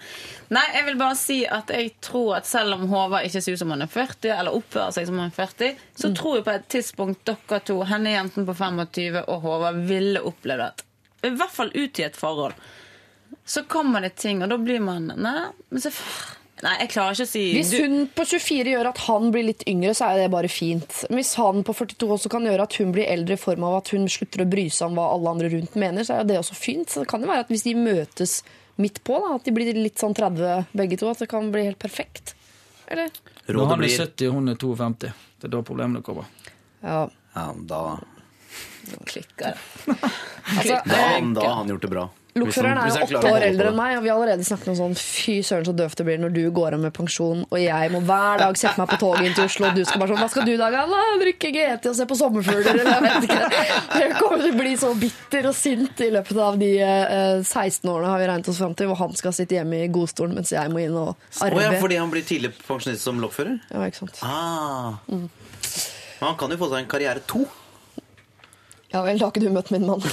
Nei, 0.56 0.64
jeg 0.74 0.86
vil 0.88 0.98
bare 1.02 1.18
si 1.20 1.40
at 1.46 1.74
jeg 1.74 1.92
tror 2.06 2.38
at 2.38 2.48
selv 2.48 2.78
om 2.78 2.86
Håvard 2.92 3.28
ikke 3.28 3.42
ser 3.44 3.58
ut 3.58 3.60
som 3.60 3.74
han 3.76 3.84
er 3.84 3.92
40, 3.92 4.32
eller 4.38 4.56
oppfører 4.56 4.96
seg 4.96 5.10
som 5.10 5.20
han 5.20 5.34
er 5.34 5.36
40, 5.36 5.76
så 6.00 6.14
tror 6.16 6.38
jeg 6.40 6.48
på 6.48 6.56
et 6.56 6.70
tidspunkt 6.72 7.26
dere 7.28 7.60
to, 7.68 7.82
henne 7.90 8.16
jenten 8.16 8.48
på 8.48 8.56
25 8.56 9.20
og 9.26 9.42
Håvard, 9.44 9.84
ville 9.90 10.24
opplevd 10.24 10.68
at 10.70 10.86
I 11.26 11.34
hvert 11.36 11.52
fall 11.52 11.72
ut 11.76 12.00
i 12.00 12.08
et 12.08 12.16
forhold. 12.16 12.54
Så 13.46 13.66
kommer 13.70 14.02
det 14.02 14.16
ting, 14.16 14.42
og 14.44 14.50
da 14.50 14.58
blir 14.58 14.80
man 14.82 15.12
Nei, 15.18 15.50
men 15.70 15.82
så 15.82 15.92
Nei, 16.64 16.78
jeg 16.80 16.90
klarer 16.94 17.12
ikke 17.18 17.26
å 17.26 17.28
si 17.28 17.42
Hvis 17.54 17.72
du- 17.74 17.82
hun 17.84 18.08
på 18.16 18.24
24 18.26 18.70
gjør 18.72 18.88
at 18.88 18.98
han 19.10 19.32
blir 19.32 19.44
litt 19.44 19.64
yngre, 19.68 19.92
så 19.94 20.08
er 20.14 20.22
det 20.22 20.32
bare 20.32 20.48
fint. 20.48 20.88
Hvis 21.12 21.34
han 21.36 21.64
på 21.68 21.74
42 21.76 22.08
også 22.16 22.30
kan 22.32 22.44
gjøre 22.48 22.64
at 22.64 22.74
hun 22.80 22.94
blir 22.96 23.10
eldre 23.12 23.34
i 23.34 23.42
form 23.42 23.64
av 23.68 23.76
at 23.82 23.90
hun 23.90 24.08
slutter 24.08 24.46
å 24.46 24.50
bry 24.50 24.70
seg 24.70 24.88
om 24.88 24.96
hva 24.96 25.10
alle 25.14 25.30
andre 25.36 25.50
rundt 25.52 25.76
mener, 25.76 26.02
så 26.08 26.20
er 26.22 26.24
det 26.24 26.38
også 26.40 26.56
fint. 26.56 26.88
Så 26.88 27.02
det 27.04 27.10
kan 27.12 27.22
jo 27.22 27.28
være 27.28 27.44
at 27.44 27.50
hvis 27.52 27.64
de 27.68 27.74
møtes 27.76 28.42
midt 28.78 29.04
på, 29.04 29.20
da, 29.20 29.36
at 29.36 29.44
de 29.44 29.52
blir 29.52 29.74
litt 29.76 29.96
sånn 30.00 30.16
30 30.16 30.66
begge 30.74 30.98
to, 30.98 31.10
at 31.10 31.20
det 31.20 31.28
kan 31.30 31.52
bli 31.52 31.66
helt 31.68 31.80
perfekt. 31.80 32.34
Eller? 32.88 33.10
Når 33.48 33.56
Rådet 33.56 33.70
han 33.70 33.80
er 33.80 33.84
blir 33.84 33.98
70 33.98 34.32
hun 34.32 34.50
er 34.50 34.56
52. 34.56 35.14
Det 35.40 35.44
er 35.44 35.48
da 35.50 35.62
problemene 35.62 36.02
kommer. 36.04 36.26
Ja. 36.84 37.10
Ja, 37.36 37.52
da, 37.68 38.00
klikker 39.06 39.52
det. 39.52 39.58
Altså, 40.56 40.80
da, 40.86 41.00
da 41.20 41.42
har 41.42 41.56
han 41.60 41.68
gjort 41.68 41.82
det 41.82 41.90
bra. 41.92 42.10
Lokføreren 42.36 42.76
er 42.82 42.90
jo 42.92 43.04
åtte 43.06 43.30
år 43.32 43.44
eldre 43.48 43.70
enn 43.72 43.78
meg, 43.78 43.94
og 43.96 44.02
vi 44.04 44.10
har 44.12 44.18
allerede 44.18 44.44
snakket 44.44 44.74
om 44.74 44.76
sånn 44.76 44.96
fy 45.00 45.38
søren 45.48 45.64
så 45.70 45.72
døvt 45.72 46.02
det 46.02 46.04
blir 46.04 46.18
når 46.20 46.34
du 46.36 46.42
går 46.52 46.76
av 46.76 46.82
med 46.84 46.92
pensjon, 46.98 47.46
og 47.48 47.62
jeg 47.62 47.92
må 47.94 48.02
hver 48.04 48.42
dag 48.42 48.60
sette 48.60 48.82
meg 48.82 48.92
på 48.92 48.98
toget 49.00 49.30
inn 49.30 49.38
til 49.38 49.48
Oslo, 49.48 49.70
og 49.70 49.80
du 49.80 49.86
skal 49.88 50.04
bare 50.04 50.12
sånn 50.12 50.20
Hva 50.20 50.28
skal 50.34 50.50
du 50.50 50.52
i 50.52 50.58
dag? 50.60 50.76
La, 50.92 51.00
Drikke 51.22 51.54
GT 51.56 51.88
og 51.94 51.96
se 51.96 52.10
på 52.10 52.20
sommerfugler, 52.20 52.82
eller 52.84 52.92
jeg 52.92 53.06
vet 53.08 53.30
ikke. 53.30 53.64
Jeg 54.04 54.12
kommer 54.20 54.44
til 54.44 54.52
å 54.52 54.60
bli 54.60 54.76
så 54.84 54.92
bitter 55.00 55.48
og 55.48 55.56
sint 55.56 56.04
i 56.04 56.12
løpet 56.12 56.44
av 56.50 56.60
de 56.60 56.72
eh, 56.84 57.40
16 57.40 57.88
årene 57.88 58.12
har 58.12 58.20
vi 58.20 58.30
regnet 58.34 58.52
oss 58.52 58.60
fram 58.60 58.76
til, 58.76 58.92
hvor 58.92 59.00
han 59.00 59.16
skal 59.16 59.40
sitte 59.40 59.56
hjemme 59.56 59.86
i 59.86 59.90
godstolen 59.96 60.36
mens 60.36 60.52
jeg 60.52 60.76
må 60.76 60.84
inn 60.84 61.00
og 61.00 61.14
arbeide. 61.40 61.72
Oh, 61.72 61.78
ja, 61.78 61.84
fordi 61.88 62.04
han 62.04 62.12
blir 62.12 62.28
tidlig 62.28 62.52
pensjonist 62.68 63.08
som 63.08 63.24
lokfører? 63.24 63.62
Ja, 63.72 63.88
ikke 63.88 64.04
sant. 64.04 64.20
Ah. 64.28 65.00
Mm. 65.08 65.30
Men 66.20 66.34
han 66.34 66.42
kan 66.44 66.52
jo 66.52 66.60
få 66.60 66.74
seg 66.74 66.84
en 66.84 66.92
karriere 66.98 67.24
to. 67.32 67.48
Ja 68.96 69.02
vel, 69.04 69.20
da 69.20 69.28
har 69.28 69.34
ikke 69.34 69.44
du 69.44 69.52
møtt 69.52 69.72
min 69.76 69.84
mann. 69.84 70.00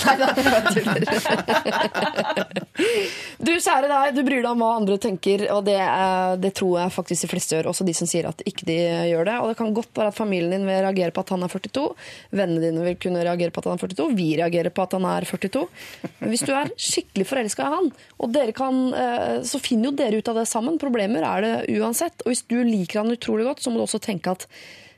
Du, 3.43 3.51
kjære 3.51 3.89
deg, 3.91 4.13
du 4.15 4.23
bryr 4.23 4.41
deg 4.41 4.51
om 4.53 4.61
hva 4.63 4.69
andre 4.79 4.97
tenker, 5.03 5.43
og 5.55 5.65
det, 5.67 5.79
det 6.43 6.53
tror 6.59 6.77
jeg 6.79 6.95
faktisk 6.95 7.27
de 7.27 7.31
fleste 7.33 7.57
gjør, 7.57 7.69
også 7.73 7.87
de 7.87 7.95
som 7.97 8.09
sier 8.09 8.29
at 8.29 8.43
ikke 8.49 8.67
de 8.69 8.77
gjør 9.11 9.27
det. 9.29 9.37
Og 9.43 9.51
det 9.51 9.57
kan 9.59 9.75
godt 9.75 9.99
være 9.99 10.13
at 10.13 10.19
familien 10.19 10.53
din 10.55 10.67
vil 10.69 10.79
reagere 10.85 11.15
på 11.15 11.25
at 11.25 11.33
han 11.35 11.43
er 11.43 11.53
42, 11.53 11.85
vennene 12.39 12.63
dine 12.63 12.85
vil 12.87 12.99
kunne 13.03 13.25
reagere 13.27 13.55
på 13.55 13.63
at 13.63 13.71
han 13.71 13.79
er 13.79 13.83
42, 13.83 14.09
vi 14.19 14.29
reagerer 14.39 14.75
på 14.75 14.87
at 14.87 14.97
han 14.99 15.09
er 15.11 15.27
42. 15.29 15.65
Men 16.21 16.33
hvis 16.33 16.47
du 16.47 16.53
er 16.55 16.71
skikkelig 16.89 17.29
forelska 17.33 17.67
i 17.67 17.75
han, 17.77 17.91
og 18.23 18.37
dere 18.37 18.55
kan, 18.57 18.85
eh, 18.99 19.35
så 19.49 19.63
finner 19.63 19.91
jo 19.91 19.97
dere 19.99 20.23
ut 20.23 20.31
av 20.33 20.39
det 20.39 20.47
sammen. 20.51 20.79
Problemer 20.83 21.27
er 21.27 21.47
det 21.47 21.81
uansett. 21.81 22.23
Og 22.23 22.33
hvis 22.33 22.47
du 22.47 22.61
liker 22.63 23.03
han 23.03 23.15
utrolig 23.15 23.49
godt, 23.51 23.65
så 23.65 23.73
må 23.73 23.81
du 23.81 23.87
også 23.89 24.03
tenke 24.03 24.37
at 24.39 24.47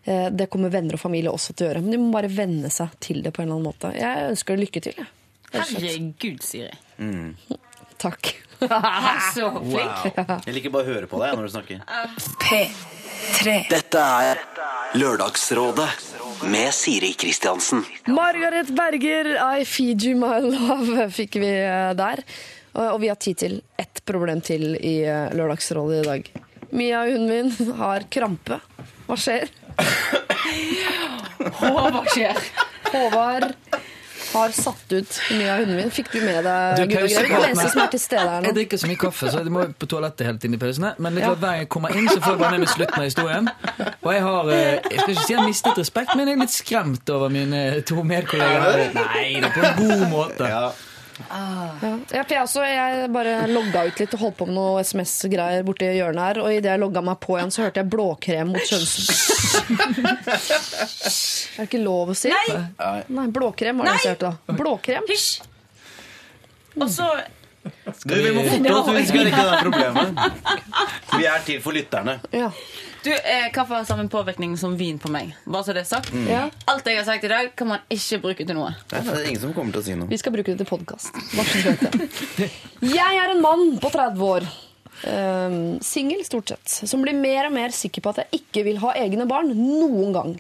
Det 0.05 0.47
kommer 0.53 0.69
venner 0.69 0.99
og 0.99 1.01
familie 1.01 1.33
også 1.33 1.55
til 1.57 1.65
å 1.65 1.69
gjøre. 1.71 1.81
Men 1.85 1.95
de 1.95 2.01
må 2.03 2.11
bare 2.13 2.29
venne 2.29 2.69
seg 2.73 2.93
til 3.01 3.23
det 3.25 3.33
på 3.33 3.41
en 3.41 3.49
eller 3.49 3.57
annen 3.57 3.71
måte. 3.71 3.93
Jeg 3.97 4.27
ønsker 4.35 4.57
deg 4.57 4.67
lykke 4.67 4.83
til. 4.85 4.99
Jeg. 5.01 5.07
Herregud, 5.55 6.43
Siri. 6.45 6.75
Takk. 8.03 8.35
Så 9.35 9.51
flink. 9.65 10.19
Jeg 10.45 10.57
liker 10.57 10.75
bare 10.75 10.85
å 10.85 10.91
høre 10.93 11.09
på 11.11 11.21
deg 11.23 11.39
når 11.39 11.49
du 11.49 11.55
snakker. 11.55 11.81
P3. 12.45 13.57
Dette 13.71 14.03
er 14.29 14.43
Lørdagsrådet 14.99 15.89
med 16.53 16.75
Siri 16.75 17.13
Kristiansen. 17.19 17.85
Margaret 18.07 18.69
Berger, 18.77 19.33
I 19.59 19.65
feed 19.65 20.05
you 20.05 20.19
my 20.19 20.39
love, 20.45 21.09
fikk 21.19 21.41
vi 21.43 21.51
eh, 21.51 21.91
der. 21.99 22.23
Og 22.75 22.97
og 22.97 23.01
vi 23.03 23.11
har 23.11 23.19
tid 23.23 23.39
til 23.39 23.61
ett 23.79 24.03
problem 24.07 24.43
til 24.43 24.75
i 24.77 24.97
eh, 25.07 25.35
Lørdagsrådet 25.35 26.01
i 26.03 26.07
dag. 26.09 26.31
Mia, 26.75 27.05
hunden 27.07 27.31
min, 27.31 27.75
har 27.79 28.07
krampe. 28.11 28.59
Hva 29.07 29.19
skjer? 29.21 29.51
Hva 31.61 32.05
skjer? 32.13 32.39
Håvard 32.95 33.51
har 34.35 34.51
satt 34.51 34.93
ut 34.93 35.21
Mia, 35.31 35.57
hunden 35.61 35.77
min. 35.79 35.91
Fikk 35.95 36.09
du 36.13 36.19
med 36.25 36.41
Du, 36.43 36.49
deg 36.49 36.91
Gud 36.91 36.97
og 36.99 37.09
Greve? 37.09 37.23
Du 37.23 37.35
den 37.35 37.45
eneste 37.51 37.69
som 37.71 37.83
er 37.85 37.91
til 37.93 38.01
stede 38.03 38.25
her 38.31 38.47
Jeg 38.49 38.57
drikker 38.57 38.81
så 38.83 38.89
mye 38.91 39.01
kaffe, 39.05 39.31
så 39.31 39.43
jeg 39.45 39.53
må 39.55 39.67
på 39.79 39.89
toalettet 39.91 40.27
hele 40.27 40.41
tiden 40.43 40.57
i 40.57 40.61
pausene. 40.63 40.95
Men 40.99 41.15
det 41.15 41.23
klart, 41.27 41.39
hver 41.43 41.53
gang 41.53 41.63
jeg 41.63 41.69
kommer 41.75 41.95
inn, 41.95 42.09
så 42.11 42.19
får 42.25 42.35
jeg 42.35 42.41
bare 42.43 42.57
med 42.57 42.65
meg 42.65 42.73
slutten 42.73 42.99
av 42.99 43.07
historien. 43.07 43.51
Og 44.01 44.11
jeg 44.15 44.25
har 44.27 44.51
eh, 44.57 44.65
Jeg 44.91 44.99
skal 45.05 45.15
ikke 45.15 45.27
si 45.29 45.33
jeg 45.35 45.39
har 45.41 45.49
mistet 45.53 45.79
respekt, 45.85 46.17
men 46.19 46.31
jeg 46.33 46.39
er 46.39 46.43
litt 46.43 46.57
skremt 46.57 47.15
over 47.15 47.31
mine 47.37 47.63
to 47.87 48.03
medkollegaer. 48.03 48.83
Nei, 48.97 49.29
det 49.39 49.51
er 49.51 49.55
på 49.55 49.63
en 49.71 49.79
god 49.85 50.05
måte. 50.11 50.51
Ja, 50.51 50.67
for 51.15 52.17
jeg, 52.17 52.41
også, 52.43 52.65
jeg 52.67 53.11
bare 53.15 53.35
logga 53.51 53.85
ut 53.87 54.01
litt 54.03 54.17
og 54.17 54.25
holdt 54.25 54.39
på 54.41 54.49
med 54.49 54.57
noe 54.59 54.83
SMS-greier 54.83 55.63
borti 55.67 55.91
hjørnet 55.95 56.25
her. 56.25 56.41
Og 56.43 56.51
idet 56.57 56.73
jeg 56.73 56.83
logga 56.83 57.05
meg 57.07 57.21
på 57.23 57.39
igjen, 57.39 57.53
så 57.55 57.67
hørte 57.67 57.83
jeg 57.85 57.91
blåkrem 57.93 58.51
mot 58.55 58.67
kjønns... 58.67 58.93
er 61.55 61.63
det 61.63 61.69
ikke 61.69 61.85
lov 61.85 62.13
å 62.15 62.19
si? 62.19 62.33
Nei. 62.35 62.99
Nei 63.15 63.29
blåkrem 63.35 63.79
var 63.81 63.93
det 63.93 63.97
jeg 64.01 64.15
hørte 64.17 64.33
da. 64.33 64.59
Blåkrem? 64.59 65.07
Hysj! 65.11 65.31
Og 66.75 66.91
så 66.91 67.07
vi 68.05 68.33
må 68.35 68.43
forte 68.45 68.73
oss, 68.75 68.89
vi 68.93 69.05
skal 69.09 69.29
ikke 69.31 69.39
ha 69.39 69.55
det 69.55 69.61
problemet. 69.67 70.11
Vi 71.15 71.29
er 71.31 71.47
til 71.47 71.63
for 71.65 71.77
lytterne. 71.77 72.19
Ja. 72.35 72.51
Du, 73.05 73.11
eh, 73.13 73.51
Kaffe 73.53 73.75
har 73.75 73.85
samme 73.85 74.09
påvirkning 74.09 74.57
som 74.57 74.77
vin 74.77 74.99
på 74.99 75.11
meg. 75.13 75.35
Bare 75.45 75.65
så 75.67 75.75
det 75.77 75.83
er 75.83 75.89
sagt. 75.91 76.13
Ja. 76.25 76.47
Alt 76.73 76.87
jeg 76.89 76.97
har 76.97 77.05
sagt 77.05 77.25
i 77.27 77.29
dag, 77.29 77.51
kan 77.57 77.69
man 77.69 77.83
ikke 77.93 78.21
bruke 78.23 78.47
til 78.49 78.57
noe. 78.57 78.71
Nei, 78.93 79.01
Det 79.05 79.17
er 79.19 79.27
ingen 79.29 79.43
som 79.43 79.53
kommer 79.53 79.77
til 79.77 79.83
å 79.83 79.85
si 79.85 79.97
noe. 80.01 80.09
Vi 80.09 80.17
skal 80.23 80.33
bruke 80.33 80.55
det 80.55 80.63
til 80.63 80.71
podkast. 80.71 81.13
Jeg 82.81 83.19
er 83.21 83.35
en 83.35 83.43
mann 83.45 83.77
på 83.83 83.91
30 83.93 84.25
år. 84.25 84.49
Um, 85.05 85.59
Singel, 85.85 86.25
stort 86.25 86.49
sett. 86.49 86.89
Som 86.89 87.05
blir 87.05 87.13
mer 87.19 87.51
og 87.51 87.53
mer 87.53 87.75
sikker 87.77 88.01
på 88.01 88.15
at 88.15 88.23
jeg 88.25 88.41
ikke 88.41 88.65
vil 88.71 88.81
ha 88.81 88.95
egne 88.97 89.29
barn 89.29 89.53
noen 89.53 90.17
gang. 90.17 90.35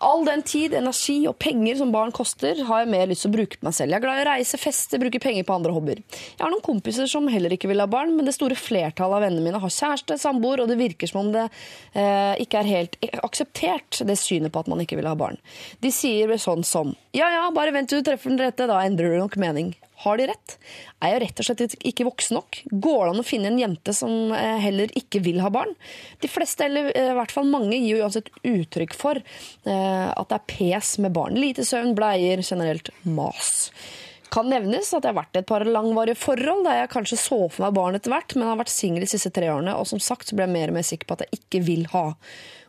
All 0.00 0.22
den 0.24 0.40
tid, 0.48 0.72
energi 0.72 1.18
og 1.28 1.34
penger 1.42 1.76
som 1.76 1.90
barn 1.92 2.12
koster, 2.16 2.56
har 2.64 2.82
jeg 2.82 2.88
mer 2.88 3.10
lyst 3.10 3.26
til 3.26 3.28
å 3.28 3.34
bruke 3.34 3.58
på 3.60 3.66
meg 3.66 3.74
selv. 3.76 3.92
Jeg 3.92 4.00
er 4.00 4.04
glad 4.06 4.20
i 4.20 4.22
å 4.24 4.28
reise, 4.30 4.60
feste, 4.60 5.00
bruke 5.02 5.20
penger 5.20 5.44
på 5.44 5.58
andre 5.58 5.74
hobbyer. 5.76 6.00
Jeg 6.00 6.40
har 6.40 6.52
noen 6.52 6.64
kompiser 6.64 7.10
som 7.10 7.28
heller 7.28 7.52
ikke 7.52 7.68
vil 7.68 7.82
ha 7.84 7.88
barn, 7.90 8.14
men 8.16 8.24
det 8.24 8.32
store 8.36 8.56
flertallet 8.56 9.18
av 9.18 9.26
vennene 9.26 9.44
mine 9.44 9.60
har 9.60 9.74
kjæreste, 9.76 10.16
samboer, 10.22 10.64
og 10.64 10.72
det 10.72 10.78
virker 10.80 11.10
som 11.10 11.20
om 11.26 11.34
det 11.34 11.44
eh, 11.92 12.40
ikke 12.40 12.62
er 12.62 12.70
helt 12.70 12.96
akseptert, 13.20 14.00
det 14.08 14.16
synet 14.16 14.54
på 14.54 14.64
at 14.64 14.72
man 14.72 14.80
ikke 14.80 14.96
vil 14.96 15.10
ha 15.10 15.12
barn. 15.20 15.36
De 15.84 15.92
sier 15.92 16.32
sånn 16.40 16.64
som 16.64 16.96
ja 17.12 17.28
ja, 17.34 17.44
bare 17.52 17.74
vent 17.74 17.90
til 17.90 18.00
du 18.00 18.06
treffer 18.06 18.32
den 18.32 18.40
rette, 18.40 18.70
da 18.70 18.80
endrer 18.86 19.12
du 19.12 19.20
nok 19.20 19.36
mening. 19.42 19.74
Har 20.00 20.16
de 20.16 20.26
rett? 20.30 20.56
Er 21.04 21.14
jeg 21.14 21.22
rett 21.26 21.40
og 21.42 21.46
slett 21.46 21.74
ikke 21.76 22.06
voksen 22.08 22.38
nok? 22.38 22.60
Går 22.72 23.00
det 23.02 23.12
an 23.12 23.22
å 23.22 23.26
finne 23.26 23.50
en 23.50 23.60
jente 23.60 23.94
som 23.96 24.32
eh, 24.32 24.58
heller 24.62 24.92
ikke 24.96 25.20
vil 25.24 25.42
ha 25.44 25.50
barn? 25.52 25.74
De 26.22 26.30
fleste, 26.30 26.64
eller 26.64 26.88
eh, 26.94 27.10
i 27.12 27.16
hvert 27.18 27.34
fall 27.34 27.48
mange, 27.50 27.76
gir 27.76 27.98
jo 27.98 28.04
uansett 28.06 28.30
uttrykk 28.40 28.96
for 28.96 29.20
eh, 29.20 30.08
at 30.08 30.30
det 30.30 30.38
er 30.38 30.46
pes 30.54 30.94
med 31.04 31.12
barn. 31.16 31.36
Lite 31.36 31.66
søvn, 31.68 31.92
bleier, 31.98 32.40
generelt 32.46 32.88
mas. 33.04 33.68
Kan 34.30 34.48
nevnes 34.48 34.92
at 34.94 35.02
jeg 35.02 35.10
har 35.10 35.18
vært 35.18 35.36
i 35.36 35.42
et 35.42 35.48
par 35.50 35.66
langvarige 35.66 36.20
forhold 36.20 36.62
der 36.64 36.84
jeg 36.84 36.92
kanskje 36.92 37.18
så 37.18 37.40
for 37.50 37.66
meg 37.66 37.74
barn 37.76 37.98
etter 37.98 38.14
hvert, 38.14 38.36
men 38.38 38.48
har 38.48 38.60
vært 38.60 38.72
singel 38.72 39.04
de 39.04 39.10
siste 39.10 39.32
tre 39.34 39.50
årene, 39.50 39.74
og 39.74 39.88
som 39.90 40.00
sagt 40.00 40.30
så 40.30 40.38
ble 40.38 40.46
jeg 40.46 40.54
mer 40.54 40.72
og 40.72 40.78
mer 40.78 40.86
sikker 40.86 41.08
på 41.08 41.18
at 41.18 41.26
jeg 41.26 41.42
ikke 41.42 41.62
vil 41.66 41.84
ha. 41.92 42.04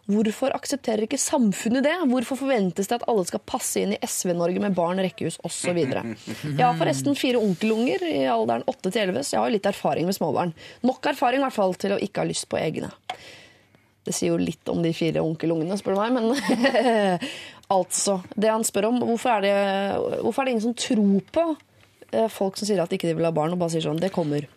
Hvorfor 0.10 0.54
aksepterer 0.56 1.06
ikke 1.06 1.20
samfunnet 1.22 1.86
det? 1.86 1.94
Hvorfor 2.10 2.40
forventes 2.40 2.90
det 2.90 2.98
at 2.98 3.06
alle 3.12 3.26
skal 3.30 3.44
passe 3.48 3.84
inn 3.84 3.94
i 3.94 4.00
SV-Norge 4.02 4.64
med 4.64 4.74
barn, 4.76 5.00
rekkehus 5.04 5.38
osv.? 5.46 5.78
Jeg 5.78 6.64
har 6.64 6.80
forresten 6.80 7.16
fire 7.20 7.42
onkelunger 7.42 8.04
i 8.10 8.24
alderen 8.32 8.66
8 8.66 8.90
til 8.90 9.02
11, 9.06 9.22
så 9.28 9.38
jeg 9.38 9.44
har 9.46 9.54
litt 9.54 9.70
erfaring 9.70 10.10
med 10.10 10.18
småbarn. 10.18 10.56
Nok 10.88 11.12
erfaring 11.14 11.44
i 11.44 11.46
hvert 11.46 11.58
fall 11.58 11.78
til 11.80 11.96
å 11.96 12.02
ikke 12.02 12.24
ha 12.24 12.30
lyst 12.32 12.50
på 12.52 12.60
egne. 12.60 12.90
Det 14.02 14.16
sier 14.18 14.34
jo 14.34 14.40
litt 14.42 14.68
om 14.74 14.82
de 14.82 14.90
fire 14.98 15.22
onkelungene, 15.22 15.78
spør 15.78 15.94
du 15.94 16.02
meg, 16.02 16.16
men 16.18 16.32
altså. 17.78 18.18
Det 18.34 18.50
han 18.50 18.66
spør 18.66 18.90
om, 18.90 19.04
hvorfor 19.06 19.38
er 19.38 19.46
det, 19.46 19.58
hvorfor 20.24 20.42
er 20.42 20.50
det 20.50 20.56
ingen 20.56 20.66
som 20.66 20.74
tror 20.74 21.28
på 21.36 21.46
eh, 22.10 22.26
folk 22.34 22.58
som 22.58 22.68
sier 22.68 22.82
at 22.82 22.98
ikke 22.98 23.12
de 23.12 23.20
vil 23.20 23.30
ha 23.30 23.36
barn, 23.36 23.54
og 23.54 23.62
bare 23.62 23.76
sier 23.76 23.86
sånn 23.86 24.02
Det 24.02 24.10
kommer. 24.16 24.50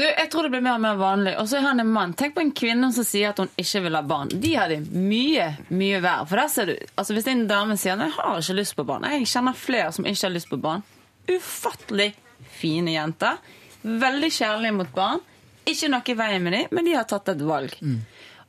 Du, 0.00 0.06
Jeg 0.06 0.30
tror 0.32 0.46
det 0.46 0.50
blir 0.54 0.62
mer 0.64 0.78
og 0.78 0.80
mer 0.80 0.96
vanlig. 0.96 1.34
Og 1.36 1.48
så 1.50 1.58
er 1.58 1.66
han 1.66 1.82
en 1.82 1.90
mann. 1.92 2.14
Tenk 2.16 2.32
på 2.36 2.40
en 2.40 2.54
kvinne 2.56 2.88
som 2.96 3.04
sier 3.04 3.34
at 3.34 3.40
hun 3.42 3.50
ikke 3.60 3.82
vil 3.84 3.98
ha 3.98 4.00
barn. 4.06 4.30
De 4.32 4.54
har 4.56 4.72
det 4.72 4.78
mye, 4.88 5.50
mye 5.68 5.98
verre. 6.00 6.24
For 6.30 6.40
der 6.40 6.48
ser 6.48 6.70
du, 6.70 6.74
altså 6.96 7.16
Hvis 7.16 7.28
en 7.28 7.46
dame 7.50 7.76
sier 7.76 7.92
at 7.98 8.06
'jeg 8.06 8.16
har 8.16 8.38
ikke 8.40 8.56
lyst 8.56 8.76
på 8.76 8.86
barn', 8.88 9.04
jeg 9.04 9.28
kjenner 9.28 9.52
flere 9.52 9.92
som 9.92 10.06
ikke 10.06 10.26
har 10.26 10.32
lyst 10.32 10.48
på 10.48 10.60
barn. 10.60 10.82
Ufattelig 11.28 12.14
fine 12.60 12.92
jenter. 12.96 13.36
veldig 13.82 14.30
kjærlige 14.32 14.72
mot 14.76 14.94
barn. 14.94 15.20
Ikke 15.66 15.88
noe 15.88 16.02
i 16.06 16.14
veien 16.14 16.42
med 16.42 16.52
dem, 16.52 16.66
men 16.70 16.84
de 16.84 16.94
har 16.94 17.04
tatt 17.04 17.28
et 17.28 17.40
valg. 17.40 17.76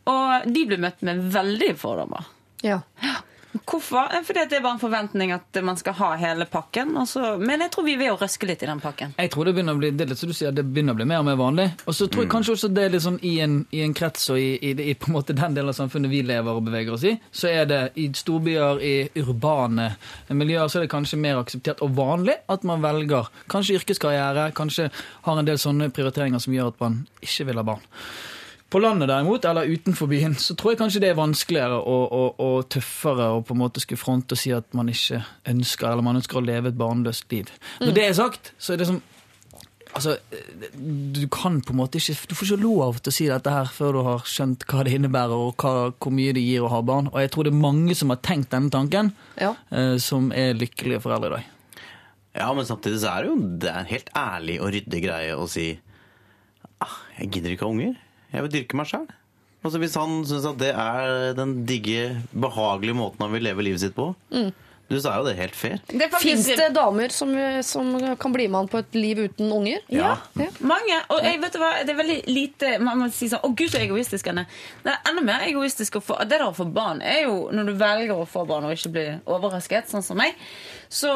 Og 0.06 0.54
de 0.54 0.66
blir 0.66 0.78
møtt 0.78 1.02
med 1.02 1.20
veldig 1.34 1.78
fordommer. 1.78 2.26
Ja. 2.64 2.80
Hvorfor? 3.52 4.08
Fordi 4.24 4.40
at 4.40 4.52
det 4.52 4.60
er 4.60 4.64
bare 4.64 4.78
en 4.78 4.82
forventning 4.82 5.34
at 5.36 5.58
man 5.66 5.78
skal 5.80 5.96
ha 6.00 6.12
hele 6.20 6.46
pakken. 6.50 6.96
og 6.98 7.40
men 7.42 7.62
jeg 7.62 7.72
tror 7.72 7.84
vi 7.84 7.96
vil 8.00 8.12
jo 8.12 8.18
røske 8.22 8.48
litt 8.48 8.64
i 8.64 8.70
den 8.70 8.80
pakken. 8.80 9.14
Jeg 9.18 9.32
tror 9.32 9.46
det 9.46 9.54
begynner 9.56 9.76
å 9.76 9.82
bli 9.82 9.92
det 9.92 10.06
er 10.06 10.12
litt 10.14 10.22
som 10.22 10.32
du 10.32 10.36
sier, 10.36 10.54
det 10.56 10.64
begynner 10.64 10.96
å 10.96 11.00
bli 11.00 11.08
mer 11.10 11.20
og 11.20 11.28
mer 11.28 11.40
vanlig. 11.40 11.68
Og 11.86 11.96
så 11.98 12.08
tror 12.08 12.26
jeg 12.26 12.32
kanskje 12.32 12.56
også 12.56 12.72
det 12.72 12.86
er 12.86 12.96
litt 12.96 13.06
sånn 13.06 13.20
i 13.28 13.34
en, 13.44 13.58
i 13.76 13.84
en 13.86 13.96
krets 13.98 14.30
og 14.32 14.40
i, 14.40 14.56
i, 14.56 14.74
i 14.92 14.96
på 14.96 15.12
en 15.12 15.18
måte 15.18 15.36
den 15.38 15.58
delen 15.58 15.72
av 15.74 15.78
samfunnet 15.78 16.12
vi 16.12 16.24
lever 16.28 16.52
og 16.52 16.66
beveger 16.68 16.96
oss 16.96 17.06
i, 17.08 17.16
så 17.32 17.52
er 17.52 17.68
det 17.70 17.82
i 18.00 18.08
storbyer, 18.16 18.82
i 18.82 18.96
urbane 19.22 19.92
miljøer, 20.30 20.68
så 20.72 20.80
er 20.80 20.88
det 20.88 20.94
kanskje 20.94 21.20
mer 21.22 21.42
akseptert 21.42 21.84
og 21.84 21.96
vanlig 21.98 22.38
at 22.52 22.68
man 22.68 22.84
velger 22.84 23.32
kanskje 23.52 23.82
yrkeskarriere, 23.82 24.52
kanskje 24.58 24.90
har 25.28 25.40
en 25.40 25.48
del 25.48 25.60
sånne 25.62 25.92
prioriteringer 25.94 26.42
som 26.42 26.56
gjør 26.56 26.72
at 26.72 26.84
man 26.84 27.02
ikke 27.22 27.50
vil 27.50 27.62
ha 27.62 27.68
barn. 27.74 27.90
På 28.72 28.80
landet 28.80 29.10
derimot, 29.12 29.44
eller 29.46 29.68
utenfor 29.68 30.08
byen, 30.08 30.36
så 30.40 30.56
tror 30.56 30.72
jeg 30.72 30.80
kanskje 30.80 31.02
det 31.04 31.10
er 31.12 31.18
vanskeligere 31.20 31.78
og, 31.84 32.04
og, 32.16 32.40
og 32.40 32.70
tøffere 32.72 33.26
å 33.36 33.42
på 33.44 33.52
en 33.56 33.60
måte 33.60 33.82
skulle 33.84 34.00
fronte 34.00 34.38
og 34.38 34.40
si 34.40 34.54
at 34.56 34.70
man 34.78 34.88
ikke 34.94 35.20
ønsker 35.52 35.90
eller 35.92 36.06
man 36.08 36.22
ønsker 36.22 36.40
å 36.40 36.46
leve 36.46 36.72
et 36.72 36.78
barnløst 36.80 37.28
liv. 37.36 37.52
Når 37.84 37.92
det 37.98 38.06
er 38.08 38.16
sagt, 38.16 38.54
så 38.58 38.74
er 38.78 38.84
det 38.84 38.88
som 38.94 39.02
Altså, 39.92 40.14
du 40.72 41.26
kan 41.28 41.58
på 41.68 41.74
en 41.74 41.80
måte 41.82 42.00
ikke 42.00 42.14
Du 42.30 42.36
får 42.40 42.46
ikke 42.54 42.64
lov 42.64 43.02
til 43.04 43.12
å 43.12 43.16
si 43.18 43.26
dette 43.28 43.52
her 43.52 43.68
før 43.76 43.98
du 43.98 44.00
har 44.06 44.22
skjønt 44.24 44.64
hva 44.72 44.86
det 44.88 44.94
innebærer, 44.96 45.36
og 45.36 45.58
hva, 45.60 45.90
hvor 45.92 46.14
mye 46.16 46.32
det 46.38 46.46
gir 46.46 46.64
å 46.64 46.70
ha 46.72 46.80
barn. 46.88 47.10
Og 47.12 47.18
jeg 47.20 47.32
tror 47.34 47.44
det 47.44 47.52
er 47.52 47.58
mange 47.60 47.98
som 48.00 48.14
har 48.14 48.22
tenkt 48.24 48.54
denne 48.56 48.72
tanken, 48.72 49.10
Ja. 49.36 49.50
eh, 49.68 49.98
som 50.00 50.32
er 50.32 50.54
lykkelige 50.56 51.02
foreldre 51.04 51.28
i 51.28 51.36
dag. 51.36 51.50
Ja, 52.40 52.48
men 52.56 52.64
samtidig 52.72 53.02
så 53.04 53.12
er 53.12 53.26
det 53.28 53.34
jo 53.34 53.36
det 53.66 53.68
er 53.74 53.80
en 53.82 53.92
helt 53.92 54.10
ærlig 54.16 54.56
og 54.64 54.72
ryddig 54.78 55.02
greie 55.04 55.36
å 55.36 55.50
si 55.52 55.66
ah, 56.80 56.96
jeg 57.20 57.28
gidder 57.36 57.58
ikke 57.58 57.68
ha 57.68 57.74
unger. 57.76 58.00
Jeg 58.32 58.46
vil 58.48 58.54
dyrke 58.58 58.78
meg 58.80 58.90
sjøl. 58.92 59.08
Altså, 59.62 59.78
hvis 59.78 59.94
han 60.00 60.22
syns 60.26 60.48
at 60.50 60.58
det 60.58 60.72
er 60.74 61.34
den 61.38 61.62
digge, 61.70 62.16
behagelige 62.34 62.98
måten 62.98 63.22
han 63.28 63.34
vil 63.36 63.44
leve 63.46 63.62
livet 63.68 63.84
sitt 63.84 63.94
på, 63.98 64.08
du, 64.92 64.98
så 65.00 65.08
er 65.14 65.20
jo 65.22 65.28
det 65.30 65.36
helt 65.38 65.56
fair. 65.56 65.78
Det 65.88 66.08
Fins 66.20 66.50
det 66.50 66.66
damer 66.76 67.14
som, 67.16 67.30
som 67.64 67.94
kan 68.20 68.34
bli 68.34 68.50
med 68.52 68.58
han 68.66 68.68
på 68.74 68.82
et 68.82 68.98
liv 68.98 69.22
uten 69.30 69.48
unger? 69.56 69.86
Ja, 69.94 70.18
Ja. 70.36 70.50
mange. 70.60 70.98
Og 71.14 71.22
jeg 71.24 71.40
vet 71.40 71.54
du 71.56 71.60
hva, 71.62 71.70
det 71.88 71.94
er 71.94 72.00
veldig 72.02 72.18
lite 72.28 72.74
Man 72.84 73.00
må 73.00 73.08
si 73.16 73.30
sånn 73.32 73.40
Å, 73.48 73.54
gud, 73.56 73.72
så 73.72 73.80
egoistisk 73.80 74.28
han 74.28 74.42
er. 74.44 74.58
Det 74.84 74.92
er 74.92 75.08
enda 75.14 75.24
mer 75.30 75.46
egoistisk 75.48 75.96
å 75.96 76.04
få 76.04 76.18
Det 76.26 76.34
der 76.36 76.44
å 76.50 76.52
få 76.58 76.66
barn 76.76 77.00
er 77.08 77.22
jo 77.30 77.38
Når 77.56 77.70
du 77.72 77.74
velger 77.80 78.12
å 78.18 78.28
få 78.28 78.44
barn 78.50 78.68
og 78.68 78.76
ikke 78.76 78.92
bli 78.98 79.06
overrasket, 79.32 79.88
sånn 79.94 80.04
som 80.04 80.20
meg, 80.20 80.36
så, 80.92 81.12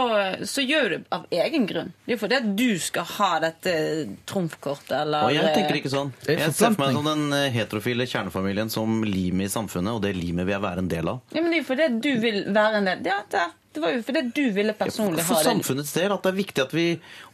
så 0.47 0.63
gjør 0.63 0.85
du 0.89 0.93
det 0.95 1.03
av 1.11 1.25
egen 1.35 1.65
grunn. 1.67 1.89
Det 2.05 2.13
er 2.13 2.15
jo 2.15 2.21
fordi 2.21 2.37
at 2.39 2.45
du 2.55 2.79
skal 2.79 3.03
ha 3.17 3.31
dette 3.43 3.73
trumfkortet, 4.29 4.93
eller 5.01 5.27
Og 5.27 5.33
jeg 5.35 5.51
tenker 5.57 5.79
ikke 5.81 5.91
sånn. 5.91 6.13
Jeg 6.23 6.39
ser 6.55 6.71
for 6.71 6.79
meg 6.85 6.95
som 6.95 7.01
sånn 7.03 7.09
den 7.11 7.35
eh, 7.35 7.49
heterofile 7.57 8.07
kjernefamilien 8.07 8.71
som 8.71 9.01
limet 9.03 9.49
i 9.49 9.51
samfunnet, 9.51 9.97
og 9.97 10.01
det 10.05 10.13
limet 10.15 10.47
vil 10.47 10.55
jeg 10.55 10.63
være 10.63 10.85
en 10.85 10.89
del 10.95 11.11
av. 11.11 11.19
Ja, 11.35 11.43
men 11.43 11.51
det 11.51 11.59
er 11.59 11.63
jo 11.65 11.69
fordi 11.73 11.87
at 11.89 11.99
du 12.07 12.11
vil 12.23 12.41
være 12.55 12.79
en 12.81 12.87
del 12.91 13.03
Ja, 13.11 13.17
det, 13.35 13.43
det 13.75 13.83
var 13.83 13.91
jo 13.97 14.05
fordi 14.07 14.21
du 14.37 14.41
ville 14.55 14.73
personlig 14.79 15.25
ha 15.27 15.35
det. 15.35 15.43
samfunnets 15.49 15.91
del 15.97 16.15
at 16.15 16.23
det 16.23 16.31
er 16.31 16.37
viktig 16.39 16.63
at 16.63 16.73
vi 16.77 16.87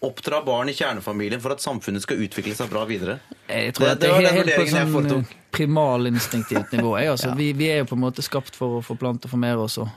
oppdrar 0.09 0.41
barn 0.47 0.73
i 0.73 0.73
kjernefamilien 0.73 1.43
for 1.45 1.53
at 1.53 1.61
samfunnet 1.61 2.01
skal 2.01 2.25
utvikle 2.25 2.57
seg 2.57 2.71
bra 2.73 2.87
videre. 2.89 3.19
Jeg 3.51 3.75
tror 3.77 3.85
Det- 3.85 3.91
at 3.93 3.99
det 4.01 4.07
det, 4.07 4.11
var 4.15 4.17
er 4.17 4.25
den 4.25 4.33
helt 4.33 4.49
på 4.49 4.65
vurderingen 4.65 4.81
jeg 4.81 4.87
sånn 4.89 4.97
foretok. 4.97 5.29
eh, 5.37 5.37
primalinstinktivt 5.51 6.71
nivå. 6.73 6.97
Jeg, 6.99 7.09
altså, 7.13 7.35
vi, 7.39 7.51
vi 7.53 7.69
er 7.69 7.83
jo 7.83 7.89
på 7.93 7.97
en 7.99 8.05
måte 8.07 8.25
skapt 8.25 8.57
for 8.57 8.79
å 8.79 8.83
forplante 8.85 9.29
og 9.29 9.35
formere 9.37 9.61
oss, 9.69 9.77
og, 9.77 9.89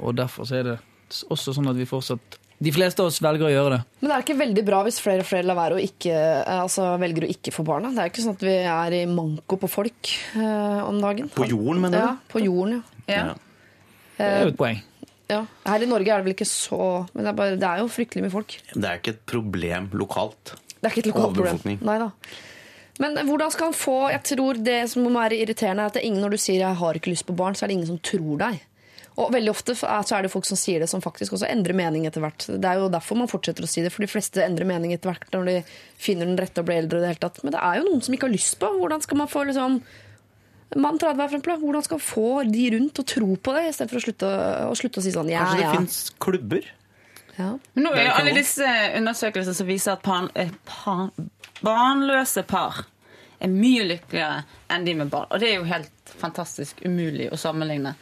og 0.00 0.16
derfor 0.16 0.48
så 0.48 0.60
er 0.62 0.70
det 0.72 0.76
også 1.30 1.54
sånn 1.56 1.68
at 1.70 1.76
vi 1.78 1.86
fortsatt 1.88 2.38
De 2.58 2.72
fleste 2.72 3.02
av 3.04 3.10
oss 3.10 3.18
velger 3.20 3.44
å 3.44 3.52
gjøre 3.52 3.70
det. 3.74 3.78
Men 4.00 4.08
det 4.08 4.14
er 4.16 4.22
ikke 4.24 4.38
veldig 4.38 4.62
bra 4.64 4.78
hvis 4.86 4.98
flere 5.04 5.20
og 5.20 5.26
flere 5.28 5.44
lar 5.44 5.58
være 5.58 5.76
å 5.76 5.82
ikke, 5.82 6.14
eh, 6.16 6.60
altså, 6.62 6.86
velger 7.02 7.26
å 7.26 7.28
ikke 7.34 7.52
få 7.52 7.64
barna. 7.68 7.90
Det 7.92 8.00
er 8.00 8.08
ikke 8.08 8.22
sånn 8.24 8.36
at 8.38 8.44
vi 8.46 8.54
er 8.64 8.96
i 8.96 9.02
manko 9.06 9.58
på 9.60 9.68
folk 9.68 10.12
eh, 10.40 10.80
om 10.88 10.96
dagen. 11.02 11.28
På 11.28 11.44
jorden, 11.44 11.82
mener 11.84 11.98
Ja, 11.98 12.16
på 12.32 12.40
jorden, 12.40 12.78
ja. 12.80 13.12
Ja. 13.12 13.34
Det 14.16 14.24
er 14.24 14.42
jo 14.46 14.54
et 14.54 14.56
poeng. 14.56 14.80
ja. 15.28 15.42
Her 15.66 15.82
i 15.84 15.86
Norge 15.90 16.08
er 16.08 16.22
det 16.22 16.24
vel 16.30 16.32
ikke 16.34 16.48
så 16.48 16.80
Men 17.12 17.24
det 17.26 17.28
er, 17.28 17.36
bare, 17.42 17.56
det 17.60 17.68
er 17.68 17.78
jo 17.84 17.88
fryktelig 17.92 18.24
mye 18.24 18.32
folk. 18.32 18.56
Det 18.72 18.84
er 18.88 19.00
ikke 19.02 19.12
et 19.18 19.24
problem 19.28 19.90
lokalt. 19.92 20.54
Det 20.80 20.88
er 20.88 20.94
ikke 20.94 21.04
et 21.04 21.12
lokalt 21.12 21.36
problem. 21.36 21.78
Nei 21.84 21.98
da. 22.00 22.10
Men 22.98 23.18
hvordan 23.28 23.50
skal 23.52 23.68
han 23.68 23.76
få 23.76 23.96
Jeg 24.14 24.22
tror 24.32 24.56
det 24.64 24.78
som 24.88 25.04
må 25.04 25.10
være 25.12 25.36
irriterende, 25.36 25.82
er 25.84 25.90
at 25.92 25.98
det 25.98 26.00
er 26.02 26.06
ingen 26.08 26.22
når 26.24 26.30
du 26.30 26.40
sier 26.40 26.62
'jeg 26.64 26.76
har 26.80 26.94
ikke 26.94 27.12
lyst 27.12 27.26
på 27.28 27.36
barn', 27.36 27.52
så 27.54 27.64
er 27.64 27.68
det 27.68 27.76
ingen 27.76 27.86
som 27.92 27.98
tror 27.98 28.38
deg. 28.38 28.62
Og 29.16 29.30
veldig 29.32 29.48
ofte 29.48 29.72
er- 29.72 30.02
så 30.04 30.18
er 30.18 30.22
det 30.26 30.30
folk 30.32 30.44
som 30.44 30.58
sier 30.60 30.78
det, 30.80 30.88
som 30.90 31.00
faktisk 31.00 31.32
også 31.32 31.48
endrer 31.48 31.72
mening 31.74 32.04
etter 32.06 32.20
hvert. 32.20 32.46
Det 32.46 32.64
er 32.68 32.74
jo 32.82 32.88
derfor 32.92 33.16
man 33.16 33.28
fortsetter 33.28 33.64
å 33.64 33.68
si 33.68 33.80
det, 33.82 33.92
for 33.92 34.04
de 34.04 34.10
fleste 34.12 34.42
endrer 34.44 34.66
mening 34.68 34.92
etter 34.92 35.08
hvert 35.10 35.30
når 35.32 35.44
de 35.46 35.54
finner 35.96 36.26
den 36.26 36.36
rette 36.36 36.58
og 36.60 36.66
blir 36.66 36.82
eldre. 36.82 36.98
i 36.98 37.00
det 37.00 37.08
hele 37.14 37.24
tatt. 37.24 37.42
Men 37.44 37.52
det 37.52 37.60
er 37.62 37.78
jo 37.80 37.86
noen 37.88 38.02
som 38.04 38.14
ikke 38.14 38.28
har 38.28 38.34
lyst 38.36 38.58
på. 38.60 38.68
Hvordan 38.78 39.02
skal 39.02 39.16
man 39.16 39.28
få 39.32 39.46
liksom 39.46 39.80
Mann 40.74 40.98
30, 40.98 41.14
for 41.16 41.24
eksempel, 41.28 41.52
da. 41.54 41.56
hvordan 41.62 41.84
skal 41.84 41.94
man 41.94 42.02
få 42.02 42.52
de 42.52 42.70
rundt 42.74 42.98
og 42.98 43.06
tro 43.06 43.36
på 43.36 43.52
det, 43.54 43.68
istedenfor 43.70 44.00
å 44.00 44.02
slutte, 44.02 44.30
å 44.66 44.74
slutte 44.74 44.98
å 44.98 45.04
si 45.04 45.12
sånn 45.14 45.30
ja, 45.30 45.44
Kanskje 45.44 45.60
det 45.60 45.62
ja. 45.62 45.74
fins 45.76 45.98
klubber? 46.18 46.66
ja. 47.38 47.58
Men 47.76 47.84
nå 47.84 47.92
er 47.94 48.08
jo 48.08 48.14
alle 48.18 48.34
disse 48.34 48.66
undersøkelser 48.98 49.54
som 49.54 49.66
viser 49.68 49.92
at 49.92 50.02
pan, 50.02 50.28
eh, 50.34 50.50
pan, 50.66 51.12
barnløse 51.62 52.42
par 52.48 52.82
er 53.40 53.48
mye 53.52 53.86
lykkeligere 53.86 54.44
enn 54.74 54.84
de 54.84 54.94
med 54.94 55.10
barn. 55.12 55.28
Og 55.30 55.40
det 55.40 55.50
er 55.52 55.58
jo 55.60 55.68
helt 55.70 56.12
fantastisk 56.18 56.82
umulig 56.84 57.30
å 57.30 57.38
sammenligne. 57.38 57.94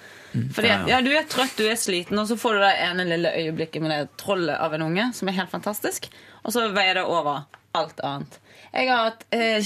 Fordi 0.54 0.70
ja, 0.90 1.00
Du 1.04 1.10
er 1.14 1.26
trøtt, 1.30 1.56
du 1.58 1.66
er 1.68 1.78
sliten, 1.78 2.18
og 2.18 2.28
så 2.30 2.36
får 2.40 2.56
du 2.56 2.62
det 2.64 2.72
ene 2.86 3.06
lille 3.08 3.32
øyeblikket 3.38 3.82
med 3.84 3.92
det 3.94 4.16
trollet 4.20 4.58
av 4.60 4.74
en 4.74 4.86
unge, 4.88 5.10
som 5.14 5.30
er 5.30 5.38
helt 5.38 5.52
fantastisk, 5.52 6.08
og 6.42 6.54
så 6.54 6.68
veier 6.74 6.98
det 7.00 7.04
over 7.06 7.44
alt 7.74 8.00
annet. 8.06 8.38
Jeg 8.74 8.90
har 8.90 9.10
hatt 9.10 9.26
eh, 9.34 9.62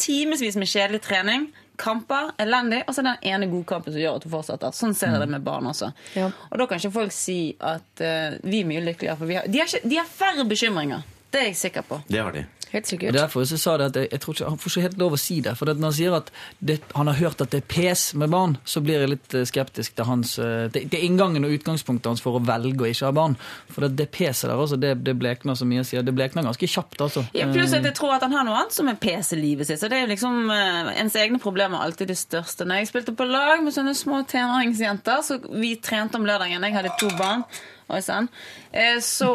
timevis 0.00 0.56
med 0.56 0.70
kjedelig 0.70 1.02
trening, 1.04 1.48
kamper, 1.78 2.32
elendig, 2.42 2.82
og 2.88 2.96
så 2.96 3.04
den 3.06 3.20
ene 3.22 3.46
godkampen 3.52 3.94
som 3.94 4.02
gjør 4.02 4.18
at 4.18 4.24
du 4.26 4.32
fortsetter. 4.32 4.74
Sånn 4.74 4.96
ser 4.98 5.14
jeg 5.14 5.22
det 5.22 5.30
med 5.30 5.44
barn 5.46 5.68
også. 5.70 5.92
Ja. 6.18 6.30
Og 6.50 6.58
da 6.58 6.66
kan 6.66 6.80
ikke 6.80 6.94
folk 6.96 7.14
si 7.14 7.54
at 7.60 8.02
eh, 8.02 8.38
vi 8.42 8.64
er 8.64 8.70
mye 8.70 8.82
lykkeligere, 8.88 9.18
for 9.20 9.30
vi 9.30 9.38
har, 9.38 9.46
de, 9.46 9.60
har 9.62 9.70
ikke, 9.70 9.86
de 9.88 10.00
har 10.00 10.08
færre 10.10 10.46
bekymringer. 10.48 11.04
Det 11.30 11.42
er 11.42 11.50
jeg 11.50 11.60
sikker 11.60 11.84
på. 11.86 12.00
Det 12.08 12.22
har 12.24 12.34
de. 12.34 12.46
Helt 12.70 12.86
sikkert. 12.86 13.14
derfor 13.16 13.44
så 13.48 13.58
sa 13.58 13.76
det 13.80 13.86
at 13.90 13.96
jeg, 13.96 14.08
jeg 14.12 14.20
tror 14.20 14.34
ikke, 14.34 14.48
Han 14.48 14.58
får 14.58 14.70
ikke 14.70 14.86
helt 14.86 14.98
lov 14.98 15.14
å 15.16 15.20
si 15.20 15.40
det. 15.44 15.54
For 15.56 15.70
når 15.70 15.86
han 15.88 15.96
sier 15.96 16.16
at 16.18 16.30
det, 16.58 16.78
han 16.94 17.10
har 17.10 17.16
hørt 17.20 17.40
at 17.44 17.52
det 17.54 17.62
er 17.62 17.68
pes 17.70 18.02
med 18.18 18.32
barn, 18.32 18.56
så 18.68 18.82
blir 18.84 19.00
jeg 19.00 19.12
litt 19.14 19.36
eh, 19.36 19.46
skeptisk 19.48 19.96
til 19.96 20.08
hans 20.08 20.34
eh, 20.42 20.66
Det, 20.72 20.84
det 20.92 21.00
er 21.00 21.06
inngangen 21.06 21.46
og 21.48 21.54
utgangspunktet 21.56 22.10
hans 22.10 22.24
for 22.24 22.38
å 22.38 22.42
velge 22.44 22.84
å 22.84 22.90
ikke 22.90 23.08
ha 23.08 23.14
barn. 23.16 23.38
For 23.72 23.86
det, 23.86 23.94
det 24.00 24.08
peset 24.14 24.50
der, 24.50 24.56
altså, 24.58 24.76
det, 24.80 24.94
det 25.06 25.16
blekner 25.20 25.56
så 25.58 25.68
mye, 25.68 25.86
sier 25.88 26.04
Det 26.06 26.14
blekner 26.16 26.46
ganske 26.46 26.68
kjapt, 26.68 27.00
altså. 27.06 27.24
Ja, 27.36 27.48
pluss 27.52 27.74
at 27.76 27.86
jeg 27.86 27.96
tror 27.98 28.16
at 28.18 28.26
han 28.26 28.36
har 28.36 28.46
noe 28.48 28.60
annet 28.60 28.76
som 28.76 28.90
er 28.90 29.00
pes 29.00 29.32
i 29.32 29.40
livet 29.40 29.68
sitt. 29.70 29.80
Så 29.80 29.90
det 29.90 29.98
er 29.98 30.06
jo 30.06 30.12
liksom 30.12 30.52
eh, 30.54 30.92
Ens 30.98 31.16
egne 31.18 31.40
problemer 31.42 31.78
er 31.80 31.88
alltid 31.88 32.12
det 32.12 32.18
største. 32.20 32.68
Når 32.68 32.82
jeg 32.82 32.92
spilte 32.92 33.16
på 33.16 33.28
lag 33.28 33.64
med 33.64 33.74
sånne 33.74 33.96
små 33.96 34.22
tenåringsjenter, 34.28 35.24
så 35.24 35.40
vi 35.48 35.76
trente 35.82 36.20
om 36.20 36.26
lørdagen, 36.28 36.64
jeg 36.68 36.76
hadde 36.76 36.94
to 37.00 37.10
barn. 37.18 37.44
Og 37.88 38.02
sånn. 38.04 38.26
Eh, 38.70 38.98
Så, 39.00 39.28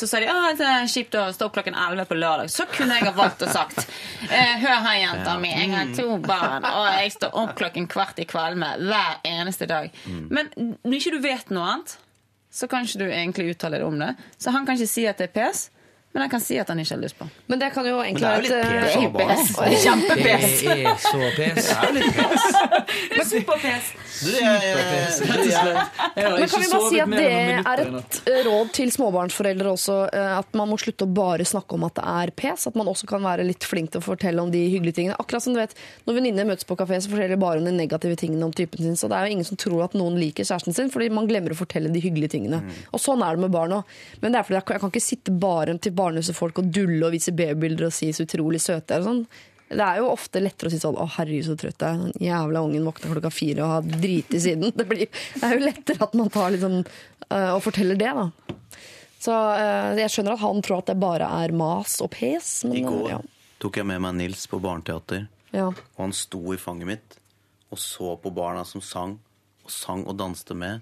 så 0.00 0.06
sa 0.08 0.20
de 0.22 0.28
at 0.32 0.56
det 0.56 0.64
er 0.66 0.86
kjipt 0.88 1.14
å 1.20 1.26
stå 1.36 1.48
opp 1.50 1.58
klokken 1.58 1.76
11 1.76 2.06
på 2.08 2.16
lørdag. 2.16 2.48
Så 2.50 2.64
kunne 2.72 2.96
jeg 2.96 3.04
ha 3.04 3.12
valgt 3.12 3.42
og 3.44 3.52
sagt 3.52 3.82
eh, 4.30 4.54
Hør 4.62 4.80
her, 4.86 4.96
jenta 5.02 5.34
mi, 5.42 5.50
jeg 5.52 5.70
har 5.74 5.92
to 5.96 6.16
barn, 6.24 6.64
og 6.64 6.86
jeg 7.02 7.12
står 7.18 7.36
opp 7.42 7.52
klokken 7.60 7.88
kvart 7.92 8.18
i 8.24 8.26
kvalme 8.28 8.70
hver 8.80 9.20
eneste 9.28 9.68
dag. 9.68 9.90
Men 10.32 10.48
når 10.56 10.96
ikke 11.02 11.16
du 11.18 11.20
vet 11.26 11.52
noe 11.52 11.68
annet, 11.74 11.98
så 12.50 12.64
kan 12.66 12.86
ikke 12.88 13.02
du 13.04 13.10
egentlig 13.10 13.50
uttale 13.52 13.76
deg 13.82 13.84
om 13.90 13.98
det. 14.00 14.14
Så 14.40 14.54
han 14.56 14.64
kan 14.64 14.78
ikke 14.80 14.88
si 14.88 15.04
at 15.06 15.20
det 15.20 15.28
er 15.28 15.34
pes, 15.36 15.66
men 16.14 16.22
jeg 16.24 16.30
kan 16.32 16.40
si 16.40 16.56
at 16.58 16.68
han 16.72 16.78
ikke 16.80 16.94
har 16.96 17.02
lyst 17.02 17.18
på. 17.18 17.26
Men 17.52 17.60
det 17.60 17.68
kan 17.74 17.86
jo 17.86 17.98
egentlig 18.00 18.24
Men 18.24 18.42
det 18.42 18.58
er 18.58 18.94
jo 18.96 19.10
være 19.12 19.28
litt 19.28 19.28
et, 19.28 19.28
pes 19.28 19.44
eh. 19.60 19.74
Kjempepes! 19.84 20.54
Det 20.64 20.76
er 20.88 20.96
så 20.98 21.18
pes. 21.36 21.68
Det 21.68 21.74
er 21.76 21.84
jo 21.84 21.92
litt 21.98 22.16
pes. 22.16 23.28
Superpes! 23.28 23.90
superpes 24.18 25.18
Men 26.16 26.48
kan 26.48 26.62
vi 26.62 26.70
bare 26.72 26.88
si 26.88 27.00
at 27.02 27.12
det 27.12 27.26
er 27.28 27.82
et 27.84 28.18
eh, 28.32 28.40
råd 28.48 28.72
til 28.78 28.92
småbarnsforeldre 28.94 29.72
også, 29.76 29.98
eh, 30.16 30.32
at 30.38 30.56
man 30.58 30.70
må 30.72 30.78
slutte 30.80 31.06
å 31.06 31.12
bare 31.12 31.46
snakke 31.48 31.76
om 31.76 31.84
at 31.88 31.98
det 32.00 32.06
er 32.14 32.32
pes, 32.40 32.66
at 32.70 32.78
man 32.78 32.88
også 32.90 33.08
kan 33.10 33.22
være 33.24 33.44
litt 33.46 33.66
flink 33.68 33.92
til 33.94 34.00
å 34.02 34.06
fortelle 34.08 34.42
om 34.42 34.50
de 34.52 34.64
hyggelige 34.72 34.98
tingene. 35.00 35.18
Akkurat 35.20 35.44
som 35.44 35.54
du 35.54 35.60
vet, 35.60 35.76
Når 36.08 36.16
venninner 36.18 36.48
møtes 36.48 36.66
på 36.66 36.76
kafé, 36.78 36.98
så 37.04 37.12
forteller 37.12 37.36
de 37.36 37.40
bare 37.42 37.60
om 37.60 37.68
de 37.68 37.72
negative 37.76 38.16
tingene 38.18 38.44
om 38.48 38.52
typen 38.56 38.80
sin, 38.82 38.96
så 38.98 39.08
det 39.12 39.18
er 39.20 39.28
jo 39.28 39.36
ingen 39.36 39.46
som 39.46 39.60
tror 39.60 39.84
at 39.84 39.94
noen 39.98 40.16
liker 40.18 40.46
kjæresten 40.48 40.74
sin, 40.74 40.90
fordi 40.90 41.10
man 41.12 41.28
glemmer 41.28 41.52
å 41.52 41.58
fortelle 41.58 41.92
de 41.92 42.00
hyggelige 42.02 42.32
tingene. 42.38 42.62
Og 42.92 43.02
sånn 43.02 43.22
er 43.22 43.36
det 43.36 43.44
med 43.44 43.52
barn 43.54 43.76
òg. 43.76 43.84
Men 44.22 44.32
det 44.32 44.40
er 44.40 44.48
fordi 44.48 44.58
jeg 44.58 44.64
kan- 44.64 44.74
jeg 44.78 44.80
kan 44.80 44.90
ikke 44.96 45.04
sitte 45.08 45.38
bare 45.38 45.78
til 45.78 45.92
barnløse 45.98 46.34
folk 46.36 46.60
og 46.62 46.72
dulle 46.74 47.02
og 47.06 47.14
vise 47.14 47.34
babybilder 47.34 47.88
og 47.88 47.94
si 47.94 48.10
så 48.14 48.26
utrolig 48.26 48.60
søte 48.64 48.96
er 48.96 49.04
og 49.04 49.08
sånn. 49.10 49.22
Det 49.68 49.84
er 49.84 49.98
jo 50.00 50.08
ofte 50.08 50.40
lettere 50.40 50.70
å 50.70 50.72
si 50.72 50.78
sånn 50.80 50.96
'Å, 50.96 51.06
herregud, 51.18 51.44
så 51.44 51.56
trøtt 51.60 51.82
jeg 51.84 51.92
er'. 51.92 52.12
Den 52.14 52.24
Jævla 52.24 52.62
ungen 52.64 52.86
våkna 52.88 53.10
klokka 53.12 53.32
fire 53.32 53.66
og 53.66 53.72
har 53.74 54.00
driti 54.00 54.40
siden. 54.40 54.72
Det, 54.72 54.86
blir, 54.88 55.08
det 55.08 55.44
er 55.44 55.58
jo 55.58 55.66
lettere 55.66 56.06
at 56.06 56.14
man 56.16 56.30
tar 56.32 56.54
liksom 56.54 56.78
uh, 56.80 57.50
og 57.52 57.62
forteller 57.66 57.98
det, 58.00 58.08
da. 58.16 58.30
Så 59.20 59.34
uh, 59.34 59.92
jeg 59.98 60.14
skjønner 60.14 60.38
at 60.38 60.44
han 60.46 60.62
tror 60.64 60.80
at 60.80 60.88
det 60.88 60.96
bare 61.02 61.28
er 61.42 61.52
mas 61.52 61.98
og 62.00 62.10
pes. 62.16 62.64
Men, 62.64 62.78
I 62.78 62.84
øh, 62.86 62.88
går 62.88 63.10
ja. 63.12 63.20
tok 63.60 63.76
jeg 63.76 63.90
med 63.90 64.00
meg 64.06 64.16
Nils 64.22 64.46
på 64.48 64.60
barneteater, 64.62 65.26
Ja. 65.52 65.68
og 65.68 66.00
han 66.00 66.12
sto 66.16 66.40
i 66.54 66.60
fanget 66.60 66.88
mitt 66.88 67.18
og 67.70 67.78
så 67.78 68.16
på 68.16 68.30
barna 68.32 68.64
som 68.64 68.80
sang, 68.80 69.18
og 69.64 69.70
sang 69.72 70.06
og 70.08 70.16
danste 70.16 70.54
med. 70.56 70.80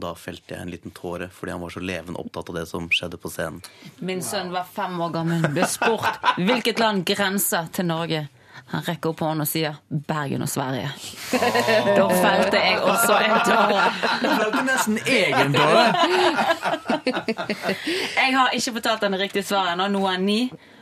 Da 0.00 0.14
felte 0.16 0.54
jeg 0.54 0.64
en 0.64 0.70
liten 0.72 0.94
tåre 0.96 1.28
fordi 1.34 1.52
han 1.52 1.60
var 1.60 1.72
så 1.74 1.80
levende 1.84 2.20
opptatt 2.22 2.48
av 2.52 2.56
det 2.60 2.66
som 2.70 2.86
skjedde 2.94 3.18
på 3.20 3.30
scenen. 3.32 3.60
Min 4.00 4.22
sønn 4.24 4.52
var 4.54 4.68
fem 4.72 4.96
år 5.04 5.10
gammel, 5.18 5.44
ble 5.52 5.66
spurt 5.68 6.20
hvilket 6.40 6.80
land 6.80 7.04
grenser 7.08 7.68
til 7.76 7.88
Norge. 7.90 8.26
Han 8.70 8.82
rekker 8.86 9.10
opp 9.10 9.20
hånden 9.24 9.42
og 9.42 9.48
sier 9.50 9.76
Bergen 9.88 10.44
og 10.44 10.50
Sverige. 10.50 10.90
Da 11.32 12.06
felte 12.12 12.58
jeg 12.60 12.80
også 12.84 13.16
en 13.18 13.36
tåre. 13.48 13.84
Du 14.20 14.26
felte 14.28 14.64
nesten 14.66 14.98
egen 15.10 15.54
tåre. 15.56 15.84
Jeg 18.14 18.34
har 18.36 18.54
ikke 18.56 18.74
fortalt 18.76 19.06
han 19.06 19.16
det 19.16 19.22
riktige 19.24 19.46
svaret 19.48 19.74
ennå. 19.74 19.88
Nå 19.94 20.04
er 20.06 20.18
han 20.18 20.26
ni. 20.28 20.40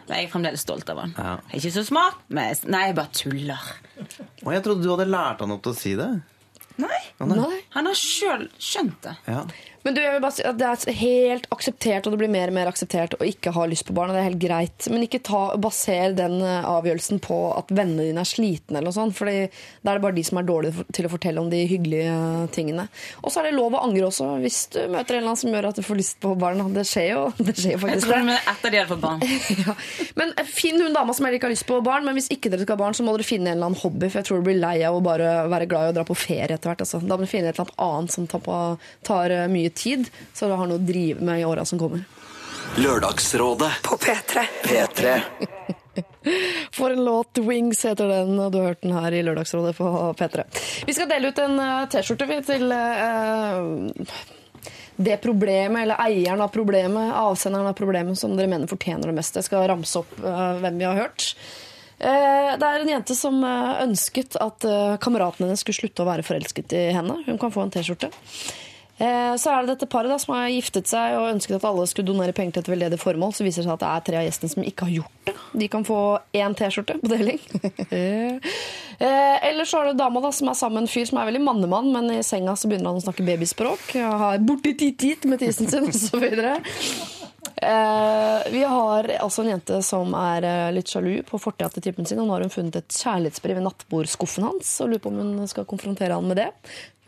Men 0.09 0.17
jeg 0.23 0.27
er 0.29 0.33
fremdeles 0.33 0.65
stolt 0.65 0.89
av 0.93 1.03
han. 1.03 1.15
Ja. 1.17 1.35
Ikke 1.59 1.71
så 1.75 1.85
smart, 1.85 2.21
men 2.33 2.57
nei, 2.73 2.83
jeg 2.89 2.97
bare 2.97 3.13
tuller. 3.13 3.71
Og 4.47 4.53
jeg 4.55 4.65
trodde 4.65 4.85
du 4.85 4.91
hadde 4.95 5.09
lært 5.09 5.43
han 5.45 5.53
opp 5.53 5.65
til 5.67 5.75
å 5.75 5.79
si 5.79 5.93
det. 5.99 6.09
Nei. 6.79 7.01
Nei. 7.19 7.59
Han 7.75 7.89
har 7.91 7.99
sjøl 7.99 8.47
skjønt 8.63 9.01
det. 9.03 9.15
Ja. 9.27 9.43
Men 9.87 9.95
du, 9.95 10.01
jeg 10.03 10.15
vil 10.15 10.23
bare 10.23 10.37
si 10.37 10.45
at 10.47 10.59
det 10.59 10.69
er 10.69 10.97
helt 10.99 11.47
akseptert, 11.55 12.07
og 12.07 12.15
det 12.15 12.21
blir 12.21 12.33
mer 12.33 12.51
og 12.51 12.57
mer 12.57 12.71
akseptert 12.71 13.15
å 13.19 13.27
ikke 13.27 13.53
ha 13.55 13.67
lyst 13.71 13.87
på 13.89 13.95
barn. 13.97 14.11
og 14.11 14.17
Det 14.17 14.23
er 14.23 14.29
helt 14.31 14.43
greit. 14.43 14.89
Men 14.93 15.05
ikke 15.07 15.23
ta, 15.25 15.43
baser 15.61 16.17
den 16.19 16.41
eh, 16.43 16.67
avgjørelsen 16.69 17.21
på 17.25 17.39
at 17.55 17.71
vennene 17.75 18.09
dine 18.09 18.25
er 18.25 18.29
slitne, 18.29 18.79
eller 18.79 18.91
noe 18.91 18.97
sånt. 18.97 19.17
For 19.17 19.29
da 19.29 19.37
er 19.39 20.01
det 20.01 20.05
bare 20.05 20.17
de 20.17 20.25
som 20.27 20.41
er 20.41 20.49
dårlige 20.49 20.87
til 20.95 21.09
å 21.09 21.13
fortelle 21.13 21.43
om 21.43 21.51
de 21.53 21.63
hyggelige 21.71 22.15
eh, 22.15 22.49
tingene. 22.55 22.89
Og 23.23 23.33
så 23.33 23.43
er 23.43 23.49
det 23.49 23.57
lov 23.57 23.79
å 23.79 23.85
angre 23.87 24.09
også, 24.09 24.31
hvis 24.43 24.61
du 24.75 24.81
møter 24.91 25.19
en 25.19 25.23
eller 25.23 25.31
annen 25.31 25.43
som 25.43 25.55
gjør 25.55 25.71
at 25.71 25.79
du 25.81 25.85
får 25.87 26.01
lyst 26.01 26.19
på 26.25 26.35
barn. 26.39 26.65
Det 26.75 26.85
skjer 26.89 27.09
jo, 27.13 27.23
det 27.49 27.57
skjer 27.59 27.77
jo 27.77 27.83
faktisk. 27.85 28.11
det. 28.13 28.21
er 28.37 28.53
etter 28.55 28.75
de 28.75 28.83
har 28.83 28.91
fått 28.93 29.05
barn. 29.05 29.25
Ja. 29.59 29.75
Men 30.19 30.31
eh, 30.39 30.47
Finn 30.47 30.79
hun 30.81 30.95
dama 30.95 31.15
som 31.17 31.27
heller 31.27 31.39
ikke 31.39 31.49
har 31.49 31.55
lyst 31.55 31.67
på 31.69 31.79
barn, 31.85 32.05
men 32.07 32.17
hvis 32.19 32.29
ikke 32.35 32.51
dere 32.53 32.67
skal 32.67 32.77
ha 32.77 32.83
barn, 32.83 32.97
så 32.97 33.05
må 33.07 33.15
dere 33.17 33.27
finne 33.27 33.51
en 33.51 33.57
eller 33.57 33.71
annen 33.71 33.81
hobby. 33.81 34.07
For 34.11 34.21
jeg 34.21 34.29
tror 34.29 34.43
du 34.43 34.49
blir 34.51 34.61
lei 34.61 34.77
av 34.87 34.97
å 34.99 35.03
bare 35.05 35.33
være 35.51 35.69
glad 35.71 35.89
i 35.89 35.93
å 35.93 35.97
dra 35.97 36.05
på 36.07 36.17
ferie 36.19 36.55
etter 36.55 36.71
hvert. 36.71 36.85
Altså. 36.85 37.01
Da 37.03 37.17
må 37.17 37.27
du 37.27 37.31
finne 37.31 37.51
et 37.51 37.59
eller 37.59 37.73
annet 37.83 38.15
som 38.15 38.27
tar, 38.31 38.43
på, 38.45 38.59
tar 39.07 39.35
eh, 39.35 39.49
mye 39.69 39.77
tid, 39.77 40.09
så 40.35 40.49
du 40.49 40.57
har 40.57 40.67
noe 40.67 40.81
å 40.81 40.87
drive 40.89 41.21
med 41.25 41.41
i 41.41 41.45
åra 41.45 41.65
som 41.69 41.79
kommer. 41.79 42.05
Lørdagsrådet 42.77 43.71
På 43.83 43.97
P3. 43.97 44.45
P3. 44.65 45.21
For 46.73 46.91
en 46.91 47.05
låt, 47.05 47.39
Wings 47.39 47.85
heter 47.85 48.09
den, 48.09 48.39
og 48.39 48.53
du 48.53 48.59
har 48.59 48.67
hørt 48.73 48.83
den 48.83 48.95
her 48.95 49.13
i 49.13 49.23
Lørdagsrådet 49.23 49.77
på 49.77 49.89
P3. 50.19 50.45
Vi 50.87 50.95
skal 50.95 51.09
dele 51.11 51.33
ut 51.33 51.41
en 51.43 51.59
eh, 51.59 51.87
T-skjorte 51.91 52.39
til 52.47 52.71
uh, 52.71 54.21
det 54.97 55.17
problemet, 55.23 55.83
eller 55.83 56.03
eieren 56.05 56.45
av 56.45 56.53
problemet, 56.55 57.15
avsenderen 57.19 57.71
av 57.71 57.75
problemet, 57.79 58.19
som 58.19 58.37
dere 58.37 58.51
mener 58.51 58.71
fortjener 58.71 59.11
det 59.11 59.17
mest. 59.17 59.41
Jeg 59.41 59.49
skal 59.49 59.67
ramse 59.71 59.99
opp 59.99 60.15
uh, 60.23 60.61
hvem 60.63 60.79
vi 60.79 60.87
har 60.87 61.01
hørt. 61.01 61.33
Eh, 61.99 62.55
Det 62.61 62.69
er 62.69 62.85
en 62.85 62.95
jente 62.95 63.19
som 63.19 63.43
ønsket 63.43 64.39
at 64.39 64.67
kameraten 65.03 65.49
hennes 65.49 65.65
skulle 65.65 65.81
slutte 65.81 66.05
å 66.05 66.11
være 66.13 66.27
forelsket 66.27 66.77
i 66.79 66.89
henne. 66.95 67.23
Hun 67.27 67.41
kan 67.43 67.55
få 67.55 67.65
en 67.65 67.75
T-skjorte. 67.75 68.13
Eh, 68.99 69.35
Så 69.39 69.51
er 69.53 69.63
det 69.63 69.77
dette 69.77 69.87
paret 69.91 70.11
da, 70.11 70.17
som 70.19 70.35
har 70.35 70.49
giftet 70.51 70.89
seg 70.91 71.15
og 71.19 71.29
ønsket 71.31 71.59
at 71.61 71.67
alle 71.69 71.85
skulle 71.87 72.09
donere 72.11 72.35
penger 72.35 72.57
til 72.59 72.65
et 72.65 72.71
veldedig 72.75 72.99
formål. 72.99 73.31
Så 73.37 73.47
viser 73.47 73.63
det 73.63 73.69
seg 73.69 73.77
at 73.77 73.85
det 73.85 73.91
er 73.93 74.07
tre 74.09 74.17
av 74.21 74.27
gjestene 74.27 74.51
som 74.55 74.65
ikke 74.67 74.89
har 74.89 74.95
gjort 74.97 75.29
det. 75.29 75.35
De 75.63 75.69
kan 75.71 75.85
få 75.87 75.99
én 76.35 76.57
T-skjorte 76.59 76.99
på 77.03 77.13
deling. 77.15 77.39
Eh, 78.99 79.47
Eller 79.47 79.63
så 79.63 79.79
er 79.79 79.93
det 79.93 80.01
dama 80.01 80.19
da, 80.19 80.33
som 80.35 80.49
er 80.51 80.57
sammen 80.59 80.81
med 80.81 80.89
en 80.89 80.91
fyr 80.91 81.05
som 81.07 81.21
er 81.21 81.29
veldig 81.29 81.43
mannemann, 81.47 81.93
men 81.95 82.09
i 82.17 82.23
senga 82.27 82.57
så 82.59 82.67
begynner 82.67 82.91
han 82.91 82.99
å 82.99 83.05
snakke 83.05 83.23
babyspråk. 83.23 83.93
Har 83.95 84.41
borti 84.43 84.73
tit-tit 84.75 85.23
med 85.31 85.39
tisen 85.39 85.71
sin 85.71 85.87
osv. 85.93 86.25
Eh, 87.63 88.43
vi 88.51 88.65
har 88.67 89.09
altså 89.21 89.43
en 89.45 89.53
jente 89.53 89.79
som 89.87 90.11
er 90.19 90.43
eh, 90.47 90.73
litt 90.75 90.91
sjalu 90.91 91.21
på 91.31 91.39
fortida 91.43 91.71
til 91.77 91.87
typen 91.87 92.11
sin. 92.11 92.19
Og 92.23 92.27
nå 92.27 92.35
har 92.35 92.43
hun 92.47 92.51
funnet 92.55 92.81
et 92.83 92.99
kjærlighetsbrev 92.99 93.61
i 93.63 93.67
nattbordskuffen 93.69 94.47
hans 94.51 94.75
og 94.83 94.91
lurer 94.93 95.05
på 95.07 95.13
om 95.15 95.23
hun 95.23 95.51
skal 95.51 95.67
konfrontere 95.71 96.19
han 96.19 96.27
med 96.31 96.43
det. 96.43 96.49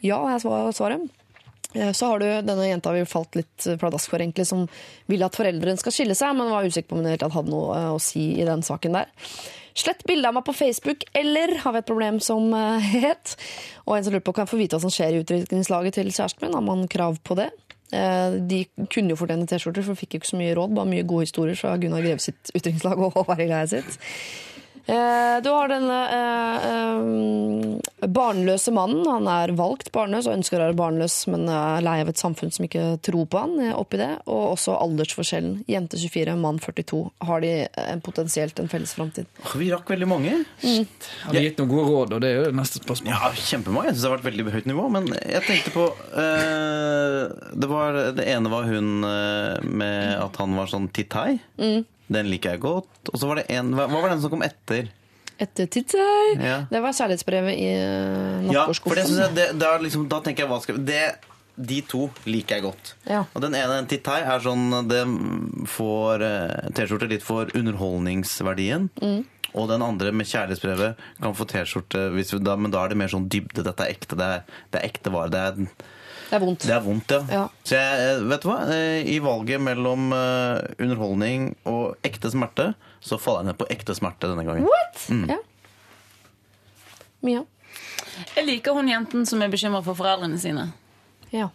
Ja, 0.07 0.21
jeg 0.33 0.45
svarer. 0.47 1.03
Eh, 1.03 1.20
Så 1.71 2.09
har 2.11 2.19
du 2.19 2.27
denne 2.43 2.67
jenta 2.67 2.91
vi 2.93 3.05
falt 3.07 3.37
litt 3.39 3.67
pladask 3.79 4.11
for, 4.11 4.19
egentlig, 4.19 4.47
som 4.49 4.65
vil 5.11 5.23
at 5.23 5.37
foreldrene 5.39 5.79
skal 5.79 5.95
skille 5.95 6.17
seg, 6.19 6.35
men 6.35 6.51
var 6.51 6.67
usikker 6.67 6.91
på 6.91 6.99
om 6.99 7.05
hun 7.05 7.13
det 7.13 7.31
hadde 7.31 7.53
noe 7.53 7.77
eh, 7.79 7.89
å 7.95 8.01
si 8.03 8.25
i 8.41 8.47
den 8.49 8.65
saken 8.67 8.99
der. 8.99 9.11
Slett 9.79 10.03
bilde 10.09 10.27
av 10.27 10.35
meg 10.35 10.45
på 10.49 10.55
Facebook, 10.57 11.05
eller 11.15 11.55
har 11.63 11.77
vi 11.77 11.83
et 11.83 11.87
problem 11.89 12.19
som 12.25 12.51
eh, 12.59 12.91
het. 13.07 13.37
Og 13.87 13.97
en 13.97 14.07
som 14.07 14.17
lurer 14.17 14.27
på 14.27 14.35
kan 14.37 14.51
få 14.51 14.59
vite 14.59 14.75
hva 14.77 14.83
som 14.83 14.93
skjer 14.93 15.15
i 15.15 15.23
utdrikningslaget 15.23 16.01
til 16.01 16.11
kjæresten 16.11 16.49
min. 16.49 16.57
Har 16.59 16.67
man 16.67 16.89
krav 16.91 17.21
på 17.23 17.39
det? 17.39 17.53
Eh, 17.95 18.37
De 18.51 18.65
kunne 18.91 19.15
jo 19.15 19.19
fortjene 19.23 19.47
T-skjorter, 19.51 19.87
for 19.87 19.99
fikk 19.99 20.19
jo 20.19 20.23
ikke 20.25 20.33
så 20.35 20.43
mye 20.43 20.59
råd. 20.59 20.75
Bare 20.75 20.91
mye 20.91 21.07
gode 21.07 21.29
historier 21.29 21.59
fra 21.59 21.77
Gunnar 21.79 22.03
Greve 22.03 22.23
sitt 22.27 22.51
utdrikningslag 22.51 22.99
og 22.99 23.15
Håvard 23.15 23.47
Greie 23.47 23.71
sitt. 23.71 24.01
Eh, 24.87 25.41
Du 25.43 25.49
har 25.51 25.69
denne 25.71 25.99
eh, 26.13 26.71
eh, 26.71 28.07
barnløse 28.11 28.73
mannen. 28.75 29.05
Han 29.07 29.29
er 29.31 29.53
valgt 29.57 29.91
barnløs 29.95 30.27
og 30.29 30.35
ønsker 30.39 30.59
å 30.61 30.67
være 30.69 30.77
barnløs, 30.79 31.15
men 31.33 31.47
er 31.53 31.85
lei 31.85 31.99
av 32.03 32.09
et 32.13 32.21
samfunn 32.21 32.53
som 32.53 32.67
ikke 32.67 32.85
tror 33.05 33.27
på 33.31 33.41
han. 33.43 33.55
eh, 33.61 33.75
oppi 33.79 34.01
det. 34.01 34.09
Og 34.27 34.55
også 34.57 34.75
aldersforskjellen. 34.81 35.61
Jente 35.71 35.97
24, 36.01 36.35
mann 36.41 36.59
42. 36.63 37.03
Har 37.29 37.41
de 37.45 37.53
eh, 37.69 37.95
potensielt 38.05 38.59
en 38.61 38.69
felles 38.73 38.95
framtid? 38.97 39.27
Vi 39.57 39.71
rakk 39.73 39.89
veldig 39.95 40.09
mange. 40.11 40.35
Har 40.65 41.33
de 41.37 41.45
gitt 41.47 41.61
noen 41.63 41.71
gode 41.73 41.87
råd, 41.91 42.17
og 42.19 42.25
det 42.25 42.33
er 42.35 42.43
jo 42.45 42.57
neste 42.61 42.83
spørsmål. 42.83 43.13
Ja, 43.15 43.31
kjempemange. 43.37 43.91
Jeg 43.93 43.97
syns 43.99 44.03
det 44.05 44.11
har 44.11 44.19
vært 44.19 44.29
veldig 44.33 44.57
høyt 44.57 44.69
nivå. 44.73 44.89
Men 44.97 45.09
jeg 45.21 45.45
tenkte 45.47 45.75
på 45.77 45.87
eh, 46.25 47.23
det, 47.55 47.71
var, 47.71 48.01
det 48.17 48.27
ene 48.35 48.53
var 48.53 48.69
hun 48.71 48.91
med 49.01 50.19
at 50.21 50.37
han 50.41 50.57
var 50.59 50.69
sånn 50.73 50.89
tittai. 50.95 51.39
Den 52.11 52.31
liker 52.31 52.57
jeg 52.57 52.63
godt. 52.65 52.91
Og 53.13 53.21
så 53.21 53.29
var 53.31 53.41
det 53.41 53.47
en 53.55 53.73
Hva 53.77 53.89
var 53.93 54.11
den 54.11 54.23
som 54.23 54.33
kom 54.33 54.43
etter? 54.47 54.91
Etter 55.41 55.69
Tidsøy. 55.73 56.37
Ja. 56.37 56.61
Det 56.69 56.83
var 56.85 56.93
kjærlighetsbrevet 56.97 57.57
i 57.57 57.69
nattbordskuffen. 58.51 59.19
Ja, 59.23 59.29
det 59.33 59.71
liksom, 59.87 60.09
Da 60.11 60.21
tenker 60.25 60.45
jeg 60.45 60.53
hva 60.53 60.61
skal 60.61 60.81
det, 60.85 61.05
De 61.57 61.81
to 61.89 62.09
liker 62.29 62.59
jeg 62.59 62.67
godt. 62.67 62.95
Ja. 63.09 63.23
Og 63.33 63.45
den 63.45 63.57
ene, 63.57 63.81
Titai, 63.89 64.21
er 64.21 64.45
sånn 64.45 64.83
Det 64.91 65.01
får 65.73 66.25
eh, 66.27 66.73
T-skjorte 66.77 67.09
litt 67.11 67.25
for 67.25 67.53
underholdningsverdien. 67.57 68.91
Mm. 69.01 69.23
Og 69.51 69.67
den 69.71 69.83
andre 69.83 70.13
med 70.15 70.29
kjærlighetsbrevet 70.31 71.01
kan 71.23 71.35
få 71.35 71.47
T-skjorte, 71.51 72.05
men 72.61 72.71
da 72.71 72.85
er 72.85 72.93
det 72.93 73.01
mer 73.01 73.11
sånn 73.11 73.27
dybde. 73.33 73.65
Dette 73.67 73.87
er 73.87 73.97
ekte. 73.97 74.19
Det 74.19 74.29
er, 74.37 74.45
det 74.71 74.83
er 74.83 74.91
ekte 74.93 75.15
vare. 75.15 75.33
Det 75.33 75.41
er, 75.41 75.89
Det 76.31 76.37
er 76.39 76.43
vondt. 76.45 76.63
det 76.69 76.75
er 76.77 76.83
vondt, 76.85 77.11
ja. 77.11 77.21
Ja. 77.35 77.45
Så 77.67 77.75
jeg, 77.75 78.03
eh, 78.15 78.21
vet 78.31 78.45
du 78.45 78.49
hva? 78.53 78.59
Eh, 78.71 79.09
I 79.11 79.17
valget 79.25 79.61
mellom 79.67 80.13
eh, 80.15 80.61
underholdning 80.79 81.49
og 81.67 81.97
ekte 82.07 82.31
smerte, 82.31 82.69
så 83.03 83.19
faller 83.19 83.43
jeg 83.43 83.51
ned 83.51 83.59
på 83.59 83.67
ekte 83.75 83.97
smerte 83.99 84.31
denne 84.31 84.45
gangen. 84.47 84.69
What? 84.71 85.03
Mm. 85.11 85.25
Ja. 85.33 85.41
Mia? 87.27 87.43
Jeg 88.37 88.47
liker 88.47 88.77
hun 88.79 88.89
jenten 88.89 89.27
som 89.29 89.43
er 89.43 89.51
bekymra 89.53 89.83
for 89.85 89.99
foreldrene 89.99 90.39
sine. 90.41 90.69
Ja. 91.35 91.49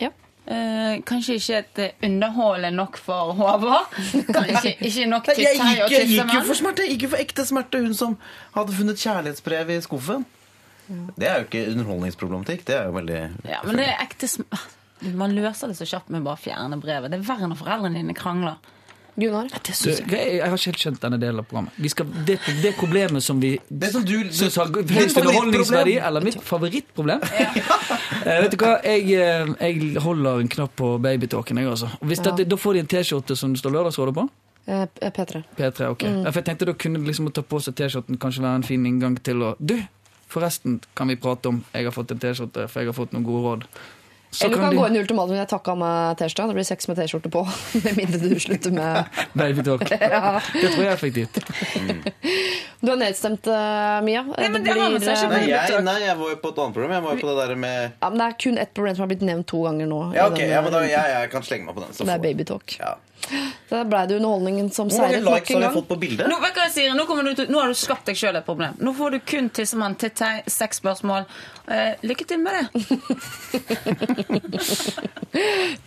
ja. 0.00 0.10
Eh, 0.46 0.96
kanskje 1.06 1.36
ikke 1.38 1.58
et 1.60 1.80
underhold 2.08 2.64
er 2.66 2.74
nok 2.74 2.96
for 2.98 3.32
Håvard. 3.38 3.92
Ikke, 4.52 4.72
ikke 4.80 5.06
nok 5.06 5.24
til 5.28 5.38
Jeg 5.44 5.58
gikk, 5.60 5.90
jeg 5.92 6.08
gikk 6.16 6.32
jo 6.34 6.40
for 6.48 6.58
smerte. 6.58 6.86
ikke 6.90 7.12
for 7.12 7.22
ekte 7.22 7.44
smerte. 7.46 7.78
Hun 7.84 7.94
som 7.94 8.16
hadde 8.56 8.74
funnet 8.74 8.98
kjærlighetsbrev 8.98 9.70
i 9.76 9.80
skuffen. 9.84 10.24
Det 11.16 11.28
er 11.28 11.38
jo 11.40 11.46
ikke 11.48 11.64
underholdningsproblematikk. 11.72 12.64
Det 12.68 12.74
er 12.76 12.86
jo 12.90 12.96
veldig 12.98 13.20
Ja, 13.48 13.60
men 13.64 13.76
det 13.80 13.86
er 13.88 14.02
ekte 14.02 14.28
sm 14.28 14.42
Man 15.16 15.34
løser 15.34 15.68
det 15.72 15.76
så 15.78 15.86
kjapt 15.88 16.10
med 16.14 16.22
bare 16.22 16.38
å 16.38 16.42
fjerne 16.42 16.78
brevet. 16.80 17.10
Det 17.10 17.18
er 17.18 17.26
verre 17.26 17.48
når 17.50 17.58
foreldrene 17.58 17.98
dine 17.98 18.14
krangler. 18.14 18.58
Gunnar? 19.14 19.44
Du, 19.52 19.90
jeg, 19.90 20.06
jeg 20.08 20.40
har 20.40 20.54
ikke 20.56 20.70
helt 20.70 20.78
skjønt 20.80 21.02
denne 21.02 21.18
delen 21.20 21.42
av 21.42 21.44
programmet. 21.44 21.74
Vi 21.76 21.90
skal, 21.92 22.06
det, 22.24 22.38
det 22.62 22.70
problemet 22.78 23.20
som 23.22 23.40
vi 23.42 23.50
Det 23.68 23.90
som 23.92 24.04
du 24.08 24.14
syns 24.32 24.56
har 24.56 24.70
høyest 24.72 25.18
underholdningsverdi, 25.20 25.98
eller 26.00 26.24
mitt 26.24 26.40
favorittproblem 26.40 27.20
Eh, 28.22 28.38
Vet 28.44 28.52
du 28.54 28.56
hva, 28.62 28.76
jeg, 28.86 29.08
eh, 29.18 29.48
jeg 29.66 30.00
holder 30.00 30.40
en 30.44 30.48
knapp 30.48 30.76
på 30.78 30.92
babytalken, 31.02 31.58
jeg 31.58 31.66
altså. 31.72 31.88
Hvis 32.00 32.20
Ja. 32.22 32.30
dette, 32.30 32.46
da 32.48 32.56
får 32.56 32.76
de 32.78 32.82
en 32.84 32.90
T-skjorte 32.92 33.36
som 33.36 33.52
det 33.52 33.58
står 33.60 33.74
Lørdagsrådet 33.74 34.14
på. 34.14 34.24
Eh, 34.70 34.84
P3. 35.10 35.42
P3, 35.58 35.88
ok. 35.90 36.04
Mm. 36.06 36.20
Ja, 36.22 36.30
For 36.30 36.38
jeg 36.40 36.46
tenkte 36.46 36.68
da 36.70 36.74
kunne 36.78 37.02
liksom 37.04 37.26
å 37.28 37.32
ta 37.34 37.42
på 37.42 37.58
seg 37.60 37.74
T-skjorten 37.80 38.20
kanskje 38.22 38.44
være 38.46 38.60
en 38.62 38.66
fin 38.68 38.86
inngang 38.86 39.18
til 39.26 39.42
å 39.42 39.56
Du, 39.58 39.74
forresten 40.32 40.80
kan 40.98 41.10
vi 41.12 41.18
prate 41.20 41.50
om 41.50 41.60
jeg 41.72 41.88
har 41.88 41.94
fått 41.94 42.14
en 42.14 42.22
T-skjorte, 42.22 42.68
for 42.70 42.82
jeg 42.82 42.90
har 42.90 42.96
fått 42.96 43.12
noen 43.14 43.26
gode 43.26 43.42
råd. 43.46 43.66
Så 44.32 44.46
Eller 44.46 44.56
du 44.56 44.60
kan 44.60 44.64
kan 44.64 44.76
de 44.76 44.80
gå 44.80 44.86
inn 44.88 44.96
i 44.96 45.00
ultimatumet. 45.02 45.38
Jeg 45.42 45.48
takka 45.50 45.74
meg 45.76 46.16
T-skjorte. 46.16 46.46
Det 46.48 46.56
blir 46.56 46.64
sex 46.64 46.88
med 46.88 46.96
T-skjorte 46.96 47.28
på. 47.32 47.42
Med 47.84 47.98
mindre 47.98 48.20
du 48.22 48.38
slutter 48.40 48.72
med 48.72 49.18
babytalk. 49.38 49.90
Ja. 50.12 50.40
Det 50.54 50.70
tror 50.72 50.82
jeg 50.82 50.88
er 50.88 50.96
effektivt. 50.96 51.36
Du 52.80 52.90
er 52.94 52.98
nedstemt, 52.98 53.46
eh, 53.46 54.00
Mia. 54.06 54.24
Nei, 54.24 54.48
men 54.48 54.64
det 54.64 54.72
har 54.72 54.88
man 54.88 55.04
seg 55.04 55.14
ikke 55.14 55.28
eh, 55.28 55.34
Nei, 55.36 55.44
jeg, 55.52 55.84
nei, 55.84 55.98
jeg 56.06 56.16
var 56.18 56.32
jo 56.32 56.40
på 56.40 56.54
et 56.54 56.62
annet 56.64 56.78
program. 56.78 56.96
Jeg 56.96 57.04
var 57.04 57.14
jo 57.14 57.22
på 57.22 57.28
det 57.30 57.36
der 57.42 57.60
med 57.66 57.78
ja, 57.92 58.08
men 58.08 58.18
det 58.22 58.26
er 58.26 58.40
kun 58.46 58.58
ett 58.64 58.74
problem 58.74 58.96
som 58.96 59.04
har 59.04 59.12
blitt 59.12 59.24
nevnt 59.28 59.48
to 59.52 59.62
ganger 59.68 59.92
nå. 59.92 60.00
Ja, 60.16 60.26
ok, 60.32 60.40
ja, 60.48 60.64
men 60.64 60.74
da, 60.74 60.82
jeg, 60.88 61.14
jeg 61.16 61.32
kan 61.36 61.46
slenge 61.46 61.68
meg 61.68 61.76
på 61.76 61.84
den. 61.84 61.92
så 61.92 62.08
Det 62.08 62.16
er 62.16 62.24
baby 62.24 62.42
babytalk. 62.42 62.78
Ja. 62.80 62.96
Da 63.70 63.84
ble 63.88 64.02
det 64.08 64.16
underholdningen 64.18 64.68
som 64.74 64.90
seiret 64.92 65.22
nok 65.22 65.38
likes 65.38 65.54
har 65.54 65.62
vi 65.62 65.70
fått 65.76 65.88
på 65.88 65.96
bildet? 66.02 66.28
Nå? 66.28 66.36
Nå, 66.42 67.34
til, 67.38 67.48
nå 67.52 67.60
har 67.62 67.70
du 67.70 67.78
skapt 67.78 68.10
deg 68.10 68.18
sjøl 68.18 68.36
et 68.36 68.46
problem. 68.46 68.74
Nå 68.82 68.92
får 68.98 69.14
du 69.14 69.18
kun 69.32 69.48
tissemann 69.54 69.94
til 70.00 70.12
seks 70.50 70.82
spørsmål. 70.82 71.28
Eh, 71.70 71.94
lykke 72.02 72.24
til 72.26 72.40
med 72.42 72.58
det. 72.58 72.66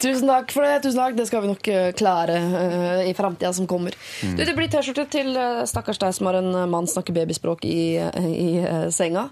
Tusen 0.01 0.27
takk 0.29 0.51
for 0.53 0.61
det. 0.65 0.79
tusen 0.83 0.99
takk. 1.01 1.15
Det 1.17 1.25
skal 1.29 1.41
vi 1.43 1.47
nok 1.51 1.67
eh, 1.69 1.89
klare 1.97 2.35
eh, 2.39 3.01
i 3.09 3.13
framtida 3.17 3.51
som 3.53 3.67
kommer. 3.69 3.93
Mm. 4.23 4.35
Du, 4.37 4.41
det 4.47 4.55
blir 4.57 4.69
T-skjorte 4.71 5.05
til 5.13 5.29
eh, 5.37 5.63
stakkars 5.69 5.99
deg 6.01 6.11
som 6.17 6.25
har 6.29 6.35
en 6.39 6.49
eh, 6.55 6.65
mann 6.71 6.87
snakker 6.89 7.13
babyspråk 7.15 7.65
i, 7.69 7.97
eh, 8.01 8.27
i 8.31 8.49
senga. 8.95 9.23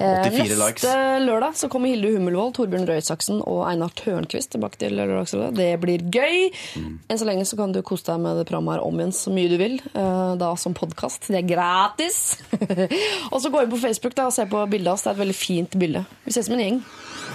Eh, 0.00 0.22
84 0.26 0.32
Neste 0.32 0.56
likes. 0.62 0.84
lørdag 1.26 1.52
så 1.60 1.66
kommer 1.72 1.88
Hilde 1.92 2.12
Hummelvold, 2.16 2.52
Torbjørn 2.58 2.86
Røe 2.88 3.00
Isaksen 3.02 3.38
og 3.44 3.60
Einar 3.68 3.92
Tørnquist 3.98 4.50
tilbake 4.56 4.76
til 4.82 4.92
Lørdagsrådet. 4.98 5.52
Det 5.60 5.70
blir 5.82 6.00
gøy. 6.12 6.36
Mm. 6.80 6.92
Enn 7.12 7.20
så 7.20 7.26
lenge 7.28 7.44
så 7.48 7.54
kan 7.60 7.70
du 7.76 7.80
kose 7.86 8.04
deg 8.10 8.18
med 8.24 8.32
det 8.40 8.46
programmet 8.50 8.72
her 8.78 8.84
om 8.88 8.96
igjen 9.02 9.14
så 9.16 9.28
mye 9.34 9.50
du 9.52 9.56
vil. 9.60 9.76
eh, 9.92 10.32
Da 10.42 10.50
som 10.58 10.74
podkast. 10.74 11.20
Det 11.30 11.38
er 11.44 11.48
gratis. 11.52 12.18
og 13.32 13.38
så 13.44 13.48
gå 13.52 13.58
inn 13.62 13.72
på 13.72 13.82
Facebook 13.84 14.14
da 14.18 14.22
og 14.30 14.34
se 14.34 14.44
på 14.50 14.58
bildet 14.72 14.90
av 14.90 14.94
oss. 14.98 15.04
Det 15.06 15.10
er 15.12 15.16
et 15.20 15.24
veldig 15.26 15.38
fint 15.38 15.70
bilde. 15.76 15.81
Vi 16.24 16.30
ses 16.30 16.46
som 16.46 16.54
en 16.54 16.62
gjeng. 16.62 16.78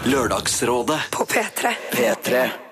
Lørdagsrådet 0.08 1.00
På 1.12 1.26
P3. 1.26 1.74
P3 1.92 2.67